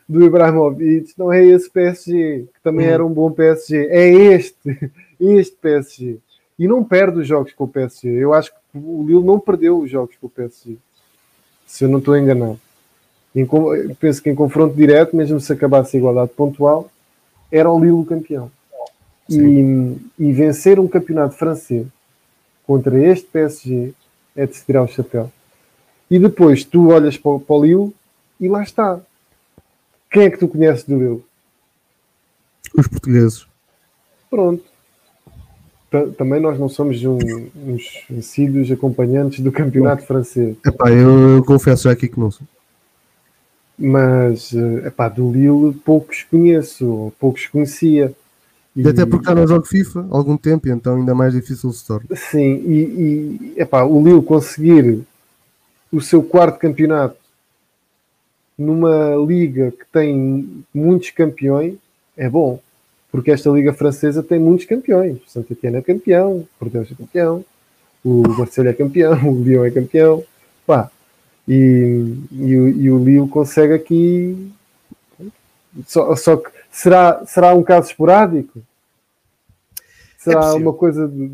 do 0.08 0.24
Ibrahimovic, 0.24 1.12
não 1.18 1.30
é 1.30 1.44
esse 1.44 1.68
PSG, 1.70 2.46
que 2.54 2.62
também 2.62 2.86
uhum. 2.86 2.92
era 2.92 3.06
um 3.06 3.12
bom 3.12 3.30
PSG, 3.30 3.88
é 3.90 4.08
este, 4.08 4.90
este 5.20 5.56
PSG. 5.56 6.18
E 6.58 6.66
não 6.66 6.82
perde 6.82 7.20
os 7.20 7.28
jogos 7.28 7.52
com 7.52 7.64
o 7.64 7.68
PSG. 7.68 8.08
Eu 8.08 8.32
acho 8.32 8.50
que 8.50 8.58
o 8.74 9.04
Lille 9.06 9.22
não 9.22 9.38
perdeu 9.38 9.78
os 9.78 9.90
jogos 9.90 10.16
com 10.16 10.26
o 10.26 10.30
PSG. 10.30 10.76
Se 11.66 11.84
eu 11.84 11.88
não 11.88 11.98
estou 11.98 12.16
enganado. 12.16 12.58
Em, 13.34 13.46
penso 14.00 14.22
que 14.22 14.30
em 14.30 14.34
confronto 14.34 14.74
direto, 14.74 15.14
mesmo 15.14 15.38
se 15.38 15.52
acabasse 15.52 15.96
a 15.96 16.00
igualdade 16.00 16.32
pontual, 16.34 16.90
era 17.52 17.70
o 17.70 17.78
Lille 17.78 17.92
o 17.92 18.04
campeão. 18.04 18.50
E, 19.28 19.96
e, 20.18 20.32
vencer 20.32 20.80
um 20.80 20.88
campeonato 20.88 21.34
francês 21.34 21.86
contra 22.66 22.98
este 22.98 23.26
PSG 23.26 23.92
é 24.34 24.46
de 24.46 24.56
se 24.56 24.64
tirar 24.64 24.82
o 24.82 24.88
chapéu. 24.88 25.30
E 26.10 26.18
depois 26.18 26.64
tu 26.64 26.88
olhas 26.88 27.18
para, 27.18 27.38
para 27.38 27.56
o 27.56 27.62
Lille 27.62 27.94
e 28.40 28.48
lá 28.48 28.62
está. 28.62 28.98
Quem 30.10 30.24
é 30.24 30.30
que 30.30 30.38
tu 30.38 30.48
conheces 30.48 30.84
do 30.84 30.98
Lille? 30.98 31.24
Os 32.76 32.86
portugueses. 32.86 33.46
Pronto 34.30 34.64
também 36.16 36.40
nós 36.40 36.58
não 36.58 36.68
somos 36.68 37.02
um, 37.02 37.18
uns 37.56 38.04
assíduos 38.18 38.70
acompanhantes 38.70 39.40
do 39.40 39.50
campeonato 39.50 40.04
francês. 40.04 40.56
Epá, 40.64 40.90
eu, 40.90 41.36
eu, 41.36 41.44
confesso 41.44 41.84
já 41.84 41.92
aqui 41.92 42.08
que 42.08 42.20
não 42.20 42.30
sou. 42.30 42.46
Mas 43.78 44.52
eh, 44.52 44.88
epá, 44.88 45.08
do 45.08 45.30
Lille 45.30 45.72
poucos 45.84 46.24
conheço, 46.24 47.12
poucos 47.18 47.46
conhecia. 47.46 48.12
E, 48.76 48.82
e 48.82 48.88
até 48.88 49.06
porque 49.06 49.24
já 49.24 49.34
não 49.34 49.46
jogo 49.46 49.66
FIFA 49.66 50.06
há 50.10 50.16
algum 50.16 50.36
tempo, 50.36 50.68
então 50.68 50.96
ainda 50.96 51.14
mais 51.14 51.32
difícil 51.32 51.72
se 51.72 51.86
torna. 51.86 52.06
Sim, 52.14 52.56
e, 52.66 53.54
e 53.56 53.60
epá, 53.60 53.82
o 53.84 54.02
Lille 54.02 54.22
conseguir 54.22 55.00
o 55.90 56.00
seu 56.02 56.22
quarto 56.22 56.58
campeonato 56.58 57.16
numa 58.58 59.14
liga 59.16 59.70
que 59.70 59.84
tem 59.92 60.64
muitos 60.74 61.10
campeões 61.10 61.76
é 62.16 62.28
bom 62.28 62.60
porque 63.10 63.30
esta 63.30 63.50
Liga 63.50 63.72
Francesa 63.72 64.22
tem 64.22 64.38
muitos 64.38 64.66
campeões. 64.66 65.16
O 65.26 65.30
Saint-Étienne 65.30 65.78
é 65.78 65.82
campeão, 65.82 66.36
o 66.38 66.48
Porto 66.58 66.76
é 66.78 66.84
campeão, 66.94 67.44
o 68.04 68.22
Marseille 68.28 68.70
é 68.70 68.72
campeão, 68.72 69.12
o 69.28 69.42
Lyon 69.42 69.64
é 69.64 69.70
campeão. 69.70 70.24
Pá. 70.66 70.90
E, 71.46 72.14
e, 72.30 72.52
e 72.52 72.90
o 72.90 73.02
Lille 73.02 73.28
consegue 73.28 73.72
aqui. 73.72 74.52
Só, 75.86 76.14
só 76.16 76.36
que 76.36 76.50
será, 76.70 77.24
será 77.26 77.54
um 77.54 77.62
caso 77.62 77.88
esporádico? 77.88 78.60
Será 80.18 80.46
é 80.46 80.52
uma 80.52 80.74
coisa 80.74 81.08
de, 81.08 81.28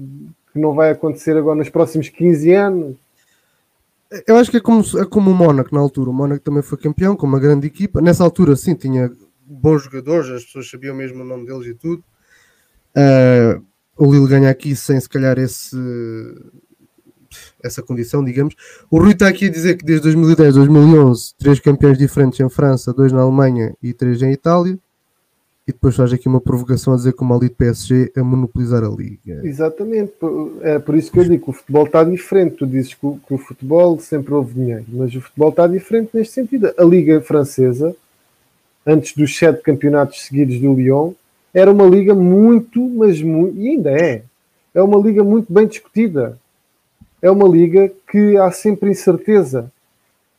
que 0.52 0.58
não 0.58 0.74
vai 0.74 0.90
acontecer 0.90 1.36
agora 1.36 1.56
nos 1.56 1.68
próximos 1.68 2.08
15 2.08 2.52
anos? 2.52 2.96
Eu 4.26 4.36
acho 4.36 4.50
que 4.50 4.58
é 4.58 4.60
como, 4.60 4.82
é 4.98 5.04
como 5.04 5.30
o 5.30 5.34
Mónaco 5.34 5.74
na 5.74 5.80
altura. 5.80 6.10
O 6.10 6.12
Mónaco 6.12 6.42
também 6.42 6.62
foi 6.62 6.78
campeão 6.78 7.16
com 7.16 7.26
uma 7.26 7.40
grande 7.40 7.66
equipa. 7.66 8.00
Nessa 8.00 8.22
altura, 8.22 8.54
sim, 8.56 8.74
tinha 8.74 9.10
bons 9.46 9.84
jogadores, 9.84 10.30
as 10.30 10.44
pessoas 10.44 10.70
sabiam 10.70 10.94
mesmo 10.94 11.22
o 11.22 11.26
nome 11.26 11.46
deles 11.46 11.66
e 11.66 11.74
tudo. 11.74 12.04
Uh, 12.96 13.64
o 13.96 14.12
Lille 14.12 14.28
ganha 14.28 14.50
aqui 14.50 14.74
sem 14.74 14.98
se 15.00 15.08
calhar 15.08 15.38
esse, 15.38 15.76
essa 17.62 17.82
condição, 17.82 18.24
digamos. 18.24 18.54
O 18.90 18.98
Rui 18.98 19.12
está 19.12 19.28
aqui 19.28 19.46
a 19.46 19.50
dizer 19.50 19.76
que 19.76 19.84
desde 19.84 20.04
2010, 20.04 20.54
2011, 20.54 21.34
três 21.38 21.60
campeões 21.60 21.98
diferentes 21.98 22.40
em 22.40 22.48
França, 22.48 22.92
dois 22.92 23.12
na 23.12 23.20
Alemanha 23.20 23.74
e 23.82 23.92
três 23.92 24.22
em 24.22 24.32
Itália. 24.32 24.78
E 25.66 25.72
depois 25.72 25.96
faz 25.96 26.12
aqui 26.12 26.28
uma 26.28 26.40
provocação 26.40 26.92
a 26.92 26.96
dizer 26.96 27.14
que 27.14 27.22
o 27.22 27.24
maldito 27.24 27.56
PSG 27.56 28.12
a 28.16 28.22
monopolizar 28.22 28.84
a 28.84 28.88
liga. 28.88 29.40
Exatamente, 29.42 30.12
é 30.60 30.78
por 30.78 30.94
isso 30.94 31.10
que 31.10 31.18
eu 31.18 31.24
digo 31.24 31.44
que 31.44 31.50
o 31.50 31.54
futebol 31.54 31.86
está 31.86 32.04
diferente. 32.04 32.56
Tu 32.56 32.66
dizes 32.66 32.92
que 32.92 33.06
o, 33.06 33.18
que 33.26 33.34
o 33.34 33.38
futebol 33.38 33.98
sempre 33.98 34.34
houve 34.34 34.54
dinheiro, 34.54 34.84
mas 34.88 35.14
o 35.14 35.22
futebol 35.22 35.48
está 35.48 35.66
diferente 35.66 36.10
neste 36.12 36.34
sentido. 36.34 36.70
A 36.76 36.84
liga 36.84 37.20
francesa 37.22 37.96
antes 38.86 39.14
dos 39.14 39.36
sete 39.36 39.62
campeonatos 39.62 40.22
seguidos 40.22 40.60
do 40.60 40.74
Lyon, 40.74 41.12
era 41.52 41.70
uma 41.70 41.86
liga 41.86 42.14
muito, 42.14 42.80
mas 42.80 43.22
muito, 43.22 43.58
e 43.58 43.68
ainda 43.68 43.90
é, 43.90 44.22
é 44.74 44.82
uma 44.82 44.98
liga 44.98 45.22
muito 45.22 45.52
bem 45.52 45.66
discutida. 45.66 46.38
É 47.22 47.30
uma 47.30 47.48
liga 47.48 47.90
que 48.10 48.36
há 48.36 48.50
sempre 48.50 48.90
incerteza. 48.90 49.72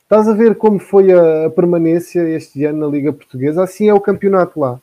Estás 0.02 0.28
a 0.28 0.34
ver 0.34 0.54
como 0.54 0.78
foi 0.78 1.10
a 1.10 1.50
permanência 1.50 2.20
este 2.28 2.64
ano 2.64 2.78
na 2.78 2.86
Liga 2.86 3.12
Portuguesa? 3.12 3.64
Assim 3.64 3.88
é 3.88 3.94
o 3.94 4.00
campeonato 4.00 4.60
lá, 4.60 4.80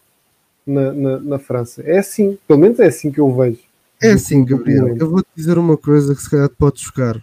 na, 0.66 0.93
na, 0.93 1.20
na 1.20 1.39
França. 1.39 1.82
É 1.84 1.99
assim, 1.99 2.38
pelo 2.47 2.59
menos 2.59 2.80
é 2.80 2.88
assim 2.88 3.11
que 3.11 3.20
eu 3.20 3.34
vejo. 3.36 3.59
É 4.01 4.11
assim, 4.11 4.43
Gabriel. 4.43 4.95
Eu 4.97 5.09
vou-te 5.09 5.28
dizer 5.36 5.57
uma 5.57 5.78
coisa 5.78 6.14
que 6.14 6.22
se 6.22 6.30
calhar 6.30 6.49
te 6.49 6.55
pode 6.55 6.80
chocar, 6.80 7.22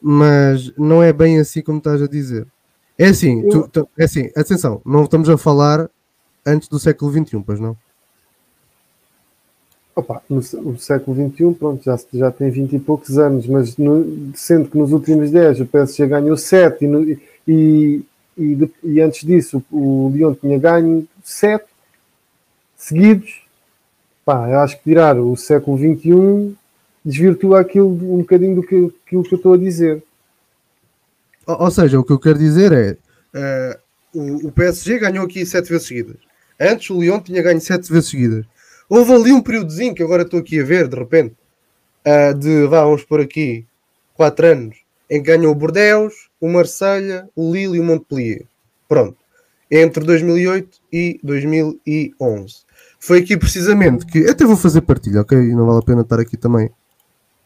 mas 0.00 0.72
não 0.76 1.02
é 1.02 1.12
bem 1.12 1.38
assim 1.38 1.62
como 1.62 1.78
estás 1.78 2.02
a 2.02 2.06
dizer. 2.06 2.46
É 2.98 3.06
assim, 3.06 3.48
tu, 3.48 3.68
tu, 3.68 3.88
é 3.96 4.04
assim, 4.04 4.30
atenção, 4.36 4.82
não 4.84 5.04
estamos 5.04 5.28
a 5.28 5.38
falar 5.38 5.88
antes 6.44 6.68
do 6.68 6.78
século 6.78 7.12
XXI, 7.12 7.42
pois 7.44 7.60
não? 7.60 7.76
Opa, 9.94 10.22
no, 10.28 10.38
o 10.38 10.78
século 10.78 11.30
XXI, 11.30 11.54
pronto, 11.54 11.84
já, 11.84 11.98
já 12.12 12.30
tem 12.30 12.50
20 12.50 12.76
e 12.76 12.78
poucos 12.78 13.18
anos, 13.18 13.46
mas 13.46 13.76
no, 13.76 14.32
sendo 14.34 14.68
que 14.68 14.78
nos 14.78 14.92
últimos 14.92 15.30
10 15.30 15.60
o 15.60 15.66
PSG 15.66 16.06
ganhou 16.06 16.36
7 16.36 16.84
e, 16.84 16.88
no, 16.88 17.02
e, 17.46 18.04
e, 18.36 18.70
e, 18.84 19.00
antes 19.00 19.26
disso 19.26 19.62
o 19.70 20.10
Lyon 20.12 20.34
tinha 20.34 20.58
ganho 20.58 21.06
7 21.22 21.64
seguidos, 22.80 23.42
pá, 24.24 24.48
eu 24.48 24.58
acho 24.60 24.78
que 24.78 24.84
tirar 24.84 25.18
o 25.18 25.36
século 25.36 25.76
XXI 25.76 26.56
desvirtua 27.04 27.60
aquilo 27.60 27.88
um 27.88 28.18
bocadinho 28.18 28.56
do 28.56 28.62
que, 28.62 28.92
aquilo 29.06 29.22
que 29.22 29.34
eu 29.34 29.36
estou 29.36 29.52
a 29.52 29.58
dizer. 29.58 30.02
Ou, 31.46 31.62
ou 31.62 31.70
seja, 31.70 32.00
o 32.00 32.04
que 32.04 32.12
eu 32.12 32.18
quero 32.18 32.38
dizer 32.38 32.72
é 32.72 32.96
uh, 34.14 34.18
o, 34.18 34.48
o, 34.48 34.52
PSG 34.52 34.98
ganhou 34.98 35.24
aqui 35.24 35.44
sete 35.44 35.68
vezes 35.68 35.86
seguidas. 35.86 36.16
Antes 36.58 36.90
o 36.90 37.00
Lyon 37.00 37.20
tinha 37.20 37.42
ganho 37.42 37.60
sete 37.60 37.90
vezes 37.92 38.08
seguidas. 38.08 38.44
Houve 38.88 39.12
ali 39.12 39.32
um 39.32 39.42
períodozinho 39.42 39.94
que 39.94 40.02
agora 40.02 40.22
estou 40.22 40.40
aqui 40.40 40.60
a 40.60 40.64
ver, 40.64 40.88
de 40.88 40.96
repente, 40.96 41.34
uh, 42.06 42.34
de 42.34 42.66
vá, 42.66 42.82
vamos 42.82 43.04
por 43.04 43.20
aqui, 43.20 43.66
quatro 44.14 44.46
anos, 44.46 44.76
em 45.08 45.22
que 45.22 45.28
ganhou 45.28 45.52
o 45.52 45.54
Bordeaux, 45.54 46.14
o 46.40 46.48
Marselha, 46.48 47.28
o 47.36 47.52
Lille 47.52 47.76
e 47.76 47.80
o 47.80 47.84
Montpellier. 47.84 48.44
Pronto. 48.88 49.16
Entre 49.70 50.04
2008 50.04 50.78
e 50.92 51.20
2011. 51.22 52.69
Foi 53.00 53.18
aqui 53.18 53.36
precisamente 53.36 54.04
que. 54.04 54.28
Até 54.28 54.44
vou 54.44 54.56
fazer 54.56 54.82
partilha, 54.82 55.22
ok? 55.22 55.36
Não 55.54 55.66
vale 55.66 55.78
a 55.78 55.82
pena 55.82 56.02
estar 56.02 56.20
aqui 56.20 56.36
também 56.36 56.70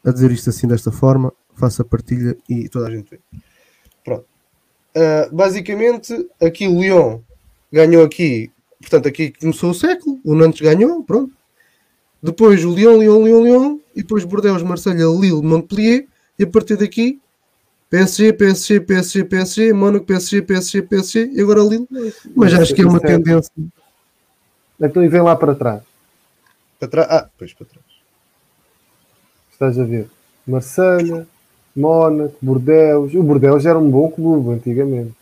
a 0.04 0.10
dizer 0.10 0.32
isto 0.32 0.50
assim 0.50 0.66
desta 0.66 0.90
forma. 0.90 1.32
Faça 1.54 1.82
a 1.82 1.84
partilha 1.84 2.36
e 2.48 2.68
toda 2.68 2.88
a 2.88 2.90
gente 2.90 3.08
vê. 3.08 3.20
Pronto. 4.04 4.26
Uh, 4.96 5.34
basicamente, 5.34 6.28
aqui 6.42 6.66
o 6.66 6.80
Lyon 6.80 7.20
ganhou 7.72 8.04
aqui. 8.04 8.50
Portanto, 8.80 9.06
aqui 9.06 9.32
começou 9.40 9.70
o 9.70 9.74
século. 9.74 10.18
O 10.24 10.34
Nantes 10.34 10.60
ganhou, 10.60 11.04
pronto. 11.04 11.32
Depois 12.20 12.64
o 12.64 12.74
Lyon, 12.74 12.98
Lyon, 12.98 13.24
Lyon, 13.24 13.44
Lyon. 13.44 13.78
E 13.94 14.02
depois 14.02 14.24
Bordeaux, 14.24 14.60
Marselha, 14.64 15.06
Lille, 15.06 15.40
Montpellier. 15.40 16.06
E 16.36 16.42
a 16.42 16.46
partir 16.48 16.76
daqui 16.76 17.20
PSG, 17.88 18.32
PSG, 18.32 18.80
PSG, 18.80 19.24
PSG, 19.24 19.72
Mónaco, 19.72 20.04
PSG, 20.04 20.42
PSG, 20.42 20.82
PSG 20.82 21.30
e 21.32 21.40
agora 21.40 21.60
Lille. 21.60 21.86
Mas 22.34 22.52
acho 22.52 22.74
que 22.74 22.82
é 22.82 22.86
uma 22.86 22.98
tendência. 22.98 23.52
Então 24.80 25.02
e 25.02 25.08
vem 25.08 25.22
lá 25.22 25.36
para 25.36 25.54
trás. 25.54 25.82
Para 26.78 26.88
trás? 26.88 27.08
Ah, 27.10 27.28
pois 27.38 27.52
para 27.52 27.66
trás. 27.66 27.86
Estás 29.52 29.78
a 29.78 29.84
ver? 29.84 30.08
Marselha, 30.46 31.26
Mónaco, 31.74 32.36
Bordeaux. 32.42 33.14
O 33.14 33.22
Bordeaux 33.22 33.64
era 33.64 33.78
um 33.78 33.90
bom 33.90 34.10
clube 34.10 34.50
antigamente. 34.50 35.14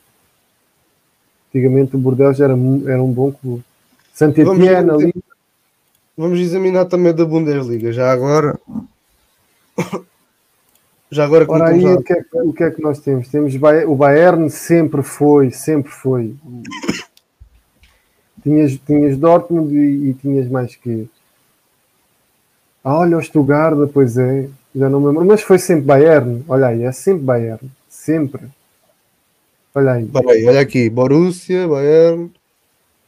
Antigamente 1.48 1.96
o 1.96 1.98
Bordeaux 1.98 2.40
era, 2.40 2.54
era 2.54 3.02
um 3.02 3.12
bom 3.12 3.30
clube. 3.30 3.62
Saint-Etienne 4.12 4.90
ali. 4.90 5.14
Vamos 6.16 6.40
examinar 6.40 6.86
também 6.86 7.14
da 7.14 7.24
Bundesliga 7.24 7.92
já 7.92 8.10
agora. 8.12 8.58
Já 11.12 11.26
agora 11.26 11.44
Ora 11.46 11.68
aí, 11.68 11.84
o 11.84 12.02
que, 12.02 12.14
é, 12.14 12.24
o 12.32 12.52
que, 12.54 12.64
é, 12.64 12.70
que 12.70 12.80
nós 12.80 12.98
temos? 13.00 13.28
Temos 13.28 13.54
o 13.54 13.94
Bayern 13.94 14.48
sempre 14.48 15.02
foi, 15.02 15.50
sempre 15.50 15.92
foi. 15.92 16.34
Tinhas, 18.42 18.78
tinhas 18.86 19.16
Dortmund 19.16 19.74
e, 19.74 20.10
e 20.10 20.14
tinhas 20.14 20.48
mais 20.48 20.74
que. 20.74 21.08
Ah, 22.84 22.98
olha 22.98 23.16
o 23.16 23.22
Stuttgart, 23.22 23.76
pois 23.92 24.16
é, 24.16 24.48
já 24.74 24.88
não 24.88 25.00
me 25.00 25.06
lembro, 25.06 25.24
mas 25.24 25.42
foi 25.42 25.58
sempre 25.58 25.84
Bayern. 25.84 26.44
Olha 26.48 26.68
aí, 26.68 26.82
é 26.82 26.92
sempre 26.92 27.22
Bayern, 27.22 27.70
sempre. 27.88 28.42
Olha 29.74 29.92
aí. 29.92 30.10
Olha, 30.12 30.48
olha 30.48 30.60
aqui, 30.60 30.90
Borussia, 30.90 31.68
Bayern. 31.68 32.30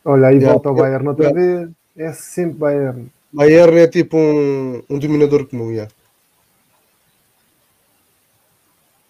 Olha 0.04 0.28
aí, 0.28 0.38
volta 0.38 0.68
ao 0.68 0.74
Bayern 0.74 1.08
outra 1.08 1.32
vez. 1.32 1.70
É 1.96 2.12
sempre 2.12 2.58
Bayern. 2.58 3.06
Bayern 3.32 3.78
é 3.78 3.86
tipo 3.88 4.16
um, 4.16 4.82
um 4.88 4.98
dominador 4.98 5.46
comum, 5.46 5.74
já. 5.74 5.88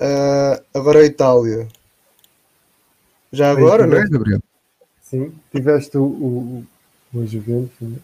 Uh, 0.00 0.62
agora 0.72 1.00
a 1.00 1.04
Itália. 1.04 1.68
Já 3.32 3.50
agora, 3.50 3.86
não 3.86 3.96
é, 3.96 4.08
Gabriel? 4.08 4.40
Sim, 5.14 5.32
tiveste 5.52 5.96
o, 5.96 6.02
o, 6.02 6.64
o 7.14 7.24
Juventus, 7.24 7.70
né? 7.80 7.98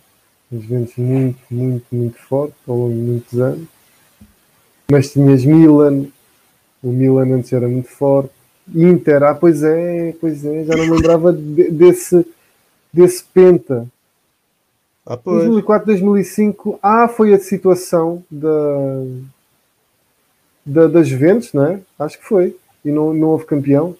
Juventus 0.53 0.97
muito, 0.97 1.41
muito, 1.51 1.87
muito 1.91 2.19
forte 2.19 2.55
ao 2.69 2.77
longo 2.77 2.95
de 2.95 3.01
muitos 3.01 3.41
anos. 3.41 3.67
Mas 4.89 5.13
tinhas 5.13 5.45
Milan, 5.45 6.07
o 6.81 6.93
Milan 6.93 7.35
antes 7.35 7.53
era 7.53 7.67
muito 7.67 7.89
forte. 7.89 8.31
Inter, 8.73 9.25
ah, 9.25 9.35
pois 9.35 9.65
é, 9.65 10.15
pois 10.21 10.45
é, 10.45 10.65
já 10.65 10.77
não 10.77 10.95
lembrava 10.95 11.33
de, 11.33 11.71
desse, 11.73 12.25
desse 12.93 13.25
Penta. 13.25 13.89
Ah, 15.05 15.17
2004, 15.17 15.87
2005, 15.87 16.79
ah, 16.81 17.09
foi 17.09 17.35
a 17.35 17.41
situação 17.41 18.23
da 18.31 19.03
da, 20.65 20.87
das 20.87 21.09
Juventus, 21.09 21.53
não 21.53 21.67
é? 21.67 21.81
Acho 21.99 22.19
que 22.21 22.25
foi. 22.25 22.57
E 22.85 22.93
não, 22.93 23.13
não 23.13 23.29
houve 23.31 23.47
campeão. 23.47 23.97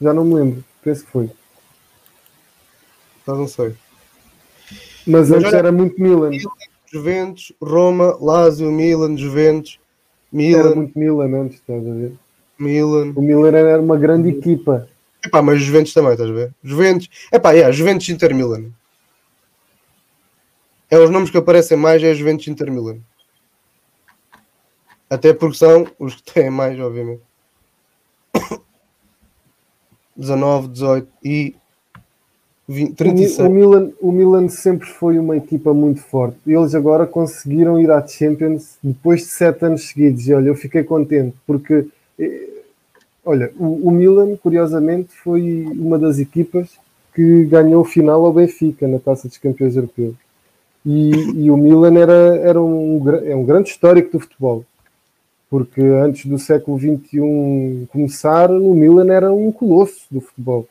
Já 0.00 0.12
não 0.12 0.24
me 0.24 0.34
lembro. 0.34 0.64
Penso 0.82 1.04
que 1.04 1.12
foi. 1.12 1.30
Já 3.26 3.34
não 3.34 3.48
sei. 3.48 3.74
Mas, 5.06 5.28
Mas 5.28 5.32
antes 5.32 5.52
era 5.52 5.72
muito 5.72 6.00
Milan. 6.00 6.30
Juventus, 6.92 7.52
Roma, 7.62 8.16
Lazio, 8.20 8.70
Milan, 8.70 9.16
Juventus. 9.16 9.78
Milan. 10.32 10.58
Era 10.60 10.74
muito 10.74 10.98
Milan 10.98 11.42
antes, 11.42 11.58
estás 11.58 11.86
a 11.86 11.92
ver? 11.92 12.12
Milan. 12.58 13.12
O 13.14 13.22
Milan 13.22 13.56
era 13.56 13.80
uma 13.80 13.96
grande 13.96 14.28
equipa. 14.30 14.88
Epá, 15.24 15.42
mas 15.42 15.60
Juventus 15.60 15.92
também, 15.92 16.12
estás 16.12 16.30
a 16.30 16.32
ver? 16.32 16.54
Juventus. 16.62 17.08
Epá, 17.32 17.54
é, 17.54 17.70
Juventus 17.72 18.08
Inter 18.08 18.34
Milan. 18.34 18.70
É 20.90 20.98
os 20.98 21.10
nomes 21.10 21.30
que 21.30 21.38
aparecem 21.38 21.76
mais, 21.76 22.02
é 22.02 22.12
Juventus 22.14 22.48
Inter 22.48 22.70
Milan. 22.70 22.98
Até 25.08 25.32
porque 25.32 25.56
são 25.56 25.86
os 25.98 26.14
que 26.16 26.22
têm 26.22 26.50
mais, 26.50 26.78
obviamente. 26.78 27.22
19, 30.16 30.68
18 30.68 31.08
e 31.24 31.56
20, 32.70 32.94
36. 32.94 33.38
O 33.38 33.50
Milan, 33.50 33.90
o 34.00 34.12
Milan 34.12 34.48
sempre 34.48 34.88
foi 34.88 35.18
uma 35.18 35.36
equipa 35.36 35.74
muito 35.74 36.00
forte. 36.00 36.36
Eles 36.46 36.74
agora 36.74 37.04
conseguiram 37.04 37.80
ir 37.80 37.90
à 37.90 38.06
Champions 38.06 38.78
depois 38.82 39.22
de 39.22 39.26
sete 39.26 39.64
anos 39.64 39.88
seguidos. 39.88 40.26
E 40.28 40.32
olha, 40.32 40.48
eu 40.48 40.54
fiquei 40.54 40.84
contente 40.84 41.34
porque, 41.44 41.86
eh, 42.18 42.48
olha, 43.24 43.50
o, 43.58 43.88
o 43.88 43.90
Milan, 43.90 44.36
curiosamente, 44.36 45.08
foi 45.12 45.64
uma 45.72 45.98
das 45.98 46.20
equipas 46.20 46.70
que 47.12 47.44
ganhou 47.46 47.82
o 47.82 47.84
final 47.84 48.24
ao 48.24 48.32
Benfica 48.32 48.86
na 48.86 49.00
Taça 49.00 49.26
dos 49.26 49.38
Campeões 49.38 49.74
Europeus. 49.74 50.14
E, 50.86 51.10
e 51.10 51.50
o 51.50 51.56
Milan 51.56 51.98
era, 51.98 52.36
era 52.36 52.62
um, 52.62 53.02
é 53.24 53.34
um 53.34 53.44
grande 53.44 53.70
histórico 53.70 54.12
do 54.12 54.20
futebol 54.20 54.64
porque 55.50 55.80
antes 55.80 56.26
do 56.26 56.38
século 56.38 56.78
XXI 56.78 57.88
começar, 57.90 58.48
o 58.52 58.72
Milan 58.72 59.12
era 59.12 59.32
um 59.32 59.50
colosso 59.50 60.06
do 60.08 60.20
futebol. 60.20 60.68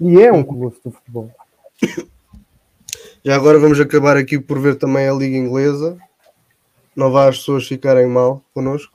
E 0.00 0.20
é 0.20 0.32
um 0.32 0.42
colosso 0.42 0.80
do 0.84 0.90
futebol. 0.90 1.30
Já 3.24 3.36
agora 3.36 3.58
vamos 3.58 3.78
acabar 3.78 4.16
aqui 4.16 4.38
por 4.38 4.58
ver 4.58 4.74
também 4.76 5.08
a 5.08 5.12
Liga 5.12 5.36
Inglesa. 5.36 5.96
Não 6.94 7.10
vá 7.10 7.28
as 7.28 7.38
pessoas 7.38 7.66
ficarem 7.66 8.06
mal 8.06 8.42
connosco. 8.52 8.92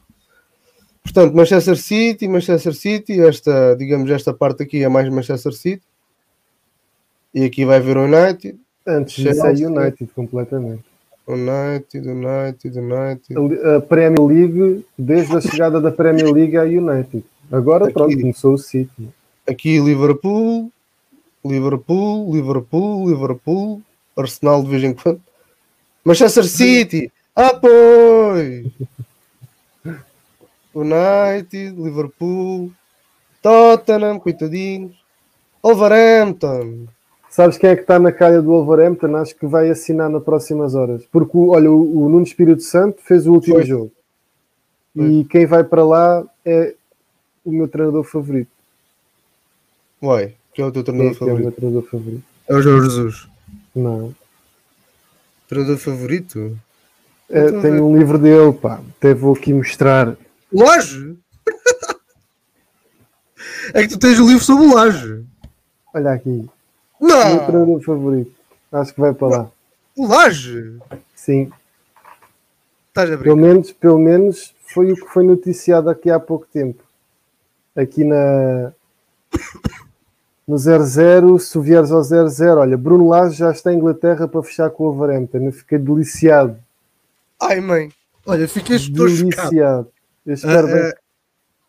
Portanto, 1.01 1.33
Manchester 1.33 1.77
City, 1.77 2.27
Manchester 2.27 2.73
City, 2.73 3.21
esta, 3.21 3.75
digamos, 3.75 4.11
esta 4.11 4.33
parte 4.33 4.63
aqui 4.63 4.83
é 4.83 4.89
mais 4.89 5.07
Manchester 5.09 5.53
City. 5.53 5.83
E 7.33 7.45
aqui 7.45 7.63
vai 7.63 7.79
ver 7.79 7.97
o 7.97 8.03
United. 8.03 8.59
Antes 8.85 9.15
disso 9.15 9.45
é 9.45 9.51
United 9.51 10.11
completamente. 10.13 10.83
United, 11.27 12.07
United, 12.07 12.79
United. 12.79 13.35
A 13.75 13.81
Premier 13.81 14.21
League, 14.21 14.85
desde 14.97 15.35
a 15.35 15.41
chegada 15.41 15.79
da 15.79 15.91
Premier 15.91 16.31
League 16.31 16.57
à 16.57 16.63
United. 16.63 17.23
Agora 17.51 17.85
aqui, 17.85 17.93
pronto, 17.93 18.19
começou 18.19 18.53
o 18.53 18.57
City. 18.57 19.09
Aqui 19.45 19.79
Liverpool, 19.79 20.71
Liverpool, 21.45 22.33
Liverpool, 22.33 23.09
Liverpool, 23.09 23.81
Arsenal 24.17 24.63
de 24.63 24.69
vez 24.69 24.83
em 24.83 24.93
quando. 24.93 25.21
Manchester 26.03 26.45
City, 26.45 27.11
apoio! 27.35 28.71
United, 30.73 31.75
Liverpool, 31.75 32.71
Tottenham, 33.41 34.19
coitadinhos, 34.19 34.95
Wolverhampton, 35.63 36.87
Sabes 37.37 37.57
quem 37.57 37.69
é 37.69 37.75
que 37.75 37.81
está 37.81 37.99
na 37.99 38.11
calha 38.11 38.41
do 38.41 38.49
Wolverhampton? 38.49 39.15
Acho 39.15 39.35
que 39.35 39.45
vai 39.45 39.69
assinar 39.69 40.09
nas 40.09 40.23
próximas 40.23 40.73
horas. 40.73 41.05
Porque, 41.11 41.37
olha, 41.37 41.69
o, 41.69 42.05
o 42.05 42.09
Nuno 42.09 42.23
Espírito 42.23 42.63
Santo 42.63 43.01
fez 43.03 43.27
o 43.27 43.33
último 43.33 43.57
Foi. 43.57 43.65
jogo. 43.65 43.91
Foi. 44.95 45.05
E 45.05 45.25
quem 45.25 45.45
vai 45.45 45.63
para 45.63 45.83
lá 45.83 46.25
é 46.43 46.73
o 47.45 47.51
meu 47.51 47.67
treinador 47.67 48.03
favorito. 48.03 48.49
Uai, 50.01 50.33
quem 50.57 50.65
é 50.65 50.67
o 50.67 50.71
teu 50.71 50.83
treinador 50.83 51.11
quem 51.11 51.19
favorito? 51.19 51.37
É 51.37 51.39
o 51.39 51.43
meu 51.43 51.51
treinador 51.51 51.83
favorito. 51.83 52.23
É 52.47 52.55
o 52.55 52.61
Jorge 52.63 52.89
Jesus. 52.89 53.27
Não. 53.75 54.15
Treinador 55.47 55.77
favorito? 55.77 56.59
É, 57.29 57.61
tenho 57.61 57.85
um 57.85 57.95
livro 57.95 58.17
dele, 58.17 58.51
pá. 58.53 58.81
Até 58.97 59.13
vou 59.13 59.35
aqui 59.35 59.53
mostrar. 59.53 60.17
Laje? 60.51 61.15
é 63.71 63.83
que 63.83 63.89
tu 63.89 63.99
tens 63.99 64.17
o 64.17 64.23
um 64.23 64.27
livro 64.29 64.43
sobre 64.43 64.65
o 64.65 64.73
Laje. 64.73 65.23
Olha 65.93 66.13
aqui. 66.13 66.49
Não! 66.99 67.35
Meu 67.35 67.45
treinador 67.45 67.81
favorito. 67.83 68.31
Acho 68.71 68.95
que 68.95 68.99
vai 68.99 69.13
para 69.13 69.27
lá. 69.27 69.51
O 69.95 70.07
Laje? 70.07 70.79
Sim. 71.13 71.51
Estás 72.87 73.11
a 73.11 73.17
pelo 73.19 73.37
menos, 73.37 73.71
pelo 73.73 73.99
menos 73.99 74.55
foi 74.65 74.91
o 74.91 74.95
que 74.95 75.05
foi 75.05 75.23
noticiado 75.23 75.87
aqui 75.87 76.09
há 76.09 76.19
pouco 76.19 76.47
tempo. 76.51 76.83
Aqui 77.75 78.03
na. 78.03 78.73
No 80.47 80.55
0-0, 80.55 81.39
se 81.39 81.59
vieres 81.59 81.91
ao 81.91 82.01
0-0, 82.01 82.57
olha, 82.57 82.77
Bruno 82.77 83.09
Lage 83.09 83.35
já 83.37 83.51
está 83.51 83.73
em 83.73 83.77
Inglaterra 83.77 84.27
para 84.29 84.41
fechar 84.43 84.69
com 84.69 84.85
o 84.85 84.87
Overhampton. 84.87 85.39
Eu 85.39 85.51
fiquei 85.51 85.77
deliciado. 85.77 86.57
Ai, 87.41 87.59
mãe. 87.59 87.91
Olha, 88.25 88.47
fiquei. 88.47 88.77
Deliciado. 88.79 89.89
Eu 90.25 90.33
espero 90.33 90.67
A, 90.67 90.71
bem. 90.73 90.83
a, 90.83 90.93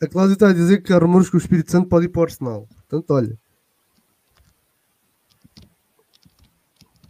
a 0.05 0.09
Cláudia 0.09 0.35
está 0.35 0.49
a 0.51 0.53
dizer 0.53 0.81
que 0.83 0.93
há 0.93 0.99
rumores 0.99 1.29
que 1.29 1.37
o 1.37 1.39
Espírito 1.39 1.73
Santo 1.73 1.89
pode 1.89 2.07
ir 2.07 2.09
para 2.11 2.21
o 2.21 2.23
Arsenal. 2.25 2.69
Portanto, 2.89 3.11
olha. 3.11 3.37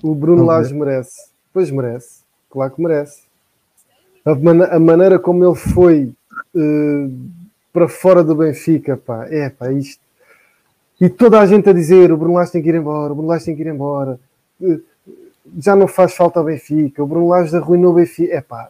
O 0.02 0.14
Bruno 0.14 0.44
Vamos 0.46 0.48
Lage 0.54 0.74
merece. 0.74 1.30
Pois 1.52 1.70
merece. 1.70 2.22
Claro 2.50 2.74
que 2.74 2.82
merece. 2.82 3.22
A, 4.24 4.34
mana- 4.34 4.66
a 4.68 4.78
maneira 4.78 5.18
como 5.18 5.44
ele 5.44 5.54
foi 5.54 6.12
eh, 6.54 7.08
para 7.72 7.88
fora 7.88 8.22
do 8.24 8.34
Benfica, 8.34 8.96
pá, 8.96 9.26
é 9.28 9.50
pá, 9.50 9.70
isto. 9.72 10.02
E 11.00 11.08
toda 11.08 11.40
a 11.40 11.46
gente 11.46 11.68
a 11.68 11.72
dizer: 11.72 12.12
o 12.12 12.16
Bruno 12.16 12.34
Lage 12.34 12.52
tem 12.52 12.62
que 12.62 12.68
ir 12.68 12.74
embora, 12.74 13.12
o 13.12 13.16
Bruno 13.16 13.28
Lage 13.28 13.44
tem 13.44 13.56
que 13.56 13.62
ir 13.62 13.68
embora. 13.68 14.18
Eh, 14.62 14.80
já 15.58 15.74
não 15.74 15.86
faz 15.86 16.14
falta 16.14 16.38
ao 16.38 16.44
Benfica, 16.44 17.02
o 17.02 17.06
Bruno 17.06 17.28
Lage 17.28 17.56
arruinou 17.56 17.92
o 17.92 17.94
Benfica. 17.94 18.34
É 18.34 18.40
pá, 18.40 18.68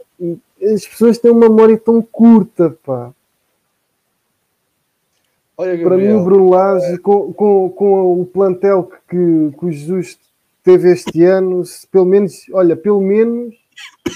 as 0.62 0.86
pessoas 0.86 1.18
têm 1.18 1.30
uma 1.30 1.48
memória 1.48 1.78
tão 1.78 2.02
curta, 2.02 2.76
pá. 2.84 3.12
Olha, 5.56 5.82
Para 5.82 5.96
mim, 5.96 6.12
o 6.12 6.22
Bruno 6.22 6.50
Lage, 6.50 6.98
com, 6.98 7.32
com, 7.32 7.68
com 7.70 8.20
o 8.20 8.24
plantel 8.24 8.84
que, 9.08 9.50
que, 9.58 9.66
o 9.66 9.72
Jesus 9.72 10.16
teve 10.62 10.92
este 10.92 11.24
ano, 11.24 11.64
pelo 11.90 12.04
menos, 12.04 12.46
olha, 12.52 12.76
pelo 12.76 13.00
menos, 13.00 13.56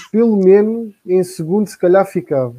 pelo 0.09 0.37
menos 0.37 0.93
em 1.05 1.21
segundo, 1.21 1.67
se 1.67 1.77
calhar 1.77 2.05
ficava. 2.05 2.55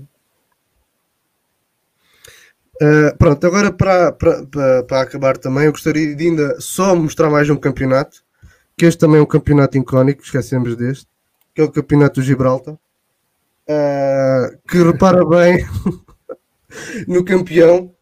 Uh, 2.82 3.16
pronto, 3.16 3.46
agora 3.46 3.72
para, 3.72 4.10
para, 4.12 4.82
para, 4.82 5.00
acabar 5.00 5.36
também, 5.36 5.66
eu 5.66 5.72
gostaria 5.72 6.14
de 6.14 6.26
ainda 6.26 6.60
só 6.60 6.94
mostrar 6.94 7.30
mais 7.30 7.48
um 7.48 7.56
campeonato, 7.56 8.24
que 8.76 8.84
este 8.84 8.98
também 8.98 9.20
é 9.20 9.22
um 9.22 9.26
campeonato 9.26 9.78
icónico, 9.78 10.22
esquecemos 10.22 10.76
deste, 10.76 11.06
que 11.54 11.60
é 11.60 11.64
o 11.64 11.70
campeonato 11.70 12.20
do 12.20 12.26
Gibraltar, 12.26 12.74
uh, 12.74 14.58
que 14.68 14.82
repara 14.82 15.24
bem 15.28 15.64
no 17.06 17.24
campeão, 17.24 17.94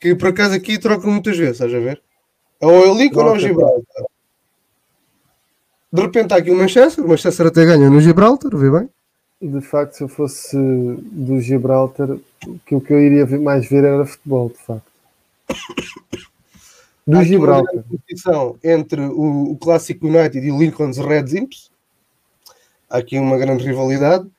que 0.00 0.16
por 0.16 0.30
acaso 0.30 0.54
aqui 0.54 0.76
trocam 0.78 1.12
muitas 1.12 1.36
vezes, 1.36 1.60
estás 1.60 1.72
a 1.72 1.78
ver? 1.78 2.02
Ou 2.60 2.86
é 2.86 2.88
o 2.90 2.94
Lincoln 2.94 3.20
ou 3.20 3.26
é 3.26 3.30
o 3.30 3.38
Troca, 3.38 3.48
Gibraltar. 3.48 4.04
De 5.92 6.02
repente 6.02 6.34
há 6.34 6.38
aqui 6.38 6.50
o 6.50 6.56
Manchester, 6.56 7.04
o 7.04 7.08
Manchester 7.08 7.46
até 7.46 7.64
ganha 7.64 7.88
no 7.88 8.00
Gibraltar, 8.00 8.56
vê 8.56 8.70
bem? 8.70 8.90
De 9.42 9.60
facto, 9.60 9.94
se 9.94 10.04
eu 10.04 10.08
fosse 10.08 10.56
do 10.56 11.40
Gibraltar, 11.40 12.08
aquilo 12.64 12.80
que 12.80 12.92
eu 12.92 13.00
iria 13.00 13.26
ver- 13.26 13.40
mais 13.40 13.66
ver 13.68 13.82
era 13.82 14.06
futebol, 14.06 14.48
de 14.48 14.58
facto. 14.58 14.92
Do 17.04 17.16
Há 17.16 17.18
uma 17.18 17.24
Gibraltar. 17.24 17.72
grande 17.72 17.88
competição 17.88 18.56
entre 18.62 19.00
o, 19.00 19.50
o 19.50 19.56
Clássico 19.56 20.06
United 20.06 20.46
e 20.46 20.52
o 20.52 20.58
Lincoln's 20.60 20.98
Reds 20.98 21.34
Imps. 21.34 21.72
Há 22.88 22.98
aqui 22.98 23.18
uma 23.18 23.36
grande 23.36 23.64
rivalidade. 23.64 24.30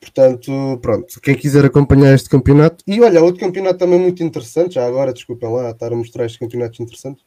Portanto, 0.00 0.78
pronto, 0.82 1.20
quem 1.20 1.36
quiser 1.36 1.64
acompanhar 1.64 2.12
este 2.12 2.28
campeonato. 2.28 2.82
E 2.84 3.00
olha, 3.00 3.22
outro 3.22 3.40
campeonato 3.40 3.78
também 3.78 3.98
muito 4.00 4.24
interessante, 4.24 4.74
já 4.74 4.84
agora, 4.84 5.12
desculpem 5.12 5.48
lá 5.48 5.70
estar 5.70 5.92
a 5.92 5.96
mostrar 5.96 6.24
estes 6.26 6.40
campeonatos 6.40 6.80
interessantes, 6.80 7.24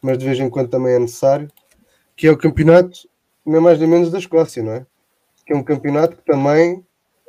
mas 0.00 0.16
de 0.16 0.24
vez 0.24 0.38
em 0.38 0.48
quando 0.48 0.68
também 0.68 0.94
é 0.94 0.98
necessário, 1.00 1.50
que 2.16 2.28
é 2.28 2.30
o 2.30 2.38
campeonato, 2.38 3.00
nem 3.44 3.60
mais 3.60 3.78
nem 3.80 3.88
menos 3.88 4.10
da 4.12 4.18
Escócia, 4.18 4.62
não 4.62 4.72
é? 4.72 4.86
Que 5.46 5.52
é 5.52 5.56
um 5.56 5.62
campeonato 5.62 6.16
que 6.16 6.24
também, 6.24 6.82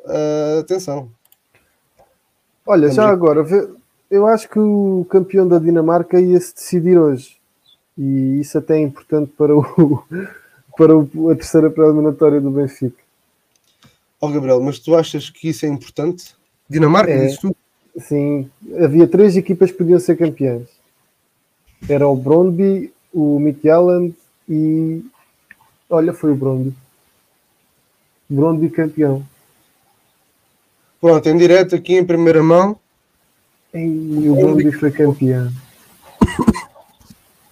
ah, 0.06 0.60
atenção, 0.62 1.10
Olha, 2.68 2.90
já 2.90 3.08
agora, 3.08 3.46
eu 4.10 4.26
acho 4.26 4.50
que 4.50 4.58
o 4.58 5.06
campeão 5.10 5.48
da 5.48 5.60
Dinamarca 5.60 6.20
ia 6.20 6.40
se 6.40 6.56
decidir 6.56 6.98
hoje. 6.98 7.38
E 7.96 8.40
isso 8.40 8.58
até 8.58 8.76
é 8.78 8.82
importante 8.82 9.32
para, 9.38 9.56
o, 9.56 10.04
para 10.76 10.98
o- 10.98 11.30
a 11.30 11.36
terceira 11.36 11.70
pré-eliminatória 11.70 12.42
do 12.42 12.50
Benfica. 12.50 12.98
Ó 14.20 14.30
Gabriel, 14.32 14.60
mas 14.62 14.80
tu 14.80 14.96
achas 14.96 15.30
que 15.30 15.50
isso 15.50 15.66
é 15.66 15.70
importante? 15.70 16.36
Dinamarca, 16.68 17.12
É. 17.12 17.26
dizes 17.26 17.38
tu? 17.40 17.56
Sim, 18.00 18.50
havia 18.84 19.08
três 19.08 19.38
equipas 19.38 19.72
que 19.72 19.78
podiam 19.78 20.00
ser 20.00 20.18
campeãs. 20.18 20.68
Era 21.88 22.08
o 22.08 22.16
Brondby, 22.16 22.92
o 23.14 23.40
Midtjylland 23.40 24.16
e... 24.50 25.06
Olha, 25.90 26.14
foi 26.14 26.32
o 26.32 26.36
Brondby. 26.36 26.74
Brondby 28.30 28.70
campeão. 28.70 29.24
Pronto, 31.00 31.30
em 31.30 31.38
direto 31.38 31.76
aqui 31.76 31.96
em 31.96 32.06
primeira 32.06 32.42
mão, 32.42 32.78
E 33.74 34.30
o 34.30 34.36
Brondby 34.36 34.72
foi 34.72 34.92
campeão. 34.92 35.52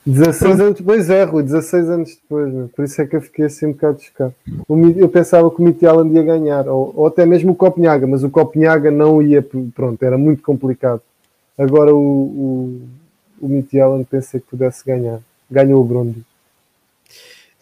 16 0.05 0.59
anos 0.59 0.79
depois 0.79 1.09
é, 1.09 1.23
Rui, 1.23 1.43
16 1.43 1.89
anos 1.89 2.09
depois, 2.15 2.71
por 2.71 2.83
isso 2.83 3.01
é 3.01 3.07
que 3.07 3.15
eu 3.15 3.21
fiquei 3.21 3.45
assim 3.45 3.67
um 3.67 3.71
bocado 3.71 4.01
chocado. 4.01 4.33
Eu 4.97 5.07
pensava 5.07 5.49
que 5.49 5.61
o 5.61 5.63
Midtjylland 5.63 6.13
ia 6.13 6.23
ganhar, 6.23 6.67
ou, 6.67 6.93
ou 6.95 7.07
até 7.07 7.25
mesmo 7.25 7.53
o 7.53 7.55
Copenhaga, 7.55 8.05
mas 8.05 8.21
o 8.21 8.29
Copenhaga 8.29 8.91
não 8.91 9.21
ia, 9.21 9.45
pronto, 9.73 10.03
era 10.03 10.17
muito 10.17 10.43
complicado. 10.43 11.01
Agora 11.57 11.95
o, 11.95 12.81
o, 13.41 13.45
o 13.45 14.05
pensei 14.09 14.41
que 14.41 14.47
pudesse 14.47 14.83
ganhar. 14.85 15.19
Ganhou 15.49 15.79
o 15.79 15.85
Brondby. 15.85 16.23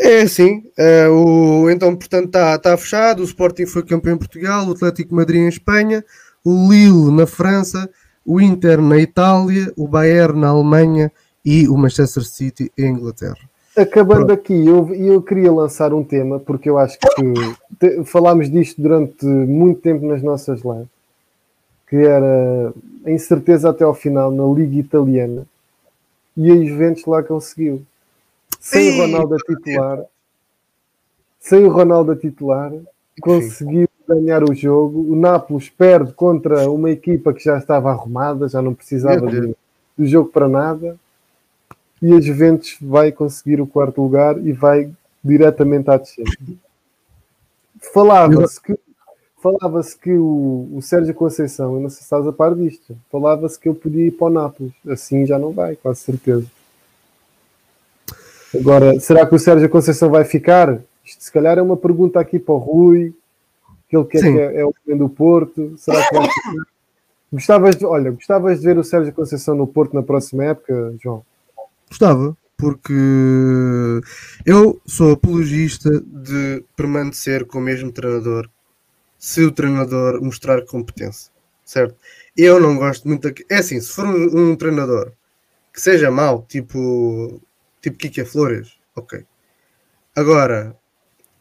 É 0.03 0.23
assim, 0.23 0.63
é, 0.75 1.07
o, 1.07 1.69
então 1.69 1.95
portanto 1.95 2.25
está 2.25 2.57
tá 2.57 2.75
fechado, 2.75 3.19
o 3.19 3.23
Sporting 3.23 3.67
foi 3.67 3.83
campeão 3.83 4.15
em 4.15 4.17
Portugal, 4.17 4.67
o 4.67 4.71
Atlético 4.71 5.09
de 5.09 5.15
Madrid 5.15 5.41
em 5.41 5.47
Espanha, 5.47 6.03
o 6.43 6.71
Lille 6.71 7.15
na 7.15 7.27
França, 7.27 7.87
o 8.25 8.41
Inter 8.41 8.81
na 8.81 8.97
Itália, 8.97 9.71
o 9.77 9.87
Bayern 9.87 10.39
na 10.39 10.47
Alemanha 10.47 11.11
e 11.45 11.67
o 11.67 11.77
Manchester 11.77 12.23
City 12.23 12.71
em 12.75 12.93
Inglaterra. 12.93 13.37
Acabando 13.77 14.25
Pronto. 14.25 14.33
aqui, 14.33 14.65
eu, 14.65 14.91
eu 14.95 15.21
queria 15.21 15.51
lançar 15.51 15.93
um 15.93 16.03
tema, 16.03 16.39
porque 16.39 16.67
eu 16.67 16.79
acho 16.79 16.97
que 16.99 17.33
te- 17.79 18.03
falámos 18.03 18.49
disto 18.49 18.81
durante 18.81 19.23
muito 19.23 19.81
tempo 19.81 20.05
nas 20.07 20.23
nossas 20.23 20.61
lives, 20.61 20.87
que 21.87 21.97
era 21.97 22.73
a 23.05 23.11
incerteza 23.11 23.69
até 23.69 23.83
ao 23.83 23.93
final 23.93 24.31
na 24.31 24.43
Liga 24.45 24.77
Italiana, 24.77 25.45
e 26.35 26.51
a 26.51 26.55
Juventus 26.55 27.05
lá 27.05 27.21
conseguiu. 27.21 27.83
Sem 28.61 28.89
o 28.91 29.01
Ronaldo 29.01 29.35
a 29.35 29.37
titular, 29.39 30.05
sem 31.39 31.65
o 31.65 31.69
Ronaldo 31.69 32.11
a 32.11 32.15
titular, 32.15 32.71
conseguiu 33.19 33.89
ganhar 34.07 34.43
o 34.43 34.53
jogo. 34.53 35.11
O 35.11 35.15
Nápoles 35.15 35.69
perde 35.69 36.13
contra 36.13 36.69
uma 36.69 36.89
equipa 36.91 37.33
que 37.33 37.43
já 37.43 37.57
estava 37.57 37.89
arrumada, 37.89 38.47
já 38.47 38.61
não 38.61 38.73
precisava 38.73 39.25
de- 39.47 39.55
do 39.97 40.05
jogo 40.05 40.29
para 40.29 40.47
nada 40.47 40.95
e 42.01 42.13
a 42.13 42.19
Juventus 42.21 42.77
vai 42.81 43.11
conseguir 43.11 43.59
o 43.61 43.67
quarto 43.67 44.01
lugar 44.01 44.37
e 44.45 44.51
vai 44.51 44.91
diretamente 45.23 45.89
à 45.89 45.97
descida. 45.97 46.29
Falava-se 47.93 48.61
que 48.61 48.77
falava-se 49.41 49.97
que 49.97 50.11
o, 50.13 50.69
o 50.73 50.81
Sérgio 50.83 51.15
Conceição, 51.15 51.73
eu 51.75 51.79
não 51.81 51.89
sei 51.89 51.97
se 51.97 52.03
estás 52.03 52.27
a 52.27 52.31
par 52.31 52.53
disto, 52.55 52.95
falava-se 53.11 53.59
que 53.59 53.67
ele 53.67 53.77
podia 53.77 54.05
ir 54.07 54.11
para 54.11 54.27
o 54.27 54.29
Nápoles, 54.29 54.71
assim 54.87 55.25
já 55.25 55.39
não 55.39 55.51
vai, 55.51 55.75
quase 55.75 56.01
certeza. 56.01 56.45
Agora, 58.53 58.99
será 58.99 59.25
que 59.25 59.35
o 59.35 59.39
Sérgio 59.39 59.69
Conceição 59.69 60.09
vai 60.09 60.25
ficar? 60.25 60.81
Isto 61.05 61.23
se 61.23 61.31
calhar 61.31 61.57
é 61.57 61.61
uma 61.61 61.77
pergunta 61.77 62.19
aqui 62.19 62.37
para 62.37 62.53
o 62.53 62.57
Rui, 62.57 63.13
que 63.89 63.95
ele 63.95 64.05
quer 64.05 64.19
Sim. 64.19 64.33
que 64.33 64.39
é, 64.39 64.61
é 64.61 64.65
o 64.65 64.73
homem 64.85 64.97
do 64.97 65.09
Porto. 65.09 65.73
Será 65.77 66.07
que 66.07 66.15
vai 66.15 66.29
ficar? 66.29 66.71
Gostavas 67.33 67.75
de, 67.77 67.85
olha, 67.85 68.11
gostavas 68.11 68.59
de 68.59 68.65
ver 68.65 68.77
o 68.77 68.83
Sérgio 68.83 69.13
Conceição 69.13 69.55
no 69.55 69.65
Porto 69.65 69.93
na 69.93 70.03
próxima 70.03 70.45
época, 70.45 70.93
João? 71.01 71.23
Gostava, 71.87 72.35
porque 72.57 72.93
eu 74.45 74.81
sou 74.85 75.13
apologista 75.13 75.89
de 76.01 76.63
permanecer 76.75 77.45
com 77.45 77.59
o 77.59 77.61
mesmo 77.61 77.91
treinador 77.91 78.49
se 79.17 79.43
o 79.43 79.51
treinador 79.51 80.21
mostrar 80.21 80.65
competência, 80.65 81.31
certo? 81.63 81.95
Eu 82.35 82.59
não 82.59 82.77
gosto 82.77 83.07
muito. 83.07 83.29
Da... 83.29 83.35
É 83.49 83.59
assim, 83.59 83.79
se 83.79 83.91
for 83.91 84.05
um, 84.05 84.51
um 84.51 84.55
treinador 84.55 85.11
que 85.73 85.79
seja 85.79 86.11
mau, 86.11 86.45
tipo, 86.49 87.41
tipo 87.81 87.97
Kike 87.97 88.25
Flores, 88.25 88.73
ok. 88.95 89.23
Agora, 90.15 90.75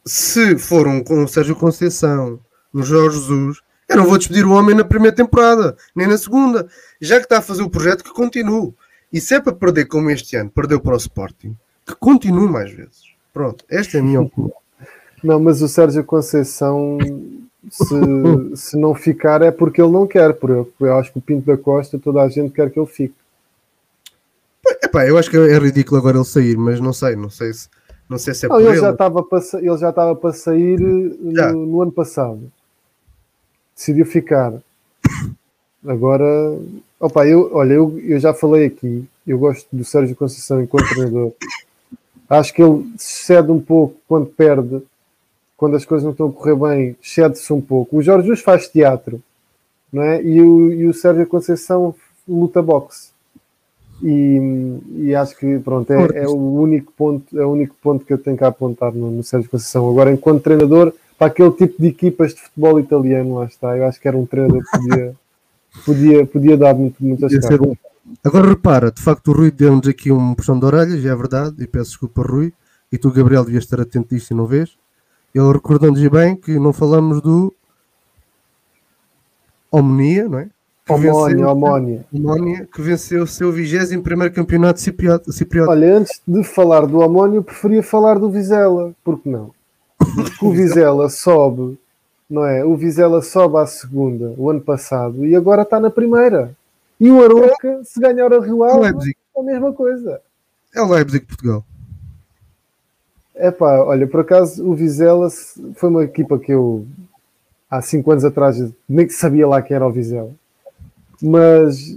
se 0.05 0.57
for 0.59 0.87
um 0.87 1.03
com 1.03 1.25
o 1.25 1.29
Sérgio 1.29 1.57
Conceição, 1.57 2.41
um 2.73 2.83
Jorge 2.83 3.19
Jesus, 3.19 3.61
eu 3.89 3.97
não 3.97 4.07
vou 4.07 4.17
despedir 4.17 4.47
o 4.47 4.53
homem 4.53 4.75
na 4.75 4.85
primeira 4.85 5.15
temporada, 5.15 5.77
nem 5.95 6.07
na 6.07 6.17
segunda. 6.17 6.69
Já 7.01 7.17
que 7.17 7.25
está 7.25 7.39
a 7.39 7.43
fazer 7.43 7.63
o 7.63 7.71
projeto, 7.71 8.05
que 8.05 8.13
continue. 8.13 8.73
E 9.13 9.21
se 9.21 9.35
é 9.35 9.41
para 9.41 9.53
perder 9.53 9.87
como 9.87 10.09
este 10.11 10.37
ano, 10.37 10.49
perdeu 10.49 10.81
para 10.81 10.95
o 10.95 10.97
Sporting, 10.97 11.57
que 11.85 11.97
continue 11.97 12.49
mais 12.49 12.71
vezes. 12.71 13.11
Pronto, 13.33 13.65
esta 13.69 13.97
é 13.97 14.01
a 14.01 14.03
minha 14.05 14.21
opinião. 14.21 14.53
Não, 15.23 15.41
mas 15.41 15.61
o 15.61 15.69
Sérgio 15.69 16.05
Conceição, 16.05 16.99
se, 17.69 17.95
se 18.55 18.77
não 18.77 18.95
ficar, 18.95 19.43
é 19.43 19.51
porque 19.51 19.83
ele 19.83 19.91
não 19.91 20.07
quer. 20.07 20.35
Porque 20.35 20.53
eu, 20.53 20.73
eu 20.89 20.97
acho 20.97 21.13
que 21.13 21.19
o 21.19 21.23
Pinto 21.23 21.47
da 21.47 21.57
Costa, 21.57 21.99
toda 21.99 22.23
a 22.23 22.29
gente 22.29 22.53
quer 22.53 22.71
que 22.71 22.79
ele 22.79 22.87
fique. 22.87 23.15
Epá, 24.83 25.07
eu 25.07 25.17
acho 25.17 25.31
que 25.31 25.37
é 25.37 25.59
ridículo 25.59 25.99
agora 25.99 26.19
ele 26.19 26.25
sair, 26.25 26.57
mas 26.57 26.81
não 26.81 26.93
sei, 26.93 27.17
não 27.17 27.31
sei 27.31 27.53
se, 27.53 27.69
não 28.09 28.19
sei 28.19 28.35
se 28.35 28.47
é 28.47 28.49
Não, 28.49 28.57
por 28.57 28.63
ele, 28.63 28.73
ele. 28.73 28.81
já 28.81 28.91
estava 28.91 29.23
para, 29.23 29.39
ele 29.55 29.79
já 29.79 29.91
estava 29.91 30.17
para 30.17 30.33
sair 30.33 30.81
eh, 30.81 31.33
Já. 31.35 31.53
no, 31.53 31.67
no 31.67 31.83
ano 31.83 31.93
passado. 31.93 32.51
Decidiu 33.75 34.05
ficar. 34.05 34.55
Agora 35.87 36.27
Opa, 37.01 37.27
eu, 37.27 37.49
olha, 37.55 37.73
eu, 37.73 37.99
eu 38.01 38.21
já 38.21 38.35
falei 38.35 38.67
aqui, 38.67 39.09
eu 39.27 39.39
gosto 39.39 39.67
do 39.73 39.83
Sérgio 39.83 40.15
Conceição 40.15 40.61
enquanto 40.63 40.91
treinador. 40.91 41.33
Acho 42.29 42.53
que 42.53 42.63
ele 42.63 42.93
cede 42.99 43.51
um 43.51 43.59
pouco 43.59 43.97
quando 44.07 44.27
perde, 44.27 44.83
quando 45.57 45.77
as 45.77 45.87
coisas 45.87 46.05
não 46.05 46.13
estão 46.13 46.29
a 46.29 46.33
correr 46.33 46.55
bem, 46.55 46.97
cede-se 47.03 47.51
um 47.55 47.61
pouco. 47.61 47.97
O 47.97 48.03
Jorge 48.03 48.27
Jesus 48.27 48.45
faz 48.45 48.69
teatro, 48.69 49.23
não 49.91 50.03
é? 50.03 50.23
E 50.23 50.43
o, 50.43 50.71
e 50.71 50.87
o 50.87 50.93
Sérgio 50.93 51.27
Conceição 51.27 51.95
luta 52.29 52.61
boxe. 52.61 53.09
E, 54.03 54.79
e 54.97 55.15
acho 55.15 55.37
que 55.37 55.59
pronto, 55.59 55.91
é, 55.93 56.23
é, 56.23 56.27
o 56.27 56.55
único 56.55 56.93
ponto, 56.97 57.39
é 57.39 57.45
o 57.45 57.51
único 57.51 57.75
ponto 57.83 58.05
que 58.05 58.13
eu 58.13 58.19
tenho 58.19 58.37
que 58.37 58.45
apontar 58.45 58.93
no, 58.93 59.11
no 59.11 59.23
Sérgio 59.23 59.51
Conceição. 59.51 59.89
Agora, 59.89 60.11
enquanto 60.11 60.43
treinador, 60.43 60.93
para 61.19 61.27
aquele 61.27 61.51
tipo 61.51 61.81
de 61.81 61.89
equipas 61.89 62.35
de 62.35 62.41
futebol 62.41 62.81
italiano, 62.81 63.35
lá 63.37 63.45
está. 63.45 63.77
Eu 63.77 63.87
acho 63.87 64.01
que 64.01 64.09
era 64.09 64.17
um 64.17 64.25
treinador 64.25 64.63
que 64.63 64.79
podia, 64.79 65.15
podia, 65.85 66.27
podia 66.27 66.57
dar 66.57 66.75
muito, 66.75 66.97
muitas 67.05 67.31
cartas. 67.39 67.77
Agora 68.25 68.49
repara, 68.49 68.91
de 68.91 69.01
facto 69.01 69.29
o 69.29 69.33
Rui 69.33 69.51
deu-nos 69.51 69.87
aqui 69.87 70.11
um 70.11 70.35
puxão 70.35 70.59
de 70.59 70.65
orelhas, 70.65 71.05
é 71.05 71.15
verdade, 71.15 71.63
e 71.63 71.67
peço 71.67 71.91
desculpa 71.91 72.23
Rui, 72.23 72.53
e 72.91 72.99
tu 72.99 73.13
Gabriel 73.13 73.45
devias 73.45 73.65
estar 73.65 73.81
atento 73.81 74.15
a 74.15 74.17
isto 74.17 74.33
e 74.33 74.35
não 74.35 74.47
vês. 74.47 74.77
Ele 75.35 75.53
recordando-nos 75.53 76.09
bem 76.09 76.35
que 76.35 76.59
não 76.59 76.73
falamos 76.73 77.21
do 77.21 77.55
Omnia, 79.71 80.29
não 80.29 80.39
é? 80.41 80.51
Omónia, 80.95 81.49
Omónia. 81.49 82.05
Omónia, 82.13 82.69
que 82.73 82.83
venceu 82.83 83.23
o 83.23 83.27
seu 83.27 83.53
21 83.53 84.03
campeonato 84.33 84.81
cipriota, 84.81 85.33
cipriota. 85.33 85.71
Olha, 85.71 85.97
antes 85.97 86.21
de 86.27 86.43
falar 86.45 86.87
do 86.87 86.99
Omónia, 86.99 87.39
eu 87.39 87.43
preferia 87.43 87.83
falar 87.83 88.19
do 88.19 88.31
Vizela, 88.31 88.93
porque 89.05 89.29
não? 89.29 89.51
Porque 89.99 90.45
o 90.45 90.51
Vizela 90.51 91.09
sobe, 91.09 91.79
não 92.29 92.45
é? 92.45 92.65
O 92.65 92.77
Vizela 92.77 93.23
sobe 93.23 93.59
à 93.59 93.67
segunda 93.67 94.35
o 94.37 94.51
ano 94.51 94.61
passado 94.61 95.27
e 95.27 95.37
agora 95.37 95.63
está 95.63 95.79
na 95.79 95.91
primeira. 95.91 96.55
E 96.99 97.11
o 97.11 97.23
Aroca, 97.23 97.81
se 97.85 98.01
ganhar 98.01 98.33
a 98.33 98.41
Rio 98.41 98.63
Ave, 98.63 99.15
é 99.37 99.41
a 99.41 99.43
mesma 99.43 99.73
coisa. 99.73 100.21
É 100.75 100.83
o 100.83 100.89
Leipzig 100.89 101.21
de 101.21 101.27
Portugal. 101.27 101.65
É 103.35 103.51
pá, 103.51 103.83
olha, 103.85 104.07
por 104.07 104.21
acaso 104.21 104.67
o 104.69 104.75
Vizela 104.75 105.29
foi 105.75 105.89
uma 105.89 106.05
equipa 106.05 106.39
que 106.39 106.53
eu 106.53 106.87
há 107.71 107.81
5 107.81 108.11
anos 108.11 108.25
atrás 108.25 108.57
nem 108.89 109.09
sabia 109.09 109.49
lá 109.49 109.63
quem 109.63 109.75
era 109.75 109.87
o 109.87 109.93
Vizela. 109.93 110.31
Mas 111.23 111.97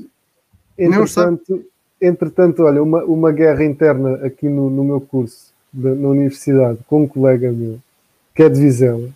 entretanto, 0.78 1.66
entretanto 2.02 2.64
olha, 2.64 2.82
uma, 2.82 3.04
uma 3.04 3.32
guerra 3.32 3.64
interna 3.64 4.16
aqui 4.26 4.50
no, 4.50 4.70
no 4.70 4.84
meu 4.84 5.02
curso, 5.02 5.54
na 5.74 6.10
universidade, 6.10 6.80
com 6.88 7.04
um 7.04 7.08
colega 7.08 7.52
meu, 7.52 7.80
que 8.36 8.44
é 8.44 8.50
de 8.50 8.60
Vizela, 8.60 9.10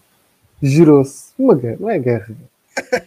gerou-se 0.61 1.31
uma 1.37 1.55
guerra, 1.55 1.77
não 1.79 1.89
é 1.89 1.99
guerra, 1.99 2.29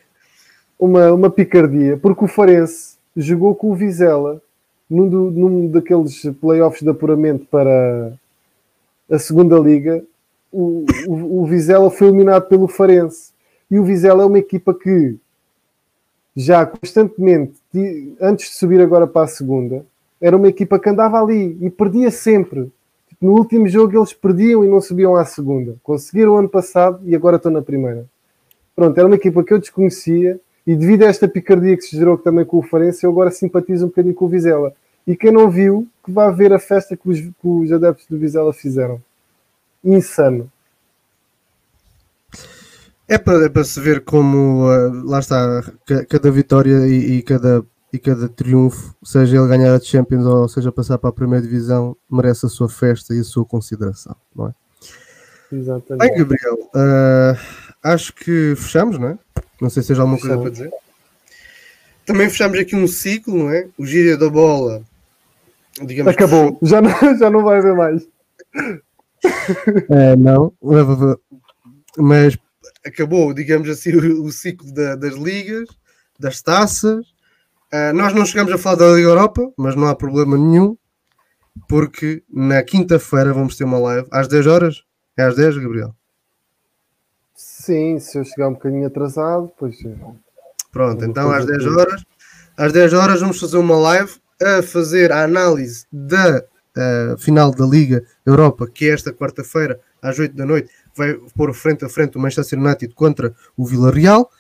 uma, 0.79 1.13
uma 1.13 1.31
picardia, 1.31 1.97
porque 1.97 2.25
o 2.25 2.29
Farense 2.29 2.97
jogou 3.17 3.55
com 3.55 3.71
o 3.71 3.75
Vizela 3.75 4.41
num, 4.89 5.09
do, 5.09 5.31
num 5.31 5.69
daqueles 5.69 6.23
playoffs 6.41 6.83
de 6.83 6.91
apuramento 6.91 7.47
para 7.47 8.13
a 9.11 9.19
segunda 9.19 9.59
liga. 9.59 10.03
O, 10.53 10.85
o, 11.07 11.43
o 11.43 11.47
Vizela 11.47 11.91
foi 11.91 12.09
eliminado 12.09 12.49
pelo 12.49 12.67
Farense 12.67 13.31
e 13.71 13.79
o 13.79 13.85
Vizela 13.85 14.25
é 14.25 14.27
uma 14.27 14.39
equipa 14.39 14.75
que 14.75 15.17
já 16.41 16.65
constantemente, 16.65 17.55
antes 18.19 18.51
de 18.51 18.57
subir 18.57 18.81
agora 18.81 19.07
para 19.07 19.25
a 19.25 19.29
segunda, 19.29 19.85
era 20.19 20.37
uma 20.37 20.49
equipa 20.49 20.79
que 20.79 20.89
andava 20.89 21.21
ali 21.21 21.59
e 21.61 21.69
perdia 21.69 22.11
sempre. 22.11 22.73
No 23.21 23.33
último 23.33 23.69
jogo 23.69 23.99
eles 23.99 24.15
perdiam 24.15 24.65
e 24.65 24.69
não 24.69 24.81
subiam 24.81 25.15
à 25.17 25.25
segunda. 25.27 25.77
Conseguiram 25.83 26.33
o 26.33 26.37
ano 26.39 26.49
passado 26.49 27.01
e 27.05 27.15
agora 27.15 27.37
estão 27.37 27.53
na 27.53 27.61
primeira. 27.61 28.07
Pronto, 28.75 28.97
era 28.97 29.07
uma 29.07 29.17
equipa 29.17 29.45
que 29.45 29.53
eu 29.53 29.59
desconhecia 29.59 30.41
e 30.67 30.75
devido 30.75 31.03
a 31.03 31.09
esta 31.09 31.29
picardia 31.29 31.77
que 31.77 31.83
se 31.83 31.97
gerou 31.97 32.17
também 32.17 32.45
com 32.45 32.59
o 32.59 32.63
Farense, 32.63 33.05
eu 33.05 33.11
agora 33.11 33.31
simpatizo 33.31 33.85
um 33.85 33.89
bocadinho 33.89 34.15
com 34.15 34.25
o 34.25 34.29
Vizela. 34.29 34.73
E 35.07 35.15
quem 35.15 35.33
não 35.33 35.51
viu, 35.51 35.87
que 36.03 36.11
vá 36.11 36.31
ver 36.31 36.53
a 36.55 36.59
festa 36.59 36.97
que 36.97 37.09
os, 37.09 37.21
que 37.21 37.35
os 37.43 37.71
adeptos 37.71 38.07
do 38.07 38.19
Vizela 38.19 38.53
fizeram. 38.53 39.01
Insano. 39.85 40.51
É 43.11 43.19
para, 43.19 43.47
é 43.47 43.49
para 43.49 43.65
se 43.65 43.81
ver 43.81 44.05
como, 44.05 44.69
uh, 44.71 45.05
lá 45.05 45.19
está, 45.19 45.65
cada 46.09 46.31
vitória 46.31 46.87
e, 46.87 47.17
e, 47.17 47.23
cada, 47.23 47.67
e 47.93 47.99
cada 47.99 48.29
triunfo, 48.29 48.95
seja 49.03 49.37
ele 49.37 49.49
ganhar 49.49 49.75
a 49.75 49.81
Champions 49.81 50.25
ou 50.25 50.49
seja 50.49 50.71
passar 50.71 50.97
para 50.97 51.11
a 51.11 51.13
primeira 51.13 51.45
divisão, 51.45 51.97
merece 52.09 52.47
a 52.47 52.49
sua 52.49 52.69
festa 52.69 53.13
e 53.13 53.19
a 53.19 53.25
sua 53.25 53.45
consideração, 53.45 54.15
não 54.33 54.47
é? 54.47 54.55
Exatamente. 55.53 56.09
Bem, 56.09 56.19
Gabriel, 56.19 56.55
uh, 56.55 57.37
acho 57.83 58.15
que 58.15 58.55
fechamos, 58.55 58.97
não 58.97 59.09
é? 59.09 59.19
Não 59.61 59.69
sei 59.69 59.83
se 59.83 59.89
tens 59.89 59.99
alguma 59.99 60.17
coisa 60.17 60.39
para 60.39 60.51
dizer. 60.51 60.71
Também 62.07 62.31
fechamos 62.31 62.61
aqui 62.61 62.77
um 62.77 62.87
ciclo, 62.87 63.37
não 63.37 63.51
é? 63.51 63.67
O 63.77 63.85
gíria 63.85 64.17
da 64.17 64.31
bola. 64.31 64.85
Digamos 65.83 66.13
Acabou, 66.13 66.55
que... 66.55 66.67
já, 66.67 66.81
não, 66.81 66.93
já 67.19 67.29
não 67.29 67.43
vai 67.43 67.59
haver 67.59 67.75
mais. 67.75 68.07
É, 69.91 70.15
não, 70.15 70.53
mas 71.99 72.39
acabou, 72.85 73.33
digamos 73.33 73.69
assim, 73.69 73.93
o, 73.97 74.25
o 74.25 74.33
ciclo 74.33 74.73
da, 74.73 74.97
das 74.97 75.15
ligas, 75.15 75.69
das 76.19 76.43
taças. 76.43 77.07
Uh, 77.73 77.95
nós 77.95 78.13
não 78.13 78.27
chegamos 78.27 78.53
a 78.53 78.59
falar 78.59 78.77
da 78.77 78.93
Liga 78.93 79.09
Europa, 79.09 79.53
mas 79.57 79.77
não 79.77 79.87
há 79.87 79.95
problema 79.95 80.37
nenhum, 80.37 80.77
porque 81.69 82.23
na 82.29 82.63
quinta-feira 82.63 83.33
vamos 83.33 83.57
ter 83.57 83.65
uma 83.65 83.79
live 83.79 84.09
às 84.11 84.27
10 84.29 84.47
horas. 84.47 84.85
É 85.17 85.23
às 85.23 85.37
10, 85.37 85.59
Gabriel? 85.59 85.95
Sim, 87.35 87.99
se 87.99 88.19
eu 88.19 88.25
chegar 88.25 88.49
um 88.49 88.55
bocadinho 88.55 88.87
atrasado, 88.87 89.51
pois. 89.59 89.77
Pronto, 90.73 91.05
então 91.05 91.31
às 91.31 91.47
10 91.47 91.67
horas. 91.67 92.05
Às 92.57 92.73
10 92.73 92.93
horas 92.93 93.21
vamos 93.21 93.41
fazer 93.41 93.57
uma 93.57 93.77
live 93.77 94.13
a 94.43 94.63
fazer 94.63 95.13
a 95.13 95.23
análise 95.23 95.87
da 95.93 96.45
uh, 96.77 97.19
final 97.19 97.51
da 97.51 97.65
Liga 97.67 98.05
Europa, 98.25 98.67
que 98.67 98.89
é 98.89 98.93
esta 98.95 99.13
quarta-feira, 99.13 99.81
às 100.03 100.19
8 100.19 100.35
da 100.35 100.47
noite 100.47 100.71
vai 101.01 101.15
pôr 101.35 101.55
frente 101.55 101.85
a 101.85 101.89
frente 101.89 102.19
o 102.19 102.21
Manchester 102.21 102.59
United 102.59 102.95
contra 102.95 103.35
o 103.57 103.65
Villarreal. 103.65 104.31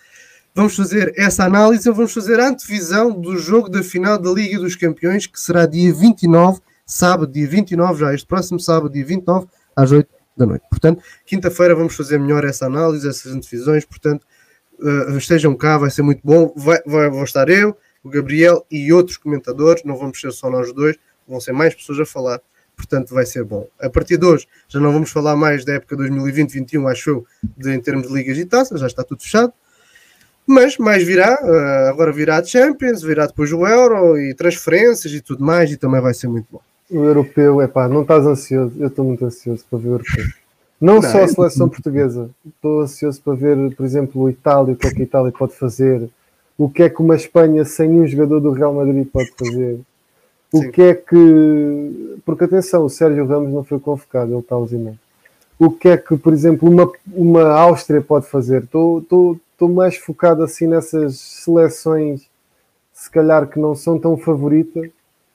Vamos 0.54 0.76
fazer 0.76 1.14
essa 1.16 1.44
análise, 1.44 1.90
vamos 1.90 2.12
fazer 2.12 2.38
a 2.38 2.48
antevisão 2.48 3.18
do 3.18 3.38
jogo 3.38 3.68
da 3.68 3.82
final 3.82 4.18
da 4.18 4.30
Liga 4.30 4.58
dos 4.58 4.76
Campeões, 4.76 5.26
que 5.26 5.40
será 5.40 5.64
dia 5.64 5.94
29, 5.94 6.60
sábado, 6.84 7.32
dia 7.32 7.48
29, 7.48 8.00
já 8.00 8.12
este 8.12 8.26
próximo 8.26 8.60
sábado, 8.60 8.92
dia 8.92 9.04
29, 9.04 9.46
às 9.74 9.90
8 9.90 10.08
da 10.36 10.46
noite. 10.46 10.64
Portanto, 10.68 11.02
quinta-feira 11.24 11.74
vamos 11.74 11.94
fazer 11.94 12.18
melhor 12.18 12.44
essa 12.44 12.66
análise, 12.66 13.08
essas 13.08 13.32
antevisões, 13.32 13.84
portanto, 13.84 14.26
uh, 14.80 15.16
estejam 15.16 15.54
cá, 15.54 15.78
vai 15.78 15.90
ser 15.90 16.02
muito 16.02 16.20
bom. 16.22 16.52
Vai, 16.56 16.80
vai, 16.84 17.08
vou 17.08 17.24
estar 17.24 17.48
eu, 17.48 17.76
o 18.02 18.10
Gabriel 18.10 18.66
e 18.70 18.92
outros 18.92 19.16
comentadores, 19.16 19.84
não 19.84 19.96
vamos 19.96 20.20
ser 20.20 20.32
só 20.32 20.50
nós 20.50 20.72
dois, 20.74 20.96
vão 21.26 21.40
ser 21.40 21.52
mais 21.52 21.74
pessoas 21.74 22.00
a 22.00 22.04
falar 22.04 22.40
portanto 22.80 23.14
vai 23.14 23.26
ser 23.26 23.44
bom. 23.44 23.66
A 23.78 23.90
partir 23.90 24.16
de 24.16 24.24
hoje 24.24 24.46
já 24.68 24.80
não 24.80 24.92
vamos 24.92 25.10
falar 25.10 25.36
mais 25.36 25.64
da 25.64 25.74
época 25.74 25.96
2020-21, 25.96 26.90
acho 26.90 27.10
eu, 27.10 27.26
de, 27.56 27.74
em 27.74 27.80
termos 27.80 28.08
de 28.08 28.14
ligas 28.14 28.38
e 28.38 28.46
taças, 28.46 28.80
já 28.80 28.86
está 28.86 29.04
tudo 29.04 29.22
fechado. 29.22 29.52
Mas 30.46 30.78
mais 30.78 31.04
virá, 31.04 31.38
uh, 31.42 31.90
agora 31.90 32.10
virá 32.10 32.38
a 32.38 32.44
Champions, 32.44 33.02
virá 33.02 33.26
depois 33.26 33.52
o 33.52 33.66
Euro 33.66 34.18
e 34.18 34.34
transferências 34.34 35.12
e 35.12 35.20
tudo 35.20 35.44
mais, 35.44 35.70
e 35.70 35.76
também 35.76 36.00
vai 36.00 36.14
ser 36.14 36.28
muito 36.28 36.46
bom. 36.50 36.60
O 36.90 37.04
europeu, 37.04 37.60
é 37.60 37.68
pá, 37.68 37.86
não 37.86 38.02
estás 38.02 38.26
ansioso? 38.26 38.72
Eu 38.78 38.88
estou 38.88 39.04
muito 39.04 39.24
ansioso 39.24 39.64
para 39.70 39.78
ver 39.78 39.88
o 39.88 39.92
europeu. 39.92 40.24
Não, 40.80 40.94
não 40.94 41.02
só 41.02 41.22
a 41.22 41.28
seleção 41.28 41.68
portuguesa, 41.68 42.30
estou 42.46 42.80
ansioso 42.80 43.20
para 43.22 43.34
ver, 43.34 43.76
por 43.76 43.84
exemplo, 43.84 44.22
o 44.22 44.30
Itália, 44.30 44.72
o 44.72 44.76
que 44.76 44.86
é 44.86 44.90
que 44.90 45.02
a 45.02 45.04
Itália 45.04 45.30
pode 45.30 45.54
fazer, 45.54 46.08
o 46.56 46.70
que 46.70 46.82
é 46.82 46.90
que 46.90 47.00
uma 47.00 47.16
Espanha 47.16 47.64
sem 47.64 47.88
nenhum 47.88 48.06
jogador 48.06 48.40
do 48.40 48.50
Real 48.50 48.74
Madrid 48.74 49.06
pode 49.06 49.30
fazer. 49.38 49.80
O 50.52 50.62
Sim. 50.62 50.70
que 50.70 50.82
é 50.82 50.94
que. 50.94 52.20
Porque 52.24 52.44
atenção, 52.44 52.84
o 52.84 52.90
Sérgio 52.90 53.26
Ramos 53.26 53.52
não 53.52 53.62
foi 53.62 53.78
convocado, 53.78 54.32
ele 54.32 54.40
está 54.40 54.56
ausente. 54.56 54.98
O 55.58 55.70
que 55.70 55.88
é 55.88 55.96
que, 55.96 56.16
por 56.16 56.32
exemplo, 56.32 56.68
uma, 56.68 56.90
uma 57.12 57.48
Áustria 57.50 58.00
pode 58.00 58.26
fazer? 58.26 58.64
Estou 58.64 59.38
mais 59.68 59.96
focado 59.96 60.42
assim 60.42 60.66
nessas 60.66 61.18
seleções, 61.18 62.22
se 62.92 63.10
calhar 63.10 63.46
que 63.46 63.60
não 63.60 63.74
são 63.74 63.98
tão 63.98 64.16
favoritas, 64.16 64.90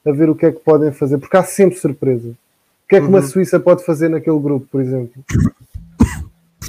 a 0.06 0.12
ver 0.12 0.30
o 0.30 0.36
que 0.36 0.48
é 0.48 0.52
que 0.52 0.60
podem 0.60 0.92
fazer, 0.92 1.18
porque 1.18 1.38
há 1.38 1.44
sempre 1.44 1.78
surpresa. 1.78 2.30
O 2.30 2.88
que 2.90 2.96
é 2.96 3.00
que 3.00 3.06
uhum. 3.06 3.12
uma 3.12 3.22
Suíça 3.22 3.60
pode 3.60 3.86
fazer 3.86 4.10
naquele 4.10 4.40
grupo, 4.40 4.68
por 4.72 4.82
exemplo? 4.82 5.24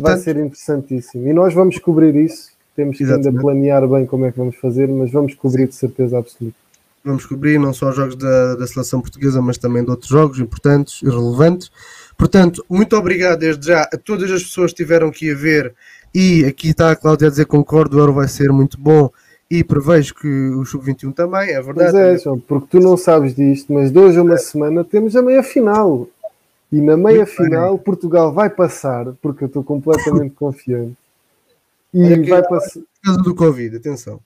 Vai 0.01 0.18
ser 0.18 0.36
interessantíssimo. 0.36 1.27
E 1.27 1.32
nós 1.32 1.52
vamos 1.52 1.78
cobrir 1.78 2.14
isso. 2.14 2.52
Temos 2.74 2.98
que 2.98 3.05
ainda 3.05 3.32
planear 3.32 3.89
bem 3.89 4.05
como 4.05 4.27
é 4.27 4.32
que 4.32 4.39
vamos 4.39 4.56
fazer, 4.56 4.86
mas 4.89 5.10
vamos 5.10 5.35
cobrir 5.35 5.66
de 5.66 5.74
certeza 5.74 6.18
absoluta 6.18 6.65
vamos 7.06 7.24
cobrir 7.24 7.58
não 7.58 7.72
só 7.72 7.90
os 7.90 7.96
jogos 7.96 8.16
da, 8.16 8.56
da 8.56 8.66
seleção 8.66 9.00
portuguesa, 9.00 9.40
mas 9.40 9.56
também 9.56 9.84
de 9.84 9.90
outros 9.90 10.10
jogos 10.10 10.38
importantes 10.38 11.00
e 11.02 11.06
relevantes. 11.06 11.70
Portanto, 12.18 12.64
muito 12.68 12.96
obrigado 12.96 13.38
desde 13.38 13.68
já 13.68 13.82
a 13.82 13.96
todas 13.96 14.30
as 14.30 14.42
pessoas 14.42 14.72
que 14.72 14.78
tiveram 14.78 15.08
aqui 15.08 15.30
a 15.30 15.34
ver. 15.34 15.74
E 16.14 16.44
aqui 16.44 16.70
está 16.70 16.90
a 16.90 16.96
Cláudia 16.96 17.28
a 17.28 17.30
dizer 17.30 17.46
concordo, 17.46 17.96
o 17.96 18.00
Euro 18.00 18.12
vai 18.12 18.26
ser 18.26 18.50
muito 18.50 18.78
bom 18.80 19.10
e 19.50 19.62
prevejo 19.62 20.14
que 20.14 20.26
o 20.26 20.64
Sub-21 20.64 21.14
também, 21.14 21.50
é 21.50 21.62
verdade. 21.62 21.92
Pois 21.92 22.26
é, 22.26 22.40
porque 22.48 22.66
tu 22.70 22.80
não 22.80 22.96
sabes 22.96 23.34
disto, 23.34 23.72
mas 23.72 23.92
de 23.92 23.98
hoje 23.98 24.18
a 24.18 24.22
uma 24.22 24.34
é. 24.34 24.38
semana 24.38 24.82
temos 24.82 25.14
a 25.14 25.22
meia 25.22 25.42
final. 25.42 26.08
E 26.72 26.80
na 26.80 26.96
meia 26.96 27.18
muito 27.18 27.32
final 27.32 27.76
bem. 27.76 27.84
Portugal 27.84 28.32
vai 28.32 28.50
passar, 28.50 29.12
porque 29.22 29.44
eu 29.44 29.46
estou 29.46 29.62
completamente 29.62 30.34
confiante. 30.34 30.96
E 31.94 32.28
vai 32.28 32.42
passar. 32.42 32.80
Por 32.80 33.02
causa 33.04 33.22
do 33.22 33.34
Covid, 33.34 33.76
atenção? 33.76 34.20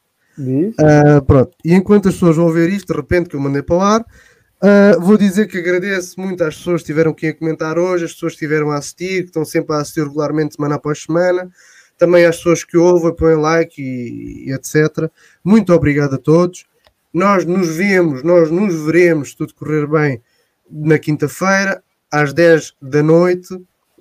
Uh, 0.81 1.25
pronto, 1.25 1.57
e 1.65 1.75
enquanto 1.75 2.09
as 2.09 2.15
pessoas 2.15 2.37
vão 2.37 2.51
ver 2.51 2.71
isto, 2.71 2.93
de 2.93 2.99
repente 2.99 3.29
que 3.29 3.37
eu 3.37 3.41
mandei 3.41 3.63
para 3.63 3.77
o 3.77 3.81
ar, 3.81 4.01
uh, 4.01 5.01
vou 5.01 5.17
dizer 5.17 5.47
que 5.47 5.59
agradeço 5.59 6.21
muito 6.21 6.43
às 6.43 6.57
pessoas 6.57 6.83
que 6.83 6.87
tiveram 6.87 7.13
a 7.13 7.35
comentar 7.35 7.79
hoje, 7.79 8.05
as 8.05 8.13
pessoas 8.13 8.33
que 8.33 8.45
estiveram 8.45 8.71
a 8.71 8.79
assistir, 8.79 9.23
que 9.23 9.29
estão 9.29 9.45
sempre 9.45 9.75
a 9.75 9.79
assistir 9.79 10.03
regularmente 10.03 10.57
semana 10.57 10.77
após 10.77 11.03
semana, 11.03 11.51
também 11.99 12.25
às 12.25 12.37
pessoas 12.39 12.65
que 12.65 12.79
ouvem, 12.79 13.15
põem 13.15 13.37
like 13.37 13.81
e, 13.81 14.49
e 14.49 14.53
etc. 14.53 15.11
Muito 15.45 15.73
obrigado 15.73 16.15
a 16.15 16.19
todos. 16.19 16.65
Nós 17.13 17.45
nos 17.45 17.77
vemos, 17.77 18.23
nós 18.23 18.51
nos 18.51 18.75
veremos, 18.85 19.31
se 19.31 19.37
tudo 19.37 19.55
correr 19.55 19.87
bem, 19.87 20.23
na 20.71 20.99
quinta-feira, 20.99 21.83
às 22.11 22.33
10 22.33 22.75
da 22.81 23.03
noite, 23.03 23.49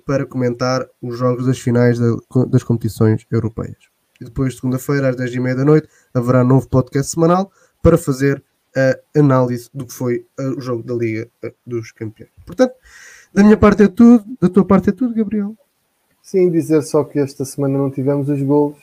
para 0.06 0.24
comentar 0.24 0.86
os 1.02 1.18
jogos 1.18 1.46
das 1.46 1.58
finais 1.58 1.98
das 2.48 2.62
competições 2.62 3.26
europeias. 3.30 3.89
E 4.20 4.24
depois, 4.24 4.56
segunda-feira, 4.56 5.08
às 5.08 5.16
10h30 5.16 5.54
da 5.54 5.64
noite, 5.64 5.88
haverá 6.12 6.44
novo 6.44 6.68
podcast 6.68 7.12
semanal 7.12 7.50
para 7.82 7.96
fazer 7.96 8.42
a 8.76 9.18
análise 9.18 9.68
do 9.72 9.86
que 9.86 9.92
foi 9.92 10.26
o 10.38 10.60
jogo 10.60 10.82
da 10.82 10.94
Liga 10.94 11.28
dos 11.66 11.90
Campeões. 11.92 12.30
Portanto, 12.44 12.74
da 13.32 13.42
minha 13.42 13.56
parte 13.56 13.84
é 13.84 13.88
tudo, 13.88 14.24
da 14.40 14.48
tua 14.48 14.64
parte 14.64 14.90
é 14.90 14.92
tudo, 14.92 15.14
Gabriel. 15.14 15.56
Sim, 16.22 16.50
dizer 16.50 16.82
só 16.82 17.02
que 17.02 17.18
esta 17.18 17.44
semana 17.44 17.78
não 17.78 17.90
tivemos 17.90 18.28
os 18.28 18.40
golos. 18.42 18.78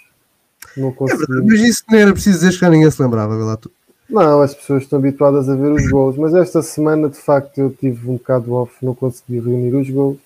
Não 0.75 0.91
conseguimos. 0.91 1.29
É 1.29 1.33
verdade, 1.33 1.51
mas 1.51 1.69
isso 1.69 1.83
não 1.89 1.97
era 1.97 2.11
preciso 2.11 2.39
dizer 2.39 2.51
que 2.51 2.59
já 2.59 2.69
ninguém 2.69 2.89
se 2.91 3.01
lembrava, 3.01 3.35
lá 3.35 3.55
tu. 3.55 3.71
Não, 4.09 4.41
as 4.41 4.55
pessoas 4.55 4.83
estão 4.83 4.99
habituadas 4.99 5.49
a 5.49 5.55
ver 5.55 5.71
os 5.71 5.89
gols, 5.89 6.17
mas 6.17 6.33
esta 6.33 6.61
semana 6.61 7.09
de 7.09 7.17
facto 7.17 7.57
eu 7.57 7.69
tive 7.69 8.09
um 8.09 8.13
bocado 8.13 8.53
off, 8.53 8.73
não 8.83 8.95
consegui 8.95 9.39
reunir 9.39 9.75
os 9.75 9.89
gols. 9.89 10.17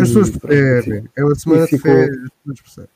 As 0.00 0.08
pessoas 0.08 0.30
percebem, 0.30 1.04
é 1.16 1.24
uma 1.24 1.34
semana 1.34 1.64
e 1.64 1.68
ficou, 1.68 1.92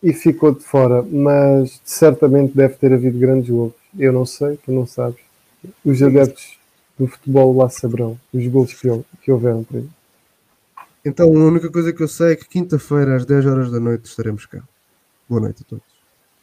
e 0.03 0.13
ficou 0.13 0.55
de 0.55 0.63
fora, 0.63 1.03
mas 1.03 1.81
certamente 1.85 2.55
deve 2.57 2.75
ter 2.75 2.93
havido 2.93 3.19
grandes 3.19 3.51
gols. 3.51 3.73
Eu 3.99 4.13
não 4.13 4.25
sei, 4.25 4.59
tu 4.65 4.73
não 4.73 4.87
sabes. 4.87 5.21
Os 5.85 6.03
adeptos 6.03 6.59
do 6.99 7.07
futebol 7.07 7.57
lá 7.57 7.69
saberão 7.69 8.19
os 8.33 8.47
gols 8.47 8.73
que, 8.73 8.89
que 9.23 9.33
houveram 9.33 9.65
por 9.65 9.79
aí. 9.79 9.89
Então 11.05 11.27
a 11.27 11.45
única 11.45 11.71
coisa 11.71 11.93
que 11.93 12.03
eu 12.03 12.09
sei 12.09 12.33
é 12.33 12.37
que 12.37 12.49
quinta-feira 12.49 13.17
às 13.17 13.25
10 13.25 13.47
horas 13.47 13.71
da 13.71 13.81
noite 13.81 14.07
estaremos 14.07 14.47
cá. 14.47 14.63
Boa 15.29 15.41
noite 15.41 15.63
a 15.63 15.65
todos. 15.69 15.92